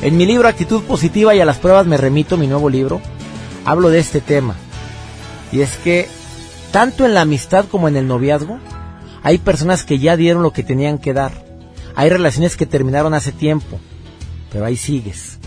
En 0.00 0.16
mi 0.16 0.24
libro 0.24 0.48
Actitud 0.48 0.82
Positiva 0.82 1.34
y 1.34 1.40
a 1.40 1.44
las 1.44 1.58
pruebas 1.58 1.86
me 1.86 1.96
remito, 1.96 2.36
mi 2.36 2.46
nuevo 2.46 2.70
libro, 2.70 3.00
hablo 3.64 3.90
de 3.90 3.98
este 3.98 4.20
tema. 4.20 4.54
Y 5.52 5.60
es 5.60 5.76
que, 5.76 6.08
tanto 6.72 7.04
en 7.06 7.14
la 7.14 7.20
amistad 7.20 7.66
como 7.70 7.86
en 7.86 7.96
el 7.96 8.08
noviazgo, 8.08 8.58
hay 9.22 9.38
personas 9.38 9.84
que 9.84 9.98
ya 9.98 10.16
dieron 10.16 10.42
lo 10.42 10.52
que 10.52 10.64
tenían 10.64 10.98
que 10.98 11.12
dar. 11.12 11.32
Hay 11.94 12.08
relaciones 12.08 12.56
que 12.56 12.66
terminaron 12.66 13.14
hace 13.14 13.30
tiempo, 13.30 13.78
pero 14.50 14.64
ahí 14.64 14.76
sigues. 14.76 15.38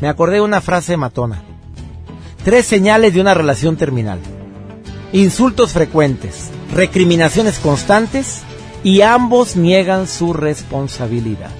Me 0.00 0.08
acordé 0.08 0.36
de 0.36 0.40
una 0.40 0.60
frase 0.60 0.96
matona. 0.96 1.42
Tres 2.44 2.66
señales 2.66 3.12
de 3.12 3.20
una 3.20 3.34
relación 3.34 3.76
terminal. 3.76 4.20
Insultos 5.12 5.72
frecuentes, 5.72 6.50
recriminaciones 6.72 7.58
constantes 7.58 8.42
y 8.82 9.02
ambos 9.02 9.56
niegan 9.56 10.08
su 10.08 10.32
responsabilidad. 10.32 11.50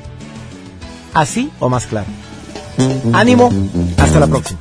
Así 1.12 1.51
o 1.61 1.69
más 1.69 1.87
claro. 1.87 2.07
Ánimo, 3.12 3.51
hasta 3.99 4.19
la 4.19 4.27
próxima. 4.27 4.61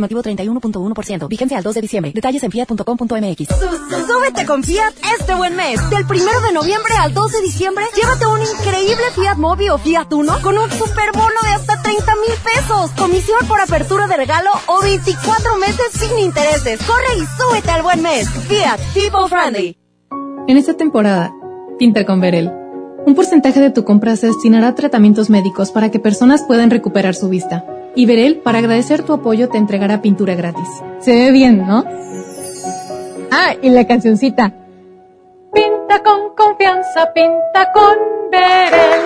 Informativo 0.00 0.22
31.1%. 0.22 1.28
Vigencia 1.28 1.58
al 1.58 1.64
2 1.64 1.74
de 1.74 1.80
diciembre. 1.80 2.12
Detalles 2.14 2.42
en 2.42 2.50
fiat.com.mx. 2.50 3.48
Súbete 4.06 4.46
con 4.46 4.62
Fiat 4.62 4.94
este 5.18 5.34
buen 5.34 5.56
mes. 5.56 5.78
Del 5.90 6.06
primero 6.06 6.40
de 6.40 6.52
noviembre 6.52 6.94
al 6.98 7.12
2 7.12 7.32
de 7.32 7.42
diciembre, 7.42 7.84
llévate 7.94 8.26
un 8.26 8.40
increíble 8.40 9.04
Fiat 9.14 9.36
Mobi 9.36 9.68
o 9.68 9.78
Fiat 9.78 10.12
Uno 10.12 10.40
con 10.42 10.56
un 10.56 10.70
super 10.70 11.12
bono 11.12 11.40
de 11.42 11.48
hasta 11.50 11.82
30 11.82 12.12
mil 12.16 12.34
pesos. 12.42 12.90
Comisión 12.92 13.40
por 13.46 13.60
apertura 13.60 14.06
de 14.06 14.16
regalo 14.16 14.50
o 14.66 14.80
24 14.82 15.56
meses 15.58 15.86
sin 15.92 16.18
intereses. 16.18 16.80
Corre 16.82 17.18
y 17.18 17.24
súbete 17.40 17.70
al 17.70 17.82
buen 17.82 18.02
mes. 18.02 18.28
Fiat, 18.28 18.80
people 18.94 19.28
friendly. 19.28 19.76
En 20.48 20.56
esta 20.56 20.74
temporada, 20.74 21.32
pinta 21.78 22.04
con 22.04 22.20
Verel. 22.20 22.50
Un 23.06 23.14
porcentaje 23.14 23.60
de 23.60 23.70
tu 23.70 23.84
compra 23.84 24.16
se 24.16 24.26
destinará 24.26 24.68
a 24.68 24.74
tratamientos 24.74 25.30
médicos 25.30 25.70
para 25.70 25.90
que 25.90 26.00
personas 26.00 26.42
puedan 26.42 26.70
recuperar 26.70 27.14
su 27.14 27.28
vista. 27.28 27.64
Y 27.94 28.06
Verel, 28.06 28.36
para 28.36 28.58
agradecer 28.58 29.02
tu 29.02 29.12
apoyo, 29.12 29.48
te 29.48 29.58
entregará 29.58 30.00
pintura 30.00 30.34
gratis. 30.34 30.68
Se 31.00 31.12
ve 31.12 31.30
bien, 31.32 31.66
¿no? 31.66 31.84
Ah, 33.30 33.54
y 33.60 33.70
la 33.70 33.86
cancioncita. 33.86 34.54
Pinta 35.52 36.02
con 36.02 36.34
confianza, 36.36 37.12
pinta 37.12 37.72
con 37.72 37.96
Verel. 38.30 39.02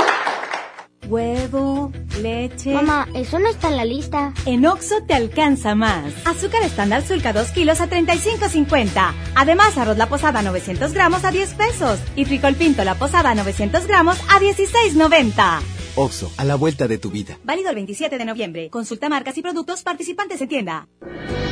Huevo, 1.09 1.93
leche. 2.23 2.73
Mamá, 2.73 3.09
eso 3.15 3.39
no 3.39 3.48
está 3.48 3.69
en 3.69 3.77
la 3.77 3.85
lista. 3.85 4.32
En 4.47 4.65
Oxo 4.66 5.02
te 5.06 5.15
alcanza 5.15 5.74
más. 5.74 6.12
Azúcar 6.24 6.62
estándar 6.62 7.02
Sulca 7.02 7.32
2 7.32 7.51
kilos 7.52 7.81
a 7.81 7.89
35.50. 7.89 9.12
Además, 9.35 9.77
arroz 9.77 9.98
la 9.98 10.09
posada 10.09 10.43
900 10.43 10.93
gramos 10.93 11.24
a 11.24 11.31
10 11.31 11.55
pesos. 11.55 12.01
Y 12.16 12.24
frijol 12.24 12.55
pinto 12.55 12.85
la 12.85 12.94
posada 12.94 13.35
900 13.35 13.86
gramos 13.86 14.19
a 14.31 14.40
16.90. 14.40 15.61
Oxo, 15.96 16.30
a 16.36 16.44
la 16.44 16.56
vuelta 16.56 16.88
de 16.88 16.98
tu 16.98 17.10
vida. 17.10 17.38
Válido 17.44 17.70
el 17.70 17.76
27 17.76 18.18
de 18.18 18.24
noviembre. 18.24 18.70
Consulta 18.70 19.08
marcas 19.08 19.36
y 19.38 19.42
productos 19.42 19.82
participantes 19.82 20.40
en 20.40 20.48
tienda. 20.48 20.88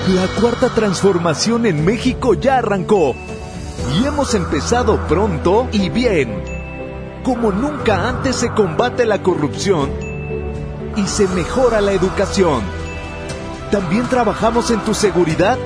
La 0.08 0.26
cuarta 0.40 0.68
transformación 0.74 1.66
en 1.66 1.84
México 1.84 2.34
ya 2.34 2.58
arrancó. 2.58 3.14
Y 4.00 4.04
hemos 4.04 4.34
empezado 4.34 5.06
pronto 5.06 5.68
y 5.72 5.88
bien. 5.90 6.42
Como 7.22 7.52
nunca 7.52 8.08
antes 8.08 8.36
se 8.36 8.50
combate 8.50 9.04
la 9.04 9.22
corrupción 9.22 9.90
y 10.96 11.06
se 11.06 11.28
mejora 11.28 11.80
la 11.80 11.92
educación. 11.92 12.62
También 13.70 14.08
trabajamos 14.08 14.70
en 14.70 14.80
tu 14.80 14.92
seguridad 14.92 15.56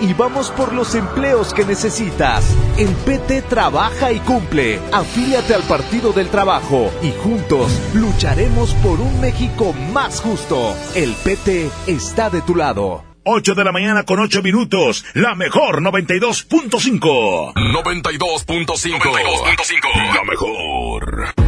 y 0.00 0.14
vamos 0.14 0.50
por 0.50 0.72
los 0.72 0.94
empleos 0.94 1.52
que 1.54 1.64
necesitas. 1.64 2.44
El 2.76 2.88
PT 2.88 3.42
trabaja 3.42 4.12
y 4.12 4.18
cumple. 4.20 4.78
Afíliate 4.92 5.54
al 5.54 5.62
Partido 5.62 6.12
del 6.12 6.28
Trabajo 6.28 6.92
y 7.02 7.12
juntos 7.12 7.72
lucharemos 7.94 8.74
por 8.74 9.00
un 9.00 9.20
México 9.20 9.72
más 9.92 10.20
justo. 10.20 10.76
El 10.94 11.14
PT 11.14 11.70
está 11.86 12.30
de 12.30 12.42
tu 12.42 12.54
lado. 12.54 13.04
8 13.24 13.54
de 13.54 13.64
la 13.64 13.72
mañana 13.72 14.04
con 14.04 14.20
8 14.20 14.42
minutos. 14.42 15.04
La 15.14 15.34
mejor 15.34 15.82
92.5. 15.82 17.54
92.5. 17.54 20.14
La 20.14 20.24
mejor. 20.24 21.47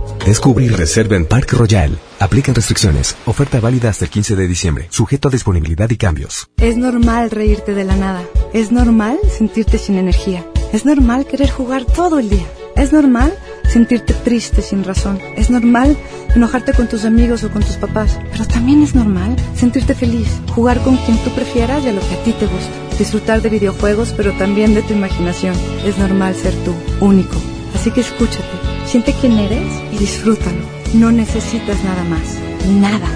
Descubre 0.25 0.65
y 0.65 0.69
reserva 0.69 1.15
en 1.15 1.25
Park 1.25 1.53
Royal. 1.53 1.97
Aplican 2.19 2.53
restricciones. 2.53 3.17
Oferta 3.25 3.59
válida 3.59 3.89
hasta 3.89 4.05
el 4.05 4.11
15 4.11 4.35
de 4.35 4.47
diciembre. 4.47 4.87
Sujeto 4.91 5.29
a 5.29 5.31
disponibilidad 5.31 5.89
y 5.89 5.97
cambios. 5.97 6.47
Es 6.57 6.77
normal 6.77 7.31
reírte 7.31 7.73
de 7.73 7.83
la 7.83 7.95
nada. 7.95 8.23
Es 8.53 8.71
normal 8.71 9.17
sentirte 9.35 9.79
sin 9.79 9.97
energía. 9.97 10.45
Es 10.71 10.85
normal 10.85 11.25
querer 11.25 11.49
jugar 11.49 11.85
todo 11.85 12.19
el 12.19 12.29
día. 12.29 12.45
Es 12.75 12.93
normal 12.93 13.33
sentirte 13.67 14.13
triste 14.13 14.61
sin 14.61 14.83
razón. 14.83 15.19
Es 15.35 15.49
normal 15.49 15.97
enojarte 16.35 16.73
con 16.73 16.87
tus 16.87 17.03
amigos 17.03 17.43
o 17.43 17.49
con 17.49 17.63
tus 17.63 17.77
papás. 17.77 18.19
Pero 18.31 18.45
también 18.45 18.83
es 18.83 18.93
normal 18.93 19.35
sentirte 19.55 19.95
feliz, 19.95 20.27
jugar 20.53 20.81
con 20.83 20.97
quien 20.97 21.17
tú 21.23 21.31
prefieras 21.31 21.83
y 21.83 21.89
a 21.89 21.93
lo 21.93 22.01
que 22.01 22.13
a 22.13 22.23
ti 22.23 22.33
te 22.33 22.45
gusta. 22.45 22.97
Disfrutar 22.99 23.41
de 23.41 23.49
videojuegos, 23.49 24.13
pero 24.15 24.31
también 24.33 24.75
de 24.75 24.83
tu 24.83 24.93
imaginación. 24.93 25.55
Es 25.83 25.97
normal 25.97 26.35
ser 26.35 26.53
tú, 26.63 26.75
único. 26.99 27.35
Así 27.73 27.89
que 27.89 28.01
escúchate, 28.01 28.70
siente 28.91 29.15
quién 29.21 29.39
eres 29.39 29.71
y 29.93 29.99
disfrútalo. 29.99 30.65
No 30.93 31.13
necesitas 31.13 31.81
nada 31.85 32.03
más. 32.03 32.37
Nada. 32.67 33.07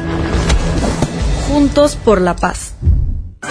Juntos 1.50 1.98
por 1.98 2.22
la 2.22 2.34
paz. 2.34 2.76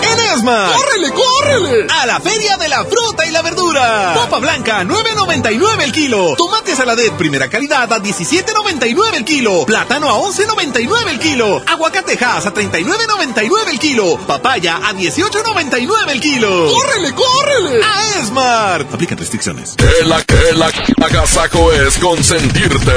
En 0.03 0.21
Esmar. 0.37 0.73
¡Córrele, 0.73 1.13
córrele! 1.13 1.87
A 1.91 2.07
la 2.07 2.21
Feria 2.21 2.57
de 2.57 2.69
la 2.69 2.85
Fruta 2.85 3.27
y 3.27 3.31
la 3.31 3.43
Verdura. 3.43 4.15
Papa 4.15 4.39
blanca, 4.39 4.83
9.99 4.85 5.83
el 5.83 5.93
kilo. 5.93 6.35
Tomate 6.37 6.75
saladet 6.75 7.13
primera 7.15 7.49
calidad 7.49 7.93
a 7.93 7.99
17.99 7.99 9.15
el 9.15 9.25
kilo. 9.25 9.65
Plátano 9.67 10.09
a 10.09 10.15
11.99 10.15 11.09
el 11.09 11.19
kilo. 11.19 11.63
Aguacatejas 11.67 12.47
a 12.47 12.55
39.99 12.55 13.51
el 13.71 13.79
kilo. 13.79 14.19
Papaya 14.27 14.77
a 14.77 14.93
18.99 14.93 16.11
el 16.11 16.21
kilo. 16.21 16.71
¡Córrele, 16.73 17.15
córrele! 17.15 17.85
A 17.85 18.21
Esmar. 18.21 18.87
Aplica 18.93 19.15
restricciones. 19.15 19.75
Que 19.77 20.05
la 20.07 20.23
que 20.23 20.53
la 20.55 20.71
agasajo 21.07 21.73
es 21.73 21.99
consentirte. 21.99 22.93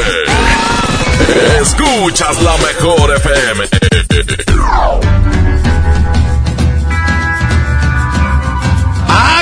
Escuchas 1.62 2.42
la 2.42 2.58
mejor 2.58 3.16
FM. 3.16 3.68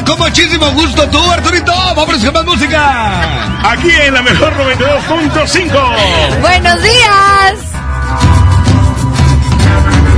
Con 0.05 0.19
muchísimo 0.19 0.71
gusto 0.71 1.09
tú, 1.09 1.19
Arturito. 1.31 1.73
Vamos 1.95 2.23
con 2.23 2.33
más 2.33 2.45
música. 2.45 3.71
Aquí 3.71 3.89
en 3.89 4.13
la 4.13 4.21
mejor 4.21 4.53
92.5. 4.53 6.41
Buenos 6.41 6.81
días. 6.81 7.55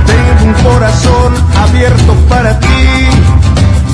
Tengo 0.06 0.44
un 0.44 0.54
corazón 0.62 1.34
abierto 1.56 2.14
para 2.28 2.58
ti. 2.60 2.66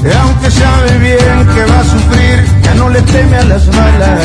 Y 0.05 0.13
aunque 0.13 0.51
sabe 0.51 0.99
bien 0.99 1.47
que 1.55 1.65
va 1.65 1.81
a 1.81 1.85
sufrir, 1.85 2.63
ya 2.63 2.75
no 2.75 2.89
le 2.91 3.01
teme 3.03 3.39
a 3.39 3.45
las 3.45 3.67
malas. 3.69 4.21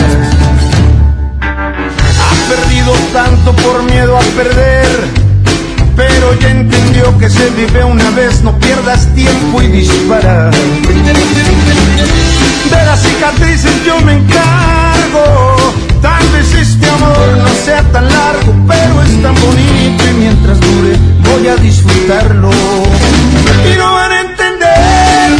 Ha 1.42 2.50
perdido 2.50 2.94
tanto 3.14 3.56
por 3.56 3.84
miedo 3.84 4.18
a 4.18 4.22
perder, 4.22 5.29
pero 6.00 6.34
ya 6.40 6.50
entendió 6.52 7.18
que 7.18 7.30
se 7.30 7.50
vive 7.50 7.84
una 7.84 8.10
vez, 8.12 8.42
no 8.42 8.58
pierdas 8.58 9.14
tiempo 9.16 9.62
y 9.62 9.68
dispara. 9.68 10.50
De 10.50 10.56
las 12.86 13.02
cicatrices 13.02 13.84
yo 13.86 14.00
me 14.00 14.14
encargo, 14.14 15.74
tal 16.02 16.26
vez 16.30 16.54
este 16.54 16.90
amor 16.90 17.40
no 17.40 17.50
sea 17.66 17.84
tan 17.92 18.08
largo, 18.08 18.56
pero 18.66 19.04
es 19.04 19.22
tan 19.22 19.36
bonito 19.36 20.06
y 20.10 20.14
mientras 20.20 20.58
dure 20.62 20.96
voy 21.30 21.50
a 21.50 21.58
disfrutarlo. 21.58 22.50
Y 22.50 23.74
no 23.78 23.94
van 23.94 24.14
a 24.14 24.22
entender 24.22 25.32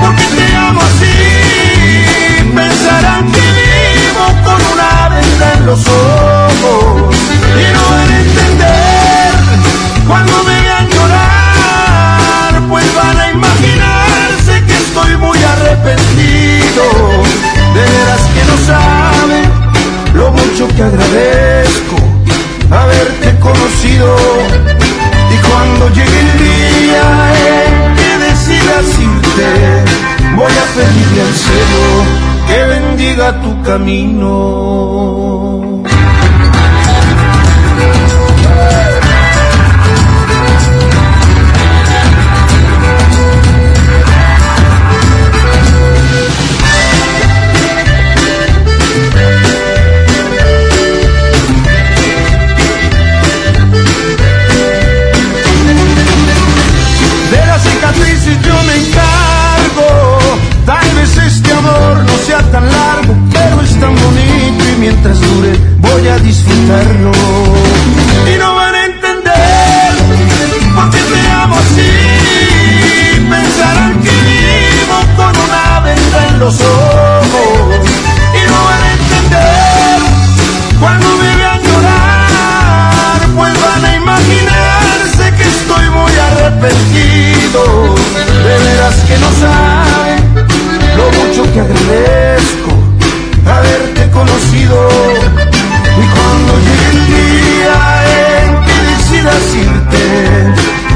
por 0.00 0.16
qué 0.16 0.24
te 0.36 0.56
amo 0.56 0.80
así, 0.80 1.14
pensarán 2.56 3.30
que 3.30 3.40
vivo 3.40 4.26
con 4.44 4.60
una 4.72 5.10
venda 5.10 5.52
en 5.58 5.66
los 5.66 5.86
ojos. 5.86 7.05
Arrepentido. 16.76 17.22
De 17.74 17.80
veras 17.80 18.22
que 18.34 18.42
no 18.44 18.56
saben 18.66 19.44
lo 20.14 20.30
mucho 20.32 20.68
que 20.68 20.82
agradezco 20.82 21.96
haberte 22.70 23.38
conocido. 23.40 24.16
Y 25.30 25.36
cuando 25.48 25.88
llegue 25.90 26.20
el 26.20 26.38
día 26.38 27.32
en 27.46 27.94
que 27.96 28.18
decidas 28.24 28.86
irte, 28.98 29.50
voy 30.36 30.52
a 30.52 30.64
pedirle 30.74 31.20
al 31.22 31.34
cielo 31.34 31.82
que 32.48 32.58
bendiga 32.64 33.26
tu 33.42 33.62
camino. 33.62 34.86
Voy 65.78 66.08
a 66.08 66.18
disfrutarlo. 66.18 67.12
Y 68.32 68.38
no 68.38 68.54
van 68.54 68.74
a 68.74 68.84
entender 68.86 69.94
por 70.74 70.90
qué 70.90 70.98
te 70.98 71.30
amo 71.30 71.56
así. 71.56 71.90
Pensarán 73.30 74.00
que 74.02 74.10
vivo 74.10 74.98
con 75.16 75.36
una 75.36 75.80
venda 75.80 76.28
en 76.28 76.38
los 76.40 76.60
ojos. 76.60 76.85
Y 94.66 94.68
cuando 96.14 96.58
llegue 96.58 96.88
el 96.90 97.00
día 97.06 97.78
en 98.42 98.50
que 98.64 98.76
decidas 98.90 99.46
irte, 99.54 100.04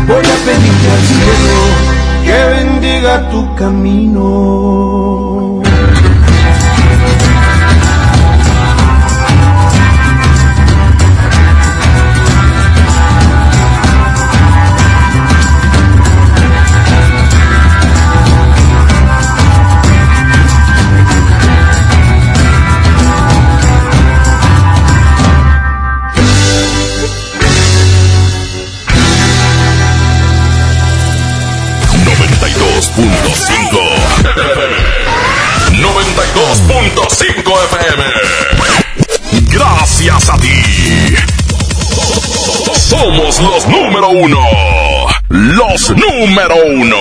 voy 0.09 0.25
a 0.27 0.37
pedirte 0.45 0.87
al 0.91 1.03
cielo 1.07 1.59
que 2.25 2.39
bendiga 2.57 3.13
tu 3.31 3.41
camino. 3.55 4.31
Número 46.21 46.55
uno. 46.67 46.97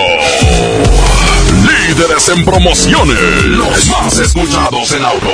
Líderes 1.62 2.28
en 2.30 2.42
promociones. 2.42 3.18
Los 3.44 3.86
más 3.88 4.18
escuchados 4.18 4.92
en 4.92 5.04
auto. 5.04 5.28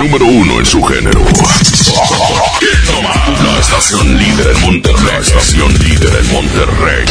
Número 0.00 0.26
uno 0.26 0.60
en 0.60 0.66
su 0.66 0.80
género. 0.82 1.20
La 3.42 3.58
estación 3.58 4.16
líder 4.16 4.54
en 4.54 4.60
Monterrey. 4.60 5.04
La 5.06 5.18
estación 5.18 5.74
líder 5.74 6.14
en 6.14 6.32
Monterrey. 6.32 7.04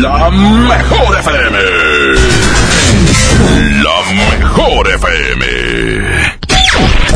La 0.00 0.30
mejor 0.30 1.18
FM. 1.18 1.58
La 3.82 4.38
mejor 4.38 4.88
FM. 4.88 6.11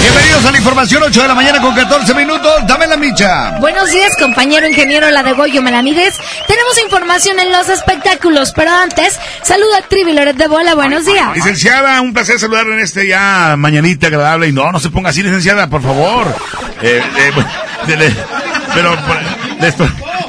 Bienvenidos 0.00 0.44
a 0.46 0.50
la 0.52 0.58
información 0.58 1.02
8 1.02 1.22
de 1.22 1.28
la 1.28 1.34
mañana 1.34 1.60
con 1.60 1.74
14 1.74 2.14
minutos. 2.14 2.52
Dame 2.66 2.86
la 2.86 2.96
micha. 2.96 3.58
Buenos 3.58 3.90
días, 3.90 4.14
compañero 4.18 4.66
ingeniero 4.68 5.10
La 5.10 5.22
de 5.22 5.32
Goyo 5.32 5.60
Melamides. 5.62 6.14
Tenemos 6.46 6.78
información 6.82 7.38
en 7.40 7.50
los 7.52 7.68
espectáculos, 7.68 8.52
pero 8.54 8.70
antes, 8.70 9.18
saluda 9.42 9.78
a 9.78 9.82
Trivi 9.82 10.12
Loret 10.12 10.36
de 10.36 10.46
Bola. 10.46 10.74
Buenos 10.74 11.04
días. 11.04 11.34
Licenciada, 11.34 12.00
un 12.00 12.12
placer 12.14 12.38
saludarla 12.38 12.74
en 12.74 12.80
este 12.80 13.06
ya 13.06 13.54
mañanita 13.58 14.06
agradable. 14.06 14.48
Y 14.48 14.52
no, 14.52 14.70
no 14.72 14.78
se 14.80 14.90
ponga 14.90 15.10
así, 15.10 15.22
licenciada, 15.22 15.68
por 15.68 15.82
favor. 15.82 16.26
Eh, 16.82 17.02
eh, 17.18 17.32
pero 18.74 18.96
por- 19.02 19.18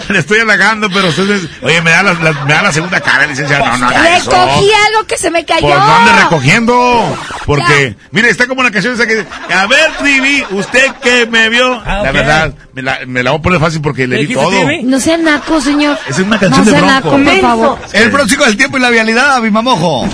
le 0.14 0.20
estoy, 0.20 0.40
halagando, 0.40 0.90
pero 0.90 1.10
ustedes, 1.10 1.48
oye, 1.62 1.82
me 1.82 1.92
da 1.92 2.04
la, 2.04 2.14
la- 2.14 2.34
me 2.46 2.54
da 2.54 2.62
la 2.64 2.72
segunda 2.74 3.00
cara, 3.02 3.26
licenciada. 3.28 3.72
No, 3.72 3.78
no 3.78 3.88
haga 3.88 4.18
eso. 4.18 4.32
Recogí 4.32 4.72
algo 4.88 5.08
que 5.08 5.18
se 5.18 5.32
me 5.32 5.46
cayó. 5.46 5.62
Pues 5.68 5.76
no 5.78 5.96
ande 5.96 6.12
recogiendo. 6.24 7.18
Porque, 7.46 7.96
mire, 8.12 8.30
está 8.30 8.48
como 8.48 8.62
una 8.62 8.72
canción 8.72 8.94
esa 8.94 9.08
que 9.08 9.16
dice, 9.18 9.28
a 9.54 9.66
ver, 9.68 9.92
Trivi, 10.00 10.44
usted 10.52 10.92
que 11.02 11.26
me 11.26 11.50
vio. 11.50 11.82
Ah, 11.86 12.02
La 12.04 12.12
verdad, 12.12 12.54
me 12.74 12.82
la, 12.82 13.00
me 13.08 13.24
la 13.24 13.32
voy 13.32 13.40
a 13.40 13.44
poner 13.44 13.60
fácil 13.60 13.82
porque 13.82 14.08
le 14.08 14.26
vi 14.26 14.34
todo. 14.34 14.52
No 14.84 15.00
sea 15.00 15.18
naco, 15.18 15.60
señor. 15.62 15.98
Esa 16.08 16.22
es 16.22 16.28
una 16.28 16.40
canción 16.40 16.66
no 16.66 16.72
de 16.72 16.78
sea 16.80 16.82
Bronco. 17.02 17.18
naco, 17.18 17.32
por 17.32 17.42
favor. 17.42 17.80
El 17.94 18.12
próximo 18.12 18.46
del 18.46 18.58
tiempo 18.58 18.78
y 18.78 18.82
la 18.82 18.90
vialidad, 18.90 19.36
Abimamojo. 19.36 20.08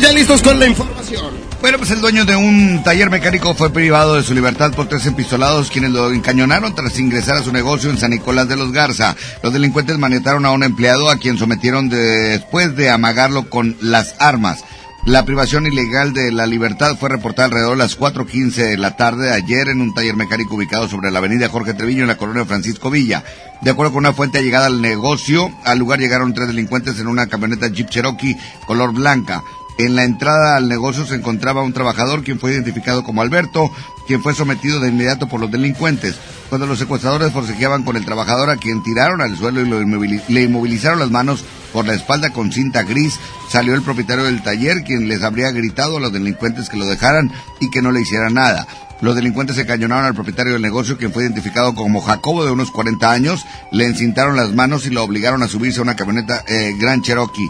Ya 0.00 0.12
listos 0.12 0.42
con 0.42 0.58
la 0.60 0.66
información. 0.66 1.47
Bueno, 1.60 1.78
pues 1.78 1.90
el 1.90 2.00
dueño 2.00 2.24
de 2.24 2.36
un 2.36 2.84
taller 2.84 3.10
mecánico 3.10 3.52
fue 3.52 3.70
privado 3.70 4.14
de 4.14 4.22
su 4.22 4.32
libertad 4.32 4.72
por 4.72 4.86
tres 4.86 5.06
empistolados 5.06 5.70
quienes 5.70 5.90
lo 5.90 6.12
encañonaron 6.12 6.72
tras 6.72 7.00
ingresar 7.00 7.36
a 7.36 7.42
su 7.42 7.52
negocio 7.52 7.90
en 7.90 7.98
San 7.98 8.10
Nicolás 8.10 8.48
de 8.48 8.56
los 8.56 8.70
Garza. 8.70 9.16
Los 9.42 9.52
delincuentes 9.52 9.98
maniataron 9.98 10.46
a 10.46 10.52
un 10.52 10.62
empleado 10.62 11.10
a 11.10 11.16
quien 11.16 11.36
sometieron 11.36 11.88
después 11.88 12.76
de 12.76 12.90
amagarlo 12.90 13.50
con 13.50 13.76
las 13.80 14.14
armas. 14.20 14.64
La 15.04 15.24
privación 15.24 15.66
ilegal 15.66 16.12
de 16.12 16.30
la 16.30 16.46
libertad 16.46 16.96
fue 16.96 17.08
reportada 17.08 17.46
alrededor 17.46 17.76
de 17.76 17.82
las 17.82 17.98
4.15 17.98 18.50
de 18.50 18.76
la 18.76 18.96
tarde 18.96 19.26
de 19.26 19.32
ayer 19.32 19.68
en 19.68 19.80
un 19.80 19.94
taller 19.94 20.14
mecánico 20.14 20.54
ubicado 20.54 20.86
sobre 20.86 21.10
la 21.10 21.18
avenida 21.18 21.48
Jorge 21.48 21.74
Treviño 21.74 22.02
en 22.02 22.08
la 22.08 22.18
colonia 22.18 22.44
Francisco 22.44 22.90
Villa. 22.90 23.24
De 23.62 23.70
acuerdo 23.70 23.92
con 23.92 24.04
una 24.04 24.12
fuente 24.12 24.42
llegada 24.42 24.66
al 24.66 24.80
negocio, 24.80 25.50
al 25.64 25.78
lugar 25.78 25.98
llegaron 25.98 26.34
tres 26.34 26.48
delincuentes 26.48 27.00
en 27.00 27.08
una 27.08 27.26
camioneta 27.26 27.68
Jeep 27.68 27.88
Cherokee 27.88 28.36
color 28.66 28.92
blanca. 28.92 29.42
En 29.78 29.94
la 29.94 30.02
entrada 30.02 30.56
al 30.56 30.68
negocio 30.68 31.06
se 31.06 31.14
encontraba 31.14 31.62
un 31.62 31.72
trabajador 31.72 32.24
quien 32.24 32.40
fue 32.40 32.52
identificado 32.52 33.04
como 33.04 33.22
Alberto, 33.22 33.70
quien 34.08 34.20
fue 34.22 34.34
sometido 34.34 34.80
de 34.80 34.88
inmediato 34.88 35.28
por 35.28 35.38
los 35.38 35.52
delincuentes. 35.52 36.16
Cuando 36.48 36.66
los 36.66 36.80
secuestradores 36.80 37.32
forcejeaban 37.32 37.84
con 37.84 37.96
el 37.96 38.04
trabajador 38.04 38.50
a 38.50 38.56
quien 38.56 38.82
tiraron 38.82 39.20
al 39.20 39.36
suelo 39.36 39.60
y 39.60 39.68
lo 39.68 39.80
le 39.80 40.42
inmovilizaron 40.42 40.98
las 40.98 41.12
manos 41.12 41.44
por 41.72 41.86
la 41.86 41.94
espalda 41.94 42.30
con 42.30 42.50
cinta 42.50 42.82
gris, 42.82 43.20
salió 43.48 43.74
el 43.74 43.82
propietario 43.82 44.24
del 44.24 44.42
taller 44.42 44.82
quien 44.82 45.08
les 45.08 45.22
habría 45.22 45.52
gritado 45.52 45.98
a 45.98 46.00
los 46.00 46.12
delincuentes 46.12 46.68
que 46.68 46.76
lo 46.76 46.86
dejaran 46.86 47.30
y 47.60 47.70
que 47.70 47.80
no 47.80 47.92
le 47.92 48.00
hicieran 48.00 48.34
nada. 48.34 48.66
Los 49.00 49.14
delincuentes 49.14 49.54
se 49.54 49.64
cañonaron 49.64 50.06
al 50.06 50.14
propietario 50.14 50.54
del 50.54 50.62
negocio, 50.62 50.98
quien 50.98 51.12
fue 51.12 51.22
identificado 51.22 51.76
como 51.76 52.00
Jacobo 52.00 52.44
de 52.44 52.50
unos 52.50 52.72
40 52.72 53.08
años, 53.08 53.46
le 53.70 53.86
encintaron 53.86 54.34
las 54.34 54.52
manos 54.54 54.86
y 54.86 54.90
lo 54.90 55.04
obligaron 55.04 55.44
a 55.44 55.48
subirse 55.48 55.78
a 55.78 55.84
una 55.84 55.94
camioneta 55.94 56.42
eh, 56.48 56.74
Gran 56.76 57.02
Cherokee. 57.02 57.48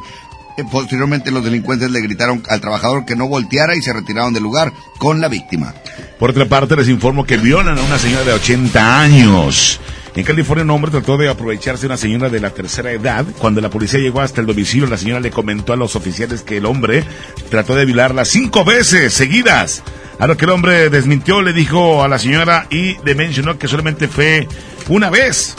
Eh, 0.58 0.64
Posteriormente 0.70 1.30
los 1.30 1.44
delincuentes 1.44 1.90
le 1.90 2.00
gritaron 2.00 2.42
al 2.48 2.60
trabajador 2.60 3.04
que 3.04 3.14
no 3.14 3.28
volteara 3.28 3.76
y 3.76 3.82
se 3.82 3.92
retiraron 3.92 4.34
del 4.34 4.42
lugar 4.42 4.72
con 4.98 5.20
la 5.20 5.28
víctima. 5.28 5.72
Por 6.18 6.30
otra 6.30 6.46
parte, 6.46 6.74
les 6.76 6.88
informo 6.88 7.24
que 7.24 7.36
violan 7.36 7.78
a 7.78 7.82
una 7.82 7.98
señora 7.98 8.24
de 8.24 8.32
80 8.32 9.00
años. 9.00 9.80
En 10.16 10.24
California, 10.24 10.64
un 10.64 10.70
hombre 10.70 10.90
trató 10.90 11.16
de 11.16 11.28
aprovecharse 11.28 11.82
de 11.82 11.86
una 11.86 11.96
señora 11.96 12.28
de 12.28 12.40
la 12.40 12.50
tercera 12.50 12.90
edad. 12.90 13.24
Cuando 13.38 13.60
la 13.60 13.70
policía 13.70 14.00
llegó 14.00 14.20
hasta 14.20 14.40
el 14.40 14.48
domicilio, 14.48 14.88
la 14.88 14.96
señora 14.96 15.20
le 15.20 15.30
comentó 15.30 15.72
a 15.72 15.76
los 15.76 15.94
oficiales 15.94 16.42
que 16.42 16.56
el 16.56 16.66
hombre 16.66 17.04
trató 17.50 17.76
de 17.76 17.84
violarla 17.84 18.24
cinco 18.24 18.64
veces 18.64 19.14
seguidas. 19.14 19.84
A 20.18 20.26
lo 20.26 20.36
que 20.36 20.46
el 20.46 20.50
hombre 20.50 20.90
desmintió, 20.90 21.40
le 21.40 21.52
dijo 21.52 22.02
a 22.02 22.08
la 22.08 22.18
señora 22.18 22.66
y 22.68 22.96
le 23.04 23.14
mencionó 23.14 23.58
que 23.58 23.68
solamente 23.68 24.08
fue 24.08 24.48
una 24.88 25.08
vez. 25.08 25.54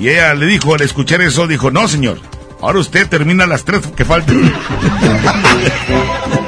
Y 0.00 0.08
ella 0.08 0.32
le 0.32 0.46
dijo, 0.46 0.74
al 0.74 0.80
escuchar 0.80 1.20
eso, 1.20 1.46
dijo, 1.46 1.70
no, 1.70 1.86
señor, 1.86 2.18
ahora 2.60 2.78
usted 2.78 3.08
termina 3.08 3.46
las 3.46 3.64
tres 3.64 3.86
que 3.96 4.04
faltan. 4.04 4.52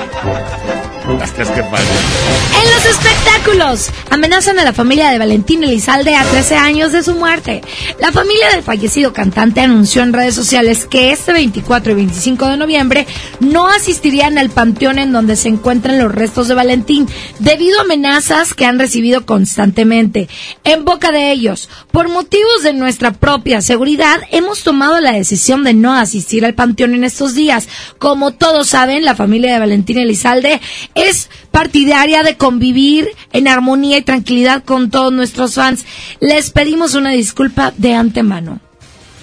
En 1.12 2.70
los 2.72 2.86
espectáculos, 2.86 3.90
amenazan 4.10 4.60
a 4.60 4.64
la 4.64 4.72
familia 4.72 5.10
de 5.10 5.18
Valentín 5.18 5.64
Elizalde 5.64 6.14
a 6.14 6.24
13 6.24 6.54
años 6.54 6.92
de 6.92 7.02
su 7.02 7.16
muerte. 7.16 7.62
La 7.98 8.12
familia 8.12 8.50
del 8.50 8.62
fallecido 8.62 9.12
cantante 9.12 9.60
anunció 9.60 10.02
en 10.02 10.12
redes 10.12 10.36
sociales 10.36 10.86
que 10.86 11.10
este 11.10 11.32
24 11.32 11.92
y 11.92 11.94
25 11.96 12.46
de 12.46 12.56
noviembre 12.56 13.06
no 13.40 13.66
asistirían 13.66 14.38
al 14.38 14.50
panteón 14.50 15.00
en 15.00 15.12
donde 15.12 15.34
se 15.34 15.48
encuentran 15.48 15.98
los 15.98 16.14
restos 16.14 16.46
de 16.46 16.54
Valentín, 16.54 17.08
debido 17.40 17.80
a 17.80 17.82
amenazas 17.82 18.54
que 18.54 18.66
han 18.66 18.78
recibido 18.78 19.26
constantemente. 19.26 20.28
En 20.62 20.84
boca 20.84 21.10
de 21.10 21.32
ellos, 21.32 21.68
por 21.90 22.08
motivos 22.08 22.62
de 22.62 22.72
nuestra 22.72 23.12
propia 23.12 23.62
seguridad, 23.62 24.20
hemos 24.30 24.62
tomado 24.62 25.00
la 25.00 25.12
decisión 25.12 25.64
de 25.64 25.74
no 25.74 25.92
asistir 25.92 26.44
al 26.44 26.54
panteón 26.54 26.94
en 26.94 27.02
estos 27.02 27.34
días. 27.34 27.68
Como 27.98 28.30
todos 28.30 28.68
saben, 28.68 29.04
la 29.04 29.16
familia 29.16 29.52
de 29.54 29.58
Valentín 29.58 29.98
Elizalde 29.98 30.60
es 31.08 31.30
partidaria 31.50 32.22
de 32.22 32.36
convivir 32.36 33.08
en 33.32 33.48
armonía 33.48 33.98
y 33.98 34.02
tranquilidad 34.02 34.64
con 34.64 34.90
todos 34.90 35.12
nuestros 35.12 35.54
fans. 35.54 35.84
Les 36.20 36.50
pedimos 36.50 36.94
una 36.94 37.10
disculpa 37.10 37.72
de 37.76 37.94
antemano. 37.94 38.60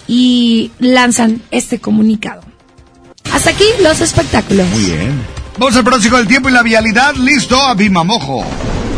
Y 0.08 0.72
lanzan 0.80 1.42
este 1.52 1.80
comunicado. 1.80 2.42
Hasta 3.34 3.50
aquí 3.50 3.66
los 3.84 4.00
espectáculos. 4.00 4.66
Muy 4.70 4.86
bien. 4.86 5.22
Vamos 5.58 5.76
al 5.76 5.84
próximo 5.84 6.18
del 6.18 6.28
tiempo 6.28 6.50
y 6.50 6.54
la 6.54 6.64
vialidad. 6.64 7.16
Listo, 7.16 7.62
Abimamojo. 7.62 8.46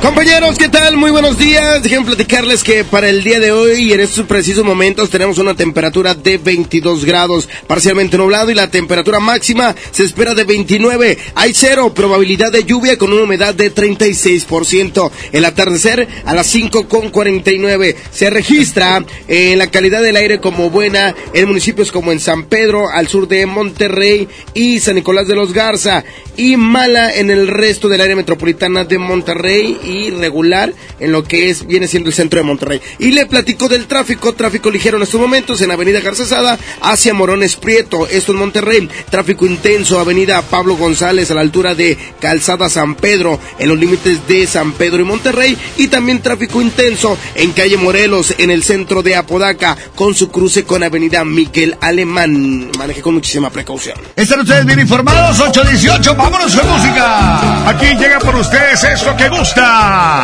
Compañeros, 0.02 0.58
¿qué 0.58 0.70
tal? 0.70 0.96
Muy 0.96 1.12
buenos 1.12 1.38
días. 1.38 1.84
Dejen 1.84 2.06
platicarles 2.06 2.64
que 2.64 2.86
para 2.86 3.10
el 3.10 3.22
día 3.22 3.38
de 3.40 3.52
hoy 3.52 3.92
en 3.92 4.00
estos 4.00 4.26
precisos 4.26 4.64
momentos 4.64 5.10
tenemos 5.10 5.38
una 5.40 5.56
temperatura 5.56 6.16
de 6.16 6.38
22 6.38 7.04
grados, 7.04 7.50
parcialmente 7.68 8.18
nublado 8.18 8.50
y 8.50 8.56
la 8.56 8.72
temperatura 8.72 9.20
máxima 9.20 9.76
se 9.92 10.06
espera 10.06 10.34
de 10.34 10.46
29. 10.46 11.18
Hay 11.36 11.54
cero 11.54 11.94
probabilidad 11.94 12.50
de 12.50 12.64
lluvia 12.64 12.98
con 12.98 13.12
una 13.12 13.24
humedad 13.24 13.54
de 13.54 13.76
36%. 13.76 15.12
El 15.34 15.44
atardecer 15.44 16.08
a 16.24 16.34
las 16.34 16.48
5 16.48 16.88
con 16.88 17.10
49. 17.10 17.98
Se 18.10 18.30
registra 18.30 19.04
eh, 19.28 19.56
la 19.58 19.68
calidad 19.68 20.02
del 20.02 20.16
aire 20.16 20.40
como 20.40 20.70
buena 20.70 21.14
en 21.34 21.48
municipios 21.48 21.92
como 21.92 22.14
en 22.14 22.22
San 22.22 22.46
Pedro, 22.46 22.90
al 22.90 23.10
sur 23.10 23.28
de 23.28 23.46
Monterrey 23.46 24.30
y 24.54 24.80
San 24.80 24.96
Nicolás 24.96 25.28
de 25.28 25.36
los 25.36 25.52
Garza 25.52 26.06
y 26.38 26.56
mala 26.56 27.14
en 27.14 27.30
el 27.30 27.50
resto 27.50 27.90
del 27.90 28.00
área 28.00 28.16
metropolitana 28.16 28.86
de 28.86 28.98
Monterrey 28.98 29.78
y 29.90 30.12
regular 30.12 30.74
en 31.00 31.12
lo 31.12 31.24
que 31.24 31.50
es 31.50 31.66
viene 31.66 31.88
siendo 31.88 32.10
el 32.10 32.16
centro 32.16 32.40
de 32.40 32.46
Monterrey. 32.46 32.82
Y 33.00 33.12
le 33.12 33.26
platico 33.26 33.68
del 33.68 33.88
tráfico, 33.88 34.34
tráfico 34.34 34.70
ligero 34.70 34.98
en 34.98 35.04
estos 35.04 35.20
momentos 35.20 35.62
en 35.62 35.72
Avenida 35.72 36.00
Garcesada 36.00 36.58
hacia 36.82 37.14
Morones 37.14 37.56
Prieto, 37.56 38.08
esto 38.08 38.32
en 38.32 38.38
Monterrey, 38.38 38.90
tráfico 39.10 39.46
intenso, 39.46 40.00
Avenida 40.00 40.42
Pablo 40.42 40.76
González 40.76 41.32
a 41.32 41.36
la 41.36 41.42
altura 41.42 41.76
de 41.76 41.98
Calzada 42.20 42.70
San 42.70 42.96
Pedro, 42.96 43.40
en 43.58 43.70
los 43.70 43.80
límites 43.80 44.28
de 44.28 44.46
San 44.48 44.74
Pedro 44.74 45.02
y 45.02 45.06
Monterrey, 45.06 45.58
y 45.78 45.88
también 45.88 46.22
tráfico 46.22 46.62
intenso 46.62 47.18
en 47.36 47.52
calle 47.52 47.78
Morelos, 47.78 48.36
en 48.38 48.52
el 48.52 48.64
centro 48.64 49.02
de 49.02 49.16
Apodaca, 49.16 49.78
con 49.96 50.14
su 50.14 50.30
cruce 50.30 50.64
con 50.64 50.84
Avenida 50.84 51.24
Miguel 51.26 51.76
Alemán. 51.82 52.72
Maneje 52.78 53.02
con 53.02 53.16
muchísima 53.16 53.50
precaución. 53.50 53.98
Están 54.16 54.42
ustedes 54.42 54.66
bien 54.66 54.80
informados, 54.80 55.40
818, 55.40 56.16
vámonos 56.16 56.56
con 56.56 56.70
música. 56.70 57.70
Aquí 57.70 57.86
llega 57.98 58.20
por 58.20 58.36
ustedes 58.36 58.84
esto 58.84 59.16
que 59.16 59.30
gusta. 59.30 59.79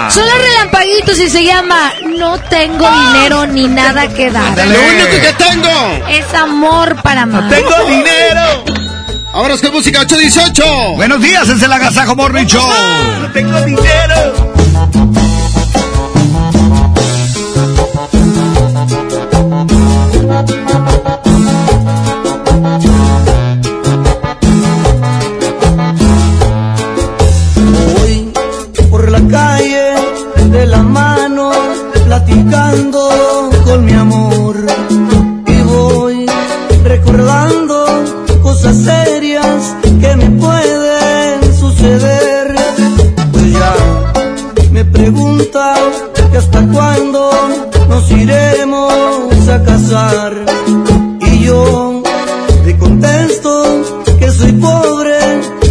Son 0.10 0.24
los 0.26 0.38
relampaguitos 0.38 1.20
y 1.20 1.30
se 1.30 1.44
llama 1.44 1.94
No 2.18 2.38
tengo 2.40 2.88
dinero 2.90 3.46
ni 3.48 3.68
nada 3.68 4.08
que 4.08 4.30
dar. 4.32 4.58
Lo 4.58 4.64
único 4.64 5.22
que 5.22 5.34
tengo 5.38 6.10
es 6.10 6.34
amor 6.34 7.02
para 7.02 7.26
más. 7.26 7.50
tengo 7.50 7.86
dinero. 7.88 8.64
Vámonos 9.34 9.62
con 9.62 9.74
música 9.74 10.00
818. 10.02 10.96
Buenos 10.96 11.22
días, 11.22 11.48
es 11.50 11.62
el 11.62 11.72
Agasajo 11.72 12.16
Morning 12.16 12.46
Show. 12.46 12.66
No 13.22 13.32
tengo 13.32 13.62
dinero. 13.62 14.56
Nos 48.06 48.12
iremos 48.12 49.48
a 49.50 49.64
casar. 49.64 50.34
Y 51.22 51.46
yo 51.46 52.02
le 52.66 52.78
contesto 52.78 53.82
que 54.20 54.32
soy 54.32 54.52
pobre 54.54 55.18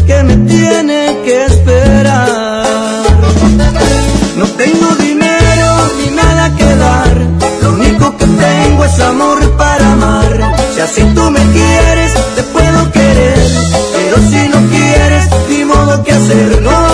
que 0.06 0.22
me 0.22 0.36
tiene 0.48 1.18
que 1.24 1.44
esperar. 1.46 3.04
No 4.36 4.46
tengo 4.46 4.94
dinero 4.96 5.68
ni 5.98 6.14
nada 6.14 6.54
que 6.56 6.76
dar. 6.76 7.16
Lo 7.62 7.72
único 7.72 8.16
que 8.16 8.26
tengo 8.26 8.84
es 8.84 9.00
amor 9.00 9.56
para 9.56 9.92
amar. 9.92 10.54
Si 10.74 10.80
así 10.80 11.02
tú 11.14 11.30
me 11.30 11.40
quieres 11.52 12.12
te 12.36 12.42
puedo 12.42 12.90
querer. 12.92 13.38
Pero 13.94 14.16
si 14.30 14.48
no 14.48 14.68
quieres 14.70 15.28
ni 15.50 15.64
modo 15.64 16.02
que 16.02 16.12
hacer. 16.12 16.62
No 16.62 16.93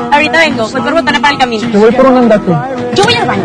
Ahorita 0.11 0.39
vengo, 0.39 0.67
voy 0.69 0.81
por 0.81 0.93
botana 0.93 1.21
para 1.21 1.33
el 1.33 1.39
camino. 1.39 1.71
Te 1.71 1.77
voy 1.77 1.91
por 1.91 2.05
un 2.07 2.17
andate. 2.17 2.51
Yo 2.95 3.03
voy 3.03 3.13
al 3.13 3.27
baño. 3.27 3.43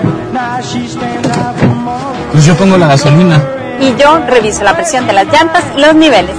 Pues 2.32 2.44
yo 2.44 2.56
pongo 2.56 2.76
la 2.76 2.88
gasolina. 2.88 3.42
Y 3.80 3.94
yo 4.00 4.18
reviso 4.26 4.64
la 4.64 4.74
presión 4.74 5.06
de 5.06 5.12
las 5.12 5.26
llantas 5.26 5.64
y 5.76 5.80
los 5.80 5.94
niveles. 5.94 6.36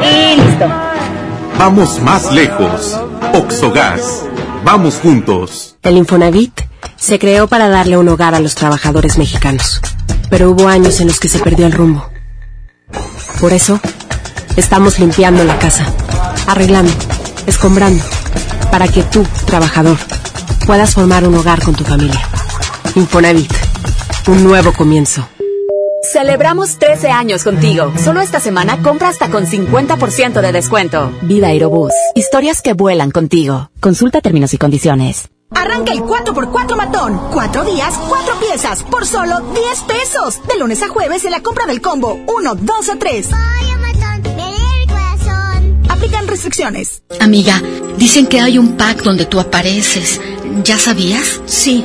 Y 0.00 0.36
listo. 0.36 0.66
Vamos 1.58 2.00
más 2.00 2.30
lejos. 2.32 3.00
Oxogas. 3.32 4.24
Vamos 4.64 4.98
juntos. 5.02 5.76
El 5.82 5.96
Infonavit 5.96 6.60
se 6.96 7.18
creó 7.18 7.48
para 7.48 7.68
darle 7.68 7.96
un 7.96 8.08
hogar 8.08 8.34
a 8.34 8.40
los 8.40 8.54
trabajadores 8.54 9.16
mexicanos, 9.16 9.80
pero 10.28 10.50
hubo 10.50 10.68
años 10.68 11.00
en 11.00 11.08
los 11.08 11.18
que 11.18 11.30
se 11.30 11.38
perdió 11.38 11.66
el 11.66 11.72
rumbo. 11.72 12.06
Por 13.40 13.54
eso, 13.54 13.80
estamos 14.56 14.98
limpiando 14.98 15.42
la 15.44 15.58
casa, 15.58 15.86
arreglando, 16.46 16.92
escombrando, 17.46 18.04
para 18.70 18.88
que 18.88 19.02
tú, 19.02 19.24
trabajador, 19.46 19.98
puedas 20.66 20.94
formar 20.94 21.26
un 21.26 21.34
hogar 21.34 21.62
con 21.62 21.74
tu 21.74 21.84
familia. 21.84 22.20
Infonavit, 22.94 23.52
un 24.28 24.44
nuevo 24.44 24.72
comienzo. 24.72 25.28
Celebramos 26.02 26.78
13 26.78 27.10
años 27.10 27.44
contigo. 27.44 27.92
Solo 28.02 28.20
esta 28.20 28.40
semana 28.40 28.82
compra 28.82 29.08
hasta 29.08 29.30
con 29.30 29.46
50% 29.46 30.40
de 30.40 30.52
descuento. 30.52 31.12
Vida 31.22 31.48
Aerobús. 31.48 31.92
Historias 32.14 32.62
que 32.62 32.72
vuelan 32.72 33.10
contigo. 33.10 33.70
Consulta 33.80 34.20
términos 34.20 34.52
y 34.54 34.58
condiciones. 34.58 35.28
Arranca 35.52 35.92
el 35.92 36.00
4x4 36.00 36.76
matón. 36.76 37.20
Cuatro 37.32 37.64
días, 37.64 37.94
cuatro 38.08 38.34
piezas, 38.40 38.82
por 38.84 39.06
solo 39.06 39.40
10 39.52 39.80
pesos. 39.82 40.40
De 40.48 40.58
lunes 40.58 40.82
a 40.82 40.88
jueves 40.88 41.24
en 41.24 41.32
la 41.32 41.42
compra 41.42 41.66
del 41.66 41.80
combo 41.80 42.18
1, 42.26 42.54
2 42.54 42.88
o 42.88 42.98
3. 42.98 43.28
Restricciones. 46.40 47.02
Amiga, 47.20 47.62
dicen 47.98 48.26
que 48.26 48.40
hay 48.40 48.56
un 48.56 48.74
pack 48.78 49.02
donde 49.02 49.26
tú 49.26 49.38
apareces. 49.38 50.18
¿Ya 50.64 50.78
sabías? 50.78 51.38
Sí. 51.44 51.84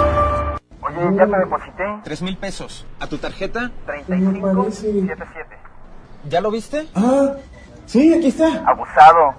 Ya 1.15 1.25
te 1.25 1.37
deposité. 1.37 1.83
Tres 2.03 2.21
mil 2.21 2.37
pesos. 2.37 2.85
¿A 2.99 3.07
tu 3.07 3.17
tarjeta? 3.17 3.71
3577. 3.85 5.57
¿Ya 6.29 6.41
lo 6.41 6.51
viste? 6.51 6.87
Ah, 6.95 7.33
sí, 7.85 8.13
aquí 8.13 8.27
está. 8.27 8.63
Abusado. 8.65 9.33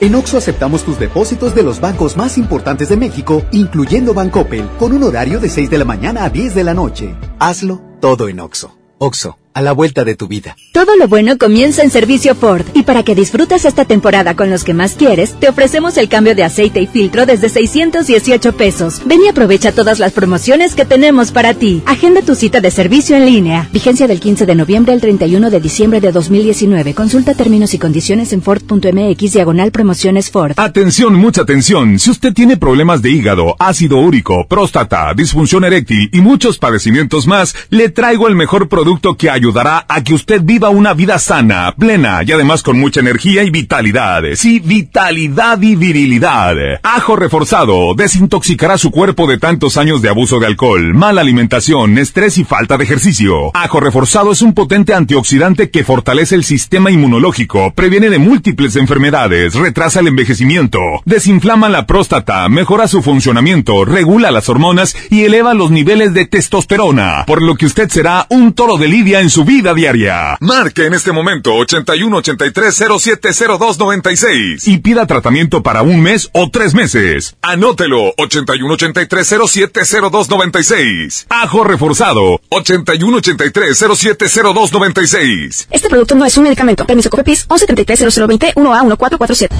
En 0.00 0.14
Oxo 0.14 0.38
aceptamos 0.38 0.84
tus 0.84 0.98
depósitos 1.00 1.56
de 1.56 1.64
los 1.64 1.80
bancos 1.80 2.16
más 2.16 2.38
importantes 2.38 2.88
de 2.88 2.96
México, 2.96 3.42
incluyendo 3.50 4.14
Bancoppel, 4.14 4.68
con 4.78 4.92
un 4.92 5.02
horario 5.02 5.40
de 5.40 5.48
6 5.48 5.70
de 5.70 5.78
la 5.78 5.84
mañana 5.84 6.24
a 6.24 6.30
10 6.30 6.54
de 6.54 6.62
la 6.62 6.74
noche. 6.74 7.16
Hazlo 7.40 7.80
todo 8.00 8.28
en 8.28 8.38
Oxo. 8.38 8.78
Oxo, 8.98 9.38
a 9.58 9.60
la 9.60 9.72
vuelta 9.72 10.04
de 10.04 10.14
tu 10.14 10.28
vida. 10.28 10.56
Todo 10.70 10.96
lo 10.96 11.08
bueno 11.08 11.36
comienza 11.36 11.82
en 11.82 11.90
servicio 11.90 12.36
Ford 12.36 12.64
y 12.74 12.84
para 12.84 13.02
que 13.02 13.16
disfrutes 13.16 13.64
esta 13.64 13.84
temporada 13.84 14.36
con 14.36 14.50
los 14.50 14.62
que 14.62 14.72
más 14.72 14.94
quieres, 14.94 15.34
te 15.40 15.48
ofrecemos 15.48 15.96
el 15.96 16.08
cambio 16.08 16.36
de 16.36 16.44
aceite 16.44 16.80
y 16.80 16.86
filtro 16.86 17.26
desde 17.26 17.48
618 17.48 18.52
pesos. 18.56 19.02
Ven 19.04 19.20
y 19.24 19.26
aprovecha 19.26 19.72
todas 19.72 19.98
las 19.98 20.12
promociones 20.12 20.76
que 20.76 20.84
tenemos 20.84 21.32
para 21.32 21.54
ti. 21.54 21.82
Agenda 21.86 22.22
tu 22.22 22.36
cita 22.36 22.60
de 22.60 22.70
servicio 22.70 23.16
en 23.16 23.26
línea. 23.26 23.68
Vigencia 23.72 24.06
del 24.06 24.20
15 24.20 24.46
de 24.46 24.54
noviembre 24.54 24.92
al 24.92 25.00
31 25.00 25.50
de 25.50 25.60
diciembre 25.60 26.00
de 26.00 26.12
2019. 26.12 26.94
Consulta 26.94 27.34
términos 27.34 27.74
y 27.74 27.80
condiciones 27.80 28.32
en 28.32 28.40
Ford.mx 28.40 29.32
diagonal 29.32 29.72
promociones 29.72 30.30
Ford. 30.30 30.52
Atención, 30.56 31.14
mucha 31.14 31.42
atención. 31.42 31.98
Si 31.98 32.10
usted 32.10 32.32
tiene 32.32 32.58
problemas 32.58 33.02
de 33.02 33.10
hígado, 33.10 33.56
ácido 33.58 33.98
úrico, 33.98 34.46
próstata, 34.46 35.12
disfunción 35.14 35.64
eréctil 35.64 36.10
y 36.12 36.20
muchos 36.20 36.58
padecimientos 36.58 37.26
más, 37.26 37.56
le 37.70 37.88
traigo 37.88 38.28
el 38.28 38.36
mejor 38.36 38.68
producto 38.68 39.16
que 39.16 39.30
ayudará 39.48 39.86
a 39.88 40.04
que 40.04 40.12
usted 40.12 40.42
viva 40.42 40.68
una 40.68 40.92
vida 40.92 41.18
sana, 41.18 41.74
plena 41.74 42.20
y 42.22 42.32
además 42.32 42.62
con 42.62 42.78
mucha 42.78 43.00
energía 43.00 43.42
y 43.44 43.50
vitalidad. 43.50 44.22
Sí, 44.34 44.60
vitalidad 44.60 45.62
y 45.62 45.74
virilidad. 45.74 46.54
Ajo 46.82 47.16
reforzado 47.16 47.94
desintoxicará 47.94 48.76
su 48.76 48.90
cuerpo 48.90 49.26
de 49.26 49.38
tantos 49.38 49.78
años 49.78 50.02
de 50.02 50.10
abuso 50.10 50.38
de 50.38 50.46
alcohol, 50.46 50.92
mala 50.92 51.22
alimentación, 51.22 51.96
estrés 51.96 52.36
y 52.36 52.44
falta 52.44 52.76
de 52.76 52.84
ejercicio. 52.84 53.50
Ajo 53.54 53.80
reforzado 53.80 54.32
es 54.32 54.42
un 54.42 54.52
potente 54.52 54.92
antioxidante 54.92 55.70
que 55.70 55.82
fortalece 55.82 56.34
el 56.34 56.44
sistema 56.44 56.90
inmunológico, 56.90 57.72
previene 57.74 58.10
de 58.10 58.18
múltiples 58.18 58.76
enfermedades, 58.76 59.54
retrasa 59.54 60.00
el 60.00 60.08
envejecimiento, 60.08 60.78
desinflama 61.06 61.70
la 61.70 61.86
próstata, 61.86 62.46
mejora 62.50 62.86
su 62.86 63.02
funcionamiento, 63.02 63.86
regula 63.86 64.30
las 64.30 64.50
hormonas 64.50 64.94
y 65.08 65.22
eleva 65.22 65.54
los 65.54 65.70
niveles 65.70 66.12
de 66.12 66.26
testosterona, 66.26 67.24
por 67.26 67.40
lo 67.40 67.54
que 67.54 67.64
usted 67.64 67.88
será 67.88 68.26
un 68.28 68.52
toro 68.52 68.76
de 68.76 68.88
lidia 68.88 69.20
en 69.20 69.30
su 69.30 69.37
vida 69.44 69.74
diaria. 69.74 70.36
Marque 70.40 70.86
en 70.86 70.94
este 70.94 71.12
momento 71.12 71.54
81 71.54 72.16
83 72.16 72.74
0702 72.74 73.78
96 73.78 74.68
y 74.68 74.78
pida 74.78 75.06
tratamiento 75.06 75.62
para 75.62 75.82
un 75.82 76.00
mes 76.00 76.30
o 76.32 76.50
tres 76.50 76.74
meses. 76.74 77.36
Anótelo 77.42 78.14
81 78.16 78.74
83 78.74 79.34
0702 79.46 80.30
96. 80.30 81.26
Ajo 81.28 81.64
reforzado 81.64 82.40
81 82.50 83.16
83 83.18 83.78
0702 83.78 84.72
96. 84.72 85.68
Este 85.70 85.88
producto 85.88 86.14
no 86.14 86.24
es 86.24 86.36
un 86.36 86.44
medicamento. 86.44 86.86
Permiso 86.86 87.10
COFEPIS 87.10 87.46
1133 87.48 88.14
0020 88.14 88.54
1A 88.54 88.82
1447. 88.82 89.56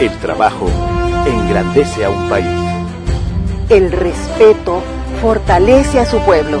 El 0.00 0.10
trabajo 0.18 0.70
engrandece 1.26 2.04
a 2.04 2.10
un 2.10 2.28
país. 2.28 2.46
El 3.68 3.90
respeto 3.90 4.82
fortalece 5.20 5.98
a 5.98 6.06
su 6.06 6.18
pueblo. 6.20 6.60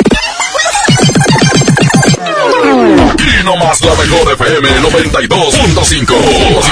Y 3.41 3.43
no 3.43 3.57
más 3.57 3.81
la 3.81 3.93
mejor 3.95 4.31
FM 4.33 4.69
92.5. 4.81 6.05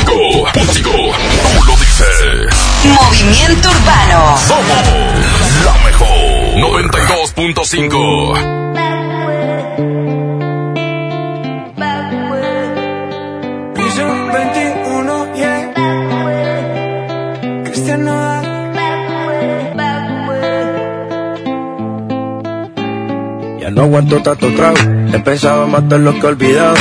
Tú 0.05 0.13
lo 1.65 1.75
dices. 1.77 2.53
Movimiento 2.83 3.69
Urbano. 3.69 4.37
Somos 4.37 4.87
la 5.65 5.73
mejor 5.83 6.07
92.5. 6.55 8.88
No 23.71 23.83
aguanto 23.83 24.21
tanto 24.21 24.47
trago, 24.55 24.77
he 25.13 25.19
pensado 25.19 25.67
matar 25.67 25.99
lo 25.99 26.13
que 26.13 26.21
he 26.21 26.25
olvidado. 26.25 26.75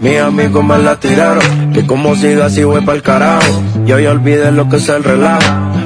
Mis 0.00 0.18
amigos 0.18 0.64
me 0.64 0.78
la 0.78 0.96
tiraron, 0.96 1.72
que 1.72 1.86
como 1.86 2.14
siga 2.16 2.46
así 2.46 2.64
voy 2.64 2.82
pa'l 2.82 3.02
carajo. 3.02 3.62
Yo 3.86 3.98
ya 3.98 4.10
olvidé 4.10 4.50
lo 4.52 4.68
que 4.68 4.76
es 4.76 4.88
el 4.88 5.02
relajo, 5.04 5.40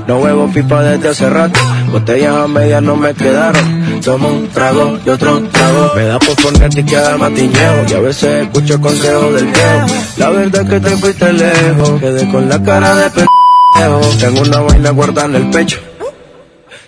no 0.07 0.19
huevo 0.19 0.49
pipa 0.53 0.83
desde 0.83 1.11
hace 1.11 1.31
rato. 1.31 1.61
Botellas 1.93 2.35
a 2.35 2.49
medias 2.49 2.83
no 2.83 2.97
me 2.97 3.15
quedaron, 3.15 4.01
tomo 4.03 4.29
un 4.29 4.49
trago 4.49 4.99
y 5.05 5.09
otro 5.11 5.41
trago. 5.53 5.93
Me 5.95 6.05
da 6.05 6.19
por 6.19 6.37
ponerte 6.37 6.85
que 6.85 6.97
haga 6.97 7.17
matiñeo, 7.19 7.85
y 7.89 7.93
a 7.93 8.01
veces 8.01 8.47
escucho 8.47 8.81
consejos 8.81 9.35
del 9.35 9.47
viejo. 9.47 9.87
La 10.17 10.31
verdad 10.31 10.63
es 10.63 10.69
que 10.69 10.81
te 10.81 10.97
fuiste 10.97 11.33
lejos, 11.33 12.01
quedé 12.01 12.29
con 12.31 12.49
la 12.49 12.63
cara 12.63 12.95
de 12.97 13.11
pendejo. 13.11 14.01
Tengo 14.19 14.41
una 14.41 14.61
vaina 14.61 14.91
guardada 14.91 15.29
en 15.29 15.35
el 15.37 15.51
pecho, 15.51 15.79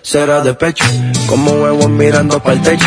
será 0.03 0.41
de 0.41 0.55
pecho, 0.55 0.85
como 1.29 1.53
huevos 1.53 1.89
mirando 1.89 2.41
pa'l 2.41 2.61
techo. 2.63 2.87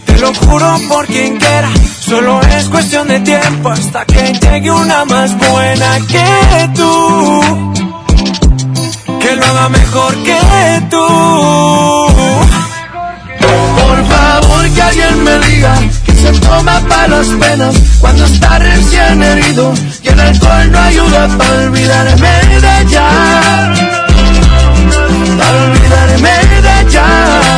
lo 0.21 0.33
juro 0.35 0.79
por 0.87 1.05
quien 1.07 1.37
quiera. 1.37 1.69
Solo 1.99 2.39
es 2.41 2.69
cuestión 2.69 3.07
de 3.07 3.19
tiempo 3.21 3.69
hasta 3.69 4.05
que 4.05 4.33
llegue 4.33 4.71
una 4.71 5.03
más 5.05 5.35
buena 5.37 5.99
que 6.07 6.69
tú. 6.75 7.41
Que 9.19 9.35
lo 9.35 9.45
haga 9.45 9.69
mejor 9.69 10.15
que 10.23 10.39
tú. 10.91 11.07
Por 13.81 14.05
favor 14.11 14.69
que 14.75 14.81
alguien 14.81 15.23
me 15.23 15.39
diga 15.39 15.73
que 16.05 16.13
se 16.13 16.31
toma 16.33 16.79
para 16.87 17.07
las 17.07 17.27
penas 17.27 17.75
cuando 17.99 18.25
está 18.25 18.59
recién 18.59 19.23
herido 19.23 19.73
y 20.03 20.07
el 20.07 20.19
alcohol 20.19 20.71
no 20.71 20.79
ayuda 20.79 21.27
para 21.37 21.63
olvidarme 21.63 22.31
de 22.61 22.81
ella. 22.81 23.07
Para 25.37 25.63
olvidarme 25.63 26.29
de. 26.61 26.71
Ya 26.91 27.50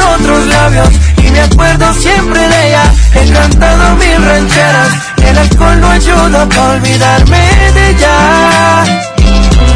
otros 0.00 0.46
labios 0.46 0.88
y 1.18 1.30
me 1.30 1.40
acuerdo 1.40 1.92
siempre 1.94 2.40
de 2.40 2.68
ella. 2.68 2.82
He 3.14 3.32
cantado 3.32 3.96
mil 3.96 4.24
rancheras, 4.24 4.92
el 5.24 5.38
alcohol 5.38 5.80
no 5.80 5.90
ayuda 5.90 6.48
para 6.48 6.70
olvidarme 6.70 7.72
de 7.74 7.90
ella. 7.90 8.84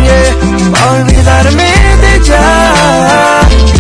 Yeah, 0.03 0.93
olvidarme 0.93 1.73
de 2.01 2.17
ella. 2.17 3.74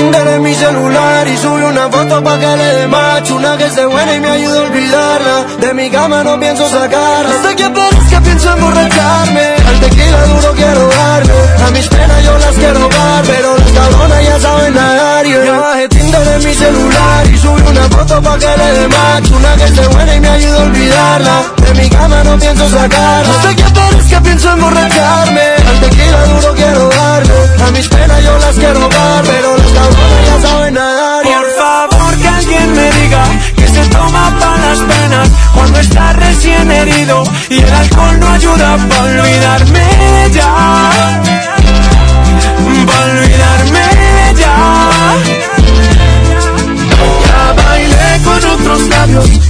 Tinder 0.00 0.28
en 0.28 0.42
mi 0.42 0.54
celular 0.54 1.28
y 1.28 1.36
subí 1.36 1.62
una 1.62 1.90
foto 1.90 2.24
pa' 2.24 2.38
que 2.38 2.56
le 2.56 2.68
dé 2.78 2.86
Una 3.34 3.56
que 3.58 3.66
esté 3.66 3.84
buena 3.84 4.14
y 4.14 4.20
me 4.20 4.30
ayude 4.30 4.58
a 4.58 4.62
olvidarla. 4.62 5.36
De 5.60 5.74
mi 5.74 5.90
cama 5.90 6.24
no 6.24 6.40
pienso 6.40 6.66
sacarla. 6.70 7.34
Hasta 7.36 7.54
que 7.54 7.64
aparezca 7.64 8.20
pienso 8.22 8.50
emborracharme. 8.50 9.46
Al 9.68 9.80
tequila 9.80 10.24
duro 10.24 10.52
quiero 10.54 10.86
darle. 10.88 11.34
A 11.66 11.70
mis 11.72 11.86
penas 11.88 12.24
yo 12.24 12.38
las 12.38 12.54
quiero 12.54 12.88
dar 12.88 13.24
Pero 13.26 13.58
las 13.58 13.72
cabronas 13.72 14.24
ya 14.24 14.40
saben 14.40 14.74
nadar. 14.74 15.26
Yeah. 15.26 15.44
Ya 15.44 15.58
bajé 15.58 15.88
Tinder 15.90 16.28
en 16.28 16.44
mi 16.46 16.54
celular 16.54 17.26
y 17.26 17.38
subí 17.38 17.62
una 17.68 17.84
foto 17.90 18.22
pa' 18.22 18.38
que 18.38 18.56
le 18.56 18.72
dé 18.80 18.88
macho 18.88 19.36
Una 19.36 19.56
que 19.56 19.64
esté 19.64 19.86
buena 19.88 20.14
y 20.14 20.20
me 20.20 20.28
ayude 20.28 20.58
a 20.58 20.62
olvidarla 20.62 21.59
De 21.70 21.82
mi 21.82 21.88
cama 21.88 22.24
no 22.24 22.36
pienso 22.36 22.68
sacarla 22.68 23.30
Hasta 23.30 23.54
que 23.54 23.62
aparezca 23.62 24.20
pienso 24.22 24.50
emborracharme 24.50 25.40
Al 25.68 25.80
tequila 25.80 26.24
duro 26.26 26.54
quiero 26.54 26.88
darle 26.88 27.64
A 27.64 27.70
mis 27.70 27.88
penas 27.88 28.24
yo 28.24 28.38
las 28.38 28.56
quiero 28.56 28.88
dar 28.88 29.24
Pero 29.24 29.56
las 29.56 29.72
cabronas 29.72 30.26
ya 30.26 30.48
saben 30.48 30.74
nadar 30.74 31.22
Por 31.22 31.50
favor 31.62 32.16
que 32.16 32.28
alguien 32.28 32.72
me 32.74 32.90
diga 32.90 33.24
que 33.54 33.68
se 33.68 33.88
toma 33.88 34.36
para 34.40 34.56
las 34.56 34.78
penas 34.80 35.28
cuando 35.54 35.78
está 35.78 36.12
recién 36.14 36.70
herido 36.72 37.22
y 37.50 37.58
el 37.58 37.72
alcohol 37.72 38.18
no 38.18 38.28
ayuda 38.30 38.76
para 38.88 39.22
olvidarme 39.22 40.24
ella. 40.24 40.90
Para 42.86 43.12
olvidarme 43.12 43.80
ella. 44.30 44.54
Ya 47.26 47.52
bailé 47.62 48.22
con 48.24 48.50
otros 48.50 48.88
labios 48.88 49.49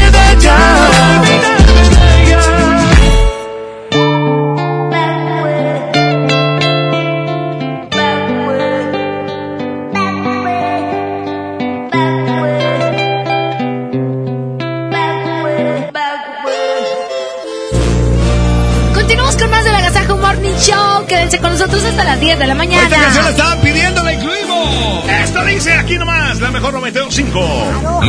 Quédense 21.31 21.47
con 21.47 21.57
nosotros 21.57 21.85
hasta 21.85 22.03
las 22.03 22.19
10 22.19 22.39
de 22.39 22.45
la 22.47 22.55
mañana. 22.55 22.83
Esta 22.83 22.97
canción 22.97 23.23
la 23.23 23.31
estaban 23.31 23.61
pidiendo, 23.61 24.03
la 24.03 24.11
incluimos. 24.13 25.09
Esto 25.09 25.45
dice 25.45 25.73
aquí 25.75 25.97
nomás, 25.97 26.41
la 26.41 26.51
mejor 26.51 26.73
92.5. 26.73 27.31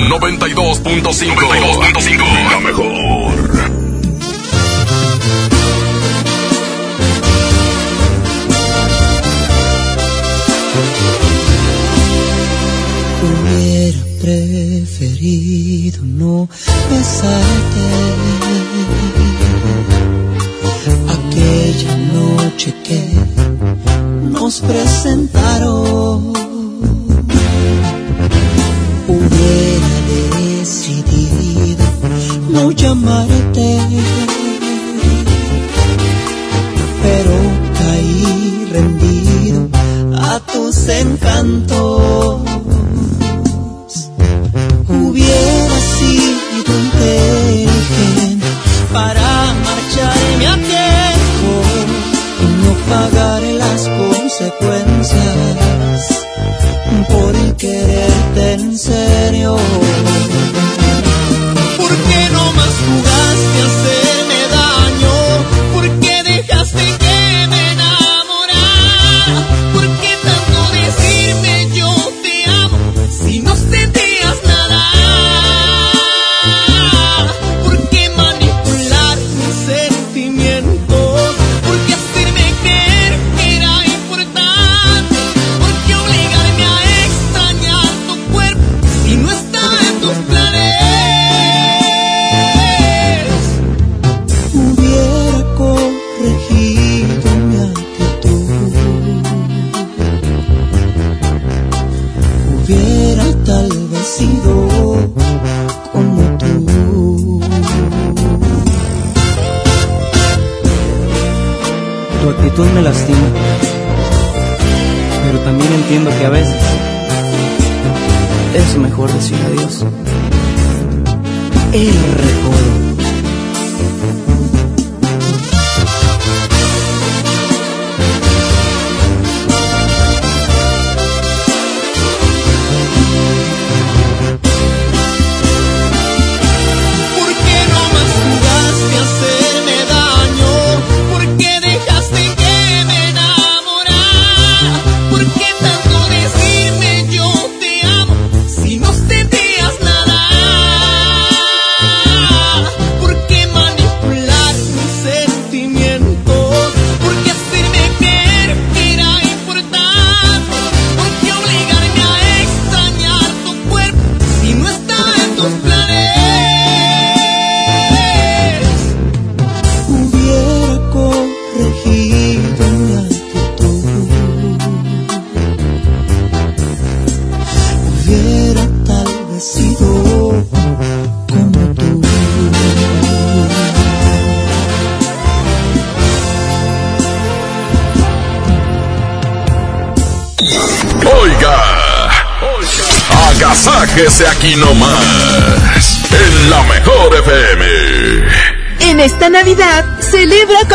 92.5. 0.09 1.33
92.5. 1.33 2.51
La 2.51 2.59
mejor. 2.59 3.33
Hubiera 13.23 13.99
preferido 14.21 16.01
no 16.03 16.49
besarte 16.91 17.72
presentaron. 24.67 26.33
Hubiera 29.09 29.89
decidido 30.59 31.85
no 32.51 32.71
llamarte, 32.71 33.79
pero 37.03 37.35
caí 37.79 38.69
rendido 38.73 39.69
a 40.17 40.41
tus 40.41 40.89
encantos. 40.89 41.82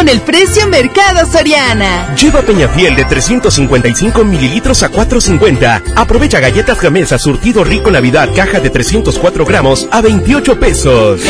Con 0.08 0.16
el 0.16 0.22
precio 0.22 0.68
Mercado 0.68 1.30
Soriana. 1.30 2.16
Lleva 2.16 2.42
Peñafiel 2.42 2.96
de 2.96 3.04
355 3.04 4.24
mililitros 4.24 4.84
a 4.84 4.92
4.50. 4.92 5.94
Aprovecha 5.96 6.40
galletas 6.40 6.82
Gamesa 6.82 7.18
surtido 7.18 7.64
rico 7.64 7.92
Navidad, 7.92 8.30
caja 8.36 8.60
de 8.60 8.70
304 8.70 9.46
gramos 9.46 9.88
a 9.92 10.02
28 10.02 10.60
pesos. 10.60 11.22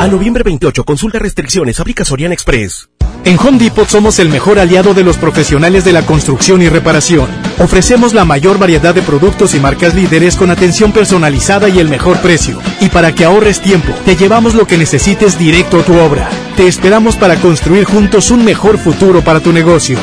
A 0.00 0.06
noviembre 0.08 0.42
28, 0.44 0.84
consulta 0.84 1.18
restricciones, 1.18 1.80
aplica 1.80 2.04
Soriana 2.04 2.34
Express. 2.34 2.88
En 3.24 3.38
Home 3.38 3.58
Depot 3.58 3.88
somos 3.88 4.18
el 4.18 4.28
mejor 4.28 4.58
aliado 4.58 4.94
de 4.94 5.04
los 5.04 5.16
profesionales 5.16 5.84
de 5.84 5.92
la 5.92 6.02
construcción 6.02 6.60
y 6.60 6.68
reparación. 6.68 7.28
Ofrecemos 7.58 8.14
la 8.14 8.24
mayor 8.24 8.58
variedad 8.58 8.94
de 8.94 9.02
productos 9.02 9.54
y 9.54 9.60
marcas 9.60 9.94
líderes 9.94 10.36
con 10.36 10.50
atención 10.50 10.90
personalizada 10.90 11.68
y 11.68 11.78
el 11.78 11.88
mejor 11.88 12.18
precio. 12.18 12.60
Y 12.82 12.88
para 12.88 13.14
que 13.14 13.24
ahorres 13.24 13.60
tiempo, 13.60 13.92
te 14.04 14.16
llevamos 14.16 14.54
lo 14.54 14.66
que 14.66 14.76
necesites 14.76 15.38
directo 15.38 15.78
a 15.78 15.84
tu 15.84 15.96
obra. 16.00 16.28
Te 16.56 16.66
esperamos 16.66 17.14
para 17.14 17.36
construir 17.36 17.84
juntos 17.84 18.32
un 18.32 18.44
mejor 18.44 18.76
futuro 18.76 19.22
para 19.22 19.38
tu 19.38 19.52
negocio. 19.52 19.96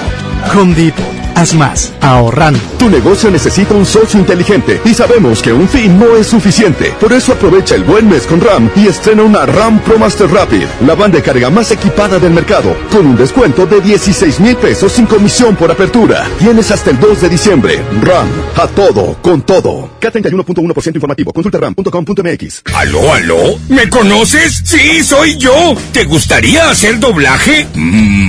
Home. 0.55 1.08
Haz 1.39 1.53
más, 1.53 1.93
ahorrando. 2.01 2.59
Tu 2.77 2.89
negocio 2.89 3.31
necesita 3.31 3.73
un 3.73 3.85
socio 3.85 4.19
inteligente 4.19 4.81
y 4.83 4.93
sabemos 4.93 5.41
que 5.41 5.53
un 5.53 5.69
fin 5.69 5.97
no 5.97 6.17
es 6.17 6.27
suficiente. 6.27 6.93
Por 6.99 7.13
eso 7.13 7.31
aprovecha 7.31 7.75
el 7.75 7.85
buen 7.85 8.09
mes 8.09 8.23
con 8.27 8.41
RAM 8.41 8.69
y 8.75 8.87
estrena 8.87 9.23
una 9.23 9.45
RAM 9.45 9.79
Pro 9.79 9.97
Master 9.97 10.29
Rapid, 10.29 10.65
la 10.85 10.95
banda 10.95 11.17
de 11.17 11.23
carga 11.23 11.49
más 11.49 11.71
equipada 11.71 12.19
del 12.19 12.33
mercado, 12.33 12.75
con 12.91 13.05
un 13.05 13.15
descuento 13.15 13.65
de 13.65 13.79
16 13.79 14.41
mil 14.41 14.57
pesos 14.57 14.91
sin 14.91 15.05
comisión 15.05 15.55
por 15.55 15.71
apertura. 15.71 16.27
Tienes 16.39 16.71
hasta 16.71 16.89
el 16.89 16.99
2 16.99 17.21
de 17.21 17.29
diciembre. 17.29 17.81
RAM, 18.01 18.27
a 18.57 18.67
todo, 18.67 19.15
con 19.21 19.41
todo. 19.41 19.91
K31.1% 20.01 20.95
informativo. 20.95 21.31
Consulta 21.31 21.57
ram.com.mx. 21.57 22.63
¿Aló, 22.75 23.13
aló? 23.13 23.57
¿Me 23.69 23.89
conoces? 23.89 24.61
Sí, 24.65 25.01
soy 25.05 25.37
yo. 25.37 25.77
¿Te 25.93 26.03
gustaría 26.03 26.69
hacer 26.69 26.99
doblaje? 26.99 27.65
Mmm, 27.75 28.28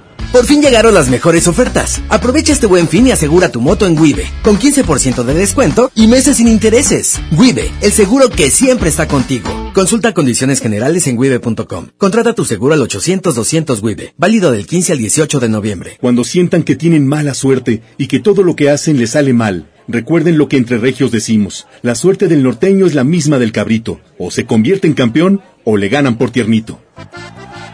Por 0.31 0.45
fin 0.45 0.61
llegaron 0.61 0.93
las 0.93 1.09
mejores 1.09 1.49
ofertas. 1.49 2.01
Aprovecha 2.07 2.53
este 2.53 2.65
buen 2.65 2.87
fin 2.87 3.05
y 3.05 3.11
asegura 3.11 3.49
tu 3.49 3.59
moto 3.59 3.85
en 3.85 3.99
Wibe, 3.99 4.23
con 4.43 4.57
15% 4.57 5.25
de 5.25 5.33
descuento 5.33 5.91
y 5.93 6.07
meses 6.07 6.37
sin 6.37 6.47
intereses. 6.47 7.19
Wibe, 7.33 7.69
el 7.81 7.91
seguro 7.91 8.29
que 8.29 8.49
siempre 8.49 8.87
está 8.87 9.09
contigo. 9.09 9.49
Consulta 9.73 10.13
condiciones 10.13 10.61
generales 10.61 11.05
en 11.07 11.17
wibe.com. 11.17 11.87
Contrata 11.97 12.33
tu 12.33 12.45
seguro 12.45 12.73
al 12.73 12.79
800-200 12.79 13.81
Wibe, 13.81 14.13
válido 14.17 14.53
del 14.53 14.67
15 14.67 14.93
al 14.93 14.99
18 14.99 15.41
de 15.41 15.49
noviembre. 15.49 15.97
Cuando 15.99 16.23
sientan 16.23 16.63
que 16.63 16.77
tienen 16.77 17.05
mala 17.05 17.33
suerte 17.33 17.83
y 17.97 18.07
que 18.07 18.21
todo 18.21 18.41
lo 18.43 18.55
que 18.55 18.69
hacen 18.69 18.97
les 18.97 19.11
sale 19.11 19.33
mal, 19.33 19.67
Recuerden 19.87 20.37
lo 20.37 20.47
que 20.47 20.55
entre 20.55 20.77
regios 20.77 21.11
decimos. 21.11 21.67
La 21.81 21.95
suerte 21.95 22.29
del 22.29 22.43
norteño 22.43 22.85
es 22.85 22.93
la 22.93 23.03
misma 23.03 23.39
del 23.39 23.51
cabrito. 23.51 23.99
O 24.17 24.31
se 24.31 24.45
convierte 24.45 24.87
en 24.87 24.93
campeón 24.93 25.41
o 25.65 25.75
le 25.75 25.89
ganan 25.89 26.17
por 26.17 26.29
tiernito. 26.29 26.79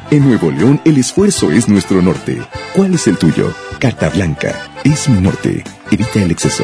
En 0.09 0.23
Nuevo 0.23 0.51
León 0.51 0.79
el 0.85 0.97
esfuerzo 0.97 1.51
es 1.51 1.67
nuestro 1.67 2.01
norte. 2.01 2.41
¿Cuál 2.73 2.93
es 2.93 3.07
el 3.07 3.17
tuyo? 3.17 3.53
Carta 3.77 4.09
Blanca. 4.09 4.55
Es 4.85 5.09
mi 5.09 5.19
norte. 5.19 5.65
Evita 5.91 6.23
el 6.23 6.31
exceso. 6.31 6.63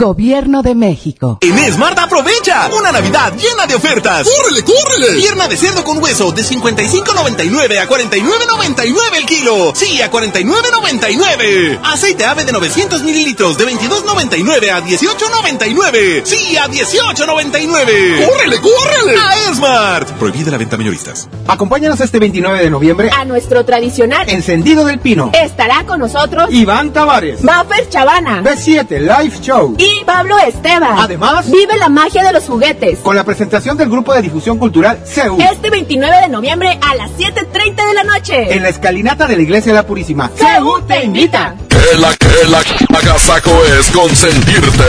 Gobierno 0.00 0.62
de 0.62 0.74
México. 0.74 1.36
En 1.42 1.58
Smart 1.74 1.98
aprovecha 1.98 2.70
una 2.72 2.90
Navidad 2.90 3.34
llena 3.36 3.66
de 3.66 3.74
ofertas. 3.74 4.26
¡Córrele, 4.26 4.64
córrele! 4.64 5.20
Pierna 5.20 5.46
de 5.46 5.58
cerdo 5.58 5.84
con 5.84 6.02
hueso 6.02 6.32
de 6.32 6.42
55.99 6.42 7.78
a 7.78 7.86
49.99 7.86 8.94
el 9.18 9.26
kilo. 9.26 9.74
Sí, 9.74 10.00
a 10.00 10.10
49.99. 10.10 11.80
Aceite 11.84 12.24
ave 12.24 12.46
de 12.46 12.52
900 12.52 13.02
mililitros 13.02 13.58
de 13.58 13.66
22.99 13.66 14.70
a 14.70 14.82
18.99. 14.82 16.24
Sí, 16.24 16.56
a 16.56 16.66
18.99. 16.66 18.26
¡Córrele, 18.26 18.58
córrele! 18.58 19.18
A 19.18 19.54
Smart. 19.54 20.08
Prohibida 20.12 20.50
la 20.50 20.56
venta 20.56 20.78
mayoristas. 20.78 21.28
Acompáñanos 21.46 22.00
este 22.00 22.18
29 22.18 22.62
de 22.62 22.70
noviembre 22.70 23.10
a 23.14 23.26
nuestro 23.26 23.66
tradicional 23.66 24.30
encendido 24.30 24.86
del 24.86 24.98
pino. 24.98 25.30
Estará 25.34 25.84
con 25.84 26.00
nosotros 26.00 26.48
Iván 26.50 26.90
Tavares, 26.94 27.42
Maffer 27.42 27.86
Chavana, 27.90 28.42
B7 28.42 28.98
Live 28.98 29.36
Show 29.42 29.74
y 29.76 29.89
Pablo 30.04 30.38
Esteban. 30.38 30.98
Además, 30.98 31.50
vive 31.50 31.76
la 31.78 31.88
magia 31.88 32.22
de 32.22 32.32
los 32.32 32.44
juguetes. 32.44 32.98
Con 33.00 33.16
la 33.16 33.24
presentación 33.24 33.76
del 33.76 33.88
grupo 33.88 34.14
de 34.14 34.22
difusión 34.22 34.58
cultural 34.58 34.98
CEU. 35.04 35.38
Este 35.40 35.70
29 35.70 36.16
de 36.22 36.28
noviembre 36.28 36.78
a 36.82 36.94
las 36.94 37.10
7.30 37.12 37.88
de 37.88 37.94
la 37.94 38.04
noche. 38.04 38.54
En 38.54 38.62
la 38.62 38.68
escalinata 38.68 39.26
de 39.26 39.36
la 39.36 39.42
Iglesia 39.42 39.72
de 39.72 39.78
la 39.78 39.86
Purísima. 39.86 40.30
CEU 40.36 40.80
te 40.82 41.04
invita. 41.04 41.54
Que 41.68 41.98
la 41.98 42.14
que 42.16 42.48
la 42.48 42.62
agasaco 42.98 43.50
es 43.78 43.90
consentirte. 43.90 44.84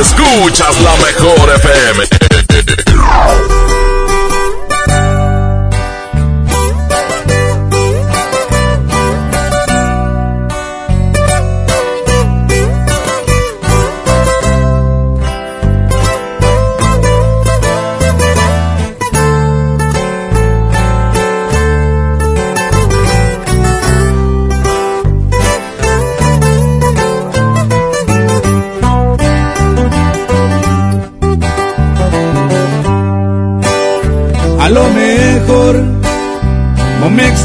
Escuchas 0.00 0.80
la 0.80 0.94
mejor 0.96 1.50
FM. 1.56 2.04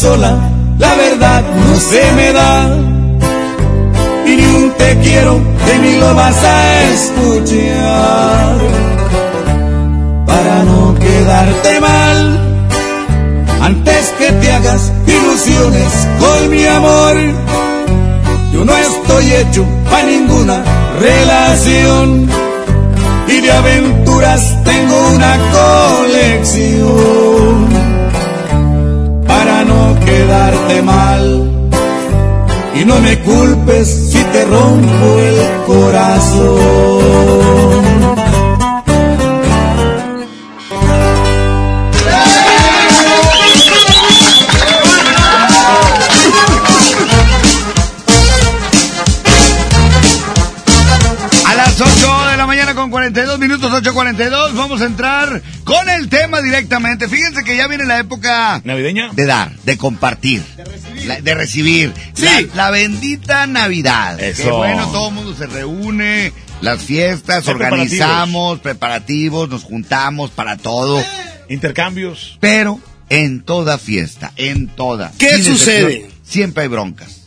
Sola, 0.00 0.34
la 0.78 0.94
verdad 0.94 1.42
no 1.42 1.76
se 1.76 2.12
me 2.12 2.32
da. 2.32 2.74
Y 4.24 4.36
ni 4.36 4.46
un 4.46 4.72
te 4.78 4.98
quiero, 5.00 5.34
de 5.66 5.78
mí 5.82 5.96
lo 5.98 6.14
vas 6.14 6.42
a 6.42 6.82
escuchar 6.94 8.56
para 10.26 10.64
no 10.64 10.94
quedarte 10.94 11.80
mal. 11.80 12.18
Antes 13.60 14.14
que 14.18 14.32
te 14.32 14.52
hagas 14.52 14.90
ilusiones 15.06 15.92
con 16.18 16.50
mi 16.50 16.64
amor, 16.64 17.16
yo 18.54 18.64
no 18.64 18.74
estoy 18.74 19.32
hecho 19.34 19.66
para 19.90 20.04
ninguna 20.04 20.64
relación. 20.98 22.26
Y 23.28 23.40
de 23.42 23.52
aventuras 23.52 24.64
tengo 24.64 24.96
una 25.14 25.36
colección 25.58 27.20
quedarte 30.30 30.82
mal. 30.82 31.50
Y 32.74 32.84
no 32.84 33.00
me 33.00 33.18
culpes 33.18 34.12
si 34.12 34.22
te 34.32 34.44
rompo 34.44 35.18
el 35.18 35.64
corazón. 35.66 37.00
A 51.44 51.54
las 51.54 51.80
8 51.80 52.30
de 52.30 52.36
la 52.36 52.46
mañana 52.46 52.74
con 52.76 52.90
42 52.90 53.38
minutos, 53.40 53.72
8.42, 53.72 54.54
vamos 54.54 54.80
a 54.80 54.84
entrar 54.84 55.42
con 55.64 55.88
el 55.88 56.08
tema 56.08 56.40
directamente. 56.40 57.08
Fíjense 57.08 57.42
que 57.42 57.49
ya 57.60 57.66
viene 57.68 57.84
la 57.84 57.98
época 57.98 58.60
navideña 58.64 59.10
de 59.12 59.26
dar, 59.26 59.54
de 59.64 59.76
compartir, 59.76 60.42
la- 61.06 61.20
de 61.20 61.34
recibir. 61.34 61.92
La, 62.18 62.40
la 62.54 62.70
bendita 62.70 63.46
Navidad. 63.46 64.20
Eso. 64.20 64.44
Que 64.44 64.50
bueno, 64.50 64.86
todo 64.90 65.08
el 65.08 65.14
mundo 65.14 65.34
se 65.34 65.46
reúne, 65.46 66.32
las 66.60 66.80
fiestas, 66.82 67.46
Hay 67.46 67.54
organizamos, 67.54 68.60
preparativos, 68.60 69.48
nos 69.48 69.64
juntamos 69.64 70.30
para 70.30 70.56
todo. 70.56 71.02
Intercambios. 71.48 72.36
Pero 72.40 72.80
en 73.08 73.42
toda 73.42 73.76
fiesta, 73.78 74.32
en 74.36 74.68
toda. 74.68 75.12
¿Qué 75.18 75.42
sucede? 75.42 76.10
Siempre 76.24 76.62
hay 76.64 76.68
broncas. 76.68 77.19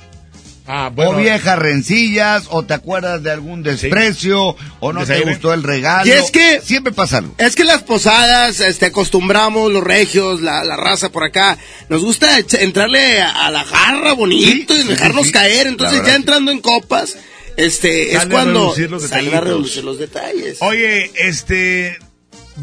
Ah, 0.66 0.92
o 0.96 1.16
viejas 1.16 1.60
rencillas, 1.60 2.46
o 2.50 2.64
te 2.64 2.74
acuerdas 2.74 3.22
de 3.22 3.32
algún 3.32 3.64
desprecio, 3.64 4.56
o 4.80 4.94
no 4.94 5.06
te 5.06 5.20
gustó 5.22 5.54
el 5.54 5.62
regalo. 5.64 6.08
Y 6.08 6.12
es 6.12 6.32
que- 6.32 6.62
Siempre 6.62 6.94
pasa 6.94 7.18
algo. 7.18 7.36
Es 7.38 7.56
que 7.56 7.66
las 7.66 7.84
posadas, 7.84 8.60
este, 8.62 8.86
acostumbramos 8.86 9.72
los 9.72 9.84
regios, 9.84 10.42
la, 10.42 10.64
la 10.64 10.78
raza 10.78 11.10
por 11.10 11.24
acá, 11.26 11.58
nos 11.90 12.02
gusta 12.04 12.40
echa- 12.40 12.62
entrarle 12.62 13.22
a, 13.22 13.46
a 13.48 13.52
la 13.52 13.66
jarra 13.66 14.14
bonito 14.14 14.74
Sí, 14.74 14.82
y 14.82 14.84
dejarnos 14.86 15.24
sí, 15.24 15.28
sí. 15.28 15.34
caer. 15.34 15.68
Entonces 15.68 16.02
ya 16.06 16.16
entrando 16.16 16.52
en 16.52 16.60
copas, 16.62 17.18
este, 17.58 18.16
es 18.16 18.22
a 18.22 18.30
cuando 18.30 18.74
los 18.74 18.78
a 18.78 18.82
detallitos. 19.08 19.44
relucir 19.44 19.84
los 19.84 20.00
detalles. 20.00 20.58
Oye, 20.62 21.12
este. 21.16 21.98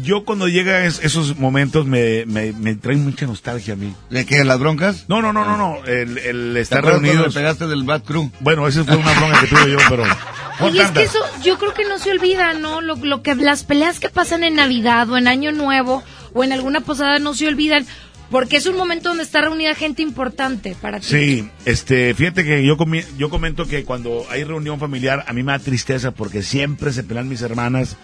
Yo 0.01 0.23
cuando 0.23 0.47
llega 0.47 0.85
es- 0.85 0.99
esos 1.03 1.37
momentos 1.37 1.85
me, 1.85 2.25
me, 2.25 2.53
me 2.53 2.75
traen 2.75 3.03
mucha 3.03 3.25
nostalgia 3.25 3.73
a 3.73 3.77
mí. 3.77 3.93
¿De 4.09 4.25
qué? 4.25 4.43
¿Las 4.45 4.59
broncas? 4.59 5.05
No, 5.09 5.21
no, 5.21 5.33
no, 5.33 5.43
no, 5.45 5.57
no. 5.57 5.85
El, 5.85 6.17
el 6.17 6.55
estar 6.57 6.83
reunidos. 6.83 7.27
le 7.27 7.33
pegaste 7.33 7.67
del 7.67 7.83
Bad 7.83 8.03
Crew? 8.03 8.31
Bueno, 8.39 8.67
esa 8.67 8.83
fue 8.85 8.95
una 8.95 9.13
bronca 9.13 9.41
que 9.41 9.47
tuve 9.47 9.71
yo, 9.71 9.77
pero. 9.89 10.03
Oye, 10.61 10.81
es 10.83 10.91
que 10.91 11.03
eso 11.03 11.19
yo 11.43 11.57
creo 11.57 11.73
que 11.73 11.85
no 11.89 11.97
se 11.99 12.11
olvida, 12.11 12.53
¿no? 12.53 12.81
Lo, 12.81 12.95
lo 12.95 13.21
que 13.23 13.35
las 13.35 13.63
peleas 13.63 13.99
que 13.99 14.09
pasan 14.09 14.43
en 14.43 14.55
Navidad 14.55 15.09
o 15.09 15.17
en 15.17 15.27
Año 15.27 15.51
Nuevo 15.51 16.03
o 16.33 16.43
en 16.43 16.53
alguna 16.53 16.81
posada 16.81 17.19
no 17.19 17.33
se 17.33 17.47
olvidan 17.47 17.85
porque 18.29 18.55
es 18.57 18.65
un 18.67 18.77
momento 18.77 19.09
donde 19.09 19.23
está 19.23 19.41
reunida 19.41 19.75
gente 19.75 20.01
importante 20.03 20.73
para 20.79 21.01
ti. 21.01 21.07
Sí, 21.07 21.49
este, 21.65 22.13
fíjate 22.13 22.45
que 22.45 22.63
yo, 22.65 22.77
comi- 22.77 23.03
yo 23.17 23.29
comento 23.29 23.65
que 23.65 23.83
cuando 23.83 24.25
hay 24.29 24.45
reunión 24.45 24.79
familiar, 24.79 25.25
a 25.27 25.33
mí 25.33 25.43
me 25.43 25.51
da 25.51 25.59
tristeza 25.59 26.11
porque 26.11 26.41
siempre 26.41 26.93
se 26.93 27.03
pelean 27.03 27.27
mis 27.27 27.41
hermanas 27.41 27.97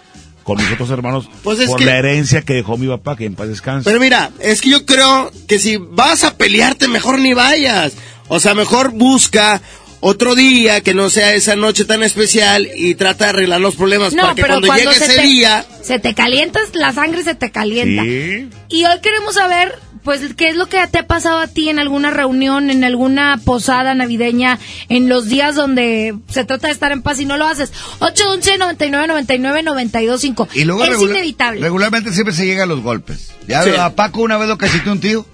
con 0.47 0.57
mis 0.57 0.71
otros 0.71 0.89
hermanos 0.91 1.27
Pues 1.43 1.59
es 1.59 1.67
por 1.69 1.77
que- 1.77 1.83
la 1.85 1.97
herencia 1.97 2.41
que 2.41 2.53
dejó 2.53 2.77
mi 2.77 2.87
papá, 2.87 3.17
que 3.17 3.25
en 3.25 3.35
paz 3.35 3.49
descanse. 3.49 3.83
Pero 3.83 3.99
mira, 3.99 4.31
es 4.39 4.61
que 4.61 4.69
yo 4.69 4.85
creo 4.85 5.29
que 5.45 5.59
si 5.59 5.75
vas 5.75 6.23
a 6.23 6.37
pelearte, 6.37 6.87
mejor 6.87 7.19
ni 7.19 7.33
vayas. 7.33 7.93
O 8.29 8.39
sea, 8.39 8.53
mejor 8.55 8.91
busca 8.91 9.61
otro 9.99 10.35
día 10.35 10.79
que 10.81 10.93
no 10.93 11.09
sea 11.09 11.33
esa 11.33 11.55
noche 11.57 11.83
tan 11.83 12.01
especial 12.01 12.69
y 12.77 12.95
trata 12.95 13.25
de 13.25 13.29
arreglar 13.31 13.59
los 13.59 13.75
problemas 13.75 14.13
No, 14.13 14.21
para 14.21 14.35
que 14.35 14.41
pero 14.43 14.53
cuando, 14.55 14.67
cuando 14.67 14.91
llegue 14.91 15.05
se 15.05 15.05
ese 15.11 15.15
te, 15.21 15.27
día... 15.27 15.65
se 15.81 15.99
te 15.99 16.13
calientas, 16.13 16.69
la 16.73 16.93
sangre 16.93 17.23
se 17.23 17.35
te 17.35 17.51
calienta. 17.51 18.03
Sí. 18.03 18.47
Y 18.69 18.85
hoy 18.85 18.99
queremos 19.01 19.33
saber, 19.33 19.77
pues, 20.07 20.21
qué 20.37 20.47
es 20.47 20.55
lo 20.55 20.67
que 20.69 20.77
te 20.87 20.99
ha 20.99 21.05
pasado 21.05 21.37
a 21.39 21.47
ti 21.47 21.67
en 21.67 21.79
alguna 21.79 22.11
reunión, 22.11 22.69
en 22.69 22.85
alguna 22.85 23.37
posada 23.43 23.93
navideña, 23.93 24.57
en 24.87 25.09
los 25.09 25.27
días 25.27 25.53
donde 25.55 26.15
se 26.29 26.45
trata 26.45 26.67
de 26.67 26.73
estar 26.73 26.93
en 26.93 27.01
paz 27.01 27.19
y 27.19 27.25
no 27.25 27.35
lo 27.35 27.45
haces. 27.45 27.73
811 27.99 28.57
99 28.57 29.05
99 29.07 29.63
925 29.63 30.47
Y 30.53 30.63
luego 30.63 30.85
Es 30.85 30.91
regular- 30.91 31.11
inevitable. 31.17 31.59
regularmente 31.59 32.13
siempre 32.13 32.33
se 32.33 32.45
llega 32.45 32.63
a 32.63 32.67
los 32.67 32.81
golpes. 32.81 33.33
Ya 33.49 33.63
Sí. 33.63 33.71
a 33.77 33.89
Paco 33.95 34.21
una 34.21 34.37
vez 34.37 34.47
lo 34.47 34.57
cachete 34.57 34.89
un 34.89 35.01
tío. 35.01 35.25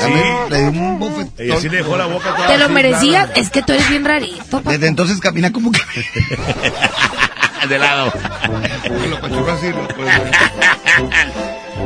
También 0.00 0.26
le 0.50 0.58
dio 0.58 0.70
un 0.70 0.98
bofetón. 0.98 1.46
Y 1.46 1.50
así 1.52 1.68
le 1.68 1.76
dejó 1.76 1.96
la 1.96 2.06
boca 2.06 2.34
toda 2.34 2.48
Te 2.48 2.58
lo 2.58 2.68
merecías. 2.68 3.30
Es 3.36 3.48
que 3.50 3.62
tú 3.62 3.74
eres 3.74 3.88
bien 3.88 4.04
rarito. 4.04 4.44
papá. 4.50 4.72
Desde 4.72 4.88
entonces 4.88 5.20
camina 5.20 5.52
como 5.52 5.70
que... 5.70 5.80
De 7.68 7.78
lado. 7.78 8.12
lo 9.10 9.20
pachurró 9.20 9.52
así, 9.52 9.68
lo- 9.68 9.88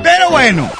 Pero 0.03 0.31
bueno. 0.31 0.71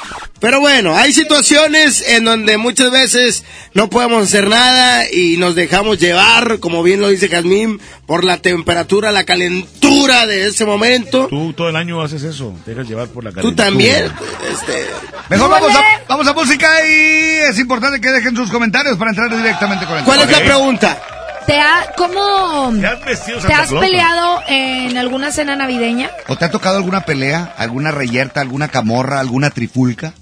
Pero 0.41 0.59
bueno, 0.59 0.97
hay 0.97 1.13
situaciones 1.13 2.03
en 2.09 2.25
donde 2.25 2.57
muchas 2.57 2.89
veces 2.89 3.43
no 3.75 3.91
podemos 3.91 4.23
hacer 4.23 4.49
nada 4.49 5.05
y 5.11 5.37
nos 5.37 5.53
dejamos 5.53 5.99
llevar, 5.99 6.59
como 6.59 6.81
bien 6.81 6.99
lo 6.99 7.09
dice 7.09 7.29
Jazmín, 7.29 7.79
por 8.07 8.23
la 8.25 8.37
temperatura, 8.37 9.11
la 9.11 9.23
calentura 9.23 10.25
de 10.25 10.47
ese 10.47 10.65
momento. 10.65 11.27
Tú 11.27 11.53
todo 11.53 11.69
el 11.69 11.75
año 11.75 12.01
haces 12.01 12.23
eso. 12.23 12.55
Te 12.65 12.71
dejas 12.71 12.89
llevar 12.89 13.07
por 13.09 13.23
la 13.23 13.29
Tú 13.29 13.35
calentura. 13.35 13.65
también, 13.65 14.05
este, 14.51 14.87
Mejor 15.29 15.47
vamos 15.51 15.75
a, 15.75 15.81
vamos 16.09 16.27
a 16.27 16.33
música 16.33 16.87
y 16.87 17.35
es 17.47 17.59
importante 17.59 18.01
que 18.01 18.09
dejen 18.09 18.35
sus 18.35 18.49
comentarios 18.49 18.97
para 18.97 19.11
entrar 19.11 19.29
directamente 19.29 19.85
con 19.85 19.99
el 19.99 20.03
¿Cuál 20.03 20.21
es 20.21 20.31
la 20.31 20.39
pregunta? 20.39 20.99
¿Te 21.45 21.59
ha, 21.59 21.93
¿Cómo 21.95 22.73
¿Te 22.79 22.87
has 22.87 23.45
te 23.45 23.53
has 23.53 23.71
peleado 23.71 24.41
en 24.47 24.97
alguna 24.97 25.31
cena 25.31 25.55
navideña? 25.55 26.09
¿O 26.27 26.35
te 26.35 26.45
ha 26.45 26.49
tocado 26.49 26.77
alguna 26.77 27.01
pelea? 27.01 27.53
¿Alguna 27.57 27.91
reyerta? 27.91 28.41
¿Alguna 28.41 28.69
camorra? 28.69 29.19
¿Alguna 29.19 29.51
trifulca? 29.51 30.13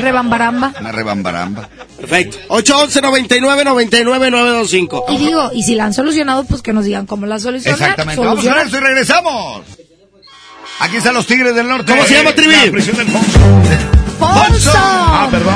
Rebambaramba. 0.00 0.72
Una 0.80 0.92
rebambaramba. 0.92 1.68
Perfecto. 1.98 2.36
811 2.48 3.00
99 3.02 3.64
99 3.64 4.30
925. 4.30 5.04
Y 5.10 5.18
digo, 5.18 5.50
y 5.52 5.62
si 5.62 5.74
la 5.74 5.84
han 5.86 5.94
solucionado, 5.94 6.44
pues 6.44 6.62
que 6.62 6.72
nos 6.72 6.84
digan 6.84 7.06
cómo 7.06 7.26
la 7.26 7.38
solucionaron. 7.38 7.82
Exactamente. 7.82 8.24
Vamos 8.24 8.44
con 8.44 8.58
esto 8.58 8.76
y 8.76 8.80
regresamos. 8.80 9.62
Aquí 10.80 10.96
están 10.96 11.14
los 11.14 11.26
Tigres 11.26 11.54
del 11.54 11.68
Norte. 11.68 11.90
¿Cómo 11.92 12.04
se 12.04 12.14
llama, 12.14 12.32
Trivi? 12.32 12.54
La 12.66 12.70
prisión 12.70 12.96
del 12.96 13.08
Fonso. 13.08 13.38
¡Fonso! 14.18 14.72
Ah, 14.74 15.28
perdón. 15.30 15.54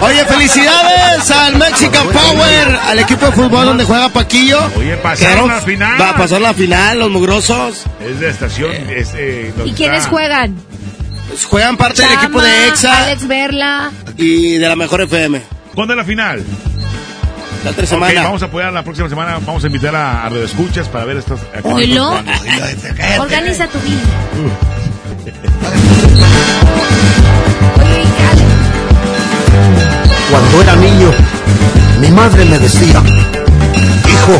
Oye, 0.00 0.24
felicidades 0.24 1.30
al 1.30 1.56
Mexican 1.56 2.06
Power, 2.08 2.78
al 2.86 2.98
equipo 3.00 3.26
de 3.26 3.32
fútbol 3.32 3.66
donde 3.66 3.84
juega 3.84 4.08
Paquillo. 4.08 4.60
Oye, 4.76 4.96
pasaron 4.96 5.48
la 5.48 5.60
final. 5.60 6.00
Va, 6.00 6.14
pasaron 6.16 6.42
la 6.44 6.54
final, 6.54 6.98
los 7.00 7.10
mugrosos. 7.10 7.82
Es 8.00 8.20
de 8.20 8.30
estación. 8.30 8.70
Es, 8.90 9.10
eh, 9.14 9.52
donde 9.56 9.72
¿Y 9.72 9.74
quiénes 9.74 9.98
está- 10.00 10.10
juegan? 10.10 10.56
Pues 11.32 11.46
Juegan 11.46 11.78
parte 11.78 12.02
del 12.02 12.12
equipo 12.12 12.42
de 12.42 12.68
EXA 12.68 13.04
Alex 13.04 13.26
Verla. 13.26 13.90
y 14.18 14.58
de 14.58 14.68
la 14.68 14.76
mejor 14.76 15.00
FM. 15.00 15.40
¿Cuándo 15.74 15.94
es 15.94 15.96
la 15.98 16.04
final? 16.04 16.44
La 17.64 17.70
otra 17.70 17.84
Ok, 17.84 17.88
semana. 17.88 18.22
vamos 18.24 18.42
a 18.42 18.46
apoyar 18.46 18.70
la 18.72 18.82
próxima 18.82 19.08
semana. 19.08 19.38
Vamos 19.46 19.64
a 19.64 19.66
invitar 19.68 19.96
a, 19.96 20.24
a 20.26 20.28
Radio 20.28 20.44
Escuchas 20.44 20.88
para 20.88 21.06
ver 21.06 21.22
Oílo. 21.62 22.04
jugando. 22.06 22.32
Organiza 23.22 23.66
tu 23.68 23.78
vida. 23.78 24.02
Cuando 30.30 30.62
era 30.62 30.76
niño, 30.76 31.10
mi 32.00 32.08
madre 32.10 32.44
me 32.46 32.58
decía, 32.58 33.00
hijo, 34.08 34.32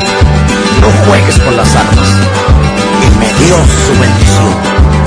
no 0.80 0.88
juegues 1.06 1.38
con 1.38 1.56
las 1.56 1.74
armas. 1.76 2.08
Y 3.02 3.18
me 3.18 3.26
dio 3.44 3.56
su 3.56 4.00
bendición. 4.00 5.01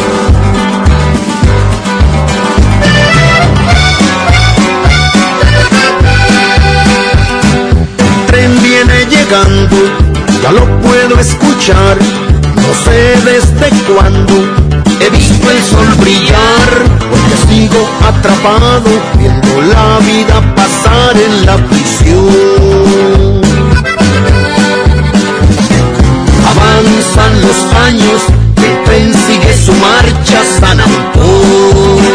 Tren 8.27 8.61
viene 8.61 9.05
llegando, 9.09 9.77
ya 10.43 10.51
lo 10.51 10.65
puedo 10.81 11.19
escuchar. 11.19 11.97
No 12.55 12.73
sé 12.83 13.15
desde 13.23 13.69
cuándo 13.87 14.33
he 14.99 15.09
visto 15.09 15.49
el 15.49 15.61
sol 15.63 15.87
brillar, 15.99 16.69
porque 17.09 17.35
sigo 17.47 17.87
atrapado 18.07 18.89
viendo 19.17 19.61
la 19.61 19.99
vida 19.99 20.55
pasar 20.55 21.15
en 21.17 21.45
la 21.45 21.57
prisión. 21.57 23.41
Avanzan 26.51 27.41
los 27.41 27.59
años, 27.87 28.21
el 28.57 28.83
tren 28.85 29.13
sigue 29.13 29.53
su 29.65 29.73
marcha 29.73 30.41
San 30.59 30.79
Antón. 30.79 32.14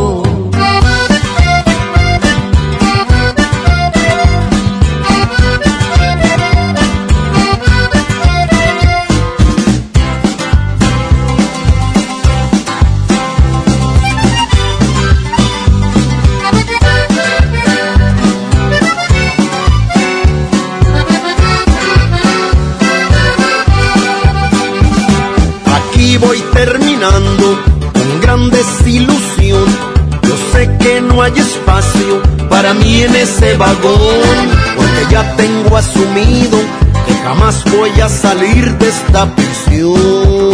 En 32.81 33.15
ese 33.15 33.57
vagón, 33.57 34.49
porque 34.75 35.11
ya 35.11 35.35
tengo 35.35 35.77
asumido 35.77 36.57
que 37.05 37.13
jamás 37.23 37.63
voy 37.65 37.91
a 38.01 38.09
salir 38.09 38.77
de 38.77 38.89
esta 38.89 39.35
prisión. 39.35 40.51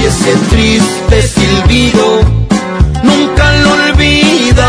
Y 0.00 0.04
ese 0.04 0.32
triste 0.50 1.22
silbido 1.22 2.20
nunca 3.02 3.52
lo 3.62 3.72
olvidaré. 3.72 4.67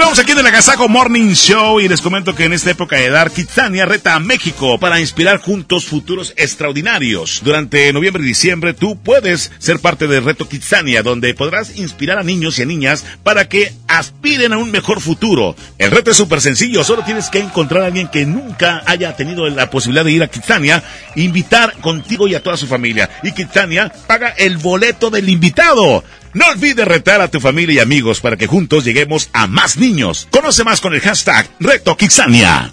Continuamos 0.00 0.24
aquí 0.24 0.32
en 0.32 0.38
el 0.38 0.46
Agasago 0.46 0.88
Morning 0.88 1.34
Show 1.34 1.78
y 1.78 1.86
les 1.86 2.00
comento 2.00 2.34
que 2.34 2.44
en 2.44 2.54
esta 2.54 2.70
época 2.70 2.96
de 2.96 3.10
dar, 3.10 3.30
Kitsania 3.30 3.84
reta 3.84 4.14
a 4.14 4.18
México 4.18 4.80
para 4.80 4.98
inspirar 4.98 5.36
juntos 5.36 5.84
futuros 5.84 6.32
extraordinarios. 6.38 7.42
Durante 7.44 7.92
noviembre 7.92 8.22
y 8.22 8.28
diciembre 8.28 8.72
tú 8.72 8.98
puedes 8.98 9.52
ser 9.58 9.78
parte 9.78 10.06
del 10.06 10.24
reto 10.24 10.48
Kitsania, 10.48 11.02
donde 11.02 11.34
podrás 11.34 11.76
inspirar 11.76 12.18
a 12.18 12.22
niños 12.22 12.58
y 12.58 12.62
a 12.62 12.64
niñas 12.64 13.04
para 13.22 13.46
que 13.46 13.74
aspiren 13.88 14.54
a 14.54 14.56
un 14.56 14.70
mejor 14.70 15.02
futuro. 15.02 15.54
El 15.76 15.90
reto 15.90 16.12
es 16.12 16.16
súper 16.16 16.40
sencillo, 16.40 16.82
solo 16.82 17.04
tienes 17.04 17.28
que 17.28 17.40
encontrar 17.40 17.82
a 17.82 17.86
alguien 17.88 18.08
que 18.08 18.24
nunca 18.24 18.82
haya 18.86 19.14
tenido 19.16 19.46
la 19.50 19.68
posibilidad 19.68 20.06
de 20.06 20.12
ir 20.12 20.22
a 20.22 20.28
Kitsania, 20.28 20.82
invitar 21.14 21.74
contigo 21.82 22.26
y 22.26 22.34
a 22.34 22.42
toda 22.42 22.56
su 22.56 22.66
familia. 22.66 23.10
Y 23.22 23.32
Kitsania 23.32 23.92
paga 24.06 24.30
el 24.30 24.56
boleto 24.56 25.10
del 25.10 25.28
invitado. 25.28 26.02
No 26.32 26.46
olvides 26.46 26.86
retar 26.86 27.20
a 27.20 27.28
tu 27.28 27.40
familia 27.40 27.74
y 27.74 27.78
amigos 27.78 28.20
para 28.20 28.36
que 28.36 28.46
juntos 28.46 28.84
lleguemos 28.84 29.30
a 29.32 29.46
más 29.46 29.76
niños. 29.76 30.28
Conoce 30.30 30.64
más 30.64 30.80
con 30.80 30.94
el 30.94 31.00
hashtag 31.00 31.48
Reto 31.58 31.96
Kitsania. 31.96 32.72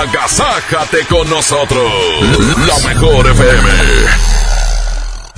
Agasájate 0.00 1.04
con 1.08 1.28
nosotros. 1.28 1.92
La 2.66 2.88
mejor 2.88 3.26
FM. 3.26 4.37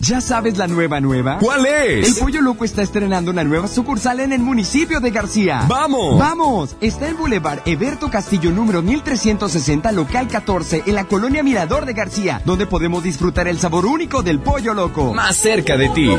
¿Ya 0.00 0.20
sabes 0.20 0.58
la 0.58 0.66
nueva 0.66 1.00
nueva? 1.00 1.38
¿Cuál 1.38 1.64
es? 1.64 2.08
El 2.08 2.14
Pollo 2.22 2.42
Loco 2.42 2.64
está 2.66 2.82
estrenando 2.82 3.30
una 3.30 3.44
nueva 3.44 3.66
sucursal 3.66 4.20
en 4.20 4.32
el 4.32 4.40
municipio 4.40 5.00
de 5.00 5.10
García. 5.10 5.64
¡Vamos! 5.68 6.18
¡Vamos! 6.18 6.76
Está 6.82 7.08
en 7.08 7.16
Boulevard 7.16 7.60
Eberto 7.64 8.10
Castillo 8.10 8.50
número 8.50 8.82
1360, 8.82 9.92
local 9.92 10.28
14, 10.28 10.82
en 10.86 10.94
la 10.94 11.04
colonia 11.04 11.42
Mirador 11.42 11.86
de 11.86 11.94
García, 11.94 12.42
donde 12.44 12.66
podemos 12.66 13.02
disfrutar 13.02 13.48
el 13.48 13.58
sabor 13.58 13.86
único 13.86 14.22
del 14.22 14.38
Pollo 14.38 14.74
Loco. 14.74 15.14
Más 15.14 15.36
cerca 15.36 15.78
de 15.78 15.88
ti. 15.88 16.10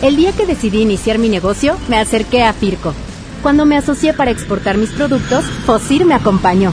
El 0.00 0.16
día 0.16 0.32
que 0.32 0.46
decidí 0.46 0.80
iniciar 0.80 1.18
mi 1.18 1.28
negocio, 1.28 1.76
me 1.88 1.98
acerqué 1.98 2.42
a 2.44 2.54
Firco. 2.54 2.94
Cuando 3.42 3.66
me 3.66 3.76
asocié 3.76 4.14
para 4.14 4.30
exportar 4.30 4.78
mis 4.78 4.90
productos, 4.90 5.44
Fosir 5.66 6.06
me 6.06 6.14
acompañó 6.14 6.72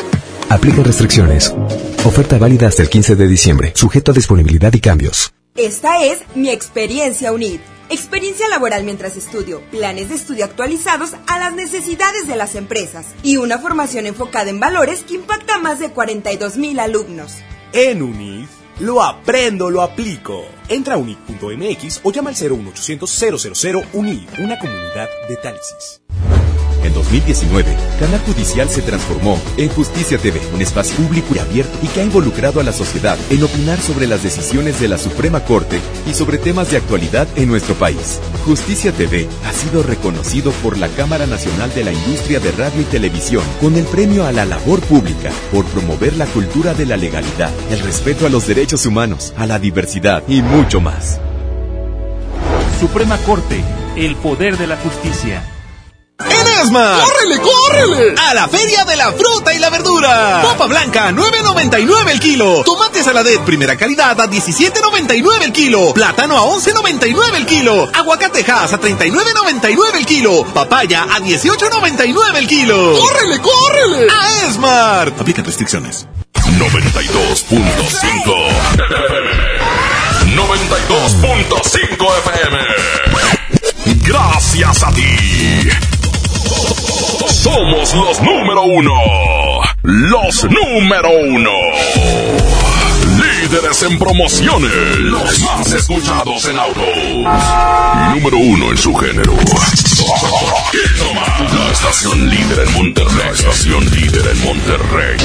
Aplica 0.51 0.83
restricciones. 0.83 1.55
Oferta 2.03 2.37
válida 2.37 2.67
hasta 2.67 2.81
el 2.81 2.89
15 2.89 3.15
de 3.15 3.25
diciembre, 3.25 3.71
sujeto 3.73 4.11
a 4.11 4.13
disponibilidad 4.13 4.73
y 4.73 4.81
cambios. 4.81 5.33
Esta 5.55 6.03
es 6.03 6.23
mi 6.35 6.49
experiencia 6.49 7.31
UNID. 7.31 7.61
Experiencia 7.89 8.49
laboral 8.49 8.83
mientras 8.83 9.15
estudio, 9.15 9.61
planes 9.71 10.09
de 10.09 10.15
estudio 10.15 10.43
actualizados 10.43 11.11
a 11.27 11.39
las 11.39 11.53
necesidades 11.53 12.27
de 12.27 12.35
las 12.35 12.55
empresas 12.55 13.05
y 13.23 13.37
una 13.37 13.59
formación 13.59 14.07
enfocada 14.07 14.49
en 14.49 14.59
valores 14.59 15.05
que 15.07 15.13
impacta 15.13 15.55
a 15.55 15.59
más 15.59 15.79
de 15.79 15.91
42 15.91 16.57
mil 16.57 16.81
alumnos. 16.81 17.37
En 17.71 18.01
UNID, 18.01 18.47
lo 18.81 19.01
aprendo, 19.01 19.69
lo 19.69 19.81
aplico. 19.81 20.43
Entra 20.67 20.95
a 20.95 20.97
unid.mx 20.97 22.01
o 22.03 22.11
llama 22.11 22.31
al 22.31 22.35
01800 22.35 23.57
000 23.57 23.83
UNID, 23.93 24.27
una 24.39 24.59
comunidad 24.59 25.07
de 25.29 25.37
Tálisis. 25.37 26.01
En 26.83 26.93
2019, 26.93 27.75
Canal 27.99 28.19
Judicial 28.21 28.69
se 28.69 28.81
transformó 28.81 29.39
en 29.57 29.69
Justicia 29.69 30.17
TV, 30.17 30.41
un 30.53 30.61
espacio 30.61 30.95
público 30.97 31.35
y 31.35 31.39
abierto 31.39 31.77
y 31.83 31.87
que 31.87 32.01
ha 32.01 32.03
involucrado 32.03 32.59
a 32.59 32.63
la 32.63 32.73
sociedad 32.73 33.17
en 33.29 33.43
opinar 33.43 33.79
sobre 33.79 34.07
las 34.07 34.23
decisiones 34.23 34.79
de 34.79 34.87
la 34.87 34.97
Suprema 34.97 35.43
Corte 35.43 35.79
y 36.09 36.13
sobre 36.13 36.37
temas 36.37 36.71
de 36.71 36.77
actualidad 36.77 37.27
en 37.35 37.49
nuestro 37.49 37.75
país. 37.75 38.19
Justicia 38.45 38.91
TV 38.91 39.27
ha 39.45 39.53
sido 39.53 39.83
reconocido 39.83 40.51
por 40.63 40.77
la 40.77 40.87
Cámara 40.89 41.27
Nacional 41.27 41.71
de 41.75 41.83
la 41.83 41.91
Industria 41.91 42.39
de 42.39 42.51
Radio 42.51 42.81
y 42.81 42.85
Televisión 42.85 43.43
con 43.59 43.75
el 43.75 43.85
premio 43.85 44.25
a 44.25 44.31
la 44.31 44.45
labor 44.45 44.79
pública 44.81 45.31
por 45.51 45.65
promover 45.65 46.15
la 46.15 46.25
cultura 46.25 46.73
de 46.73 46.85
la 46.87 46.97
legalidad, 46.97 47.51
el 47.69 47.79
respeto 47.81 48.25
a 48.25 48.29
los 48.29 48.47
derechos 48.47 48.85
humanos, 48.85 49.33
a 49.37 49.45
la 49.45 49.59
diversidad 49.59 50.23
y 50.27 50.41
mucho 50.41 50.81
más. 50.81 51.19
Suprema 52.79 53.17
Corte, 53.19 53.63
el 53.95 54.15
poder 54.15 54.57
de 54.57 54.65
la 54.65 54.77
justicia. 54.77 55.43
En 56.29 56.61
Esmar. 56.61 56.99
¡Córrele, 57.03 57.41
córrele! 57.41 58.15
A 58.17 58.33
la 58.33 58.47
Feria 58.47 58.85
de 58.85 58.95
la 58.95 59.11
Fruta 59.11 59.53
y 59.53 59.59
la 59.59 59.69
Verdura. 59.69 60.41
Papa 60.43 60.67
blanca, 60.67 61.11
9.99 61.11 62.09
el 62.11 62.19
kilo. 62.19 62.63
Tomate 62.63 63.03
saladet, 63.03 63.41
primera 63.41 63.77
calidad, 63.77 64.19
a 64.19 64.27
17.99 64.27 65.43
el 65.43 65.51
kilo. 65.51 65.93
Plátano 65.93 66.37
a 66.37 66.41
11.99 66.43 67.35
el 67.35 67.45
kilo. 67.45 67.89
Aguacate 67.93 68.45
Hass 68.51 68.73
a 68.73 68.79
39.99 68.79 69.95
el 69.95 70.05
kilo. 70.05 70.45
Papaya 70.53 71.03
a 71.03 71.19
18.99 71.19 72.35
el 72.35 72.47
kilo. 72.47 72.97
¡Córrele, 72.97 73.39
córrele! 73.39 74.07
A 74.09 74.31
Walmart. 74.61 75.19
Aplica 75.19 75.41
restricciones. 75.41 76.07
92.5 76.57 77.51
92.5 80.35 82.17
FM. 82.19 82.57
Gracias 84.05 84.83
a 84.83 84.91
ti. 84.91 85.01
Somos 87.41 87.95
los 87.95 88.21
número 88.21 88.61
uno. 88.61 88.93
Los 89.81 90.43
número 90.43 91.09
uno. 91.09 91.49
Líderes 93.17 93.81
en 93.81 93.97
promociones. 93.97 94.71
Los 94.99 95.39
más 95.39 95.73
escuchados 95.73 96.45
en 96.45 96.59
autos. 96.59 96.85
Número 98.13 98.37
uno 98.37 98.69
en 98.69 98.77
su 98.77 98.93
género. 98.93 99.33
La 101.55 101.71
estación 101.71 102.29
líder 102.29 102.59
en 102.59 102.73
Monterrey. 102.73 103.17
La 103.17 103.31
estación 103.31 103.89
líder 103.89 104.27
en 104.27 104.43
Monterrey. 104.43 105.17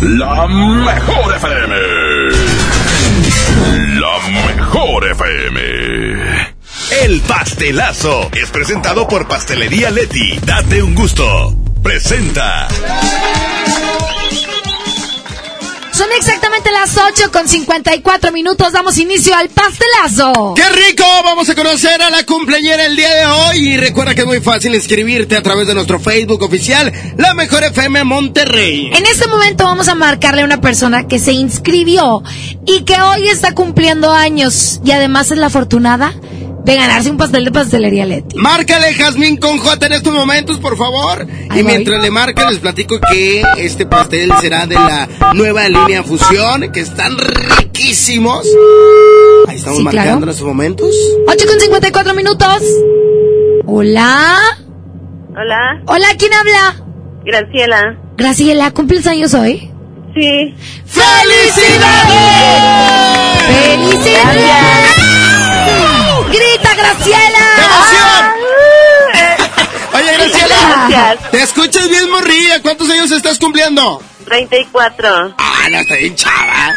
La 0.00 0.48
mejor 0.48 1.36
FM. 1.36 1.76
La 4.00 4.18
mejor 4.56 5.08
FM. 5.12 6.35
El 6.90 7.20
pastelazo 7.22 8.30
es 8.32 8.48
presentado 8.50 9.08
por 9.08 9.26
Pastelería 9.26 9.90
Leti. 9.90 10.38
Date 10.44 10.82
un 10.84 10.94
gusto. 10.94 11.52
Presenta. 11.82 12.68
Son 15.92 16.06
exactamente 16.16 16.70
las 16.70 16.96
8 16.96 17.32
con 17.32 17.48
54 17.48 18.30
minutos. 18.30 18.72
Damos 18.72 18.98
inicio 18.98 19.34
al 19.34 19.48
pastelazo. 19.48 20.54
¡Qué 20.54 20.68
rico! 20.68 21.04
Vamos 21.24 21.48
a 21.48 21.56
conocer 21.56 22.00
a 22.00 22.10
la 22.10 22.24
cumpleañera 22.24 22.86
el 22.86 22.94
día 22.94 23.12
de 23.12 23.26
hoy. 23.26 23.68
Y 23.70 23.76
recuerda 23.78 24.14
que 24.14 24.20
es 24.20 24.26
muy 24.26 24.40
fácil 24.40 24.72
inscribirte 24.74 25.36
a 25.36 25.42
través 25.42 25.66
de 25.66 25.74
nuestro 25.74 25.98
Facebook 25.98 26.42
oficial, 26.42 26.92
La 27.16 27.34
Mejor 27.34 27.64
FM 27.64 28.04
Monterrey. 28.04 28.90
En 28.94 29.06
este 29.06 29.26
momento 29.26 29.64
vamos 29.64 29.88
a 29.88 29.96
marcarle 29.96 30.42
a 30.42 30.44
una 30.44 30.60
persona 30.60 31.08
que 31.08 31.18
se 31.18 31.32
inscribió 31.32 32.22
y 32.64 32.84
que 32.84 33.00
hoy 33.00 33.28
está 33.28 33.54
cumpliendo 33.54 34.12
años 34.12 34.80
y 34.84 34.92
además 34.92 35.32
es 35.32 35.38
la 35.38 35.46
afortunada 35.46 36.14
de 36.66 36.74
ganarse 36.74 37.08
un 37.10 37.16
pastel 37.16 37.44
de 37.44 37.52
pastelería 37.52 38.04
Leti. 38.04 38.36
Márcale, 38.36 38.92
Jazmín 38.92 39.36
con 39.36 39.56
J 39.58 39.86
en 39.86 39.92
estos 39.92 40.12
momentos, 40.12 40.58
por 40.58 40.76
favor. 40.76 41.24
Ahí 41.48 41.60
y 41.60 41.62
voy. 41.62 41.72
mientras 41.72 42.02
le 42.02 42.10
marca, 42.10 42.50
les 42.50 42.58
platico 42.58 42.98
que 43.12 43.42
este 43.58 43.86
pastel 43.86 44.32
será 44.40 44.66
de 44.66 44.74
la 44.74 45.08
nueva 45.34 45.68
línea 45.68 46.02
Fusión, 46.02 46.72
que 46.72 46.80
están 46.80 47.16
riquísimos. 47.18 48.44
Ahí 49.46 49.56
estamos 49.58 49.78
Sí, 49.78 49.84
marcando 49.84 50.10
claro. 50.10 50.22
en 50.24 50.28
estos 50.30 50.46
momentos. 50.46 50.90
8 51.28 51.46
con 51.46 51.60
54 51.60 52.14
minutos. 52.14 52.62
Hola. 53.66 54.36
Hola, 55.38 55.82
Hola, 55.86 56.06
¿quién 56.18 56.32
habla? 56.34 56.82
Graciela. 57.24 57.96
Graciela, 58.16 58.70
¿cumples 58.72 59.06
años 59.06 59.34
hoy? 59.34 59.70
Sí. 60.16 60.52
¡Felicidades! 60.86 61.92
¡Felicidades! 63.46 65.05
¡Grita, 66.76 66.94
Graciela! 66.94 68.34
Oye, 69.94 70.12
Graciela, 70.12 71.16
te 71.30 71.42
escuchas 71.42 71.88
bien 71.88 72.10
morrilla. 72.10 72.60
¿Cuántos 72.60 72.90
años 72.90 73.10
estás 73.10 73.38
cumpliendo? 73.38 74.02
34. 74.26 75.34
Ah, 75.38 75.68
no, 75.70 75.78
está 75.78 75.94
bien 75.96 76.14
chava. 76.16 76.74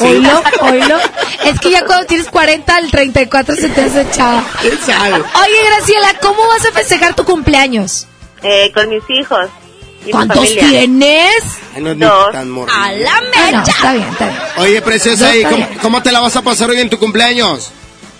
Oilo, 0.00 0.42
oilo. 0.62 0.98
Es 1.44 1.60
que 1.60 1.70
ya 1.70 1.84
cuando 1.84 2.06
tienes 2.06 2.28
40, 2.28 2.78
el 2.78 2.90
34 2.90 3.54
se 3.56 3.68
te 3.68 3.82
hace 3.82 4.06
chava. 4.10 4.44
¿Quién 4.60 4.78
sabe? 4.84 5.14
Oye, 5.14 5.64
Graciela, 5.66 6.14
¿cómo 6.20 6.46
vas 6.48 6.64
a 6.66 6.72
festejar 6.72 7.14
tu 7.14 7.24
cumpleaños? 7.24 8.06
Eh, 8.42 8.72
con 8.74 8.88
mis 8.88 9.02
hijos. 9.08 9.46
y 10.02 10.06
mi 10.06 10.12
¿Cuántos 10.12 10.38
familia. 10.38 10.68
tienes? 10.68 11.42
Ay, 11.76 11.82
no 11.82 11.90
es 11.92 11.98
Dos. 11.98 12.32
tan. 12.32 12.56
A 12.70 12.92
la 12.92 13.20
mecha. 13.20 13.70
está 13.70 13.92
bien, 13.92 14.08
está 14.08 14.26
bien. 14.26 14.38
Oye, 14.56 14.82
preciosa, 14.82 15.26
Dos 15.26 15.36
¿y 15.36 15.78
cómo 15.80 16.02
te 16.02 16.10
la 16.10 16.20
vas 16.20 16.34
a 16.36 16.42
pasar 16.42 16.70
hoy 16.70 16.80
en 16.80 16.90
tu 16.90 16.98
cumpleaños? 16.98 17.72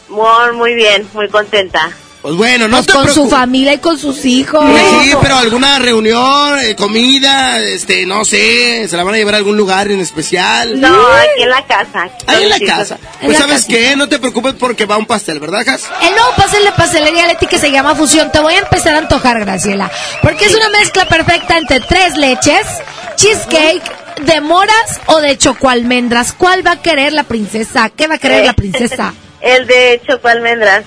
Muy, 0.08 0.52
muy 0.54 0.74
bien, 0.74 1.06
muy 1.12 1.28
contenta. 1.28 1.90
Pues 2.22 2.34
bueno, 2.34 2.66
no 2.66 2.82
Pues 2.82 2.88
con 2.88 3.08
su 3.08 3.30
familia 3.30 3.74
y 3.74 3.78
con 3.78 3.96
sus 3.96 4.24
hijos. 4.24 4.64
Sí, 5.02 5.12
pero 5.22 5.36
alguna 5.36 5.78
reunión, 5.78 6.58
eh, 6.58 6.74
comida, 6.74 7.60
este, 7.60 8.06
no 8.06 8.24
sé, 8.24 8.88
se 8.88 8.96
la 8.96 9.04
van 9.04 9.14
a 9.14 9.18
llevar 9.18 9.34
a 9.34 9.36
algún 9.36 9.56
lugar 9.56 9.88
en 9.88 10.00
especial. 10.00 10.80
No, 10.80 10.88
aquí 10.88 11.42
en 11.42 11.48
la 11.48 11.64
casa. 11.64 12.10
Ahí 12.26 12.42
en 12.42 12.50
la 12.50 12.58
casa. 12.58 12.98
Pues 13.22 13.38
sabes 13.38 13.66
qué, 13.66 13.94
no 13.94 14.08
te 14.08 14.18
preocupes 14.18 14.54
porque 14.58 14.84
va 14.84 14.96
un 14.96 15.06
pastel, 15.06 15.38
¿verdad, 15.38 15.64
Jas? 15.64 15.88
El 16.02 16.10
nuevo 16.10 16.30
pastel 16.36 16.64
de 16.64 16.72
pastelería 16.72 17.26
Leti 17.28 17.46
que 17.46 17.58
se 17.58 17.70
llama 17.70 17.94
Fusión. 17.94 18.32
Te 18.32 18.40
voy 18.40 18.54
a 18.54 18.58
empezar 18.58 18.96
a 18.96 18.98
antojar, 18.98 19.38
Graciela. 19.38 19.90
Porque 20.20 20.46
es 20.46 20.54
una 20.56 20.70
mezcla 20.70 21.06
perfecta 21.06 21.56
entre 21.56 21.78
tres 21.80 22.16
leches, 22.16 22.66
cheesecake, 23.14 23.82
de 24.22 24.40
moras 24.40 25.00
o 25.06 25.20
de 25.20 25.38
chocoalmendras. 25.38 26.32
¿Cuál 26.32 26.66
va 26.66 26.72
a 26.72 26.82
querer 26.82 27.12
la 27.12 27.22
princesa? 27.22 27.90
¿Qué 27.90 28.08
va 28.08 28.16
a 28.16 28.18
querer 28.18 28.44
la 28.44 28.52
princesa? 28.54 29.14
El 29.41 29.67
de 29.67 30.00
choco 30.07 30.28
almendras. 30.28 30.84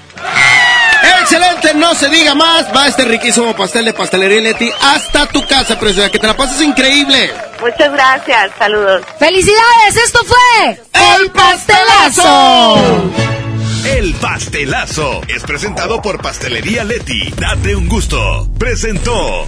Excelente, 1.22 1.74
no 1.76 1.94
se 1.96 2.10
diga 2.10 2.36
más. 2.36 2.66
Va 2.76 2.88
este 2.88 3.06
riquísimo 3.06 3.56
pastel 3.56 3.86
de 3.86 3.94
pastelería 3.94 4.42
Leti 4.42 4.72
hasta 4.82 5.28
tu 5.28 5.46
casa, 5.46 5.80
preciosa. 5.80 6.10
Que 6.12 6.20
te 6.20 6.28
la 6.28 6.36
pases 6.36 6.62
increíble. 6.62 7.32
Muchas 7.62 7.92
gracias, 7.92 8.52
saludos. 8.58 9.04
¡Felicidades! 9.20 9.98
Esto 10.04 10.20
fue 10.26 10.82
El 11.16 11.32
Pastelazo. 11.32 13.12
El 13.86 14.14
pastelazo 14.16 15.22
es 15.28 15.44
presentado 15.44 16.02
por 16.02 16.22
Pastelería 16.22 16.84
Leti. 16.84 17.34
Date 17.38 17.76
un 17.76 17.88
gusto. 17.88 18.48
Presentó. 18.58 19.48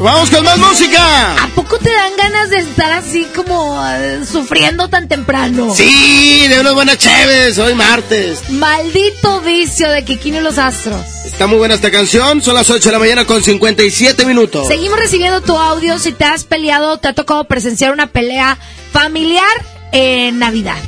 Vamos 0.00 0.28
con 0.30 0.44
más 0.44 0.58
música. 0.58 1.44
¿A 1.44 1.46
poco 1.54 1.78
te 1.78 1.92
dan 1.92 2.16
ganas 2.16 2.50
de 2.50 2.58
estar 2.58 2.90
así 2.90 3.28
como 3.36 3.80
eh, 3.88 4.22
sufriendo 4.28 4.88
tan 4.88 5.06
temprano? 5.06 5.72
Sí, 5.72 6.48
de 6.48 6.58
unas 6.58 6.74
buenas 6.74 6.98
chéves, 6.98 7.58
hoy 7.58 7.74
martes. 7.74 8.50
Maldito 8.50 9.40
vicio 9.42 9.88
de 9.90 10.04
Kikino 10.04 10.38
y 10.38 10.40
los 10.40 10.58
Astros. 10.58 11.00
Está 11.24 11.46
muy 11.46 11.58
buena 11.58 11.74
esta 11.74 11.92
canción, 11.92 12.42
son 12.42 12.54
las 12.54 12.68
8 12.68 12.88
de 12.88 12.92
la 12.92 12.98
mañana 12.98 13.24
con 13.24 13.40
57 13.40 14.24
minutos. 14.24 14.66
Seguimos 14.66 14.98
recibiendo 14.98 15.42
tu 15.42 15.56
audio 15.56 16.00
si 16.00 16.10
te 16.10 16.24
has 16.24 16.42
peleado, 16.42 16.98
te 16.98 17.06
ha 17.06 17.12
tocado 17.12 17.44
presenciar 17.44 17.92
una 17.92 18.08
pelea 18.08 18.58
familiar 18.90 19.46
en 19.92 20.40
Navidad. 20.40 20.78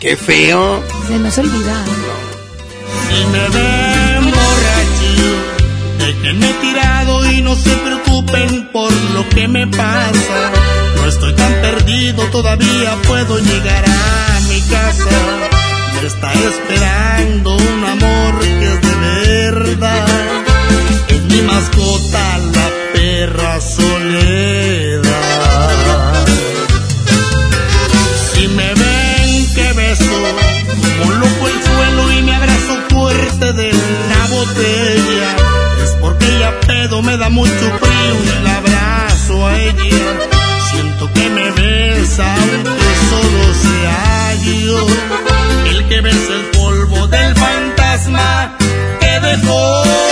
Qué 0.00 0.16
feo. 0.16 0.82
Se 1.06 1.18
nos 1.18 1.36
olvida. 1.36 1.84
Si 3.10 3.26
me 3.26 3.48
ven 3.50 4.24
borracho, 4.30 5.61
déjenme 6.02 6.52
tirado 6.60 7.30
y 7.30 7.40
no 7.42 7.54
se 7.54 7.70
preocupen 7.76 8.68
por 8.72 8.92
lo 9.14 9.28
que 9.28 9.48
me 9.48 9.66
pasa. 9.66 10.52
No 10.96 11.06
estoy 11.06 11.32
tan 11.34 11.52
perdido, 11.60 12.24
todavía 12.30 12.96
puedo 13.06 13.38
llegar 13.38 13.84
a 13.86 14.40
mi 14.48 14.60
casa. 14.62 15.10
Me 15.94 16.06
está 16.06 16.32
esperando 16.32 17.56
un 17.56 17.84
amor 17.84 18.40
que 18.40 18.72
es 18.72 18.80
de 18.80 18.94
verdad. 18.96 20.06
Es 21.08 21.22
mi 21.22 21.42
mascota, 21.42 22.38
la 22.38 22.70
perra 22.92 23.60
soledad. 23.60 25.02
Si 28.34 28.48
me 28.48 28.74
ven 28.74 29.54
que 29.54 29.72
beso 29.74 30.18
como 30.98 31.12
loco 31.12 31.48
el 31.48 31.62
suelo 31.62 32.12
y 32.18 32.22
me 32.22 32.34
abrazo 32.34 32.74
fuerte 32.90 33.52
de 33.52 33.72
la 33.72 34.26
botella, 34.34 35.41
me 37.12 37.18
da 37.18 37.28
mucho 37.28 37.50
frío 37.50 38.14
y 38.24 38.42
la 38.42 38.56
abrazo 38.56 39.46
a 39.46 39.58
ella. 39.58 39.98
Siento 40.70 41.12
que 41.12 41.28
me 41.28 41.50
besa 41.50 42.34
aunque 42.34 42.88
solo 43.10 43.54
sea 43.54 44.34
yo, 44.42 44.86
el 45.70 45.88
que 45.88 46.00
besa 46.00 46.32
el 46.34 46.44
polvo 46.56 47.06
del 47.08 47.34
fantasma 47.34 48.56
que 48.98 49.20
dejó. 49.20 50.11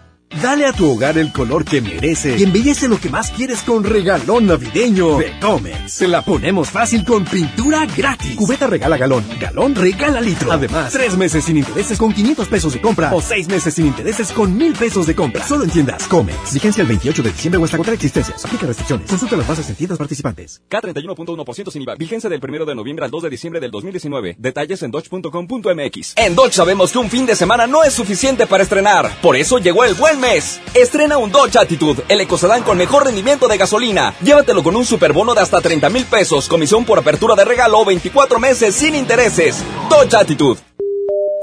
Dale 0.41 0.65
a 0.65 0.73
tu 0.73 0.89
hogar 0.89 1.19
el 1.19 1.31
color 1.31 1.63
que 1.63 1.81
merece 1.81 2.35
y 2.35 2.41
embellece 2.41 2.87
lo 2.87 2.99
que 2.99 3.09
más 3.09 3.29
quieres 3.29 3.61
con 3.61 3.83
regalón 3.83 4.47
navideño 4.47 5.19
de 5.19 5.39
Comex. 5.39 5.93
Se 5.93 6.07
la 6.07 6.23
ponemos 6.23 6.71
fácil 6.71 7.05
con 7.05 7.25
pintura 7.25 7.85
gratis. 7.85 8.35
Cubeta 8.35 8.65
regala 8.65 8.97
galón, 8.97 9.23
galón 9.39 9.75
regala 9.75 10.19
litro. 10.19 10.51
Además, 10.51 10.93
tres 10.93 11.15
meses 11.15 11.45
sin 11.45 11.57
intereses 11.57 11.95
con 11.99 12.11
500 12.11 12.47
pesos 12.47 12.73
de 12.73 12.81
compra 12.81 13.13
o 13.13 13.21
seis 13.21 13.47
meses 13.49 13.75
sin 13.75 13.85
intereses 13.85 14.31
con 14.31 14.57
mil 14.57 14.73
pesos 14.73 15.05
de 15.05 15.13
compra. 15.13 15.45
Solo 15.45 15.63
en 15.63 15.69
tiendas 15.69 16.07
Comex. 16.07 16.55
Vigencia 16.55 16.81
el 16.81 16.87
28 16.87 17.21
de 17.21 17.31
diciembre 17.31 17.61
o 17.61 17.65
hasta 17.65 17.77
contra 17.77 17.93
existencias. 17.93 18.43
Aplica 18.43 18.65
restricciones. 18.65 19.07
Consulta 19.07 19.37
las 19.37 19.47
bases 19.47 19.69
en 19.69 19.75
tiendas 19.75 19.99
participantes. 19.99 20.63
K31.1% 20.71 21.71
sin 21.71 21.83
IVA. 21.83 21.93
Vigencia 21.93 22.31
del 22.31 22.41
1 22.43 22.65
de 22.65 22.73
noviembre 22.73 23.05
al 23.05 23.11
2 23.11 23.23
de 23.23 23.29
diciembre 23.29 23.59
del 23.59 23.69
2019. 23.69 24.37
Detalles 24.39 24.81
en 24.81 24.89
dodge.com.mx. 24.89 26.13
En 26.15 26.33
Dodge 26.33 26.53
sabemos 26.53 26.91
que 26.91 26.97
un 26.97 27.11
fin 27.11 27.27
de 27.27 27.35
semana 27.35 27.67
no 27.67 27.83
es 27.83 27.93
suficiente 27.93 28.47
para 28.47 28.63
estrenar. 28.63 29.11
Por 29.21 29.35
eso 29.35 29.59
llegó 29.59 29.83
el 29.83 29.93
buen 29.93 30.19
mes. 30.19 30.30
Estrena 30.31 31.17
un 31.17 31.29
Dodge 31.29 31.59
Attitude, 31.59 32.05
el 32.07 32.21
ecocedán 32.21 32.63
con 32.63 32.77
mejor 32.77 33.03
rendimiento 33.03 33.49
de 33.49 33.57
gasolina. 33.57 34.15
Llévatelo 34.21 34.63
con 34.63 34.77
un 34.77 34.85
superbono 34.85 35.33
de 35.33 35.41
hasta 35.41 35.59
30 35.59 35.89
mil 35.89 36.05
pesos, 36.05 36.47
comisión 36.47 36.85
por 36.85 36.99
apertura 36.99 37.35
de 37.35 37.43
regalo, 37.43 37.83
24 37.83 38.39
meses 38.39 38.73
sin 38.73 38.95
intereses. 38.95 39.61
Dodge 39.89 40.15
Attitude. 40.15 40.70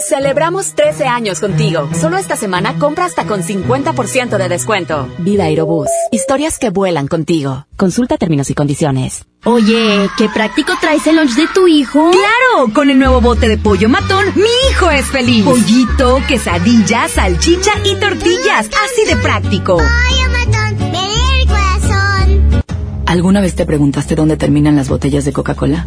Celebramos 0.01 0.75
13 0.75 1.07
años 1.07 1.41
contigo. 1.41 1.89
Solo 2.01 2.19
esta 2.19 2.37
semana 2.37 2.79
compra 2.79 3.05
hasta 3.05 3.27
con 3.27 3.43
50% 3.43 4.39
de 4.39 4.49
descuento. 4.49 5.09
Vida 5.19 5.45
Aerobús. 5.45 5.89
Historias 6.13 6.59
que 6.59 6.71
vuelan 6.71 7.09
contigo. 7.09 7.67
Consulta 7.77 8.17
términos 8.17 8.49
y 8.49 8.55
condiciones. 8.55 9.25
Oye, 9.45 10.09
qué 10.17 10.29
práctico 10.29 10.73
traes 10.81 11.07
el 11.09 11.17
lunch 11.17 11.35
de 11.35 11.49
tu 11.49 11.67
hijo. 11.67 12.11
Claro, 12.11 12.73
con 12.73 12.91
el 12.91 12.99
nuevo 12.99 13.21
bote 13.21 13.49
de 13.49 13.59
pollo 13.59 13.89
matón, 13.89 14.25
mi 14.37 14.71
hijo 14.71 14.91
es 14.91 15.07
feliz. 15.07 15.45
Pollito, 15.45 16.21
quesadilla, 16.29 17.09
salchicha 17.09 17.73
y 17.85 17.97
tortillas. 17.97 18.71
Así 18.85 19.05
de 19.07 19.17
práctico. 19.17 19.79
Pollo 19.79 20.31
matón, 20.31 20.79
ven 20.93 21.41
el 21.41 21.49
corazón. 21.49 22.63
¿Alguna 23.07 23.41
vez 23.41 23.57
te 23.57 23.67
preguntaste 23.67 24.15
dónde 24.15 24.37
terminan 24.37 24.77
las 24.77 24.89
botellas 24.89 25.25
de 25.25 25.33
Coca-Cola? 25.33 25.87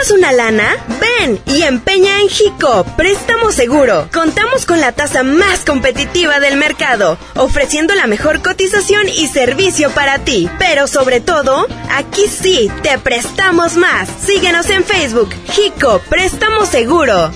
¿Ocupas 0.00 0.18
una 0.18 0.32
lana? 0.32 0.64
Ven 0.98 1.38
y 1.44 1.62
empeña 1.62 2.22
en 2.22 2.28
Jico, 2.28 2.84
préstamo 2.96 3.50
seguro. 3.50 4.08
Contamos 4.10 4.64
con 4.64 4.80
la 4.80 4.92
tasa 4.92 5.22
más 5.22 5.66
competitiva 5.66 6.40
del 6.40 6.56
mercado, 6.56 7.18
ofreciendo 7.36 7.94
la 7.94 8.06
mejor 8.06 8.40
cotización 8.40 9.08
y 9.08 9.26
servicio 9.26 9.90
para 9.90 10.20
ti. 10.20 10.48
Pero 10.58 10.86
sobre 10.86 11.20
todo, 11.20 11.66
aquí 11.92 12.28
sí, 12.28 12.70
te 12.82 12.98
prestamos 12.98 13.76
más. 13.76 14.08
Síguenos 14.08 14.70
en 14.70 14.84
Facebook, 14.84 15.34
Jico, 15.48 16.00
préstamo 16.08 16.64
seguro. 16.64 17.26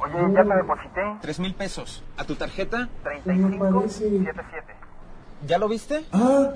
Oye, 0.00 0.34
ya 0.34 0.42
te 0.42 0.54
deposité. 0.56 1.00
Tres 1.20 1.38
mil 1.38 1.54
pesos. 1.54 2.02
¿A 2.16 2.24
tu 2.24 2.34
tarjeta? 2.34 2.88
3577. 3.22 4.74
¿Ya 5.46 5.58
lo 5.58 5.68
viste? 5.68 6.04
Ah, 6.12 6.50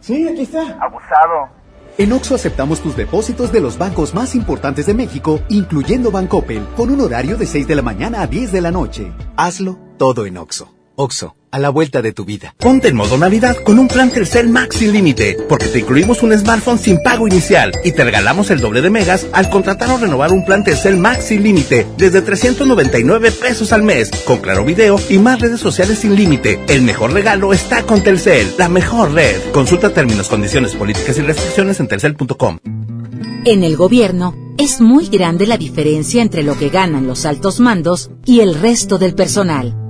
sí, 0.00 0.28
aquí 0.28 0.42
está. 0.42 0.76
Abusado. 0.82 1.59
En 1.98 2.12
Oxo 2.12 2.34
aceptamos 2.34 2.80
tus 2.80 2.96
depósitos 2.96 3.52
de 3.52 3.60
los 3.60 3.76
bancos 3.76 4.14
más 4.14 4.34
importantes 4.34 4.86
de 4.86 4.94
México, 4.94 5.40
incluyendo 5.48 6.10
Bancoppel, 6.10 6.66
con 6.76 6.90
un 6.90 7.00
horario 7.00 7.36
de 7.36 7.46
6 7.46 7.66
de 7.66 7.74
la 7.74 7.82
mañana 7.82 8.22
a 8.22 8.26
10 8.26 8.52
de 8.52 8.60
la 8.60 8.70
noche. 8.70 9.12
Hazlo 9.36 9.78
todo 9.98 10.24
en 10.24 10.38
Oxo. 10.38 10.79
Oxo, 11.00 11.34
a 11.50 11.58
la 11.58 11.70
vuelta 11.70 12.02
de 12.02 12.12
tu 12.12 12.26
vida. 12.26 12.54
Ponte 12.58 12.88
en 12.88 12.96
modo 12.96 13.16
Navidad 13.16 13.56
con 13.64 13.78
un 13.78 13.88
plan 13.88 14.10
Telcel 14.10 14.50
Max 14.50 14.76
sin 14.76 14.92
límite, 14.92 15.38
porque 15.48 15.66
te 15.66 15.78
incluimos 15.78 16.22
un 16.22 16.38
smartphone 16.38 16.78
sin 16.78 17.02
pago 17.02 17.26
inicial 17.26 17.72
y 17.82 17.92
te 17.92 18.04
regalamos 18.04 18.50
el 18.50 18.60
doble 18.60 18.82
de 18.82 18.90
megas 18.90 19.26
al 19.32 19.48
contratar 19.48 19.90
o 19.90 19.96
renovar 19.96 20.30
un 20.30 20.44
plan 20.44 20.62
Telcel 20.62 20.98
Max 20.98 21.24
sin 21.24 21.42
límite 21.42 21.86
desde 21.96 22.20
399 22.20 23.32
pesos 23.32 23.72
al 23.72 23.82
mes, 23.82 24.10
con 24.26 24.40
claro 24.40 24.62
video 24.62 25.00
y 25.08 25.18
más 25.18 25.40
redes 25.40 25.60
sociales 25.60 26.00
sin 26.00 26.14
límite. 26.14 26.62
El 26.68 26.82
mejor 26.82 27.14
regalo 27.14 27.54
está 27.54 27.82
con 27.84 28.02
Telcel, 28.02 28.54
la 28.58 28.68
mejor 28.68 29.12
red. 29.12 29.40
Consulta 29.52 29.94
términos, 29.94 30.28
condiciones, 30.28 30.74
políticas 30.74 31.16
y 31.16 31.22
restricciones 31.22 31.80
en 31.80 31.88
telcel.com. 31.88 32.58
En 33.46 33.64
el 33.64 33.74
gobierno 33.74 34.34
es 34.58 34.82
muy 34.82 35.08
grande 35.08 35.46
la 35.46 35.56
diferencia 35.56 36.20
entre 36.20 36.42
lo 36.42 36.58
que 36.58 36.68
ganan 36.68 37.06
los 37.06 37.24
altos 37.24 37.58
mandos 37.58 38.10
y 38.26 38.40
el 38.40 38.54
resto 38.54 38.98
del 38.98 39.14
personal. 39.14 39.89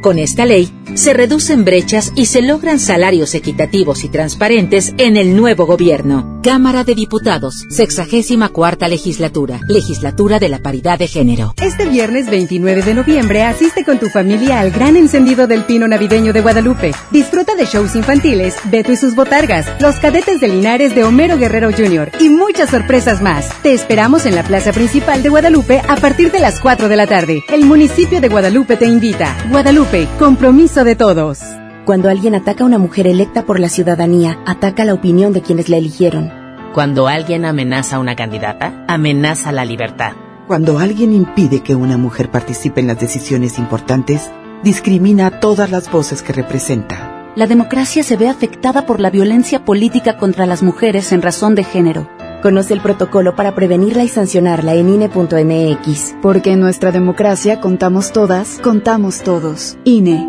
Con 0.00 0.18
esta 0.18 0.46
ley, 0.46 0.72
se 0.94 1.12
reducen 1.12 1.64
brechas 1.64 2.12
y 2.16 2.26
se 2.26 2.40
logran 2.40 2.78
salarios 2.78 3.34
equitativos 3.34 4.02
y 4.02 4.08
transparentes 4.08 4.94
en 4.96 5.18
el 5.18 5.36
nuevo 5.36 5.66
gobierno. 5.66 6.40
Cámara 6.42 6.84
de 6.84 6.94
Diputados, 6.94 7.66
64 7.68 8.88
legislatura, 8.88 9.60
legislatura 9.68 10.38
de 10.38 10.48
la 10.48 10.58
paridad 10.60 10.98
de 10.98 11.06
género. 11.06 11.54
Este 11.60 11.84
viernes 11.86 12.30
29 12.30 12.82
de 12.82 12.94
noviembre 12.94 13.42
asiste 13.42 13.84
con 13.84 13.98
tu 13.98 14.08
familia 14.08 14.60
al 14.60 14.70
gran 14.70 14.96
encendido 14.96 15.46
del 15.46 15.64
pino 15.64 15.86
navideño 15.86 16.32
de 16.32 16.40
Guadalupe. 16.40 16.92
Disfruta 17.10 17.54
de 17.54 17.66
shows 17.66 17.94
infantiles, 17.94 18.56
Beto 18.70 18.92
y 18.92 18.96
sus 18.96 19.14
botargas, 19.14 19.66
los 19.80 19.96
cadetes 19.96 20.40
de 20.40 20.48
Linares 20.48 20.94
de 20.94 21.04
Homero 21.04 21.36
Guerrero 21.36 21.70
Jr. 21.72 22.12
y 22.20 22.30
muchas 22.30 22.70
sorpresas 22.70 23.20
más. 23.20 23.50
Te 23.62 23.74
esperamos 23.74 24.24
en 24.24 24.34
la 24.34 24.44
plaza 24.44 24.72
principal 24.72 25.22
de 25.22 25.28
Guadalupe 25.28 25.82
a 25.86 25.96
partir 25.96 26.32
de 26.32 26.40
las 26.40 26.58
4 26.58 26.88
de 26.88 26.96
la 26.96 27.06
tarde. 27.06 27.44
El 27.52 27.66
municipio 27.66 28.22
de 28.22 28.28
Guadalupe 28.28 28.76
te 28.76 28.86
invita. 28.86 29.36
Guadalupe, 29.50 29.89
compromiso 30.18 30.84
de 30.84 30.94
todos. 30.94 31.40
Cuando 31.84 32.08
alguien 32.08 32.36
ataca 32.36 32.62
a 32.62 32.66
una 32.66 32.78
mujer 32.78 33.08
electa 33.08 33.44
por 33.44 33.58
la 33.58 33.68
ciudadanía, 33.68 34.38
ataca 34.46 34.84
la 34.84 34.94
opinión 34.94 35.32
de 35.32 35.42
quienes 35.42 35.68
la 35.68 35.78
eligieron. 35.78 36.30
Cuando 36.72 37.08
alguien 37.08 37.44
amenaza 37.44 37.96
a 37.96 37.98
una 37.98 38.14
candidata, 38.14 38.84
amenaza 38.86 39.50
la 39.50 39.64
libertad. 39.64 40.12
Cuando 40.46 40.78
alguien 40.78 41.12
impide 41.12 41.60
que 41.60 41.74
una 41.74 41.96
mujer 41.96 42.30
participe 42.30 42.80
en 42.80 42.86
las 42.86 43.00
decisiones 43.00 43.58
importantes, 43.58 44.30
discrimina 44.62 45.26
a 45.26 45.40
todas 45.40 45.72
las 45.72 45.90
voces 45.90 46.22
que 46.22 46.32
representa. 46.32 47.32
La 47.34 47.48
democracia 47.48 48.04
se 48.04 48.16
ve 48.16 48.28
afectada 48.28 48.86
por 48.86 49.00
la 49.00 49.10
violencia 49.10 49.64
política 49.64 50.18
contra 50.18 50.46
las 50.46 50.62
mujeres 50.62 51.10
en 51.10 51.22
razón 51.22 51.56
de 51.56 51.64
género. 51.64 52.08
Conoce 52.42 52.74
el 52.74 52.80
protocolo 52.80 53.36
para 53.36 53.54
prevenirla 53.54 54.02
y 54.04 54.08
sancionarla 54.08 54.74
en 54.74 54.88
INE.mx. 54.88 56.14
Porque 56.22 56.52
en 56.52 56.60
nuestra 56.60 56.90
democracia 56.92 57.60
contamos 57.60 58.12
todas, 58.12 58.58
contamos 58.62 59.22
todos. 59.22 59.76
INE. 59.84 60.28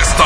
Esta 0.00 0.25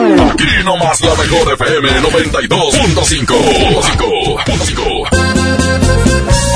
Aquí 0.00 0.46
nomás 0.64 0.98
la 1.02 1.14
mejor 1.14 1.52
FM 1.52 1.90
92.5. 2.00 4.40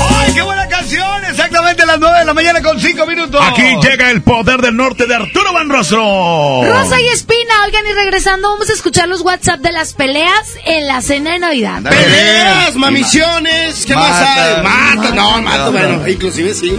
¡Ay, 0.09 0.33
qué 0.33 0.41
buena 0.41 0.67
canción! 0.67 1.25
Exactamente 1.29 1.83
a 1.83 1.85
las 1.85 1.99
9 1.99 2.19
de 2.19 2.25
la 2.25 2.33
mañana 2.33 2.61
con 2.63 2.79
5 2.79 3.05
minutos. 3.05 3.39
Aquí 3.43 3.75
llega 3.83 4.09
el 4.09 4.23
poder 4.23 4.61
del 4.61 4.75
norte 4.75 5.05
de 5.05 5.13
Arturo 5.15 5.53
Van 5.53 5.69
Rostro. 5.69 6.63
Rosa 6.63 6.99
y 6.99 7.07
Espina, 7.09 7.53
oigan, 7.65 7.85
y 7.85 7.93
regresando 7.93 8.49
vamos 8.49 8.67
a 8.69 8.73
escuchar 8.73 9.07
los 9.07 9.21
WhatsApp 9.21 9.59
de 9.59 9.71
las 9.71 9.93
peleas 9.93 10.55
en 10.65 10.87
la 10.87 11.01
cena 11.01 11.33
de 11.33 11.39
Navidad. 11.39 11.83
Peleas, 11.83 12.75
mamisiones, 12.75 13.85
¿qué 13.85 13.93
más 13.95 14.21
hay? 14.21 14.63
Mata, 14.63 15.11
no, 15.13 15.39
mata, 15.41 15.69
bueno, 15.69 16.07
inclusive 16.07 16.53
sí. 16.55 16.71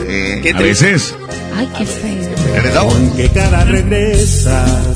¿Qué 0.42 0.52
A 0.54 0.58
veces. 0.58 1.14
Ay, 1.56 1.68
qué 1.78 1.86
feo. 1.86 2.34
¿Con 2.88 3.16
qué 3.16 3.28
cara 3.30 3.64
regresas? 3.64 4.95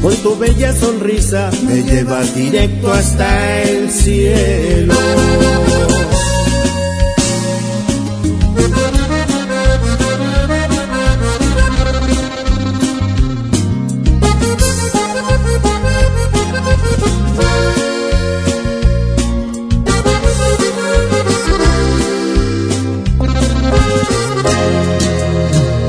con 0.00 0.16
tu 0.22 0.36
bella 0.38 0.72
sonrisa 0.74 1.50
me 1.66 1.82
llevas 1.82 2.34
directo 2.34 2.92
hasta 2.92 3.62
el 3.62 3.90
cielo. 3.90 4.94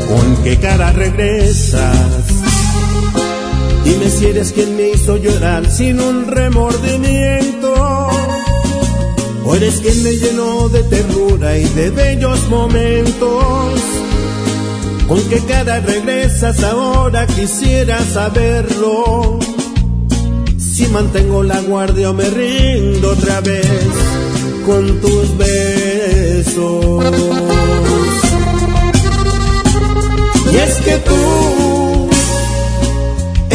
¿Con 0.07 0.43
qué 0.43 0.57
cara 0.59 0.91
regresas? 0.91 1.50
Si 4.21 4.27
eres 4.27 4.51
quien 4.51 4.77
me 4.77 4.89
hizo 4.91 5.17
llorar 5.17 5.67
sin 5.67 5.99
un 5.99 6.27
remordimiento. 6.27 7.73
O 9.43 9.55
eres 9.55 9.79
quien 9.79 10.03
me 10.03 10.11
llenó 10.11 10.69
de 10.69 10.83
ternura 10.83 11.57
y 11.57 11.63
de 11.63 11.89
bellos 11.89 12.47
momentos. 12.47 13.81
¿Con 15.07 15.27
qué 15.27 15.39
cara 15.39 15.79
regresas 15.79 16.61
ahora? 16.61 17.25
Quisiera 17.25 17.99
saberlo. 17.99 19.39
Si 20.59 20.85
mantengo 20.89 21.41
la 21.41 21.59
guardia 21.61 22.11
o 22.11 22.13
me 22.13 22.29
rindo 22.29 23.13
otra 23.13 23.41
vez 23.41 23.65
con 24.67 25.01
tus 25.01 25.35
besos. 25.35 27.05
Y 30.53 30.57
es 30.57 30.75
que 30.75 30.97
tú 30.97 31.70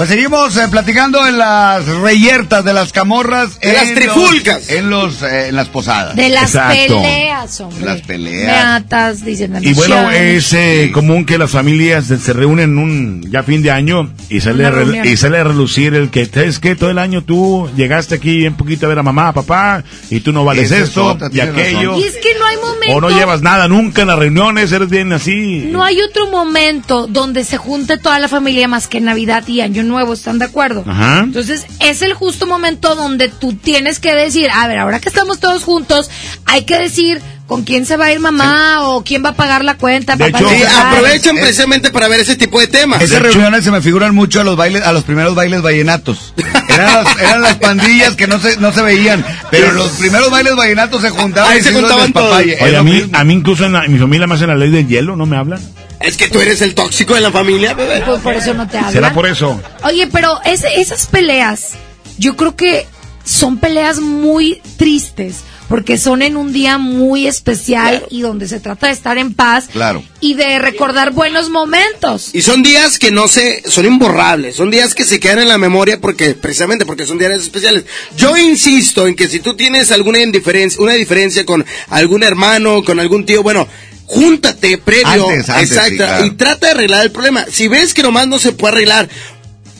Pues 0.00 0.08
seguimos 0.08 0.56
eh, 0.56 0.66
platicando 0.70 1.26
en 1.26 1.36
las 1.36 1.86
reyertas 1.86 2.64
de 2.64 2.72
las 2.72 2.90
camorras. 2.90 3.60
De 3.60 3.70
las 3.74 3.88
en 3.88 3.94
trifulcas. 3.96 4.60
los- 4.60 4.70
en, 4.70 4.88
los, 4.88 5.22
eh, 5.22 5.48
en 5.48 5.56
las 5.56 5.68
posadas. 5.68 6.16
De 6.16 6.30
las 6.30 6.54
Exacto. 6.54 7.02
peleas, 7.02 7.60
hombre. 7.60 7.84
Las 7.84 8.00
peleas. 8.00 8.46
Beatas, 8.46 9.22
dicen 9.26 9.58
Y 9.60 9.74
bueno, 9.74 10.10
es 10.10 10.54
eh, 10.54 10.90
común 10.94 11.26
que 11.26 11.36
las 11.36 11.50
familias 11.50 12.06
se, 12.06 12.32
reúnen 12.32 12.78
un 12.78 13.30
ya 13.30 13.42
fin 13.42 13.60
de 13.60 13.72
año 13.72 14.10
y 14.30 14.40
sale, 14.40 14.64
a 14.64 14.72
y 15.04 15.18
sale 15.18 15.36
a 15.36 15.44
relucir 15.44 15.92
el 15.92 16.08
que, 16.08 16.24
¿sabes 16.24 16.60
qué? 16.60 16.76
Todo 16.76 16.88
el 16.88 16.98
año 16.98 17.20
tú 17.22 17.68
llegaste 17.76 18.14
aquí 18.14 18.46
un 18.46 18.54
poquito 18.54 18.86
a 18.86 18.88
ver 18.88 19.00
a 19.00 19.02
mamá, 19.02 19.34
papá, 19.34 19.84
y 20.08 20.20
tú 20.20 20.32
no 20.32 20.46
vales 20.46 20.70
es 20.70 20.88
esto 20.88 21.04
otra, 21.08 21.28
y 21.30 21.40
aquello. 21.40 21.98
Y 21.98 22.04
es 22.04 22.14
que 22.16 22.38
no 22.38 22.46
hay 22.46 22.56
momento. 22.56 22.96
O 22.96 23.02
no 23.02 23.10
llevas 23.10 23.42
nada 23.42 23.68
nunca 23.68 24.00
en 24.00 24.08
las 24.08 24.18
reuniones, 24.18 24.72
eres 24.72 24.88
bien 24.88 25.12
así. 25.12 25.68
No 25.70 25.84
hay 25.84 26.00
otro 26.00 26.30
momento 26.30 27.06
donde 27.06 27.44
se 27.44 27.58
junte 27.58 27.98
toda 27.98 28.18
la 28.18 28.28
familia 28.28 28.66
más 28.66 28.88
que 28.88 29.02
Navidad 29.02 29.46
y 29.46 29.60
Año 29.60 29.89
Nuevo, 29.90 30.12
¿están 30.14 30.38
de 30.38 30.46
acuerdo? 30.46 30.84
Ajá. 30.86 31.20
Entonces, 31.20 31.66
es 31.80 32.00
el 32.02 32.14
justo 32.14 32.46
momento 32.46 32.94
donde 32.94 33.28
tú 33.28 33.52
tienes 33.54 33.98
que 33.98 34.14
decir, 34.14 34.48
a 34.52 34.66
ver, 34.68 34.78
ahora 34.78 35.00
que 35.00 35.08
estamos 35.08 35.38
todos 35.40 35.64
juntos, 35.64 36.10
hay 36.46 36.64
que 36.64 36.78
decir 36.78 37.20
con 37.46 37.64
quién 37.64 37.84
se 37.84 37.96
va 37.96 38.04
a 38.06 38.12
ir 38.12 38.20
mamá 38.20 38.88
o 38.88 39.02
quién 39.02 39.24
va 39.24 39.30
a 39.30 39.34
pagar 39.34 39.64
la 39.64 39.76
cuenta. 39.76 40.14
De 40.14 40.30
papá 40.30 40.38
hecho, 40.38 40.48
sí. 40.48 40.62
Aprovechan 40.80 41.36
precisamente 41.36 41.90
para 41.90 42.06
ver 42.06 42.20
ese 42.20 42.36
tipo 42.36 42.60
de 42.60 42.68
temas. 42.68 43.02
Esas 43.02 43.20
reuniones 43.20 43.64
se 43.64 43.72
me 43.72 43.80
figuran 43.82 44.14
mucho 44.14 44.40
a 44.40 44.44
los 44.44 44.56
bailes, 44.56 44.82
a 44.82 44.92
los 44.92 45.02
primeros 45.02 45.34
bailes 45.34 45.60
vallenatos. 45.60 46.32
Eran 46.68 46.94
las, 47.04 47.18
eran 47.20 47.42
las 47.42 47.56
pandillas 47.56 48.14
que 48.14 48.28
no 48.28 48.38
se, 48.38 48.56
no 48.58 48.72
se 48.72 48.82
veían, 48.82 49.24
pero 49.50 49.72
los 49.72 49.88
primeros 49.90 50.30
bailes 50.30 50.54
vallenatos 50.54 51.02
se 51.02 51.10
juntaban. 51.10 51.50
Ahí 51.50 51.60
se 51.60 51.72
juntaban 51.72 52.12
todos. 52.12 52.36
Oye, 52.38 52.76
a 52.76 52.82
mí, 52.84 52.92
mismo. 52.92 53.18
a 53.18 53.24
mí 53.24 53.34
incluso 53.34 53.64
en, 53.66 53.72
la- 53.72 53.84
en 53.84 53.92
mi 53.94 53.98
familia 53.98 54.28
más 54.28 54.40
en 54.42 54.46
la 54.48 54.54
ley 54.54 54.70
del 54.70 54.86
hielo, 54.86 55.16
¿no 55.16 55.26
me 55.26 55.36
hablan? 55.36 55.60
Es 56.00 56.16
que 56.16 56.28
tú 56.28 56.40
eres 56.40 56.62
el 56.62 56.74
tóxico 56.74 57.14
de 57.14 57.20
la 57.20 57.30
familia, 57.30 57.74
bebé. 57.74 58.02
Pues 58.06 58.20
por 58.22 58.34
eso 58.34 58.54
no 58.54 58.66
te 58.68 58.78
hablan. 58.78 58.92
¿Será 58.92 59.12
por 59.12 59.26
eso? 59.26 59.60
Oye, 59.84 60.06
pero 60.10 60.40
ese- 60.44 60.80
esas 60.80 61.06
peleas, 61.06 61.72
yo 62.18 62.36
creo 62.36 62.56
que 62.56 62.86
son 63.24 63.58
peleas 63.58 63.98
muy 64.00 64.62
tristes, 64.78 65.36
porque 65.68 65.98
son 65.98 66.22
en 66.22 66.36
un 66.36 66.52
día 66.52 66.78
muy 66.78 67.28
especial 67.28 68.04
y 68.10 68.22
donde 68.22 68.48
se 68.48 68.58
trata 68.58 68.88
de 68.88 68.92
estar 68.92 69.18
en 69.18 69.34
paz 69.34 69.68
Claro. 69.70 70.02
y 70.20 70.34
de 70.34 70.58
recordar 70.58 71.12
buenos 71.12 71.48
momentos. 71.48 72.30
Y 72.32 72.42
son 72.42 72.62
días 72.64 72.98
que 72.98 73.12
no 73.12 73.28
se, 73.28 73.62
son 73.70 73.84
imborrables, 73.86 74.56
son 74.56 74.70
días 74.70 74.94
que 74.96 75.04
se 75.04 75.20
quedan 75.20 75.38
en 75.40 75.48
la 75.48 75.58
memoria 75.58 76.00
porque, 76.00 76.34
precisamente 76.34 76.86
porque 76.86 77.06
son 77.06 77.18
días 77.18 77.32
especiales. 77.40 77.84
Yo 78.16 78.36
insisto 78.36 79.06
en 79.06 79.14
que 79.14 79.28
si 79.28 79.38
tú 79.38 79.54
tienes 79.54 79.92
alguna 79.92 80.18
indiferencia, 80.18 80.80
una 80.82 80.94
diferencia 80.94 81.44
con 81.46 81.64
algún 81.90 82.24
hermano, 82.24 82.82
con 82.82 82.98
algún 82.98 83.24
tío, 83.24 83.44
bueno, 83.44 83.68
júntate 84.10 84.76
previo, 84.78 85.28
Antes, 85.28 85.48
antes, 85.48 85.68
sí, 85.68 85.74
exacto, 85.74 85.96
claro. 85.96 86.26
y 86.26 86.30
trata 86.32 86.66
de 86.66 86.72
arreglar 86.72 87.02
el 87.04 87.12
problema. 87.12 87.46
Si 87.50 87.68
ves 87.68 87.94
que 87.94 88.02
nomás 88.02 88.26
no 88.26 88.40
se 88.40 88.52
puede 88.52 88.74
arreglar, 88.74 89.08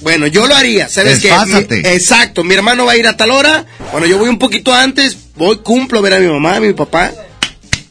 bueno, 0.02 0.28
yo 0.28 0.46
lo 0.46 0.54
haría, 0.54 0.88
¿sabes 0.88 1.20
qué? 1.20 1.32
Exacto, 1.92 2.44
mi 2.44 2.54
hermano 2.54 2.86
va 2.86 2.92
a 2.92 2.96
ir 2.96 3.08
a 3.08 3.16
tal 3.16 3.32
hora, 3.32 3.66
bueno, 3.90 4.06
yo 4.06 4.18
voy 4.18 4.28
un 4.28 4.38
poquito 4.38 4.72
antes, 4.72 5.16
voy, 5.34 5.58
cumplo 5.58 5.98
a 5.98 6.02
ver 6.02 6.14
a 6.14 6.20
mi 6.20 6.28
mamá, 6.28 6.56
a 6.56 6.60
mi 6.60 6.72
papá, 6.72 7.10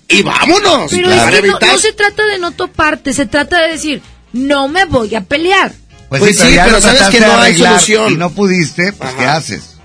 y 0.08 0.24
vámonos. 0.24 0.90
Pero 0.90 1.12
es 1.12 1.22
que 1.24 1.48
no, 1.48 1.60
no 1.60 1.78
se 1.78 1.92
trata 1.92 2.26
de 2.26 2.40
no 2.40 2.52
toparte, 2.52 3.14
se 3.14 3.26
trata 3.26 3.62
de 3.62 3.74
decir, 3.74 4.02
no 4.32 4.70
me 4.70 4.86
voy 4.86 5.14
a 5.16 5.22
pelear. 5.22 5.74
Pues 6.08 6.40
sí, 6.40 6.54
ya 6.54 6.66
pero 6.66 6.82
sabes 6.82 7.04
que 7.10 7.20
no 7.20 7.38
hay 7.38 7.58
solución. 7.58 8.14
Y 8.14 8.16
no 8.16 8.32
pudiste, 8.32 8.94
pues 8.94 9.14
¿qué 9.16 9.26
haces? 9.26 9.79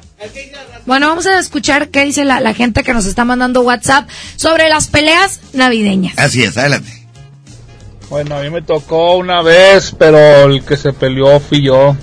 Bueno, 0.87 1.09
vamos 1.09 1.27
a 1.27 1.39
escuchar 1.39 1.89
qué 1.89 2.05
dice 2.05 2.25
la, 2.25 2.41
la 2.41 2.55
gente 2.55 2.83
que 2.83 2.93
nos 2.93 3.07
está 3.07 3.25
mandando 3.25 3.63
WhatsApp 3.63 4.09
sobre 4.37 4.69
las 4.69 4.89
peleas 4.89 5.41
navideñas. 5.53 6.19
Así 6.19 6.43
es, 6.43 6.57
adelante. 6.57 7.05
Bueno, 8.11 8.37
a 8.37 8.43
mí 8.43 8.51
me 8.51 8.63
tocó 8.63 9.17
una 9.17 9.43
vez, 9.43 9.95
pero 9.99 10.45
el 10.45 10.65
que 10.65 10.77
se 10.77 10.93
peleó 10.93 11.41
fui 11.41 11.63
yo. 11.63 11.97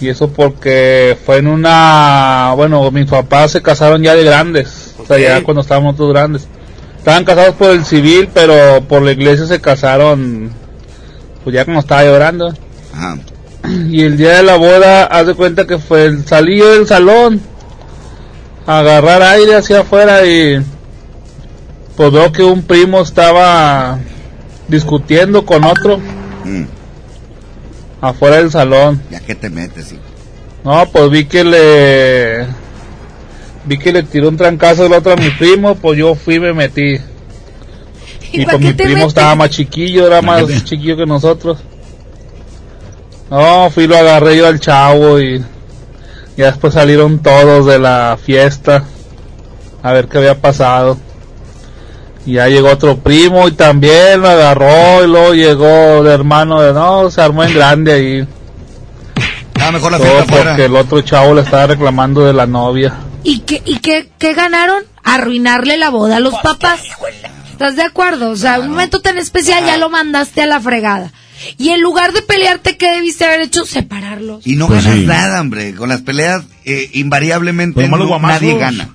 Y 0.00 0.08
eso 0.08 0.32
porque 0.32 1.18
fue 1.26 1.38
en 1.38 1.48
una... 1.48 2.54
Bueno, 2.56 2.90
mis 2.90 3.06
papás 3.06 3.50
se 3.50 3.60
casaron 3.60 4.02
ya 4.02 4.14
de 4.14 4.24
grandes. 4.24 4.94
O 4.98 5.04
sea, 5.04 5.18
ya 5.18 5.42
cuando 5.42 5.60
estábamos 5.60 5.96
todos 5.96 6.14
grandes. 6.14 6.48
Estaban 6.96 7.24
casados 7.24 7.54
por 7.56 7.70
el 7.70 7.84
civil, 7.84 8.30
pero 8.32 8.82
por 8.88 9.02
la 9.02 9.12
iglesia 9.12 9.46
se 9.46 9.60
casaron... 9.60 10.50
Pues 11.44 11.54
ya 11.54 11.66
como 11.66 11.80
estaba 11.80 12.04
llorando. 12.04 12.54
Y 13.90 14.02
el 14.02 14.16
día 14.16 14.36
de 14.38 14.42
la 14.42 14.56
boda, 14.56 15.04
haz 15.04 15.26
de 15.26 15.34
cuenta 15.34 15.66
que 15.66 15.78
fue 15.78 16.04
el 16.06 16.26
salí 16.26 16.58
yo 16.58 16.70
del 16.72 16.86
salón 16.86 17.40
a 18.66 18.78
agarrar 18.80 19.22
aire 19.22 19.54
hacia 19.56 19.80
afuera 19.80 20.24
y 20.26 20.62
pues 21.96 22.12
veo 22.12 22.32
que 22.32 22.42
un 22.42 22.62
primo 22.62 23.00
estaba 23.02 23.98
discutiendo 24.68 25.44
con 25.44 25.64
otro 25.64 25.98
Mm. 26.44 26.64
afuera 28.00 28.36
del 28.36 28.50
salón. 28.50 29.02
¿Ya 29.10 29.20
qué 29.20 29.34
te 29.34 29.50
metes, 29.50 29.92
hijo? 29.92 30.00
No, 30.64 30.86
pues 30.90 31.10
vi 31.10 31.26
que 31.26 31.44
le 31.44 32.46
vi 33.66 33.78
que 33.78 33.92
le 33.92 34.02
tiró 34.04 34.28
un 34.30 34.36
trancazo 34.38 34.86
el 34.86 34.92
otro 34.94 35.12
a 35.12 35.16
mi 35.16 35.28
primo, 35.30 35.74
pues 35.74 35.98
yo 35.98 36.14
fui 36.14 36.36
y 36.36 36.40
me 36.40 36.54
metí. 36.54 36.98
Y 38.32 38.44
para 38.46 38.56
pues 38.58 38.68
mi 38.68 38.72
primo 38.72 38.94
metes? 38.94 39.08
estaba 39.08 39.34
más 39.34 39.50
chiquillo, 39.50 40.06
era 40.06 40.22
más 40.22 40.46
chiquillo 40.64 40.96
que 40.96 41.04
nosotros. 41.06 41.58
No, 43.30 43.70
fui 43.70 43.84
y 43.84 43.86
lo 43.86 43.96
agarré 43.96 44.36
yo 44.36 44.46
al 44.46 44.58
chavo 44.58 45.20
y 45.20 45.38
ya 46.36 46.46
después 46.46 46.74
salieron 46.74 47.20
todos 47.20 47.66
de 47.66 47.78
la 47.78 48.18
fiesta 48.20 48.84
a 49.82 49.92
ver 49.92 50.08
qué 50.08 50.18
había 50.18 50.40
pasado. 50.40 50.98
Y 52.26 52.34
ya 52.34 52.48
llegó 52.48 52.70
otro 52.70 52.98
primo 52.98 53.48
y 53.48 53.52
también 53.52 54.20
lo 54.20 54.28
agarró 54.28 55.04
y 55.04 55.06
luego 55.06 55.34
llegó 55.34 56.00
el 56.00 56.06
hermano 56.06 56.60
de 56.60 56.72
no, 56.72 57.10
se 57.10 57.20
armó 57.20 57.44
en 57.44 57.54
grande 57.54 57.92
ahí. 57.92 58.28
Ah, 59.60 59.72
mejor 59.72 59.92
la 59.92 59.98
Todo 59.98 60.08
fiesta 60.08 60.36
porque 60.36 60.64
el 60.64 60.76
otro 60.76 61.00
chavo 61.02 61.34
le 61.34 61.42
estaba 61.42 61.68
reclamando 61.68 62.24
de 62.24 62.32
la 62.32 62.46
novia. 62.46 62.94
¿Y 63.22 63.40
qué, 63.40 63.62
y 63.64 63.78
qué, 63.78 64.10
qué 64.18 64.34
ganaron? 64.34 64.82
Arruinarle 65.02 65.76
la 65.76 65.90
boda 65.90 66.16
a 66.16 66.20
los 66.20 66.34
papás. 66.34 66.82
¿Estás 67.50 67.76
de 67.76 67.82
acuerdo? 67.82 68.30
O 68.30 68.36
sea, 68.36 68.58
un 68.60 68.70
momento 68.70 69.00
tan 69.00 69.18
especial 69.18 69.64
ya 69.64 69.76
lo 69.76 69.90
mandaste 69.90 70.42
a 70.42 70.46
la 70.46 70.60
fregada. 70.60 71.12
Y 71.58 71.70
en 71.70 71.80
lugar 71.80 72.12
de 72.12 72.22
pelearte, 72.22 72.76
¿qué 72.76 72.90
debiste 72.92 73.24
haber 73.24 73.40
hecho? 73.42 73.64
Separarlos. 73.64 74.46
Y 74.46 74.56
no 74.56 74.66
Pues 74.68 74.84
ganas 74.84 74.98
sí. 75.00 75.06
nada, 75.06 75.40
hombre. 75.40 75.74
Con 75.74 75.88
las 75.88 76.02
peleas, 76.02 76.44
eh, 76.64 76.90
invariablemente 76.94 77.86
no- 77.88 78.06
guamazos. 78.06 78.42
nadie 78.42 78.58
gana. 78.58 78.90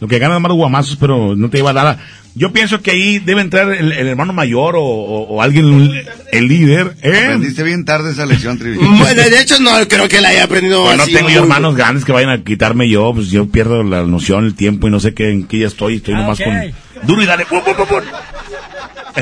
Lo 0.00 0.08
que 0.08 0.18
ganan 0.18 0.36
es 0.38 0.42
malos 0.42 0.56
guamazos, 0.56 0.96
pero 0.96 1.34
no 1.36 1.48
te 1.50 1.58
lleva 1.58 1.72
nada. 1.72 1.98
Yo 2.36 2.52
pienso 2.52 2.82
que 2.82 2.90
ahí 2.90 3.20
debe 3.20 3.42
entrar 3.42 3.70
el, 3.72 3.92
el 3.92 4.08
hermano 4.08 4.32
mayor 4.32 4.74
o, 4.74 4.82
o- 4.82 5.22
o 5.36 5.40
alguien, 5.42 5.92
el 6.32 6.48
líder. 6.48 6.96
¿eh? 7.02 7.22
Aprendiste 7.26 7.62
bien 7.62 7.84
tarde 7.84 8.10
esa 8.10 8.26
lección, 8.26 8.58
Trivi. 8.58 8.76
Bueno, 8.78 9.22
de 9.22 9.40
hecho, 9.40 9.60
no 9.60 9.70
creo 9.88 10.08
que 10.08 10.20
la 10.20 10.30
haya 10.30 10.44
aprendido 10.44 10.82
Pues 10.84 10.96
no 10.98 11.06
tengo 11.06 11.30
yo 11.30 11.42
hermanos 11.42 11.76
grandes 11.76 12.04
que 12.04 12.10
vayan 12.10 12.30
a 12.30 12.42
quitarme 12.42 12.88
yo, 12.88 13.12
pues 13.14 13.30
yo 13.30 13.46
pierdo 13.46 13.84
la 13.84 14.02
noción, 14.02 14.46
el 14.46 14.56
tiempo 14.56 14.88
y 14.88 14.90
no 14.90 14.98
sé 14.98 15.14
qué, 15.14 15.30
en 15.30 15.46
qué 15.46 15.60
ya 15.60 15.68
estoy, 15.68 15.96
estoy 15.96 16.14
nomás 16.14 16.40
ok. 16.40 16.44
con 16.46 17.06
duro 17.06 17.22
y 17.22 17.26
dale. 17.26 17.46
¡pum, 17.46 17.60
pum, 17.64 17.74
pum, 17.76 17.86
pum! 17.86 18.00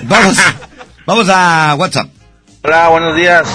Vamos, 0.04 0.36
vamos 1.06 1.28
a 1.28 1.74
WhatsApp. 1.78 2.08
Hola, 2.64 2.90
buenos 2.90 3.16
días. 3.16 3.48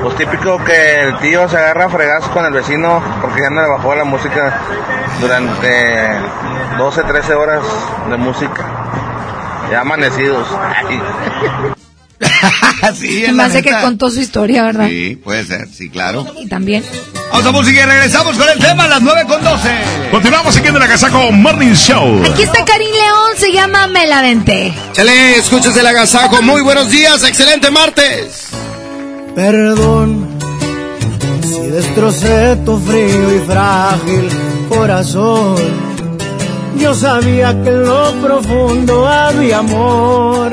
Pues 0.00 0.14
típico 0.14 0.62
que 0.62 1.00
el 1.00 1.18
tío 1.18 1.48
se 1.48 1.56
agarra 1.56 1.86
a 1.86 1.88
fregazos 1.88 2.30
con 2.30 2.44
el 2.44 2.52
vecino 2.52 3.02
porque 3.20 3.40
ya 3.40 3.50
no 3.50 3.60
le 3.60 3.68
bajó 3.68 3.92
la 3.96 4.04
música 4.04 4.60
durante 5.20 6.20
12, 6.78 7.02
13 7.02 7.34
horas 7.34 7.64
de 8.08 8.16
música. 8.16 8.64
Ya 9.68 9.80
amanecidos. 9.80 10.46
sí, 12.98 13.26
la 13.32 13.46
hace 13.46 13.62
que 13.62 13.72
contó 13.82 14.10
su 14.10 14.20
historia, 14.20 14.62
¿verdad? 14.62 14.88
Sí, 14.88 15.18
puede 15.22 15.44
ser, 15.44 15.68
sí, 15.68 15.90
claro. 15.90 16.26
Y 16.38 16.48
también. 16.48 16.84
Vamos 17.30 17.46
a 17.46 17.52
música 17.52 17.82
y 17.82 17.84
regresamos 17.84 18.36
con 18.36 18.48
el 18.48 18.58
tema 18.58 18.84
a 18.84 18.88
las 18.88 19.02
9 19.02 19.24
con 19.28 19.42
12. 19.42 19.68
Continuamos 20.10 20.56
aquí 20.56 20.68
en 20.68 20.76
el 20.76 20.82
Agasajo 20.82 21.32
Morning 21.32 21.74
Show. 21.74 22.22
Aquí 22.24 22.42
está 22.42 22.64
Karim 22.64 22.90
León, 22.90 23.32
se 23.36 23.52
llama 23.52 23.86
Me 23.88 24.06
la 24.06 24.22
Venté. 24.22 24.72
Chale, 24.92 25.36
escuches 25.36 25.76
el 25.76 25.86
agasajo. 25.86 26.40
Muy 26.42 26.62
buenos 26.62 26.90
días, 26.90 27.22
excelente 27.24 27.70
martes. 27.70 28.48
Perdón 29.34 30.36
si 31.46 31.66
destrocé 31.68 32.56
tu 32.64 32.78
frío 32.78 33.36
y 33.36 33.40
frágil 33.40 34.28
corazón. 34.68 35.56
Yo 36.78 36.94
sabía 36.94 37.52
que 37.62 37.70
en 37.70 37.84
lo 37.84 38.12
profundo 38.20 39.06
había 39.06 39.58
amor, 39.58 40.52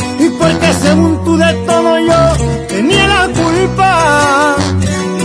Y 0.23 0.29
porque 0.29 0.71
según 0.73 1.23
tú 1.23 1.35
de 1.35 1.51
todo 1.65 1.99
yo 1.99 2.67
tenía 2.67 3.07
la 3.07 3.27
culpa. 3.41 4.55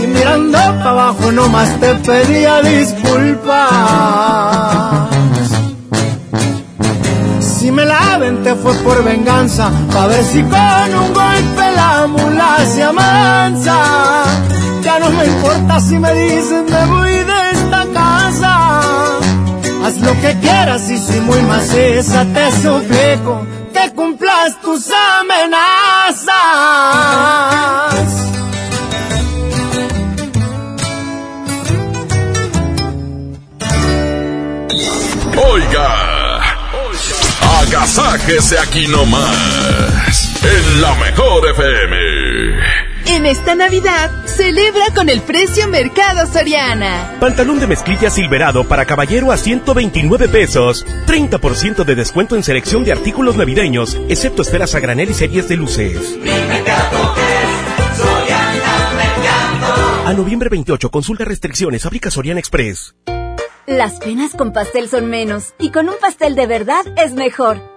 Y 0.01 0.07
mirando 0.07 0.57
para 0.57 0.89
abajo 0.89 1.31
nomás 1.31 1.69
te 1.79 1.93
pedía 2.07 2.61
disculpas. 2.61 3.69
Si 7.39 7.71
me 7.71 7.85
la 7.85 8.19
te 8.43 8.55
fue 8.55 8.73
por 8.85 9.03
venganza, 9.03 9.69
pa' 9.93 10.07
ver 10.07 10.23
si 10.23 10.41
con 10.41 10.89
un 11.03 11.13
golpe 11.13 11.65
la 11.75 12.07
mula 12.07 12.57
se 12.65 12.81
amansa. 12.81 13.77
Ya 14.81 14.97
no 14.97 15.11
me 15.11 15.25
importa 15.25 15.79
si 15.79 15.99
me 15.99 16.11
dicen 16.11 16.65
me 16.65 16.85
voy 16.87 17.11
de 17.11 17.51
esta 17.51 17.85
casa. 17.93 18.53
Haz 19.85 19.95
lo 20.01 20.13
que 20.21 20.35
quieras 20.41 20.89
y 20.89 20.97
si 20.97 21.19
muy 21.21 21.41
maciza 21.43 22.25
te 22.33 22.51
suplico 22.63 23.45
cumplas 23.93 24.59
tus 24.61 24.89
amenazas. 25.19 26.27
Oiga, 35.51 36.41
agasájese 37.61 38.59
aquí 38.59 38.87
nomás, 38.87 40.31
en 40.43 40.81
la 40.81 40.93
mejor 40.95 41.47
FM. 41.49 42.66
En 43.17 43.25
esta 43.25 43.55
Navidad, 43.55 44.11
celebra 44.27 44.93
con 44.93 45.09
el 45.09 45.21
precio 45.21 45.67
Mercado 45.67 46.31
Soriana. 46.31 47.17
Pantalón 47.19 47.59
de 47.59 47.65
mezclilla 47.65 48.11
silverado 48.11 48.67
para 48.67 48.85
caballero 48.85 49.31
a 49.31 49.37
129 49.37 50.27
pesos. 50.27 50.85
30% 51.07 51.83
de 51.83 51.95
descuento 51.95 52.35
en 52.35 52.43
selección 52.43 52.83
de 52.83 52.91
artículos 52.91 53.35
navideños, 53.35 53.97
excepto 54.07 54.43
esferas 54.43 54.75
a 54.75 54.81
granel 54.81 55.09
y 55.09 55.15
series 55.15 55.49
de 55.49 55.57
luces. 55.57 56.15
A 60.05 60.13
noviembre 60.13 60.49
28, 60.49 60.91
consulta 60.91 61.25
restricciones, 61.25 61.87
aplica 61.87 62.11
Soriana 62.11 62.39
Express. 62.39 62.93
Las 63.65 63.93
penas 63.95 64.35
con 64.35 64.53
pastel 64.53 64.89
son 64.89 65.07
menos 65.07 65.55
y 65.57 65.71
con 65.71 65.89
un 65.89 65.95
pastel 65.99 66.35
de 66.35 66.45
verdad 66.45 66.85
es 66.97 67.13
mejor. 67.13 67.76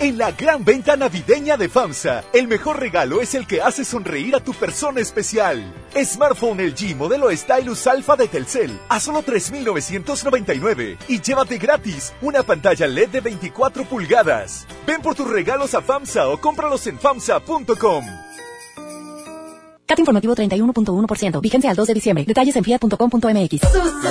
En 0.00 0.18
la 0.18 0.32
gran 0.32 0.64
venta 0.64 0.96
navideña 0.96 1.56
de 1.56 1.68
FAMSA, 1.68 2.24
el 2.32 2.48
mejor 2.48 2.80
regalo 2.80 3.20
es 3.20 3.34
el 3.34 3.46
que 3.46 3.62
hace 3.62 3.84
sonreír 3.84 4.34
a 4.34 4.40
tu 4.40 4.52
persona 4.52 5.00
especial. 5.00 5.72
Smartphone 6.04 6.60
LG 6.66 6.96
modelo 6.96 7.34
Stylus 7.34 7.86
Alpha 7.86 8.16
de 8.16 8.26
Telcel 8.26 8.78
a 8.88 8.98
solo 8.98 9.22
3.999 9.22 10.98
y 11.08 11.20
llévate 11.20 11.58
gratis 11.58 12.12
una 12.20 12.42
pantalla 12.42 12.88
LED 12.88 13.10
de 13.10 13.20
24 13.20 13.84
pulgadas. 13.84 14.66
Ven 14.86 15.00
por 15.00 15.14
tus 15.14 15.30
regalos 15.30 15.74
a 15.74 15.80
FAMSA 15.80 16.28
o 16.28 16.40
cómpralos 16.40 16.86
en 16.88 16.98
FAMSA.com. 16.98 18.23
CAT 19.86 19.98
informativo 19.98 20.34
31.1%. 20.34 21.40
Vigencia 21.40 21.70
al 21.70 21.76
2 21.76 21.88
de 21.88 21.94
diciembre. 21.94 22.24
Detalles 22.24 22.56
en 22.56 22.64
fiat.com.mx. 22.64 23.60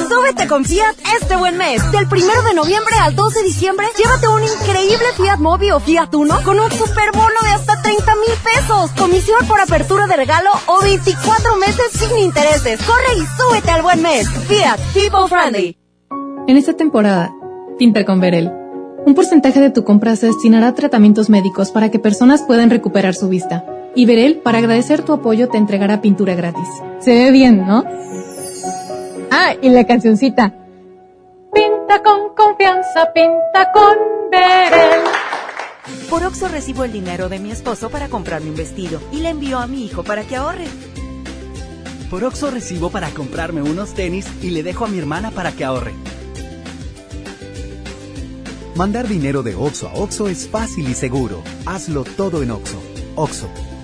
Súbete 0.10 0.48
con 0.48 0.66
Fiat 0.66 0.96
este 1.20 1.36
buen 1.36 1.58
mes. 1.58 1.82
Del 1.92 2.06
1 2.06 2.44
de 2.48 2.54
noviembre 2.54 2.96
al 3.02 3.16
2 3.16 3.34
de 3.34 3.44
diciembre, 3.44 3.88
llévate 3.98 4.28
un 4.28 4.44
increíble 4.44 5.06
Fiat 5.18 5.40
Mobi 5.40 5.72
o 5.72 5.80
Fiat 5.80 6.14
Uno 6.14 6.36
con 6.44 6.60
un 6.60 6.70
superbono 6.72 7.40
de 7.44 7.50
hasta 7.50 7.82
30 7.82 8.16
mil 8.16 8.36
pesos. 8.44 8.92
Comisión 8.92 9.48
por 9.48 9.60
apertura 9.60 10.06
de 10.06 10.16
regalo 10.16 10.52
o 10.68 10.82
24 10.84 11.56
meses 11.58 11.92
sin 11.92 12.18
intereses. 12.20 12.80
Corre 12.84 13.18
y 13.18 13.26
súbete 13.42 13.72
al 13.72 13.82
buen 13.82 14.02
mes. 14.02 14.30
Fiat 14.30 14.80
People 14.94 15.28
Friendly. 15.28 15.78
En 16.48 16.58
esta 16.58 16.74
temporada, 16.74 17.34
pinta 17.80 18.06
con 18.06 18.20
Verel. 18.20 18.52
Un 19.06 19.16
porcentaje 19.16 19.60
de 19.60 19.70
tu 19.70 19.84
compra 19.84 20.16
se 20.16 20.28
destinará 20.28 20.68
a 20.70 20.76
tratamientos 20.76 21.30
médicos 21.30 21.72
para 21.72 21.90
que 21.90 22.00
personas 22.00 22.44
puedan 22.44 22.70
recuperar 22.70 23.16
su 23.16 23.28
vista. 23.28 23.66
Y 23.96 24.06
Verel, 24.06 24.38
para 24.38 24.58
agradecer 24.58 25.04
tu 25.04 25.14
apoyo, 25.14 25.50
te 25.50 25.58
entregará 25.58 26.02
pintura 26.02 26.36
gratis. 26.36 26.68
Se 27.00 27.12
ve 27.12 27.32
bien, 27.32 27.66
¿no? 27.68 27.84
Ah, 29.32 29.54
y 29.62 29.70
la 29.70 29.86
cancioncita. 29.86 30.54
Pinta 31.54 32.02
con 32.02 32.36
confianza, 32.36 33.14
pinta 33.14 33.72
con 33.72 33.98
Verel. 34.32 35.02
Por 36.10 36.24
Oxo 36.24 36.48
recibo 36.48 36.84
el 36.84 36.92
dinero 36.92 37.30
de 37.30 37.40
mi 37.40 37.52
esposo 37.52 37.90
para 37.90 38.08
comprarme 38.08 38.50
un 38.50 38.56
vestido 38.56 39.00
y 39.12 39.18
le 39.18 39.30
envío 39.30 39.60
a 39.60 39.68
mi 39.68 39.86
hijo 39.86 40.04
para 40.04 40.24
que 40.24 40.36
ahorre. 40.36 40.66
Por 42.10 42.24
Oxo 42.24 42.52
recibo 42.52 42.90
para 42.90 43.10
comprarme 43.10 43.62
unos 43.62 43.94
tenis 43.94 44.28
y 44.42 44.52
le 44.52 44.64
dejo 44.64 44.86
a 44.86 44.88
mi 44.88 44.98
hermana 44.98 45.32
para 45.32 45.52
que 45.52 45.66
ahorre. 45.66 45.94
Mandar 48.76 49.08
dinero 49.08 49.44
de 49.44 49.54
Oxo 49.56 49.88
a 49.88 49.94
Oxo 49.94 50.28
es 50.28 50.48
fácil 50.48 50.90
y 50.90 50.94
seguro. 50.96 51.44
Hazlo 51.66 52.04
todo 52.04 52.42
en 52.42 52.52
Oxo. 52.52 52.82
Oxo, 53.16 53.48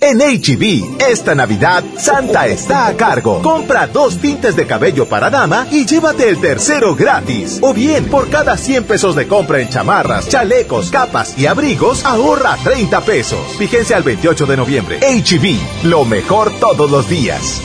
En 0.00 0.18
HB, 0.18 1.00
esta 1.08 1.34
Navidad, 1.34 1.82
Santa 1.96 2.46
está 2.46 2.86
a 2.86 2.96
cargo. 2.96 3.40
Compra 3.42 3.86
dos 3.86 4.18
tintes 4.18 4.54
de 4.54 4.66
cabello 4.66 5.06
para 5.06 5.30
dama 5.30 5.66
y 5.70 5.86
llévate 5.86 6.28
el 6.28 6.38
tercero 6.38 6.94
gratis. 6.94 7.58
O 7.62 7.72
bien, 7.72 8.04
por 8.06 8.28
cada 8.28 8.56
100 8.56 8.84
pesos 8.84 9.16
de 9.16 9.26
compra 9.26 9.60
en 9.60 9.68
chamarras, 9.68 10.28
chalecos, 10.28 10.90
capas 10.90 11.38
y 11.38 11.46
abrigos, 11.46 12.04
ahorra 12.04 12.56
30 12.62 13.00
pesos. 13.02 13.40
Fíjense 13.58 13.94
al 13.94 14.02
28 14.02 14.46
de 14.46 14.56
noviembre. 14.56 15.00
HB, 15.00 15.86
lo 15.86 16.04
mejor 16.04 16.52
todos 16.60 16.90
los 16.90 17.08
días. 17.08 17.62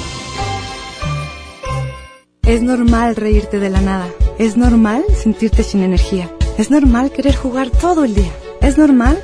Es 2.43 2.61
normal 2.61 3.15
reírte 3.15 3.59
de 3.59 3.69
la 3.69 3.81
nada. 3.81 4.07
Es 4.39 4.57
normal 4.57 5.03
sentirte 5.21 5.63
sin 5.63 5.83
energía. 5.83 6.29
Es 6.57 6.71
normal 6.71 7.11
querer 7.11 7.35
jugar 7.35 7.69
todo 7.69 8.03
el 8.03 8.15
día. 8.15 8.31
Es 8.61 8.77
normal 8.77 9.23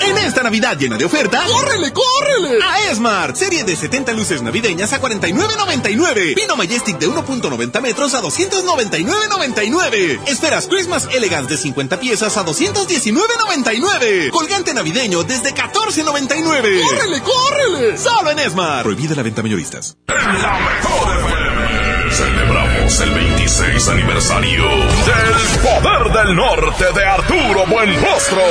En 0.00 0.18
esta 0.18 0.42
Navidad 0.42 0.76
llena 0.76 0.98
de 0.98 1.04
ofertas, 1.04 1.48
¡córrele, 1.48 1.92
córrele! 1.92 2.58
A 2.62 2.90
Esmart, 2.90 3.36
serie 3.36 3.62
de 3.62 3.76
70 3.76 4.12
luces 4.12 4.42
navideñas 4.42 4.92
a 4.92 5.00
49.99. 5.00 6.34
Pino 6.34 6.56
Majestic 6.56 6.98
de 6.98 7.08
1.90 7.08 7.80
metros 7.80 8.12
a 8.14 8.20
299.99. 8.22 10.20
Esferas 10.26 10.66
Christmas 10.66 11.08
Elegance 11.12 11.50
de 11.50 11.56
50 11.58 12.00
piezas 12.00 12.36
a 12.36 12.44
219.99. 12.44 14.30
Colgante 14.30 14.74
navideño 14.74 15.22
desde 15.22 15.54
14.99. 15.54 16.82
¡Córrele, 16.82 17.22
córrele! 17.22 17.96
Solo 17.96 18.30
en 18.32 18.40
Esmart. 18.40 18.82
Prohibida 18.82 19.14
la 19.14 19.22
venta 19.22 19.42
mayoristas. 19.42 19.96
En 20.08 20.42
la 20.42 20.58
mejor 20.58 21.16
FM 21.24 22.10
celebramos 22.10 23.00
el 23.00 23.10
26 23.10 23.88
aniversario 23.88 24.64
del 24.68 25.34
Poder 25.62 26.12
del 26.12 26.34
Norte 26.36 26.84
de 26.92 27.04
Arturo 27.06 27.64
Buenrostro. 27.66 28.42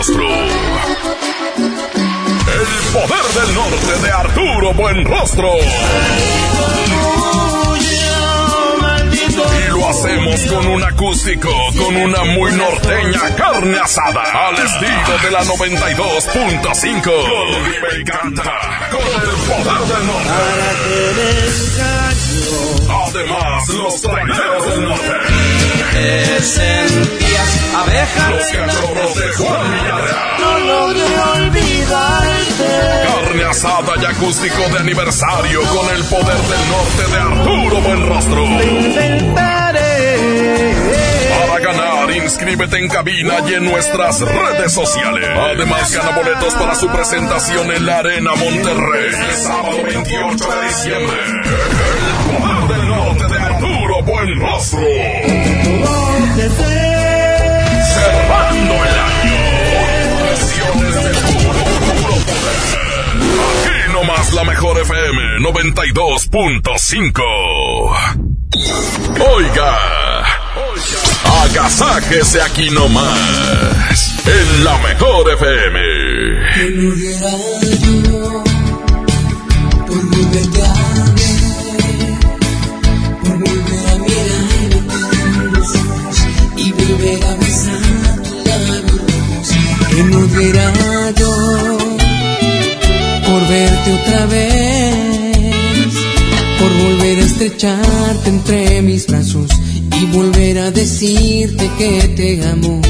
El 0.00 0.06
poder 2.94 3.26
del 3.34 3.54
norte 3.54 3.98
de 4.02 4.10
Arturo 4.10 4.72
Buenrostro. 4.72 5.52
Y 9.52 9.68
lo 9.68 9.88
hacemos 9.90 10.40
con 10.46 10.66
un 10.68 10.82
acústico, 10.82 11.50
con 11.76 11.96
una 11.96 12.24
muy 12.24 12.50
norteña 12.52 13.36
carne 13.36 13.78
asada, 13.78 14.48
al 14.48 14.54
estilo 14.54 15.18
de 15.22 15.30
la 15.32 15.44
92.5. 15.44 17.02
Con 17.02 17.62
me 17.62 17.90
encanta, 18.00 18.88
con 18.90 19.02
el 19.02 19.36
poder 19.44 19.80
del 19.86 20.06
norte. 20.06 20.32
Además, 22.88 23.68
los 23.68 24.00
traineros 24.00 24.66
del 24.66 24.82
norte 24.82 25.59
te 25.92 26.42
sentías 26.42 27.74
abeja. 27.74 28.30
Los 28.30 28.46
cachorros 28.46 29.14
de 29.14 29.28
Juan 29.32 29.72
Villarreal. 29.72 30.40
No 30.40 30.58
logré 30.60 31.18
olvidarte. 31.18 32.68
Carne 33.04 33.44
asada 33.44 33.92
y 34.00 34.04
acústico 34.04 34.68
de 34.72 34.78
aniversario 34.78 35.62
con 35.62 35.94
el 35.94 36.04
poder 36.04 36.36
del 36.36 36.68
norte 36.70 37.02
de 37.12 37.20
Arturo 37.20 37.80
Buenrostro. 37.80 38.44
Para 41.40 41.60
ganar, 41.60 42.10
inscríbete 42.16 42.78
en 42.78 42.88
cabina 42.88 43.34
y 43.48 43.54
en 43.54 43.64
nuestras 43.64 44.20
redes 44.20 44.72
sociales. 44.72 45.28
Además, 45.28 45.92
gana 45.92 46.16
boletos 46.16 46.54
para 46.54 46.74
su 46.74 46.88
presentación 46.88 47.70
en 47.72 47.86
la 47.86 47.98
Arena 47.98 48.34
Monterrey. 48.34 49.10
El 49.28 49.36
sábado 49.36 49.82
28 49.84 50.44
de 50.44 50.66
diciembre. 50.66 51.16
El 51.24 52.38
poder 52.38 52.78
del 52.78 52.88
norte 52.88 53.26
de 53.26 53.38
Arturo 53.38 54.02
Buenrostro. 54.02 54.80
Cerrando 57.94 58.74
el 58.74 58.98
año. 58.98 59.40
Con 60.08 60.22
versiones 60.22 60.94
de 60.94 61.10
puro, 61.20 61.62
puro 61.84 62.14
poder. 62.24 62.58
Aquí 63.58 63.92
nomás 63.92 64.32
la 64.32 64.44
mejor 64.44 64.78
FM 64.80 65.18
92.5. 65.40 67.22
Oiga. 69.34 69.78
Agasájese 71.42 72.40
aquí 72.42 72.70
nomás. 72.70 74.18
En 74.26 74.64
la 74.64 74.78
mejor 74.78 75.30
FM. 75.32 75.78
Diera 90.36 90.72
yo 91.16 91.78
por 93.26 93.48
verte 93.48 93.92
otra 93.92 94.26
vez, 94.26 95.94
por 96.58 96.72
volver 96.72 97.18
a 97.18 97.22
estrecharte 97.22 98.28
entre 98.28 98.82
mis 98.82 99.06
brazos 99.06 99.50
y 100.00 100.06
volver 100.06 100.58
a 100.58 100.70
decirte 100.70 101.70
que 101.78 102.08
te 102.16 102.48
amo 102.48 102.80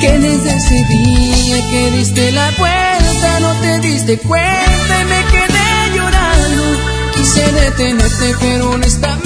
que 0.00 0.18
desde 0.18 0.56
ese 0.56 0.84
día 0.84 1.70
que 1.70 1.90
diste 1.96 2.32
la 2.32 2.50
vuelta 2.58 3.40
no 3.40 3.60
te 3.60 3.80
diste 3.80 4.18
cuenta 4.18 5.04
me 5.08 5.24
quedé 5.32 5.96
llorando. 5.96 6.62
Quise 7.14 7.52
detenerte 7.52 8.34
pero 8.40 8.70
honestamente 8.70 9.25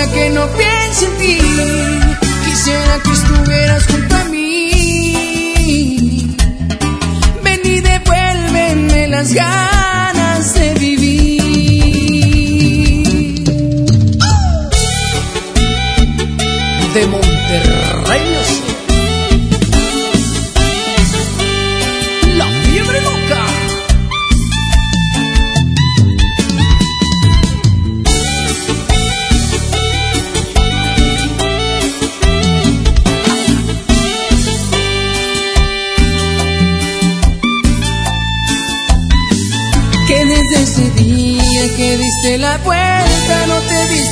día 0.00 0.12
que 0.12 0.30
no 0.30 0.46
piense 0.48 1.06
en 1.06 1.16
ti. 1.18 1.38
Quisiera 2.44 2.98
que 3.02 3.10
estuvieras 3.12 3.86
junto 3.86 4.16
a 4.16 4.24
mí. 4.24 5.56
Ven 7.42 7.60
y 7.64 7.80
devuélveme 7.80 9.08
las 9.08 9.32
ganas 9.32 10.19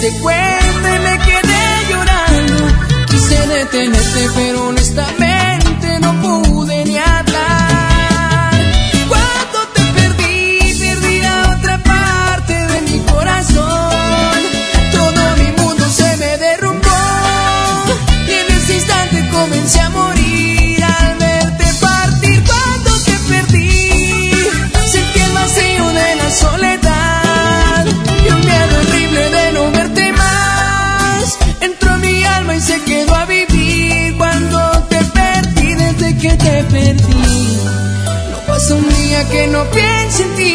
diste 0.01 0.21
cuenta 0.21 0.97
y 0.97 0.99
me 1.01 1.19
quedé 1.25 1.91
llorando. 1.91 2.57
Quise 3.07 3.47
detenerte 3.47 4.29
pero 4.35 4.69
honestamente 4.69 6.01
no 6.01 6.13
pude 6.21 6.48
Un 38.71 38.87
día 38.87 39.27
que 39.31 39.47
no 39.47 39.65
piense 39.71 40.25
en 40.25 40.37
ti. 40.37 40.55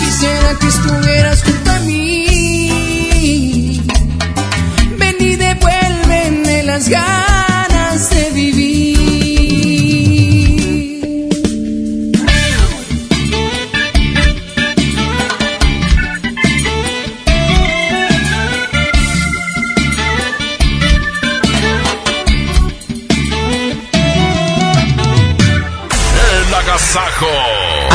Quisiera 0.00 0.58
que 0.60 0.66
estuvieras 0.66 1.40
junto 1.44 1.70
a 1.70 1.78
mí. 1.80 3.80
Ven 4.98 5.16
y 5.20 5.36
devuélveme 5.36 6.64
las 6.64 6.88
ganas 6.88 7.55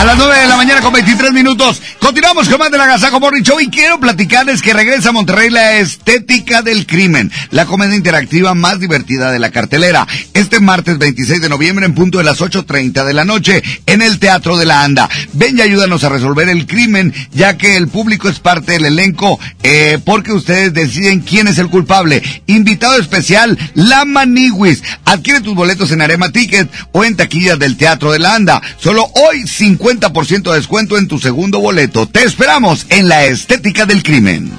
A 0.02 0.04
las 0.04 0.18
9 0.18 0.36
de 0.36 0.48
la 0.48 0.58
mañana 0.58 0.82
con 0.82 0.94
23 0.94 1.32
minutos. 1.32 1.80
Continuamos 2.00 2.50
con 2.50 2.58
más 2.58 2.72
del 2.72 2.82
Agasajo 2.82 3.20
Morning 3.20 3.44
Show 3.44 3.60
y 3.60 3.70
quiero 3.70 4.00
platicarles 4.00 4.64
que 4.64 4.74
regresa 4.74 5.10
a 5.10 5.12
Monterrey 5.12 5.52
la 5.52 5.74
estética 5.74 6.64
del 6.64 6.88
crimen, 6.88 7.32
la 7.52 7.68
comedia 7.68 7.96
interactiva 7.96 8.56
más 8.56 8.80
divertida 8.80 9.32
de 9.32 9.38
la 9.38 9.52
cartelera. 9.52 10.08
Este 10.34 10.60
martes 10.62 10.98
26 10.98 11.42
de 11.42 11.50
noviembre 11.50 11.86
en 11.86 11.94
punto 11.94 12.18
de 12.18 12.24
las 12.24 12.40
8.30 12.40 13.04
de 13.06 13.14
la 13.14 13.26
noche 13.26 13.62
en 13.86 14.02
el 14.02 14.18
Teatro 14.18 14.58
de 14.58 14.66
la 14.66 14.84
Anda. 14.84 15.10
Ven 15.34 15.58
y 15.58 15.62
ayúdanos 15.62 16.04
a 16.04 16.10
resolver 16.10 16.48
el 16.48 16.68
crimen, 16.68 17.14
ya 17.34 17.58
que 17.58 17.76
el 17.76 17.90
público 17.90 18.30
es 18.30 18.40
parte 18.40 18.74
del 18.74 18.86
elenco, 18.86 19.40
eh, 19.62 20.00
porque 20.06 20.32
ustedes 20.32 20.74
deciden 20.74 21.20
quién 21.20 21.48
es 21.48 21.58
el 21.58 21.68
culpable. 21.68 22.24
Invitado 22.48 22.98
especial, 22.98 23.58
La 23.74 24.06
Maniguis. 24.06 24.84
Adquiere 25.04 25.42
tus 25.42 25.56
boletos 25.56 25.92
en 25.92 26.02
Arema 26.02 26.32
Ticket 26.32 26.70
o 26.94 27.04
en 27.04 27.18
taquillas 27.18 27.60
del 27.60 27.76
Teatro 27.76 28.12
de 28.12 28.20
la 28.20 28.36
Anda. 28.36 28.62
Solo 28.78 29.06
hoy 29.16 29.44
50% 29.44 30.50
de 30.50 30.56
descuento 30.56 30.98
en 30.98 31.08
tu 31.08 31.20
segundo 31.20 31.60
boleto. 31.60 32.08
Te 32.08 32.24
esperamos 32.24 32.86
en 32.90 33.10
la 33.10 33.26
estética 33.26 33.86
del 33.86 34.02
crimen. 34.02 34.52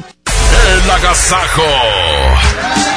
El 0.72 0.90
agasajo. 0.90 1.62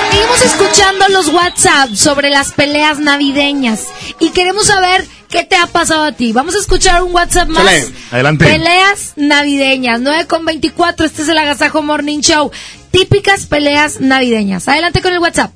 Seguimos 0.09 0.41
escuchando 0.43 1.09
los 1.09 1.27
WhatsApp 1.27 1.89
sobre 1.93 2.29
las 2.29 2.53
peleas 2.53 2.99
navideñas 2.99 3.87
y 4.19 4.29
queremos 4.29 4.67
saber 4.67 5.05
qué 5.29 5.43
te 5.43 5.57
ha 5.57 5.67
pasado 5.67 6.05
a 6.05 6.13
ti. 6.13 6.31
Vamos 6.31 6.55
a 6.55 6.59
escuchar 6.59 7.03
un 7.03 7.13
WhatsApp 7.13 7.49
más. 7.49 7.65
Chale. 7.65 7.85
Adelante. 8.11 8.45
Peleas 8.45 9.11
navideñas, 9.17 9.99
9 9.99 10.25
con 10.25 10.45
24. 10.45 11.05
Este 11.05 11.23
es 11.23 11.27
el 11.27 11.37
Agasajo 11.37 11.81
Morning 11.81 12.19
Show. 12.21 12.49
Típicas 12.91 13.45
peleas 13.45 13.99
navideñas. 13.99 14.69
Adelante 14.69 15.01
con 15.01 15.11
el 15.11 15.19
WhatsApp. 15.19 15.51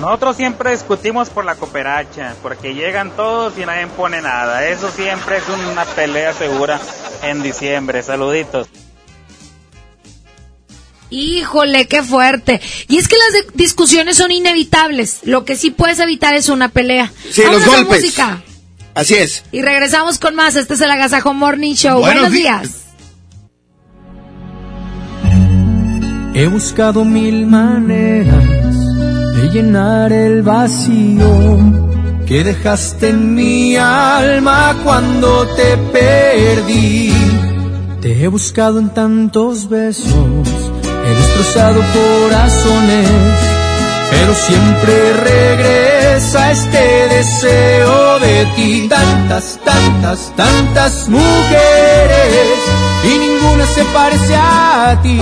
Nosotros 0.00 0.36
siempre 0.36 0.70
discutimos 0.70 1.28
por 1.28 1.44
la 1.44 1.56
cooperacha, 1.56 2.36
porque 2.40 2.74
llegan 2.74 3.10
todos 3.16 3.58
y 3.58 3.66
nadie 3.66 3.88
pone 3.88 4.22
nada. 4.22 4.64
Eso 4.68 4.92
siempre 4.92 5.38
es 5.38 5.44
una 5.72 5.84
pelea 5.84 6.32
segura 6.34 6.80
en 7.22 7.42
diciembre. 7.42 8.02
Saluditos. 8.04 8.68
Híjole, 11.10 11.86
qué 11.86 12.02
fuerte. 12.02 12.60
Y 12.88 12.98
es 12.98 13.08
que 13.08 13.16
las 13.16 13.54
discusiones 13.54 14.16
son 14.16 14.30
inevitables. 14.30 15.18
Lo 15.24 15.44
que 15.44 15.56
sí 15.56 15.70
puedes 15.70 15.98
evitar 15.98 16.34
es 16.34 16.48
una 16.48 16.68
pelea. 16.68 17.12
Sí, 17.30 17.42
los 17.42 17.62
a 17.62 17.66
golpes. 17.66 18.02
música. 18.02 18.42
Así 18.94 19.14
es. 19.14 19.44
Y 19.52 19.62
regresamos 19.62 20.18
con 20.18 20.34
más. 20.34 20.56
Este 20.56 20.74
es 20.74 20.80
el 20.80 20.90
Agasajo 20.90 21.34
Morning 21.34 21.74
Show. 21.74 22.00
Buenos 22.00 22.30
días. 22.30 22.70
He 26.32 26.46
buscado 26.46 27.04
mil 27.04 27.44
maneras 27.46 28.44
de 29.34 29.48
llenar 29.52 30.12
el 30.12 30.42
vacío 30.42 31.58
que 32.26 32.44
dejaste 32.44 33.08
en 33.08 33.34
mi 33.34 33.76
alma 33.76 34.76
cuando 34.84 35.46
te 35.56 35.76
perdí. 35.92 37.12
Te 38.00 38.22
he 38.22 38.28
buscado 38.28 38.78
en 38.78 38.94
tantos 38.94 39.68
besos, 39.68 40.48
he 41.10 41.14
destrozado 41.14 41.80
corazones, 41.92 43.08
pero 44.10 44.34
siempre 44.34 45.12
regresa 45.14 46.52
este 46.52 47.08
deseo 47.08 48.18
de 48.20 48.46
ti. 48.56 48.86
Tantas, 48.88 49.58
tantas, 49.64 50.32
tantas 50.36 51.08
mujeres 51.08 52.58
y 53.04 53.18
ninguna 53.18 53.66
se 53.66 53.84
parece 53.86 54.34
a 54.36 54.98
ti. 55.02 55.20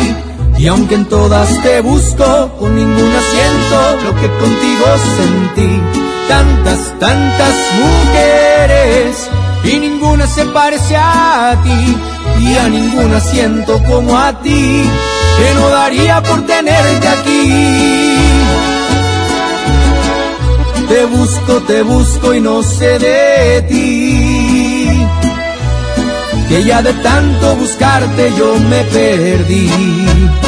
Y 0.59 0.67
aunque 0.67 0.97
en 0.97 1.05
todas 1.07 1.49
te 1.63 1.81
busco, 1.81 2.51
con 2.59 2.75
ninguna 2.75 3.21
siento 3.21 3.97
lo 4.05 4.21
que 4.21 4.29
contigo 4.39 4.87
sentí. 5.17 5.81
Tantas, 6.29 6.99
tantas 6.99 7.55
mujeres 7.81 9.31
y 9.65 9.79
ninguna 9.79 10.27
se 10.27 10.45
parece 10.47 10.97
a 10.97 11.57
ti. 11.63 11.97
Y 12.41 12.57
a 12.57 12.69
ninguna 12.69 13.21
siento 13.21 13.83
como 13.85 14.17
a 14.19 14.33
ti, 14.41 14.85
que 15.39 15.55
no 15.55 15.69
daría 15.71 16.23
por 16.23 16.45
tenerte 16.47 17.09
aquí. 17.09 18.19
Te 20.89 21.05
busco, 21.05 21.63
te 21.67 21.83
busco 21.83 22.35
y 22.35 22.41
no 22.41 22.63
sé 22.63 22.99
de 22.99 23.63
ti. 23.69 25.07
Que 26.49 26.65
ya 26.65 26.81
de 26.83 26.95
tanto 26.95 27.57
buscarte 27.57 28.33
yo 28.39 28.59
me 28.71 28.83
perdí. 28.85 30.48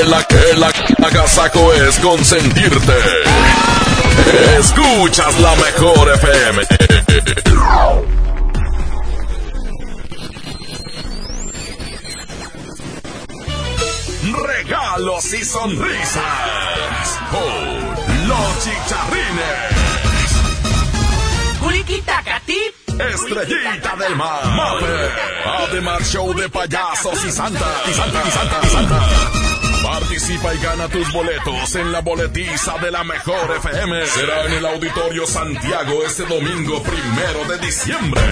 El, 0.00 0.14
a- 0.14 0.26
el 0.52 0.62
a- 0.62 0.72
agasajo 1.06 1.72
es 1.72 1.98
consentirte. 1.98 2.92
Escuchas 4.58 5.38
la 5.40 5.54
mejor 5.56 6.12
FM. 6.14 6.62
Regalos 14.46 15.32
y 15.34 15.44
sonrisas. 15.44 16.22
Con 17.30 18.28
los 18.28 18.64
chicharrines. 18.64 19.73
Estrellita 22.98 23.94
del 23.96 24.16
mar. 24.16 24.44
Mape. 24.46 25.10
Además, 25.68 26.02
show 26.10 26.32
de 26.34 26.48
payasos 26.48 27.24
y 27.24 27.30
santa. 27.30 27.64
Y 27.88 27.92
santa, 27.92 28.22
y 28.26 28.30
santa, 28.30 28.60
y 28.62 28.66
santa. 28.68 29.00
Participa 29.82 30.54
y 30.54 30.58
gana 30.58 30.88
tus 30.88 31.12
boletos 31.12 31.74
en 31.76 31.92
la 31.92 32.00
boletiza 32.00 32.78
de 32.78 32.90
la 32.90 33.04
mejor 33.04 33.54
FM. 33.58 34.06
Será 34.06 34.46
en 34.46 34.52
el 34.54 34.66
Auditorio 34.66 35.24
Santiago 35.26 36.02
este 36.06 36.24
domingo 36.24 36.82
primero 36.82 37.44
de 37.48 37.58
diciembre. 37.58 38.22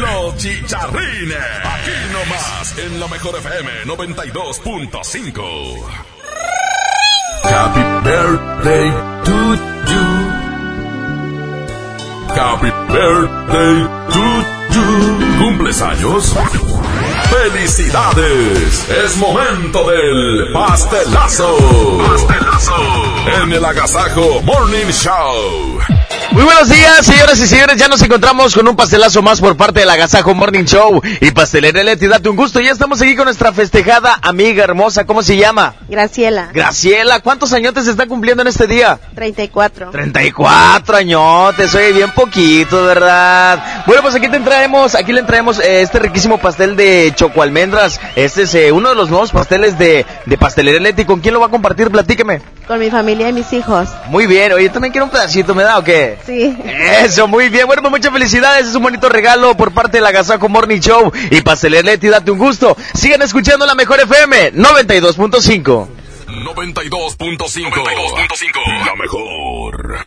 Los 0.00 0.36
chicharrines. 0.36 1.38
Aquí 1.64 1.92
nomás 2.12 2.76
en 2.78 2.98
la 3.00 3.06
mejor 3.08 3.36
FM 3.36 3.84
92.5. 3.84 5.86
Happy 7.44 7.80
birthday 8.02 8.90
Happy 12.36 12.70
birthday 12.92 13.88
to 14.12 14.24
you. 14.74 15.38
¿Cumples 15.38 15.80
años? 15.80 16.34
¡Felicidades! 17.30 18.86
Es 18.90 19.16
momento 19.16 19.90
del 19.90 20.52
pastelazo. 20.52 21.56
Pastelazo. 22.06 22.74
En 23.42 23.52
el 23.54 23.64
Agasajo 23.64 24.42
Morning 24.42 24.90
Show. 24.90 25.78
Muy 26.36 26.44
buenos 26.44 26.68
días, 26.68 27.06
señoras 27.06 27.40
y 27.40 27.46
señores. 27.46 27.78
Ya 27.78 27.88
nos 27.88 28.02
encontramos 28.02 28.54
con 28.54 28.68
un 28.68 28.76
pastelazo 28.76 29.22
más 29.22 29.40
por 29.40 29.56
parte 29.56 29.80
del 29.80 29.88
Agasajo 29.88 30.34
Morning 30.34 30.64
Show 30.64 31.00
y 31.22 31.30
Pastelería 31.30 31.82
Leti. 31.82 32.08
Date 32.08 32.28
un 32.28 32.36
gusto. 32.36 32.60
Ya 32.60 32.72
estamos 32.72 33.00
aquí 33.00 33.16
con 33.16 33.24
nuestra 33.24 33.54
festejada 33.54 34.18
amiga 34.20 34.62
hermosa. 34.62 35.06
¿Cómo 35.06 35.22
se 35.22 35.38
llama? 35.38 35.76
Graciela. 35.88 36.50
Graciela. 36.52 37.20
¿Cuántos 37.20 37.54
añotes 37.54 37.86
se 37.86 37.92
está 37.92 38.06
cumpliendo 38.06 38.42
en 38.42 38.48
este 38.48 38.66
día? 38.66 39.00
34. 39.14 39.90
34 39.92 40.96
añotes. 40.98 41.74
Oye, 41.74 41.92
bien 41.92 42.10
poquito, 42.10 42.84
¿verdad? 42.84 43.84
Bueno, 43.86 44.02
pues 44.02 44.14
aquí 44.14 44.28
te 44.28 44.38
traemos, 44.40 44.94
aquí 44.94 45.14
le 45.14 45.22
traemos 45.22 45.58
eh, 45.58 45.80
este 45.80 46.00
riquísimo 46.00 46.36
pastel 46.36 46.76
de 46.76 47.14
choco 47.16 47.40
almendras. 47.40 47.98
Este 48.14 48.42
es 48.42 48.54
eh, 48.54 48.72
uno 48.72 48.90
de 48.90 48.94
los 48.94 49.08
nuevos 49.08 49.32
pasteles 49.32 49.78
de, 49.78 50.04
de 50.26 50.36
Pastelería 50.36 50.80
Leti. 50.80 51.06
¿Con 51.06 51.20
quién 51.20 51.32
lo 51.32 51.40
va 51.40 51.46
a 51.46 51.50
compartir? 51.50 51.90
Platíqueme. 51.90 52.42
Con 52.68 52.78
mi 52.78 52.90
familia 52.90 53.30
y 53.30 53.32
mis 53.32 53.50
hijos. 53.54 53.88
Muy 54.08 54.26
bien. 54.26 54.52
Oye, 54.52 54.68
también 54.68 54.92
quiero 54.92 55.06
un 55.06 55.10
pedacito, 55.10 55.54
¿me 55.54 55.62
da 55.62 55.78
o 55.78 55.84
qué? 55.84 56.18
Sí. 56.26 56.56
Eso, 57.02 57.28
muy 57.28 57.48
bien. 57.48 57.66
Bueno, 57.66 57.82
pues 57.82 57.92
muchas 57.92 58.12
felicidades. 58.12 58.66
Es 58.66 58.74
un 58.74 58.82
bonito 58.82 59.08
regalo 59.08 59.56
por 59.56 59.72
parte 59.72 59.98
del 59.98 60.06
Agasajo 60.06 60.48
Morning 60.48 60.80
Show 60.80 61.12
y 61.30 61.40
Pastelería 61.40 61.92
Leti. 61.92 62.08
Date 62.08 62.30
un 62.30 62.38
gusto. 62.38 62.76
Sigan 62.94 63.22
escuchando 63.22 63.64
la 63.64 63.74
mejor 63.74 64.00
FM 64.00 64.52
92.5. 64.54 65.88
92.5. 66.26 68.84
La 68.84 68.94
mejor. 68.96 70.06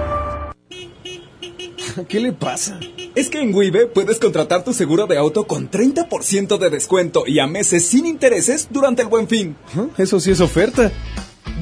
¿Qué 2.07 2.19
le 2.19 2.33
pasa? 2.33 2.79
Es 3.15 3.29
que 3.29 3.41
en 3.41 3.53
Wibe 3.53 3.87
puedes 3.87 4.19
contratar 4.19 4.63
tu 4.63 4.73
seguro 4.73 5.07
de 5.07 5.17
auto 5.17 5.47
con 5.47 5.69
30% 5.69 6.57
de 6.57 6.69
descuento 6.69 7.23
y 7.25 7.39
a 7.39 7.47
meses 7.47 7.85
sin 7.87 8.05
intereses 8.05 8.67
durante 8.71 9.01
el 9.01 9.07
buen 9.07 9.27
fin. 9.27 9.55
Eso 9.97 10.19
sí 10.19 10.31
es 10.31 10.41
oferta. 10.41 10.91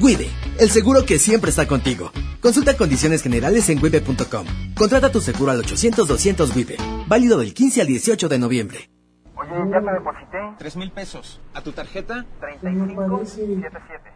Wibe, 0.00 0.28
el 0.58 0.70
seguro 0.70 1.04
que 1.04 1.18
siempre 1.18 1.50
está 1.50 1.66
contigo. 1.66 2.10
Consulta 2.40 2.76
condiciones 2.76 3.22
generales 3.22 3.68
en 3.68 3.82
wibe.com. 3.82 4.46
Contrata 4.76 5.10
tu 5.12 5.20
seguro 5.20 5.52
al 5.52 5.62
800-200 5.62 6.54
Wibe. 6.56 6.76
Válido 7.06 7.38
del 7.38 7.52
15 7.52 7.82
al 7.82 7.86
18 7.86 8.28
de 8.28 8.38
noviembre. 8.38 8.90
Oye, 9.36 9.50
ya 9.70 9.80
te 9.80 9.92
deposité. 9.92 10.38
Tres 10.58 10.76
mil 10.76 10.90
pesos. 10.90 11.40
¿A 11.54 11.62
tu 11.62 11.72
tarjeta? 11.72 12.24
3577. 12.40 14.10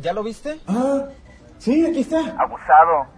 ¿Ya 0.00 0.12
lo 0.12 0.22
viste? 0.22 0.60
Ah, 0.66 1.06
sí, 1.58 1.84
aquí 1.84 2.00
está. 2.00 2.18
Abusado. 2.38 3.17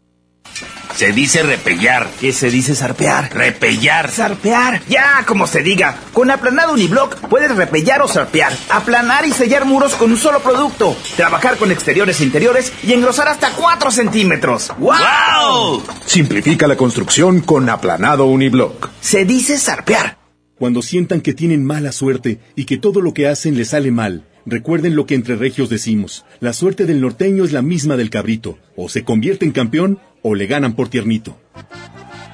Se 1.01 1.13
dice 1.13 1.41
repellar. 1.41 2.11
¿Qué 2.19 2.31
se 2.31 2.51
dice 2.51 2.75
zarpear? 2.75 3.33
Repellar. 3.33 4.11
Zarpear. 4.11 4.83
Ya, 4.87 5.23
como 5.25 5.47
se 5.47 5.63
diga. 5.63 5.97
Con 6.13 6.29
aplanado 6.29 6.73
uniblock 6.73 7.27
puedes 7.27 7.55
repellar 7.55 8.03
o 8.03 8.07
zarpear. 8.07 8.53
Aplanar 8.69 9.25
y 9.25 9.31
sellar 9.31 9.65
muros 9.65 9.95
con 9.95 10.11
un 10.11 10.17
solo 10.19 10.43
producto. 10.43 10.95
Trabajar 11.15 11.57
con 11.57 11.71
exteriores 11.71 12.21
e 12.21 12.23
interiores 12.25 12.71
y 12.83 12.93
engrosar 12.93 13.29
hasta 13.29 13.49
4 13.53 13.89
centímetros. 13.89 14.71
¡Wow! 14.77 15.81
Simplifica 16.05 16.67
la 16.67 16.77
construcción 16.77 17.41
con 17.41 17.67
aplanado 17.67 18.27
uniblock. 18.27 18.91
Se 19.01 19.25
dice 19.25 19.57
zarpear. 19.57 20.19
Cuando 20.59 20.83
sientan 20.83 21.21
que 21.21 21.33
tienen 21.33 21.65
mala 21.65 21.93
suerte 21.93 22.41
y 22.55 22.65
que 22.65 22.77
todo 22.77 23.01
lo 23.01 23.15
que 23.15 23.27
hacen 23.27 23.57
les 23.57 23.69
sale 23.69 23.89
mal, 23.89 24.27
recuerden 24.45 24.95
lo 24.95 25.07
que 25.07 25.15
entre 25.15 25.35
regios 25.35 25.67
decimos. 25.67 26.25
La 26.39 26.53
suerte 26.53 26.85
del 26.85 27.01
norteño 27.01 27.43
es 27.43 27.53
la 27.53 27.63
misma 27.63 27.97
del 27.97 28.11
cabrito. 28.11 28.59
O 28.75 28.87
se 28.87 29.03
convierte 29.03 29.45
en 29.45 29.51
campeón 29.51 29.99
o 30.21 30.35
le 30.35 30.47
ganan 30.47 30.73
por 30.73 30.89
tiernito. 30.89 31.37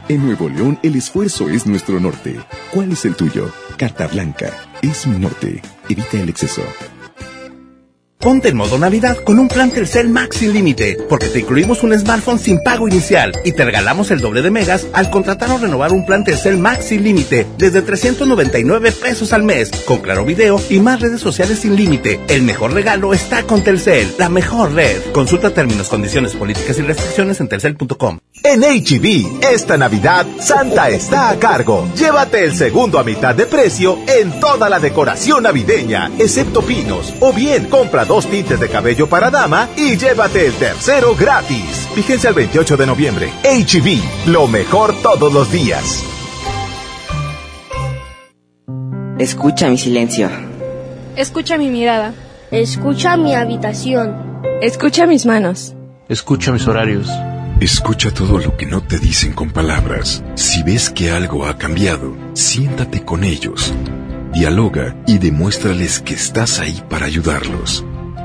En 0.09 0.25
Nuevo 0.25 0.47
León 0.49 0.79
el 0.83 0.95
esfuerzo 0.95 1.49
es 1.49 1.65
nuestro 1.65 1.99
norte. 1.99 2.39
¿Cuál 2.71 2.93
es 2.93 3.05
el 3.05 3.15
tuyo? 3.15 3.51
Carta 3.77 4.07
Blanca. 4.07 4.51
Es 4.81 5.05
mi 5.05 5.17
norte. 5.19 5.61
Evita 5.89 6.19
el 6.19 6.29
exceso. 6.29 6.61
Ponte 8.19 8.49
en 8.49 8.57
modo 8.57 8.79
Navidad 8.79 9.15
con 9.17 9.37
un 9.37 9.47
plan 9.47 9.69
Telcel 9.69 10.09
Max 10.09 10.37
sin 10.37 10.51
límite, 10.51 10.97
porque 11.07 11.27
te 11.27 11.39
incluimos 11.39 11.83
un 11.83 11.97
smartphone 11.97 12.39
sin 12.39 12.63
pago 12.63 12.87
inicial 12.87 13.31
y 13.45 13.51
te 13.51 13.63
regalamos 13.63 14.09
el 14.09 14.21
doble 14.21 14.41
de 14.41 14.49
megas 14.49 14.87
al 14.93 15.11
contratar 15.11 15.51
o 15.51 15.59
renovar 15.59 15.93
un 15.93 16.03
plan 16.03 16.23
Telcel 16.23 16.57
Max 16.57 16.85
sin 16.85 17.03
límite 17.03 17.45
desde 17.59 17.83
399 17.83 18.91
pesos 18.91 19.33
al 19.33 19.43
mes, 19.43 19.69
con 19.85 19.99
claro 19.99 20.25
video 20.25 20.59
y 20.67 20.79
más 20.79 20.99
redes 20.99 21.21
sociales 21.21 21.59
sin 21.59 21.75
límite. 21.75 22.19
El 22.27 22.41
mejor 22.41 22.73
regalo 22.73 23.13
está 23.13 23.43
con 23.43 23.63
Telcel, 23.63 24.11
la 24.17 24.29
mejor 24.29 24.73
red. 24.73 24.99
Consulta 25.13 25.51
términos, 25.51 25.87
condiciones, 25.87 26.33
políticas 26.33 26.79
y 26.79 26.81
restricciones 26.81 27.39
en 27.39 27.49
telcel.com. 27.49 28.19
En 28.43 28.61
HB, 28.61 29.43
esta 29.51 29.77
Navidad, 29.77 30.25
Santa 30.39 30.89
está 30.89 31.29
a 31.29 31.37
cargo. 31.37 31.87
Llévate 31.95 32.43
el 32.43 32.55
segundo 32.55 32.97
a 32.97 33.03
mitad 33.03 33.35
de 33.35 33.45
precio 33.45 33.99
en 34.07 34.39
toda 34.39 34.69
la 34.69 34.79
decoración 34.79 35.43
navideña, 35.43 36.11
excepto 36.17 36.63
pinos. 36.63 37.13
O 37.19 37.31
bien, 37.31 37.65
compra 37.65 38.06
dos 38.07 38.27
tintes 38.27 38.59
de 38.59 38.69
cabello 38.69 39.07
para 39.07 39.29
dama 39.29 39.69
y 39.75 39.97
llévate 39.97 40.47
el 40.47 40.53
tercero 40.53 41.15
gratis. 41.15 41.87
Fíjense 41.93 42.27
el 42.29 42.33
28 42.33 42.77
de 42.77 42.85
noviembre. 42.87 43.31
HB, 43.43 44.27
lo 44.31 44.47
mejor 44.47 44.95
todos 45.01 45.31
los 45.33 45.51
días. 45.51 46.03
Escucha 49.19 49.67
mi 49.69 49.77
silencio. 49.77 50.29
Escucha 51.15 51.57
mi 51.57 51.69
mirada. 51.69 52.13
Escucha 52.51 53.17
mi 53.17 53.33
habitación. 53.33 54.41
Escucha 54.61 55.07
mis 55.07 55.25
manos. 55.25 55.73
Escucha 56.07 56.51
mis 56.51 56.67
horarios. 56.67 57.09
Escucha 57.59 58.13
todo 58.13 58.37
lo 58.37 58.55
que 58.55 58.67
no 58.67 58.83
te 58.83 58.99
dicen 58.99 59.33
con 59.33 59.49
palabras. 59.49 60.23
Si 60.35 60.61
ves 60.61 60.91
que 60.91 61.09
algo 61.09 61.47
ha 61.47 61.57
cambiado, 61.57 62.15
siéntate 62.33 63.03
con 63.03 63.23
ellos. 63.23 63.73
Dialoga 64.31 64.95
y 65.07 65.17
demuéstrales 65.17 65.99
que 65.99 66.13
estás 66.13 66.59
ahí 66.59 66.83
para 66.87 67.07
ayudarlos. 67.07 67.83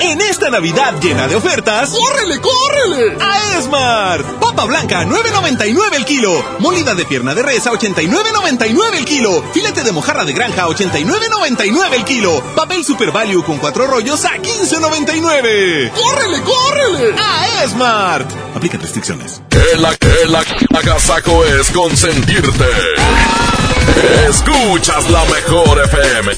En 0.00 0.20
esta 0.20 0.50
Navidad 0.50 0.94
llena 1.00 1.28
de 1.28 1.36
ofertas, 1.36 1.90
¡córrele, 1.90 2.40
córrele! 2.40 3.16
A 3.20 3.58
Esmar. 3.58 4.24
Papa 4.40 4.64
blanca, 4.64 5.04
9.99 5.04 5.94
el 5.94 6.04
kilo. 6.04 6.44
Molida 6.58 6.94
de 6.94 7.04
pierna 7.04 7.34
de 7.34 7.42
res 7.42 7.66
a 7.66 7.72
89.99 7.72 8.96
el 8.98 9.04
kilo. 9.04 9.44
Filete 9.52 9.84
de 9.84 9.92
mojarra 9.92 10.24
de 10.24 10.32
granja 10.32 10.62
a 10.62 10.68
89.99 10.68 11.92
el 11.92 12.04
kilo. 12.04 12.42
Papel 12.56 12.84
Super 12.84 13.12
Value 13.12 13.44
con 13.44 13.58
cuatro 13.58 13.86
rollos 13.86 14.24
a 14.24 14.38
15.99. 14.38 15.90
¡Córrele, 15.92 16.42
córrele! 16.42 17.14
A 17.18 17.64
Esmart. 17.64 18.30
Aplica 18.56 18.78
restricciones. 18.78 19.42
El, 19.50 19.84
es 21.60 21.70
consentirte. 21.70 22.64
Escuchas 24.28 25.10
la 25.10 25.24
mejor 25.24 25.80
FM. 25.84 26.32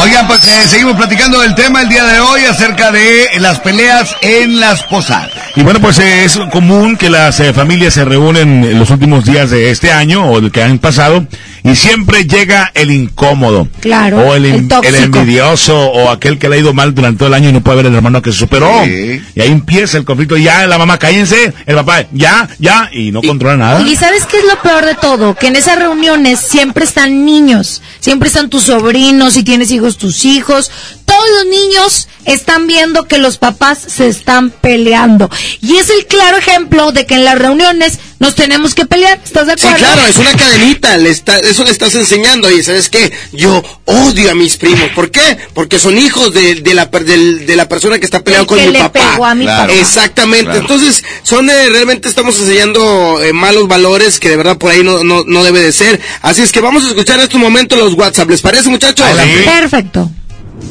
Oigan, 0.00 0.26
pues 0.26 0.46
eh, 0.46 0.68
seguimos 0.68 0.96
platicando 0.96 1.40
del 1.40 1.54
tema 1.54 1.82
el 1.82 1.88
día 1.88 2.04
de 2.04 2.20
hoy 2.20 2.44
acerca 2.44 2.92
de 2.92 3.28
las 3.40 3.58
peleas 3.60 4.14
en 4.22 4.60
las 4.60 4.82
posadas. 4.84 5.30
Y 5.56 5.62
bueno, 5.62 5.80
pues 5.80 5.98
eh, 5.98 6.24
es 6.24 6.38
común 6.52 6.96
que 6.96 7.10
las 7.10 7.40
eh, 7.40 7.52
familias 7.52 7.94
se 7.94 8.04
reúnen 8.04 8.64
en 8.64 8.78
los 8.78 8.90
últimos 8.90 9.24
días 9.24 9.50
de 9.50 9.70
este 9.70 9.90
año 9.92 10.30
o 10.30 10.40
del 10.40 10.52
que 10.52 10.62
han 10.62 10.78
pasado 10.78 11.26
y 11.64 11.74
siempre 11.74 12.24
llega 12.24 12.70
el 12.74 12.90
incómodo. 12.90 13.68
Claro. 13.80 14.18
O 14.20 14.34
el, 14.34 14.46
el 14.46 14.54
el 14.54 14.68
tóxico. 14.68 15.18
envidioso 15.18 15.78
o 15.78 16.10
aquel 16.10 16.38
que 16.38 16.48
le 16.48 16.56
ha 16.56 16.58
ido 16.58 16.74
mal 16.74 16.94
durante 16.94 17.18
todo 17.18 17.28
el 17.28 17.34
año 17.34 17.48
y 17.48 17.52
no 17.52 17.60
puede 17.60 17.78
ver 17.78 17.86
el 17.86 17.94
hermano 17.94 18.22
que 18.22 18.32
se 18.32 18.38
superó. 18.38 18.84
Sí. 18.84 19.20
Y 19.34 19.40
ahí 19.40 19.50
empieza 19.50 19.98
el 19.98 20.04
conflicto. 20.04 20.36
Y 20.36 20.44
ya 20.44 20.66
la 20.66 20.78
mamá, 20.78 20.98
cállense. 20.98 21.52
El 21.66 21.76
papá, 21.76 22.06
ya, 22.12 22.48
ya. 22.58 22.90
Y 22.92 23.10
no 23.12 23.22
controla 23.22 23.56
nada. 23.56 23.88
Y 23.88 23.96
sabes 23.96 24.24
qué 24.26 24.38
es 24.38 24.44
lo 24.44 24.60
peor 24.62 24.84
de 24.84 24.94
todo, 24.94 25.34
que 25.34 25.48
en 25.48 25.56
esas 25.56 25.78
reuniones 25.78 26.40
siempre 26.40 26.84
están 26.84 27.24
niños, 27.24 27.82
siempre 28.00 28.28
están 28.28 28.50
tus 28.50 28.64
sobrinos, 28.64 29.34
si 29.34 29.42
tienes 29.42 29.70
hijos, 29.70 29.98
tus 29.98 30.24
hijos, 30.24 30.70
todos 31.18 31.30
los 31.44 31.46
niños 31.46 32.08
están 32.26 32.66
viendo 32.66 33.06
que 33.08 33.18
los 33.18 33.38
papás 33.38 33.78
se 33.86 34.06
están 34.08 34.50
peleando. 34.50 35.30
Y 35.62 35.76
es 35.76 35.88
el 35.90 36.06
claro 36.06 36.36
ejemplo 36.36 36.92
de 36.92 37.06
que 37.06 37.14
en 37.14 37.24
las 37.24 37.38
reuniones 37.38 37.98
nos 38.20 38.34
tenemos 38.34 38.74
que 38.74 38.84
pelear, 38.84 39.18
¿estás 39.24 39.46
de 39.46 39.54
Sí, 39.56 39.66
acuerdo? 39.66 39.78
claro, 39.86 40.06
es 40.08 40.16
una 40.16 40.32
cadenita, 40.32 40.96
le 40.98 41.10
está, 41.10 41.38
eso 41.38 41.64
le 41.64 41.70
estás 41.70 41.94
enseñando 41.94 42.50
y 42.50 42.62
¿sabes 42.62 42.88
qué? 42.90 43.12
Yo 43.32 43.62
odio 43.86 44.30
a 44.30 44.34
mis 44.34 44.56
primos, 44.58 44.90
¿por 44.94 45.10
qué? 45.10 45.38
Porque 45.54 45.78
son 45.78 45.96
hijos 45.98 46.34
de, 46.34 46.56
de 46.56 46.74
la, 46.74 46.86
de 46.86 47.56
la 47.56 47.68
persona 47.68 47.98
que 47.98 48.04
está 48.04 48.20
peleado 48.22 48.42
El 48.42 48.48
con 48.48 48.58
que 48.58 48.66
mi 48.66 48.72
le 48.72 48.78
papá. 48.80 49.12
pegó 49.12 49.24
a 49.24 49.34
mi 49.34 49.44
Claro. 49.44 49.68
papá. 49.72 49.80
Exactamente, 49.80 50.44
Claro. 50.44 50.60
entonces 50.60 51.02
son 51.22 51.48
eh, 51.48 51.68
realmente 51.70 52.08
estamos 52.08 52.38
enseñando 52.38 53.22
eh, 53.22 53.32
malos 53.32 53.66
valores 53.68 54.18
que 54.20 54.28
de 54.28 54.36
verdad 54.36 54.58
por 54.58 54.70
ahí 54.70 54.82
no, 54.84 55.02
no, 55.04 55.24
no 55.26 55.44
debe 55.44 55.60
de 55.60 55.72
ser. 55.72 56.00
Así 56.22 56.42
es 56.42 56.52
que 56.52 56.60
vamos 56.60 56.84
a 56.84 56.88
escuchar 56.88 57.16
en 57.18 57.24
estos 57.24 57.40
momentos 57.40 57.78
los 57.78 57.94
WhatsApp, 57.94 58.28
¿les 58.30 58.42
parece 58.42 58.68
muchachos? 58.68 59.06
Perfecto. 59.44 60.10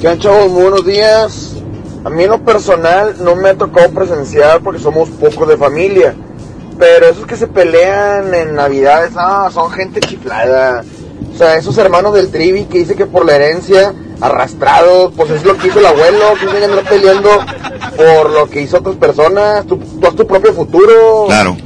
¿Qué 0.02 0.08
han 0.08 0.20
chavos? 0.20 0.52
Muy 0.52 0.62
buenos 0.64 0.86
días. 0.86 1.54
A 2.04 2.10
mí 2.10 2.24
en 2.24 2.30
lo 2.30 2.44
personal 2.44 3.16
no 3.20 3.36
me 3.36 3.50
ha 3.50 3.56
tocado 3.56 3.90
presenciar 3.90 4.62
porque 4.62 4.80
somos 4.80 5.10
pocos 5.10 5.48
de 5.48 5.58
familia. 5.58 6.16
Pero 6.78 7.08
esos 7.08 7.26
que 7.26 7.36
se 7.36 7.48
pelean 7.48 8.34
en 8.36 8.54
Navidades, 8.54 9.14
ah, 9.16 9.50
son 9.52 9.72
gente 9.72 10.00
chiflada. 10.00 10.84
O 11.34 11.38
sea, 11.38 11.58
esos 11.58 11.76
hermanos 11.80 12.14
del 12.14 12.30
trivi 12.30 12.66
que 12.66 12.78
dice 12.78 12.96
que 12.96 13.08
por 13.08 13.26
la 13.26 13.36
herencia, 13.36 13.94
arrastrados, 14.22 15.12
pues 15.18 15.32
es 15.32 15.44
lo 15.44 15.58
que 15.58 15.70
hizo 15.70 15.80
el 15.80 15.88
abuelo, 15.88 16.34
que 16.40 16.46
tienen 16.46 16.60
que 16.60 16.66
andar 16.66 16.86
peleando 16.86 17.30
por 17.98 18.30
lo 18.30 18.48
que 18.48 18.62
hizo 18.62 18.78
otras 18.78 18.96
personas. 18.98 19.66
Tú, 19.66 19.78
tú 19.78 20.08
haz 20.08 20.16
tu 20.16 20.28
propio 20.28 20.54
futuro. 20.54 21.26
Claro. 21.26 21.58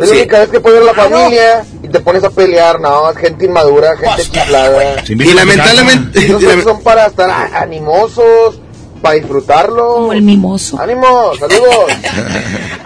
Es 0.00 0.10
la 0.10 0.16
única 0.16 0.40
vez 0.40 0.48
que 0.48 0.60
puedes 0.60 0.80
ver 0.80 0.90
a 0.90 0.92
la 0.92 1.02
familia 1.02 1.64
y 1.86 1.88
te 1.88 2.00
pones 2.00 2.24
a 2.24 2.30
pelear, 2.30 2.80
no, 2.80 3.14
gente 3.14 3.44
inmadura, 3.46 3.96
gente 3.96 4.22
chiflada. 4.40 5.02
Y 5.08 5.34
lamentablemente- 5.34 6.20
son 6.64 6.82
para 6.82 7.06
estar 7.06 7.30
animosos, 7.54 8.58
para 8.96 9.14
disfrutarlo. 9.16 9.94
Como 9.94 10.12
el 10.12 10.22
mimoso. 10.22 10.80
ánimo, 10.80 11.32
saludos. 11.38 11.92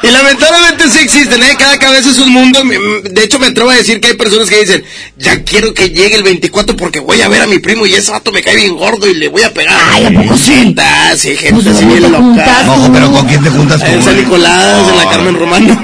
Y 0.02 0.06
lamentablemente 0.10 0.88
sí 0.88 1.00
existen, 1.00 1.42
¿eh? 1.42 1.54
Cada 1.58 1.78
cabeza 1.78 2.08
es 2.08 2.18
un 2.18 2.32
mundo. 2.32 2.64
Me- 2.64 2.78
me- 2.78 3.02
De 3.02 3.22
hecho, 3.22 3.38
me 3.38 3.48
atrevo 3.48 3.68
a 3.68 3.74
decir 3.74 4.00
que 4.00 4.08
hay 4.08 4.14
personas 4.14 4.48
que 4.48 4.58
dicen, 4.60 4.82
ya 5.18 5.44
quiero 5.44 5.74
que 5.74 5.90
llegue 5.90 6.14
el 6.16 6.22
24 6.22 6.74
porque 6.74 7.00
voy 7.00 7.20
a 7.20 7.28
ver 7.28 7.42
a 7.42 7.46
mi 7.46 7.58
primo 7.58 7.84
y 7.84 7.92
ese 7.92 8.10
vato 8.10 8.32
me 8.32 8.42
cae 8.42 8.56
bien 8.56 8.78
gordo 8.78 9.06
y 9.06 9.12
le 9.14 9.28
voy 9.28 9.42
a 9.42 9.52
pegar. 9.52 9.78
Ay, 9.92 10.06
¿a 10.06 10.10
poco 10.22 10.38
sí? 10.38 10.74
Sí, 11.16 11.36
gente 11.36 11.68
así 11.68 11.84
bien 11.84 12.10
loca. 12.10 12.64
Ojo, 12.66 12.88
pero 12.90 13.12
¿con 13.12 13.26
quién 13.26 13.42
te 13.44 13.50
juntas 13.50 13.78
tú? 13.84 13.90
En 13.90 14.02
San 14.02 14.16
Nicolás, 14.16 14.88
en 14.88 14.96
la 14.96 15.10
Carmen 15.10 15.38
Romano. 15.38 15.82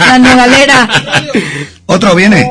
La 0.00 0.18
nogalera. 0.18 0.88
Otro 1.86 2.14
viene. 2.14 2.46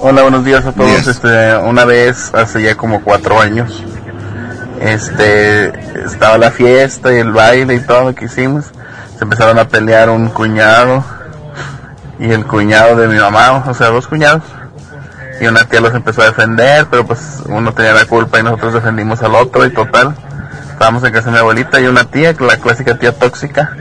Hola, 0.00 0.22
buenos 0.22 0.44
días 0.44 0.66
a 0.66 0.72
todos. 0.72 1.06
Este, 1.06 1.56
una 1.56 1.86
vez, 1.86 2.32
hace 2.34 2.62
ya 2.62 2.74
como 2.76 3.02
cuatro 3.02 3.40
años, 3.40 3.82
este, 4.82 5.68
estaba 6.04 6.38
la 6.38 6.50
fiesta 6.50 7.12
y 7.12 7.18
el 7.18 7.32
baile 7.32 7.74
y 7.74 7.80
todo 7.80 8.04
lo 8.04 8.14
que 8.14 8.26
hicimos. 8.26 8.66
Se 9.16 9.24
empezaron 9.24 9.58
a 9.58 9.68
pelear 9.68 10.10
un 10.10 10.28
cuñado 10.28 11.04
y 12.18 12.30
el 12.30 12.44
cuñado 12.44 12.96
de 12.96 13.08
mi 13.08 13.18
mamá, 13.18 13.64
o 13.66 13.74
sea, 13.74 13.88
dos 13.88 14.08
cuñados. 14.08 14.42
Y 15.40 15.46
una 15.46 15.64
tía 15.64 15.80
los 15.80 15.94
empezó 15.94 16.22
a 16.22 16.26
defender, 16.26 16.86
pero 16.90 17.06
pues 17.06 17.42
uno 17.46 17.72
tenía 17.72 17.94
la 17.94 18.04
culpa 18.06 18.38
y 18.38 18.42
nosotros 18.42 18.74
defendimos 18.74 19.22
al 19.22 19.34
otro 19.34 19.64
y 19.66 19.70
total. 19.70 20.14
Estábamos 20.72 21.04
en 21.04 21.12
casa 21.12 21.26
de 21.26 21.32
mi 21.32 21.38
abuelita 21.38 21.80
y 21.80 21.86
una 21.86 22.04
tía, 22.04 22.34
la 22.40 22.56
clásica 22.56 22.98
tía 22.98 23.12
tóxica, 23.12 23.76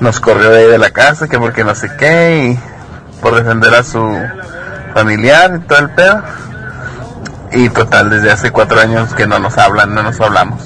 nos 0.00 0.20
corrió 0.20 0.50
de 0.50 0.58
ahí 0.58 0.66
de 0.68 0.78
la 0.78 0.90
casa, 0.90 1.28
que 1.28 1.38
porque 1.38 1.64
no 1.64 1.74
sé 1.74 1.90
qué, 1.98 2.50
y 2.52 3.20
por 3.20 3.34
defender 3.34 3.74
a 3.74 3.82
su 3.82 4.18
familiar 4.94 5.52
y 5.56 5.66
todo 5.66 5.78
el 5.78 5.90
pedo. 5.90 6.22
Y 7.52 7.68
total, 7.70 8.10
desde 8.10 8.30
hace 8.30 8.50
cuatro 8.50 8.80
años 8.80 9.12
que 9.14 9.26
no 9.26 9.38
nos 9.38 9.58
hablan, 9.58 9.94
no 9.94 10.02
nos 10.02 10.20
hablamos. 10.20 10.60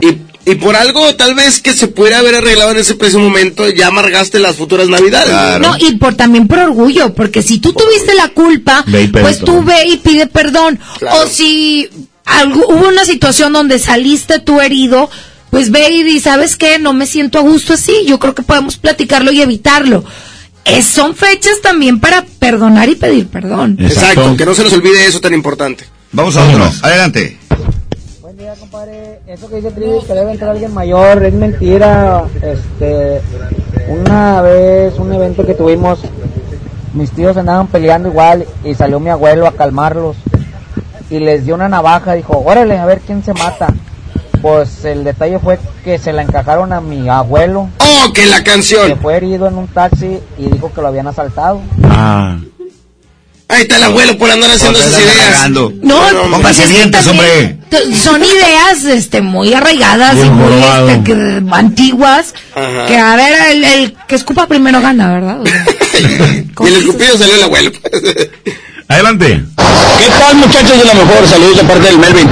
Y, 0.00 0.18
y 0.50 0.54
por 0.56 0.74
algo 0.74 1.14
tal 1.14 1.34
vez 1.34 1.60
que 1.60 1.74
se 1.74 1.86
pudiera 1.88 2.18
haber 2.18 2.36
arreglado 2.36 2.72
en 2.72 2.78
ese 2.78 2.94
preciso 2.94 3.20
momento, 3.20 3.68
ya 3.68 3.88
amargaste 3.88 4.40
las 4.40 4.56
futuras 4.56 4.88
navidades. 4.88 5.60
No, 5.60 5.76
y 5.78 5.96
por 5.96 6.14
también 6.14 6.48
por 6.48 6.58
orgullo, 6.58 7.14
porque 7.14 7.42
si 7.42 7.58
tú 7.58 7.72
tuviste 7.72 8.14
la 8.14 8.28
culpa, 8.28 8.84
pues 9.12 9.40
tú 9.40 9.62
ve 9.62 9.86
y 9.86 9.98
pide 9.98 10.26
perdón. 10.26 10.80
O 11.12 11.26
si 11.26 11.88
algo, 12.24 12.66
hubo 12.68 12.88
una 12.88 13.04
situación 13.04 13.52
donde 13.52 13.78
saliste 13.78 14.38
tú 14.38 14.60
herido, 14.60 15.10
pues 15.50 15.70
ve 15.70 15.90
y 15.90 16.02
di, 16.02 16.20
¿sabes 16.20 16.56
qué? 16.56 16.78
No 16.78 16.92
me 16.92 17.06
siento 17.06 17.38
a 17.38 17.42
gusto 17.42 17.74
así. 17.74 18.04
Yo 18.06 18.18
creo 18.18 18.34
que 18.34 18.42
podemos 18.42 18.76
platicarlo 18.76 19.32
y 19.32 19.42
evitarlo. 19.42 20.04
Es- 20.64 20.86
son 20.86 21.14
fechas 21.14 21.60
también 21.62 22.00
para 22.00 22.24
perdonar 22.38 22.88
y 22.88 22.94
pedir 22.94 23.28
perdón. 23.28 23.76
Exacto, 23.80 24.36
que 24.36 24.44
no 24.46 24.54
se 24.54 24.62
nos 24.64 24.72
olvide 24.72 25.06
eso 25.06 25.20
tan 25.20 25.34
importante. 25.34 25.84
Vamos 26.12 26.36
a 26.36 26.48
otro. 26.48 26.70
Adelante. 26.82 27.36
Eso 29.26 29.48
que 29.48 29.56
dice 29.56 29.70
Trivi, 29.70 29.98
que 30.06 30.12
debe 30.14 30.32
entrar 30.32 30.50
alguien 30.50 30.72
mayor, 30.74 31.24
es 31.24 31.32
mentira. 31.34 32.24
Este, 32.42 33.20
una 33.88 34.40
vez, 34.42 34.94
un 34.98 35.12
evento 35.12 35.44
que 35.46 35.54
tuvimos, 35.54 36.00
mis 36.94 37.10
tíos 37.10 37.36
andaban 37.36 37.66
peleando 37.68 38.08
igual 38.08 38.46
y 38.64 38.74
salió 38.74 38.98
mi 38.98 39.10
abuelo 39.10 39.46
a 39.46 39.52
calmarlos 39.54 40.16
y 41.10 41.18
les 41.18 41.44
dio 41.44 41.54
una 41.54 41.68
navaja, 41.68 42.14
dijo, 42.14 42.38
órale, 42.44 42.78
a 42.78 42.86
ver 42.86 43.00
quién 43.06 43.22
se 43.24 43.32
mata. 43.34 43.72
Pues 44.42 44.84
el 44.84 45.04
detalle 45.04 45.38
fue 45.38 45.58
que 45.84 45.98
se 45.98 46.12
la 46.12 46.22
encajaron 46.22 46.72
a 46.72 46.80
mi 46.80 47.08
abuelo. 47.08 47.68
¡Oh, 47.78 48.12
que 48.12 48.24
la 48.26 48.42
canción! 48.42 48.88
Que 48.88 48.96
fue 48.96 49.16
herido 49.16 49.46
en 49.48 49.56
un 49.58 49.68
taxi 49.68 50.18
y 50.38 50.46
dijo 50.50 50.72
que 50.72 50.80
lo 50.80 50.88
habían 50.88 51.06
asaltado. 51.06 51.60
Ah. 51.84 52.38
Ahí 53.48 53.62
está 53.62 53.76
el 53.78 53.82
abuelo 53.82 54.16
por 54.16 54.30
andar 54.30 54.48
haciendo 54.50 54.78
esas 54.78 54.98
ideas. 55.00 55.50
No, 55.82 55.98
Póngase 55.98 56.40
pues 56.40 56.58
es 56.60 56.66
que 56.68 56.74
dientes, 56.74 57.04
t- 57.68 57.96
Son 57.96 58.22
ideas 58.22 58.84
este, 58.84 59.20
muy 59.20 59.52
arraigadas 59.52 60.14
y 60.14 60.20
Bien 60.20 60.34
muy 60.34 60.52
este, 60.88 61.02
que- 61.02 61.42
antiguas. 61.50 62.32
Ajá. 62.54 62.86
Que 62.86 62.96
a 62.96 63.16
ver, 63.16 63.50
el, 63.50 63.64
el 63.64 63.96
que 64.06 64.14
escupa 64.14 64.46
primero 64.46 64.80
gana, 64.80 65.12
¿verdad? 65.12 65.40
O 65.40 65.46
sea, 65.46 65.64
Y 66.60 66.66
el 66.68 66.76
escupido 66.76 67.18
salió 67.18 67.34
el 67.34 67.42
abuelo. 67.42 67.72
Adelante. 68.90 69.44
¿Qué 69.98 70.08
tal 70.18 70.34
muchachos 70.36 70.76
de 70.78 70.84
la 70.84 70.94
mejor? 70.94 71.26
Saludos 71.28 71.56
de 71.58 71.64
parte 71.64 71.86
del 71.86 71.98
Melvin. 71.98 72.28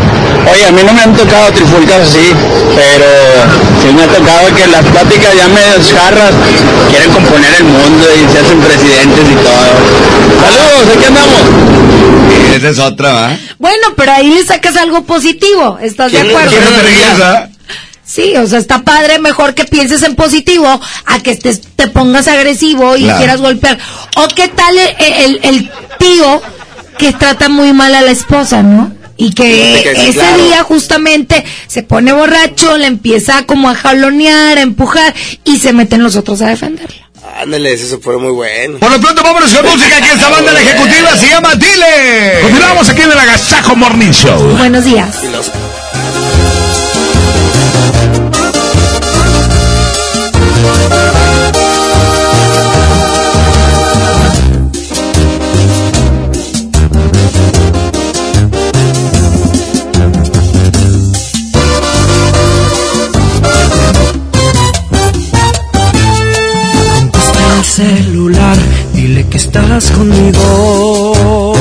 Oye, 0.51 0.67
a 0.67 0.73
mí 0.73 0.81
no 0.85 0.93
me 0.93 1.03
han 1.03 1.15
tocado 1.15 1.53
trifulcas 1.53 2.09
así, 2.09 2.33
pero 2.75 3.07
sí 3.81 3.93
me 3.95 4.03
ha 4.03 4.07
tocado 4.09 4.55
que 4.57 4.67
las 4.67 4.85
pláticas 4.87 5.35
ya 5.37 5.47
me 5.49 5.61
jarras 5.95 6.33
quieren 6.91 7.11
componer 7.12 7.55
el 7.59 7.65
mundo 7.65 8.07
y 8.12 8.33
se 8.33 8.39
hacen 8.41 8.61
presidentes 8.61 9.25
y 9.31 9.35
todo. 9.37 9.70
Saludos, 10.43 10.97
aquí 10.97 11.05
andamos. 11.05 12.57
Esa 12.57 12.69
es 12.70 12.78
otra, 12.81 13.12
¿va? 13.12 13.37
Bueno, 13.59 13.87
pero 13.97 14.12
ahí 14.12 14.28
le 14.35 14.43
sacas 14.45 14.77
algo 14.77 15.05
positivo. 15.05 15.78
¿Estás 15.81 16.11
de 16.11 16.19
¿Quién- 16.19 16.31
acuerdo? 16.31 16.51
quién 16.51 16.65
no 16.65 16.70
te 16.70 16.83
regresa? 16.83 17.49
Sí, 18.09 18.35
o 18.37 18.47
sea, 18.47 18.59
está 18.59 18.83
padre, 18.85 19.19
mejor 19.19 19.55
que 19.55 19.65
pienses 19.67 20.03
en 20.03 20.15
positivo 20.15 20.81
a 21.05 21.20
que 21.20 21.37
te, 21.37 21.55
te 21.55 21.89
pongas 21.89 22.27
agresivo 22.27 22.97
y 22.97 23.03
Claro. 23.03 23.19
quieras 23.19 23.41
golpear. 23.43 23.78
O 24.17 24.27
qué 24.28 24.49
tal 24.49 24.75
el, 24.78 25.12
el- 25.25 25.41
el 25.43 25.70
tío 25.99 26.41
que 26.99 27.12
trata 27.12 27.51
muy 27.51 27.75
mal 27.75 27.95
a 27.95 28.01
la 28.01 28.11
esposa, 28.11 28.62
¿no? 28.62 28.93
Y 29.19 29.35
que 29.35 29.83
Fíjate 29.83 29.95
que 29.95 30.01
sí, 30.01 30.07
ese 30.11 30.19
claro. 30.20 30.45
día 30.45 30.62
justamente 30.62 31.45
se 31.67 31.83
pone 31.83 32.12
borracho, 32.15 32.78
le 32.78 32.87
empieza 32.87 33.45
como 33.45 33.69
a 33.69 33.75
jalonear, 33.75 34.57
a 34.57 34.62
empujar 34.62 35.15
y 35.45 35.59
se 35.59 35.73
meten 35.75 36.03
los 36.03 36.17
otros 36.17 36.41
a 36.41 36.47
defenderla. 36.49 37.11
Ándale, 37.43 37.75
eso 37.75 37.99
fue 38.01 38.17
muy 38.17 38.31
bueno. 38.33 38.78
Por 38.78 38.91
lo 38.91 39.01
pronto, 39.01 39.23
vámonos 39.23 39.53
con 39.53 39.67
música. 39.67 39.97
Aquí 39.99 40.09
esta 40.15 40.31
banda 40.31 40.53
la 40.53 40.61
ejecutiva 40.62 41.15
se 41.17 41.28
llama 41.28 41.55
Dile. 41.57 42.41
Continuamos 42.43 42.89
aquí 42.89 43.03
en 43.03 43.11
el 43.12 43.19
Agasajo 43.19 43.77
Morning 43.77 44.12
Show. 44.12 44.57
Buenos 44.57 44.85
días. 44.85 45.11
Dile 68.93 69.29
que 69.29 69.37
estás 69.37 69.91
conmigo. 69.93 71.53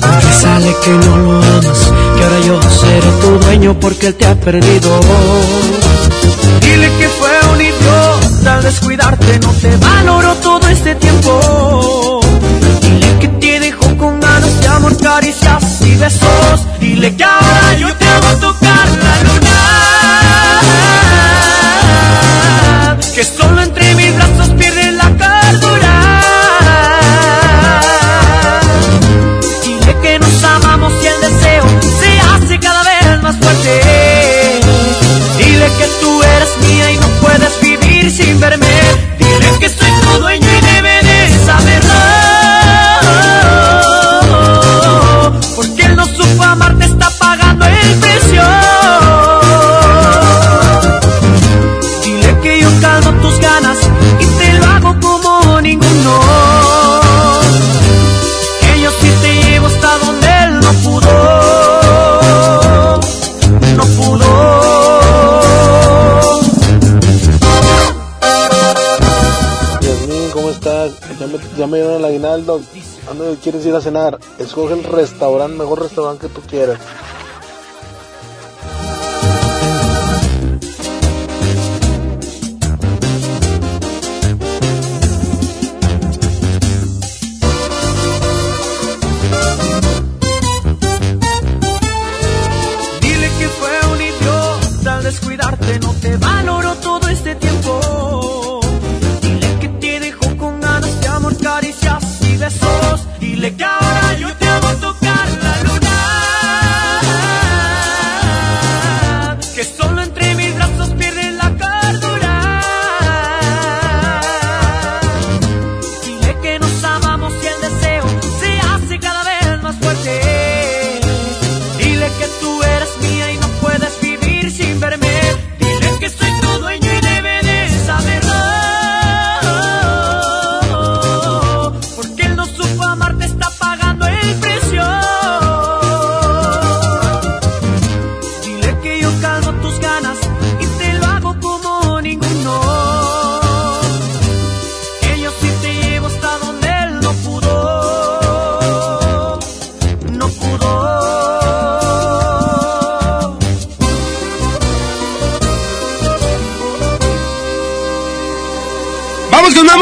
Porque 0.00 0.74
que 0.84 0.90
no 0.90 1.16
lo 1.18 1.42
amas, 1.42 1.90
que 2.16 2.24
ahora 2.24 2.40
yo 2.46 2.60
seré 2.62 3.10
tu 3.20 3.30
dueño 3.44 3.80
porque 3.80 4.08
él 4.08 4.14
te 4.14 4.26
ha 4.26 4.34
perdido. 4.38 5.00
Dile 6.60 6.88
que 6.98 7.08
fue 7.08 7.52
un 7.52 7.60
idiota 7.60 8.54
al 8.54 8.62
descuidarte, 8.62 9.38
no 9.40 9.52
te 9.52 9.76
valoró 9.78 10.34
todo 10.34 10.68
este 10.68 10.94
tiempo. 10.94 12.20
Dile 12.82 13.18
que 13.18 13.28
te 13.28 13.60
dejó 13.60 13.96
con 13.96 14.20
ganas 14.20 14.60
de 14.60 14.68
amor, 14.68 14.96
caricias 14.98 15.82
y 15.82 15.94
besos. 15.96 16.60
Dile 16.80 17.16
que 17.16 17.24
ahora 17.24 17.78
yo 17.80 17.92
te 17.96 18.06
hago 18.06 18.36
tocar 18.40 18.65
Ya 71.66 71.72
me, 71.72 71.78
dieron 71.78 71.96
el 71.96 72.04
aguinaldo. 72.04 72.60
¿A 73.10 73.14
dónde 73.14 73.40
quieres 73.42 73.66
ir 73.66 73.74
a 73.74 73.80
cenar? 73.80 74.20
Escoge 74.38 74.74
el 74.74 74.84
restaurante, 74.84 75.58
mejor 75.58 75.82
restaurante 75.82 76.28
que 76.28 76.32
tú 76.32 76.40
quieras. 76.42 76.78
Dile 93.00 93.28
que 93.40 93.48
fue 93.48 93.92
un 93.92 94.02
idiota 94.02 94.96
al 94.98 95.02
descuidarte, 95.02 95.80
no 95.80 95.92
te 95.94 96.16
valoró 96.16 96.25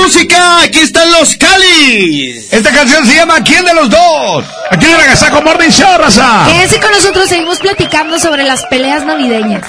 música. 0.04 0.60
Aquí 0.62 0.80
están 0.80 1.10
los 1.12 1.36
Calis. 1.36 2.52
Esta 2.52 2.70
canción 2.72 3.06
se 3.06 3.14
llama 3.14 3.42
¿Quién 3.42 3.64
de 3.64 3.74
los 3.74 3.88
dos? 3.88 4.44
Aquí 4.70 4.86
en 4.86 4.94
Agasaco 4.94 5.40
Morning 5.42 5.70
Show, 5.70 5.98
raza. 5.98 6.44
Quédense 6.46 6.78
con 6.80 6.90
nosotros, 6.92 7.28
seguimos 7.28 7.58
platicando 7.58 8.18
sobre 8.18 8.44
las 8.44 8.64
peleas 8.66 9.04
navideñas. 9.06 9.66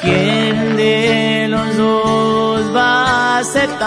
¿Quién 0.00 0.76
de 0.76 1.46
los 1.48 1.76
dos 1.76 2.74
va 2.74 3.36
a 3.36 3.38
aceptar? 3.38 3.80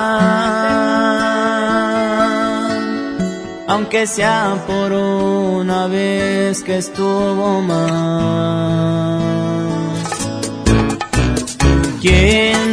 Aunque 3.67 4.05
sea 4.05 4.55
por 4.67 4.91
una 4.91 5.87
vez 5.87 6.61
que 6.63 6.77
estuvo 6.77 7.61
mal. 7.61 9.23
¿Quién 12.01 12.72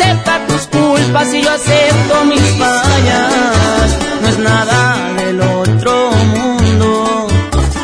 Tú 0.00 0.06
aceptas 0.06 0.46
tus 0.46 0.66
culpas 0.68 1.34
y 1.34 1.42
yo 1.42 1.50
acepto 1.50 2.24
mis 2.24 2.40
fallas. 2.58 3.98
No 4.22 4.28
es 4.28 4.38
nada 4.38 5.12
del 5.16 5.40
otro 5.42 6.10
mundo, 6.12 7.26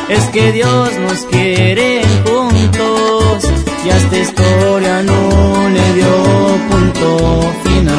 es 0.09 0.25
que 0.31 0.53
Dios 0.53 0.93
nos 0.99 1.19
quiere 1.27 2.03
juntos 2.25 3.45
y 3.85 3.91
a 3.91 3.97
esta 3.99 4.17
historia 4.17 5.03
no 5.03 5.69
le 5.69 5.93
dio 5.93 6.59
punto 6.71 7.53
final. 7.65 7.97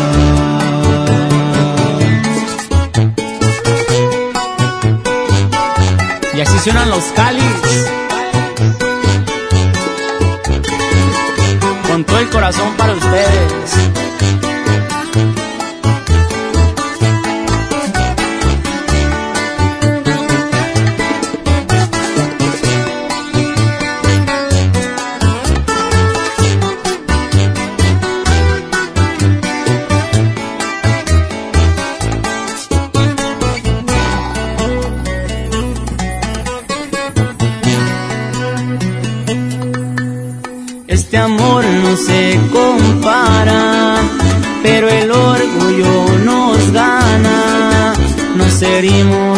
Y 6.34 6.42
así 6.42 6.60
suenan 6.64 6.90
los 6.90 7.04
cáliz. 7.16 7.44
Con 11.88 12.04
todo 12.04 12.20
el 12.20 12.30
corazón 12.30 12.74
para 12.78 12.94
ustedes. 12.94 13.87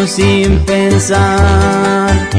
Sin 0.07 0.59
pensar, 0.65 2.29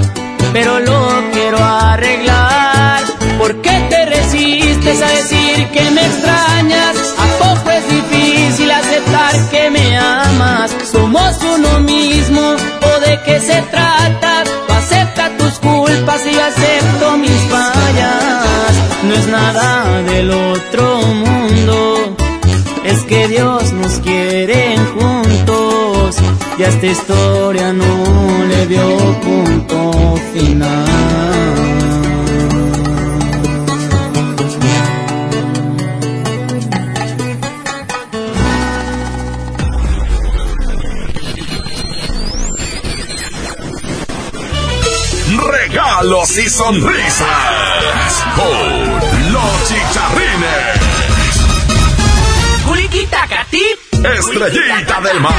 pero 0.52 0.78
lo 0.80 1.08
quiero 1.32 1.58
arreglar. 1.58 3.02
¿Por 3.38 3.60
qué 3.62 3.86
te 3.90 4.06
resistes 4.06 5.02
a 5.02 5.08
decir 5.08 5.68
que 5.72 5.90
me 5.90 6.06
extrañas? 6.06 6.96
¿A 7.18 7.26
poco 7.44 7.70
es 7.70 7.84
difícil 7.88 8.70
aceptar 8.70 9.34
que 9.50 9.70
me 9.70 9.98
amas? 9.98 10.70
Somos 10.90 11.36
uno 11.42 11.80
mismo, 11.80 12.40
¿o 12.40 13.00
de 13.00 13.20
qué 13.24 13.40
se 13.40 13.60
trata? 13.62 14.44
Acepta 14.68 15.36
tus 15.36 15.54
culpas 15.58 16.22
y 16.26 16.38
acepto 16.38 17.16
mis 17.18 17.40
fallas. 17.52 18.72
No 19.02 19.14
es 19.14 19.26
nada 19.26 20.02
del 20.02 20.30
otro 20.30 21.02
mundo, 21.02 21.29
y 26.60 26.62
esta 26.62 26.86
historia 26.86 27.72
no 27.72 28.44
le 28.44 28.66
dio 28.66 29.20
punto 29.22 30.16
final. 30.34 30.84
Regalos 45.50 46.36
y 46.36 46.50
sonrisas 46.50 48.24
con 48.36 49.32
los 49.32 49.68
chicharrines. 49.68 50.79
Estrellita 54.04 55.00
del 55.02 55.20
mar. 55.20 55.34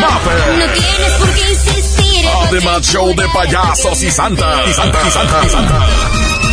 Maffer. 0.00 0.58
No 0.58 0.66
tienes 0.72 1.12
por 1.18 1.30
qué 1.30 1.48
insistir. 1.50 2.26
Además, 2.48 2.82
show 2.82 3.14
de 3.14 3.26
payasos 3.28 4.02
y 4.02 4.10
santa. 4.10 4.64
Y 4.68 4.72
santa, 4.74 4.98
y 5.06 5.10
santa, 5.10 5.40
y 5.44 5.48
santa. 5.48 5.86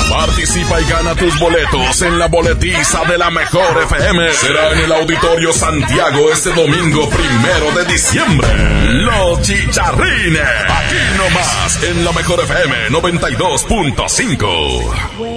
Participa 0.09 0.79
y 0.79 0.85
gana 0.85 1.13
tus 1.15 1.37
boletos 1.39 2.01
en 2.01 2.17
la 2.17 2.27
boletiza 2.27 3.03
de 3.03 3.17
la 3.17 3.29
mejor 3.29 3.83
FM. 3.83 4.31
Será 4.31 4.71
en 4.71 4.79
el 4.79 4.91
Auditorio 4.93 5.51
Santiago 5.51 6.31
este 6.31 6.53
domingo 6.53 7.09
primero 7.09 7.71
de 7.75 7.83
diciembre. 7.85 8.47
Los 8.93 9.41
chicharrines. 9.41 10.41
Aquí 10.41 10.95
nomás 11.17 11.83
en 11.83 12.05
la 12.05 12.13
mejor 12.13 12.39
FM 12.39 12.87
92.5. 12.89 15.36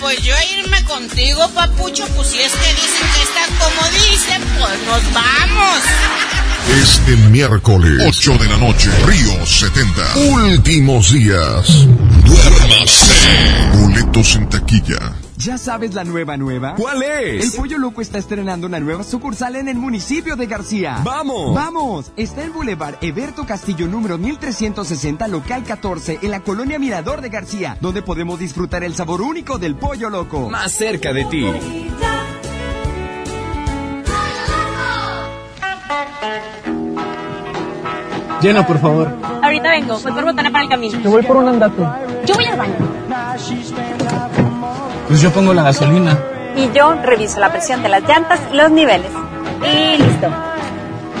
pues 0.00 0.22
yo 0.22 0.34
irme 0.58 0.84
contigo, 0.84 1.48
papucho, 1.54 2.06
pues 2.16 2.28
si 2.28 2.40
es 2.40 2.52
que 2.52 2.74
dicen 2.74 3.08
que 3.14 3.22
está 3.22 3.46
como 3.58 3.88
dicen, 3.90 4.42
pues 4.58 4.78
nos 4.86 5.14
vamos. 5.14 5.82
Este 6.82 7.16
miércoles, 7.30 8.02
8 8.06 8.38
de 8.38 8.48
la 8.48 8.56
noche, 8.56 8.90
Río 9.06 9.46
70. 9.46 10.16
Últimos 10.16 11.12
días. 11.12 11.86
Duérmase. 12.24 13.14
Boletos 13.74 14.34
en 14.34 14.48
taquilla. 14.48 15.25
¿Ya 15.38 15.58
sabes 15.58 15.94
la 15.94 16.02
nueva 16.02 16.36
nueva? 16.36 16.74
¿Cuál 16.76 17.02
es? 17.02 17.44
El 17.44 17.60
Pollo 17.60 17.78
Loco 17.78 18.00
está 18.00 18.18
estrenando 18.18 18.66
una 18.66 18.80
nueva 18.80 19.04
sucursal 19.04 19.56
en 19.56 19.68
el 19.68 19.76
municipio 19.76 20.34
de 20.34 20.46
García. 20.46 21.00
¡Vamos! 21.04 21.54
¡Vamos! 21.54 22.12
Está 22.16 22.42
en 22.42 22.54
Boulevard 22.54 22.96
Eberto 23.02 23.44
Castillo 23.44 23.86
número 23.86 24.16
1360, 24.16 25.28
local 25.28 25.62
14, 25.64 26.20
en 26.22 26.30
la 26.30 26.40
colonia 26.40 26.78
Mirador 26.78 27.20
de 27.20 27.28
García, 27.28 27.76
donde 27.80 28.00
podemos 28.00 28.38
disfrutar 28.38 28.82
el 28.82 28.94
sabor 28.94 29.20
único 29.20 29.58
del 29.58 29.74
Pollo 29.76 30.08
Loco. 30.08 30.48
Más 30.48 30.72
cerca 30.72 31.12
de 31.12 31.24
ti. 31.26 31.46
Llena, 38.40 38.66
por 38.66 38.78
favor. 38.78 39.12
Ahorita 39.42 39.70
vengo, 39.70 39.98
voy 39.98 40.12
por 40.12 40.24
botana 40.24 40.50
para 40.50 40.64
el 40.64 40.70
camino. 40.70 41.00
Yo 41.00 41.10
voy 41.10 41.22
por 41.22 41.36
un 41.36 41.48
andate. 41.48 41.82
Yo 42.26 42.34
voy 42.34 42.44
al 42.46 42.56
baño. 42.56 42.74
Pues 45.08 45.20
yo 45.20 45.32
pongo 45.32 45.54
la 45.54 45.62
gasolina. 45.62 46.18
Y 46.56 46.70
yo 46.72 46.94
reviso 47.02 47.38
la 47.38 47.52
presión 47.52 47.82
de 47.82 47.88
las 47.88 48.02
llantas 48.02 48.40
y 48.52 48.56
los 48.56 48.70
niveles. 48.70 49.10
Y 49.62 50.02
listo. 50.02 50.28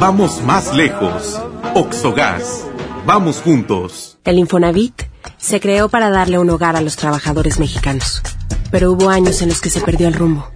Vamos 0.00 0.42
más 0.42 0.74
lejos. 0.74 1.40
Oxogas. 1.74 2.64
Vamos 3.06 3.40
juntos. 3.40 4.18
El 4.24 4.38
Infonavit 4.38 5.04
se 5.36 5.60
creó 5.60 5.88
para 5.88 6.10
darle 6.10 6.38
un 6.38 6.50
hogar 6.50 6.74
a 6.74 6.80
los 6.80 6.96
trabajadores 6.96 7.60
mexicanos. 7.60 8.22
Pero 8.70 8.90
hubo 8.90 9.08
años 9.08 9.40
en 9.42 9.50
los 9.50 9.60
que 9.60 9.70
se 9.70 9.80
perdió 9.80 10.08
el 10.08 10.14
rumbo. 10.14 10.50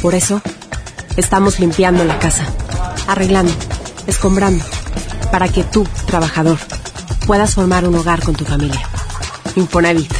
Por 0.00 0.14
eso, 0.14 0.40
estamos 1.16 1.58
limpiando 1.58 2.04
la 2.04 2.18
casa, 2.18 2.44
arreglando, 3.08 3.52
escombrando, 4.06 4.64
para 5.32 5.48
que 5.48 5.64
tú, 5.64 5.84
trabajador, 6.06 6.58
puedas 7.26 7.54
formar 7.54 7.88
un 7.88 7.96
hogar 7.96 8.22
con 8.22 8.36
tu 8.36 8.44
familia. 8.44 8.82
Infonavit, 9.56 10.12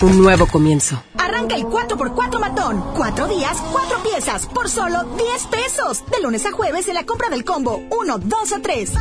un 0.00 0.22
nuevo 0.22 0.46
comienzo. 0.46 1.02
Arranca 1.30 1.54
el 1.54 1.62
4x4 1.64 2.40
matón. 2.40 2.82
Cuatro 2.96 3.28
días, 3.28 3.62
cuatro 3.70 4.02
piezas, 4.02 4.46
por 4.46 4.68
solo 4.68 5.04
10 5.16 5.46
pesos. 5.46 6.04
De 6.10 6.20
lunes 6.20 6.44
a 6.44 6.50
jueves 6.50 6.88
en 6.88 6.94
la 6.94 7.06
compra 7.06 7.28
del 7.28 7.44
combo 7.44 7.80
1, 7.96 8.18
2 8.18 8.52
o 8.52 8.60
3. 8.60 8.94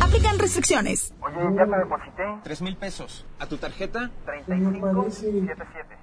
Aplican 0.00 0.38
restricciones. 0.40 1.14
Oye, 1.20 1.36
ya 1.56 1.64
te 1.64 1.78
deposité. 1.78 2.24
Tres 2.42 2.60
mil 2.60 2.76
pesos. 2.76 3.24
¿A 3.38 3.46
tu 3.46 3.56
tarjeta? 3.56 4.10
3577. 4.24 5.96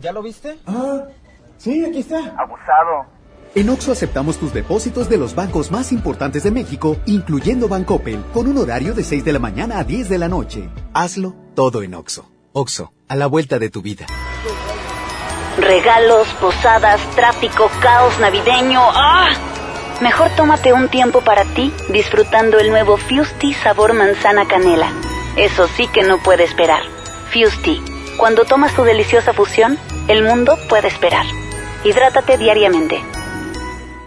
¿Ya 0.00 0.12
lo 0.12 0.22
viste? 0.22 0.60
Ah, 0.66 1.06
sí, 1.58 1.84
aquí 1.84 1.98
está. 1.98 2.18
Abusado. 2.38 3.06
En 3.56 3.70
Oxo 3.70 3.90
aceptamos 3.90 4.36
tus 4.36 4.54
depósitos 4.54 5.08
de 5.08 5.16
los 5.16 5.34
bancos 5.34 5.72
más 5.72 5.90
importantes 5.90 6.44
de 6.44 6.52
México, 6.52 6.96
incluyendo 7.06 7.66
Bancoppel, 7.66 8.22
con 8.32 8.46
un 8.46 8.56
horario 8.58 8.94
de 8.94 9.02
6 9.02 9.24
de 9.24 9.32
la 9.32 9.40
mañana 9.40 9.80
a 9.80 9.84
10 9.84 10.08
de 10.08 10.18
la 10.18 10.28
noche. 10.28 10.68
Hazlo 10.94 11.34
todo 11.56 11.82
en 11.82 11.94
Oxo. 11.94 12.30
Oxo, 12.52 12.92
a 13.10 13.16
la 13.16 13.26
vuelta 13.26 13.58
de 13.58 13.70
tu 13.70 13.82
vida. 13.82 14.06
Regalos, 15.58 16.28
posadas, 16.40 17.00
tráfico, 17.16 17.68
caos 17.82 18.18
navideño. 18.20 18.80
¡Ah! 18.80 19.30
Mejor 20.00 20.30
tómate 20.36 20.72
un 20.72 20.88
tiempo 20.88 21.20
para 21.20 21.44
ti 21.44 21.72
disfrutando 21.88 22.58
el 22.60 22.70
nuevo 22.70 22.96
Fusti 22.96 23.52
sabor 23.52 23.94
manzana 23.94 24.46
canela. 24.46 24.92
Eso 25.36 25.66
sí 25.76 25.88
que 25.88 26.04
no 26.04 26.18
puede 26.18 26.44
esperar. 26.44 26.82
Fusti, 27.32 27.82
cuando 28.16 28.44
tomas 28.44 28.74
tu 28.74 28.84
deliciosa 28.84 29.32
fusión, 29.32 29.76
el 30.06 30.22
mundo 30.22 30.56
puede 30.68 30.86
esperar. 30.86 31.26
Hidrátate 31.82 32.38
diariamente. 32.38 33.02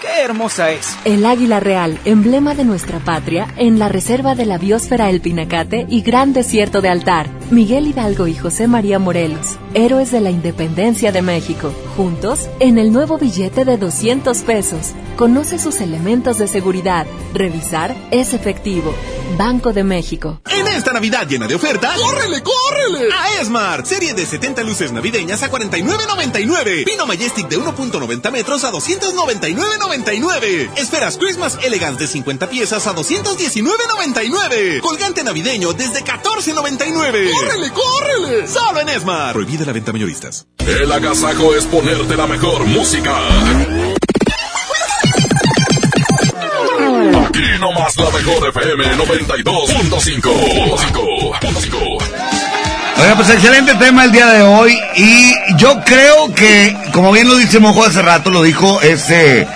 ¡Qué 0.00 0.22
hermosa 0.22 0.70
es! 0.70 0.96
El 1.04 1.26
águila 1.26 1.60
real, 1.60 1.98
emblema 2.06 2.54
de 2.54 2.64
nuestra 2.64 3.00
patria, 3.00 3.46
en 3.56 3.78
la 3.78 3.90
reserva 3.90 4.34
de 4.34 4.46
la 4.46 4.56
biosfera 4.56 5.10
El 5.10 5.20
Pinacate 5.20 5.84
y 5.90 6.00
Gran 6.00 6.32
Desierto 6.32 6.80
de 6.80 6.88
Altar. 6.88 7.28
Miguel 7.50 7.86
Hidalgo 7.86 8.26
y 8.26 8.34
José 8.34 8.66
María 8.66 8.98
Morelos, 8.98 9.58
héroes 9.74 10.10
de 10.10 10.20
la 10.20 10.30
independencia 10.30 11.12
de 11.12 11.20
México. 11.20 11.70
Juntos, 11.96 12.48
en 12.60 12.78
el 12.78 12.92
nuevo 12.92 13.18
billete 13.18 13.66
de 13.66 13.76
200 13.76 14.38
pesos. 14.38 14.92
Conoce 15.16 15.58
sus 15.58 15.82
elementos 15.82 16.38
de 16.38 16.48
seguridad. 16.48 17.06
Revisar 17.34 17.94
es 18.10 18.32
efectivo. 18.32 18.94
Banco 19.36 19.74
de 19.74 19.84
México. 19.84 20.40
En 20.46 20.66
esta 20.68 20.92
Navidad 20.92 21.28
llena 21.28 21.46
de 21.46 21.56
ofertas, 21.56 21.98
¡córrele, 22.00 22.42
córrele! 22.42 23.12
A 23.12 23.40
Esmart, 23.40 23.84
serie 23.84 24.14
de 24.14 24.24
70 24.24 24.62
luces 24.62 24.92
navideñas 24.92 25.42
a 25.42 25.50
49.99. 25.50 26.84
Pino 26.84 27.06
Majestic 27.06 27.48
de 27.48 27.58
1.90 27.58 28.30
metros 28.32 28.64
a 28.64 28.72
299.99. 28.72 29.89
Esferas 30.76 31.18
Christmas 31.18 31.58
Elegance 31.62 32.00
de 32.00 32.06
50 32.06 32.48
piezas 32.48 32.86
a 32.86 32.94
219.99. 32.94 34.80
Colgante 34.80 35.24
navideño 35.24 35.72
desde 35.72 36.04
14.99. 36.04 37.30
¡Córrele, 37.32 37.72
córrele! 37.72 38.46
Solo 38.46 38.80
en 38.80 38.88
Esmart. 38.88 39.32
Prohibida 39.32 39.64
la 39.66 39.72
venta 39.72 39.92
mayoristas. 39.92 40.46
El 40.58 40.90
agasajo 40.92 41.54
es 41.54 41.64
ponerte 41.64 42.16
la 42.16 42.26
mejor 42.26 42.64
música. 42.66 43.16
Aquí 47.26 47.42
nomás 47.58 47.96
la 47.96 48.10
mejor 48.10 48.48
FM 48.48 48.84
92.5. 48.96 50.30
Oiga, 53.00 53.16
pues 53.16 53.30
excelente 53.30 53.74
tema 53.76 54.04
el 54.04 54.12
día 54.12 54.26
de 54.26 54.42
hoy 54.42 54.78
y 54.96 55.32
yo 55.56 55.80
creo 55.84 56.34
que, 56.34 56.76
como 56.92 57.12
bien 57.12 57.28
lo 57.28 57.36
dice 57.36 57.58
Mojo 57.58 57.84
hace 57.84 58.02
rato, 58.02 58.28
lo 58.30 58.42
dijo, 58.42 58.80
es 58.82 59.08
eh, 59.10 59.48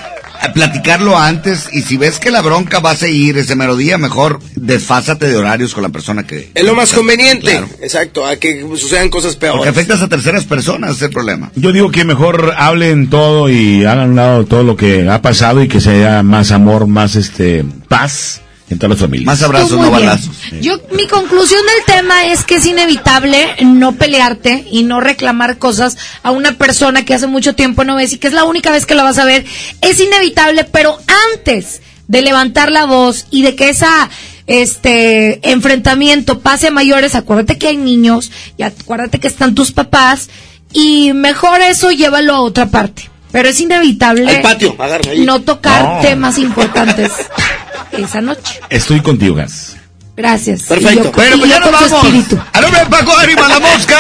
platicarlo 0.52 1.16
antes 1.18 1.68
y 1.72 1.82
si 1.82 1.96
ves 1.96 2.18
que 2.18 2.30
la 2.30 2.42
bronca 2.42 2.80
va 2.80 2.90
a 2.92 2.96
seguir 2.96 3.38
ese 3.38 3.56
mero 3.56 3.76
día, 3.76 3.98
mejor 3.98 4.40
desfásate 4.56 5.28
de 5.28 5.36
horarios 5.36 5.74
con 5.74 5.82
la 5.82 5.88
persona 5.88 6.26
que... 6.26 6.50
Es 6.54 6.64
lo 6.64 6.74
más 6.74 6.92
conveniente, 6.92 7.50
Claro. 7.52 7.68
exacto, 7.80 8.26
a 8.26 8.36
que 8.36 8.60
sucedan 8.76 9.08
cosas 9.08 9.36
Porque 9.36 9.46
peores. 9.52 9.68
afectas 9.68 10.02
a 10.02 10.08
terceras 10.08 10.44
personas, 10.44 10.90
ese 10.90 10.96
es 11.04 11.08
el 11.08 11.14
problema. 11.14 11.50
Yo 11.54 11.72
digo 11.72 11.90
que 11.90 12.04
mejor 12.04 12.54
hablen 12.56 13.08
todo 13.10 13.48
y 13.48 13.84
hagan 13.84 14.10
un 14.10 14.16
lado 14.16 14.44
todo 14.44 14.62
lo 14.62 14.76
que 14.76 15.08
ha 15.08 15.22
pasado 15.22 15.62
y 15.62 15.68
que 15.68 15.80
sea 15.80 16.22
más 16.22 16.50
amor, 16.50 16.86
más 16.86 17.16
este 17.16 17.64
paz 17.88 18.40
en 18.70 18.78
todas 18.78 18.90
las 18.90 19.00
familias. 19.00 19.26
Más 19.26 19.42
abrazos, 19.42 19.72
muy 19.72 19.86
no 19.86 19.90
balazos. 19.90 20.34
Yo, 20.60 20.80
mi 20.92 21.06
conclusión 21.06 21.60
del 21.66 21.94
tema 21.96 22.26
es 22.26 22.44
que 22.44 22.56
es 22.56 22.66
inevitable 22.66 23.56
no 23.62 23.92
pelearte 23.92 24.66
y 24.70 24.84
no 24.84 25.00
reclamar 25.00 25.58
cosas 25.58 25.96
a 26.22 26.30
una 26.30 26.52
persona 26.52 27.04
que 27.04 27.14
hace 27.14 27.26
mucho 27.26 27.54
tiempo 27.54 27.84
no 27.84 27.96
ves 27.96 28.12
y 28.12 28.18
que 28.18 28.28
es 28.28 28.32
la 28.32 28.44
única 28.44 28.70
vez 28.70 28.86
que 28.86 28.94
la 28.94 29.02
vas 29.02 29.18
a 29.18 29.24
ver. 29.24 29.44
Es 29.82 30.00
inevitable, 30.00 30.64
pero 30.64 30.98
antes 31.34 31.82
de 32.08 32.22
levantar 32.22 32.70
la 32.70 32.86
voz 32.86 33.26
y 33.30 33.42
de 33.42 33.54
que 33.54 33.68
esa 33.70 34.10
este 34.46 35.50
enfrentamiento 35.50 36.40
pase 36.40 36.66
a 36.66 36.70
mayores, 36.70 37.14
acuérdate 37.14 37.56
que 37.56 37.68
hay 37.68 37.76
niños 37.78 38.30
y 38.58 38.62
acuérdate 38.62 39.18
que 39.18 39.28
están 39.28 39.54
tus 39.54 39.72
papás 39.72 40.28
y 40.72 41.12
mejor 41.14 41.60
eso 41.62 41.90
llévalo 41.92 42.34
a 42.34 42.40
otra 42.40 42.66
parte. 42.66 43.13
Pero 43.34 43.48
es 43.48 43.58
inevitable 43.60 44.36
Al 44.36 44.42
patio, 44.42 44.76
agarra 44.78 45.10
ahí. 45.10 45.24
no 45.26 45.40
tocar 45.42 45.82
No. 45.82 45.98
temas 46.00 46.38
importantes 46.38 47.10
esa 47.92 48.20
noche. 48.20 48.60
Estoy 48.70 49.00
contigo, 49.00 49.34
Gas. 49.34 49.74
Gracias. 50.16 50.62
Perfecto. 50.62 51.10
Yo- 51.16 51.34
y 51.34 51.38
pues 51.40 51.50
ya 51.50 51.58
nos 51.58 51.72
vamos. 51.72 51.92
espíritu. 51.92 52.38
A 52.52 52.60
nombre 52.60 52.78
de 52.80 52.86
Paco 52.86 53.18
Arriba 53.18 53.48
la 53.48 53.58
Mosca 53.58 53.98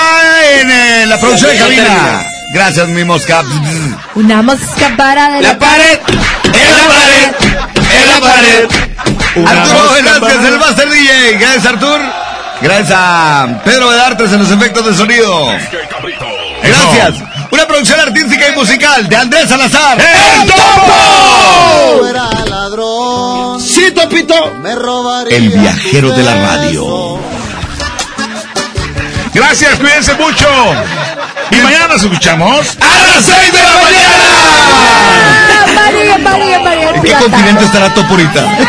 en 0.60 0.70
eh, 0.70 1.06
la 1.08 1.18
producción 1.18 1.50
de 1.50 1.56
cabina. 1.58 2.22
Gracias, 2.54 2.86
mi 2.88 3.02
Mosca. 3.02 3.42
Una 4.14 4.40
mosca 4.40 4.94
para 4.96 5.28
de 5.30 5.42
La 5.42 5.58
pared, 5.58 5.98
En 6.44 6.70
la 6.70 6.86
pared, 6.94 7.34
en 7.90 8.10
la 8.10 8.20
pared. 8.20 8.68
Arturo 9.58 9.90
Velázquez, 9.94 10.44
el 10.52 10.58
Master 10.60 10.88
DJ. 10.88 11.38
Gracias, 11.40 11.66
Artur. 11.66 12.00
Gracias 12.62 12.92
a 12.94 13.60
Pedro 13.64 13.88
Bedartes 13.88 14.32
en 14.32 14.38
los 14.38 14.50
efectos 14.52 14.86
de 14.86 14.94
sonido. 14.94 15.48
Gracias. 16.62 17.14
Una 17.54 17.66
producción 17.68 18.00
artística 18.00 18.48
y 18.48 18.52
musical 18.56 19.08
de 19.08 19.14
Andrés 19.16 19.48
Salazar. 19.48 19.96
¡El 20.00 20.46
Topo! 20.50 22.02
Ladrón, 22.50 23.60
Sí, 23.60 23.92
Topito. 23.92 24.54
me 24.60 24.74
robaría 24.74 25.36
El 25.36 25.50
viajero 25.50 26.10
de 26.10 26.22
la 26.24 26.34
radio. 26.34 27.16
Gracias, 29.32 29.78
cuídense 29.78 30.14
mucho. 30.14 30.48
Y 31.52 31.56
mañana 31.58 31.86
nos 31.88 32.02
escuchamos 32.02 32.76
¡A 32.80 33.14
las 33.14 33.24
6 33.24 33.52
de 33.52 33.62
la 33.62 33.72
mañana! 33.84 34.24
María, 35.76 36.18
María, 36.18 36.58
María, 36.58 36.90
¿En 36.90 37.02
qué 37.02 37.12
continente 37.14 37.64
estará 37.66 37.94
Toporita? 37.94 38.40
Simple 38.40 38.66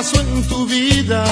pasó 0.00 0.18
en 0.22 0.42
tu 0.48 0.66
vida. 0.66 1.22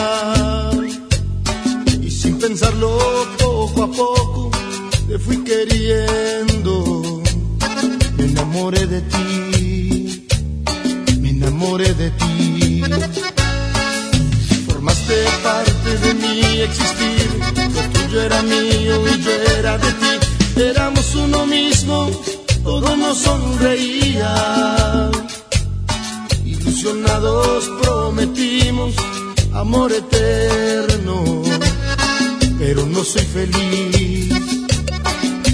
Y 2.02 2.10
sin 2.10 2.38
pensarlo 2.38 2.98
poco 3.38 3.84
a 3.84 3.90
poco, 3.90 4.50
te 5.08 5.18
fui 5.18 5.38
queriendo. 5.42 7.22
Me 8.18 8.24
enamoré 8.24 8.86
de 8.86 9.00
ti, 9.12 10.26
me 11.22 11.30
enamoré 11.30 11.94
de 11.94 12.10
ti. 12.10 12.82
Formaste 14.66 15.16
parte 15.42 15.90
de 16.04 16.10
mi 16.22 16.60
existir, 16.68 17.28
lo 17.74 17.82
tuyo 17.94 18.20
era 18.20 18.42
mío 18.42 18.94
y 19.12 19.22
yo 19.24 19.34
era 19.58 19.78
de 19.78 19.92
ti. 20.00 20.12
Éramos 20.60 21.14
uno 21.14 21.46
mismo, 21.46 22.10
todo 22.62 22.96
nos 22.98 23.16
sonreía. 23.16 25.08
Ilusionados 26.60 27.70
prometimos 27.82 28.94
amor 29.54 29.92
eterno, 29.92 31.42
pero 32.58 32.86
no 32.86 33.04
soy 33.04 33.24
feliz, 33.24 34.32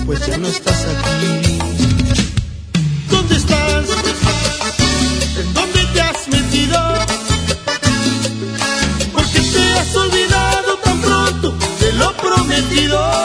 pues 0.06 0.26
ya 0.26 0.36
no 0.38 0.48
estás 0.48 0.84
aquí. 0.84 1.58
¿Dónde 3.10 3.36
estás? 3.36 3.84
¿En 5.38 5.54
dónde 5.54 5.84
te 5.92 6.00
has 6.00 6.28
metido? 6.28 6.78
Porque 9.12 9.40
te 9.40 9.78
has 9.78 9.96
olvidado 9.96 10.76
tan 10.84 11.00
pronto 11.00 11.54
de 11.80 11.92
lo 11.94 12.16
prometido. 12.16 13.23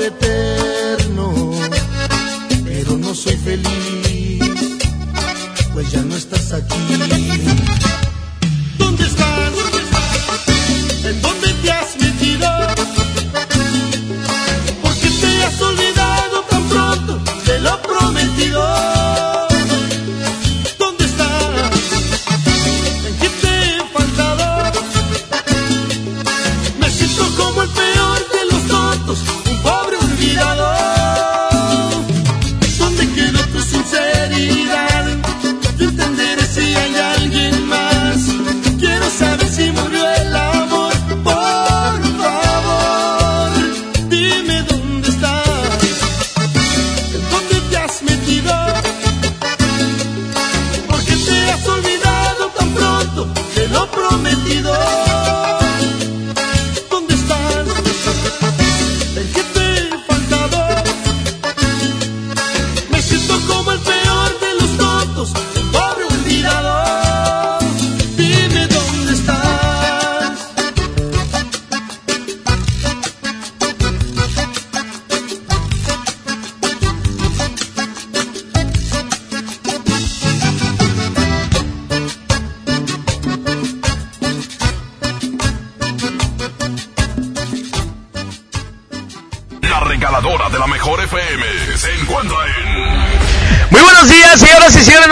Eterno, 0.00 1.52
pero 2.64 2.96
no 2.96 3.14
soy 3.14 3.36
feliz, 3.36 4.40
pues 5.72 5.90
ya 5.92 6.02
no 6.02 6.16
estás 6.16 6.52
aquí. 6.52 7.03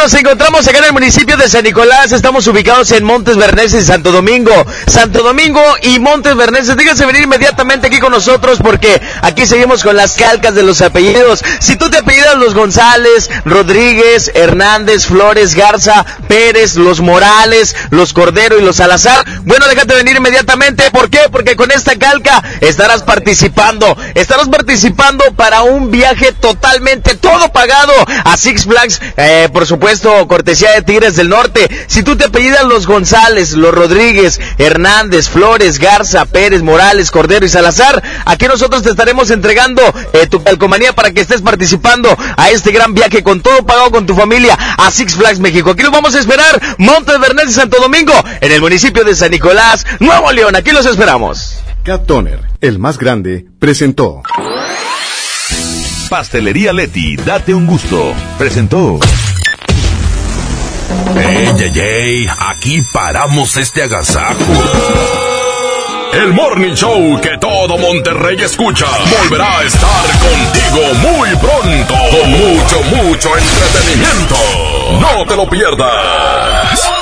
Nos 0.02 0.14
encontramos 0.14 0.66
acá 0.66 0.78
en 0.78 0.86
el 0.86 0.92
municipio 0.92 1.36
de 1.36 1.48
San 1.48 1.62
Nicolás. 1.62 2.10
Estamos 2.10 2.44
ubicados 2.48 2.90
en 2.90 3.05
Montes 3.05 3.36
Berneses 3.36 3.86
Santo 3.86 4.10
Domingo. 4.10 4.50
Santo 4.89 5.22
Domingo 5.22 5.62
y 5.81 6.00
Montes 6.00 6.34
Berneses. 6.34 6.76
Díganse 6.76 7.06
venir 7.06 7.22
inmediatamente 7.22 7.86
aquí 7.86 8.00
con 8.00 8.10
nosotros 8.10 8.58
porque 8.60 9.00
aquí 9.20 9.47
seguimos 9.47 9.84
con 9.84 9.94
las 9.94 10.14
calcas 10.14 10.56
de 10.56 10.64
los 10.64 10.82
apellidos. 10.82 11.44
Si 11.60 11.76
tú 11.76 11.89
te 11.89 11.98
apellidas 11.98 12.34
los 12.34 12.52
González, 12.52 13.31
Rodríguez, 13.44 14.32
Hernández, 14.34 15.06
Flores, 15.06 15.55
Garza, 15.55 16.05
Pérez, 16.26 16.74
los 16.74 17.00
Morales, 17.00 17.76
los 17.90 18.12
Cordero 18.12 18.58
y 18.58 18.62
los 18.62 18.78
Salazar, 18.78 19.24
bueno, 19.45 19.67
déjate 19.69 19.95
venir 19.95 20.17
inmediatamente. 20.17 20.91
¿Por 20.91 21.11
qué? 21.11 21.21
Porque 21.31 21.57
con 21.57 21.71
esta 21.71 21.97
calca 21.97 22.43
estarás 22.61 23.03
participando. 23.03 23.97
Estarás 24.15 24.49
participando 24.49 25.25
para 25.37 25.62
un 25.62 25.91
viaje 25.91 26.33
totalmente 26.33 27.15
todo 27.17 27.53
pagado 27.53 27.93
a 28.25 28.37
Six 28.37 28.65
Flags, 28.65 29.01
eh, 29.17 29.49
por 29.53 29.67
supuesto, 29.67 30.27
cortesía 30.29 30.73
de 30.73 30.83
Tigres 30.83 31.17
del 31.17 31.29
Norte. 31.29 31.69
Si 31.87 32.03
tú 32.03 32.17
te 32.17 32.25
apellidas 32.25 32.65
los 32.65 32.87
González, 32.87 33.53
los 33.53 33.75
Rodríguez, 33.75 34.41
Hernández, 34.59 35.29
Flores, 35.29 35.79
Garza, 35.79 36.25
Pérez, 36.25 36.62
Morales, 36.62 37.11
Cordero 37.11 37.45
y 37.45 37.49
Salazar, 37.49 38.03
aquí 38.25 38.47
nosotros 38.47 38.83
te 38.83 38.91
estaremos 38.91 39.31
entregando 39.31 39.83
eh, 40.12 40.27
tu 40.27 40.43
calcomanía 40.43 40.93
para 40.93 41.11
que 41.12 41.21
estés 41.21 41.43
participando 41.43 42.17
a 42.37 42.51
este 42.51 42.73
gran 42.73 42.95
viaje 42.95 43.23
con 43.23 43.41
todo 43.41 43.65
pagado 43.65 43.91
con 43.91 44.07
tu 44.07 44.15
familia 44.15 44.57
a 44.79 44.91
Six 44.91 45.15
Flags 45.15 45.41
México. 45.41 45.71
Aquí 45.71 45.83
los 45.83 45.93
vamos 45.93 46.15
a 46.15 46.21
esperar, 46.21 46.61
Monte 46.79 47.17
Bernés 47.19 47.51
y 47.51 47.53
Santo 47.53 47.81
Domingo, 47.81 48.12
en 48.41 48.53
el 48.53 48.61
municipio 48.61 49.05
de 49.05 49.15
San 49.15 49.32
Nicolás, 49.33 49.86
Nuevo 49.99 50.31
León. 50.31 50.55
Aquí 50.57 50.73
los 50.73 50.85
esperamos. 50.85 51.59
Cat 51.83 52.05
Toner, 52.07 52.39
el 52.61 52.78
más 52.78 52.99
grande, 52.99 53.47
presentó. 53.59 54.23
Pastelería 56.11 56.75
Leti, 56.75 57.17
date 57.17 57.55
un 57.55 57.67
gusto. 57.67 58.12
Presentó. 58.36 59.01
¡Ey, 61.17 61.49
ey, 61.59 61.81
ey! 61.81 62.28
Aquí 62.51 62.83
paramos 62.93 63.57
este 63.57 63.83
agasajo. 63.83 64.52
El 66.12 66.35
Morning 66.35 66.75
Show 66.75 67.19
que 67.23 67.39
todo 67.39 67.78
Monterrey 67.78 68.36
escucha 68.39 68.85
volverá 69.19 69.61
a 69.61 69.65
estar 69.65 70.05
contigo 70.20 71.09
muy 71.09 71.31
pronto 71.36 71.94
con 72.11 72.31
mucho, 72.31 72.83
mucho 72.83 73.31
entretenimiento. 73.39 74.36
No 75.01 75.25
te 75.27 75.36
lo 75.36 75.49
pierdas. 75.49 77.01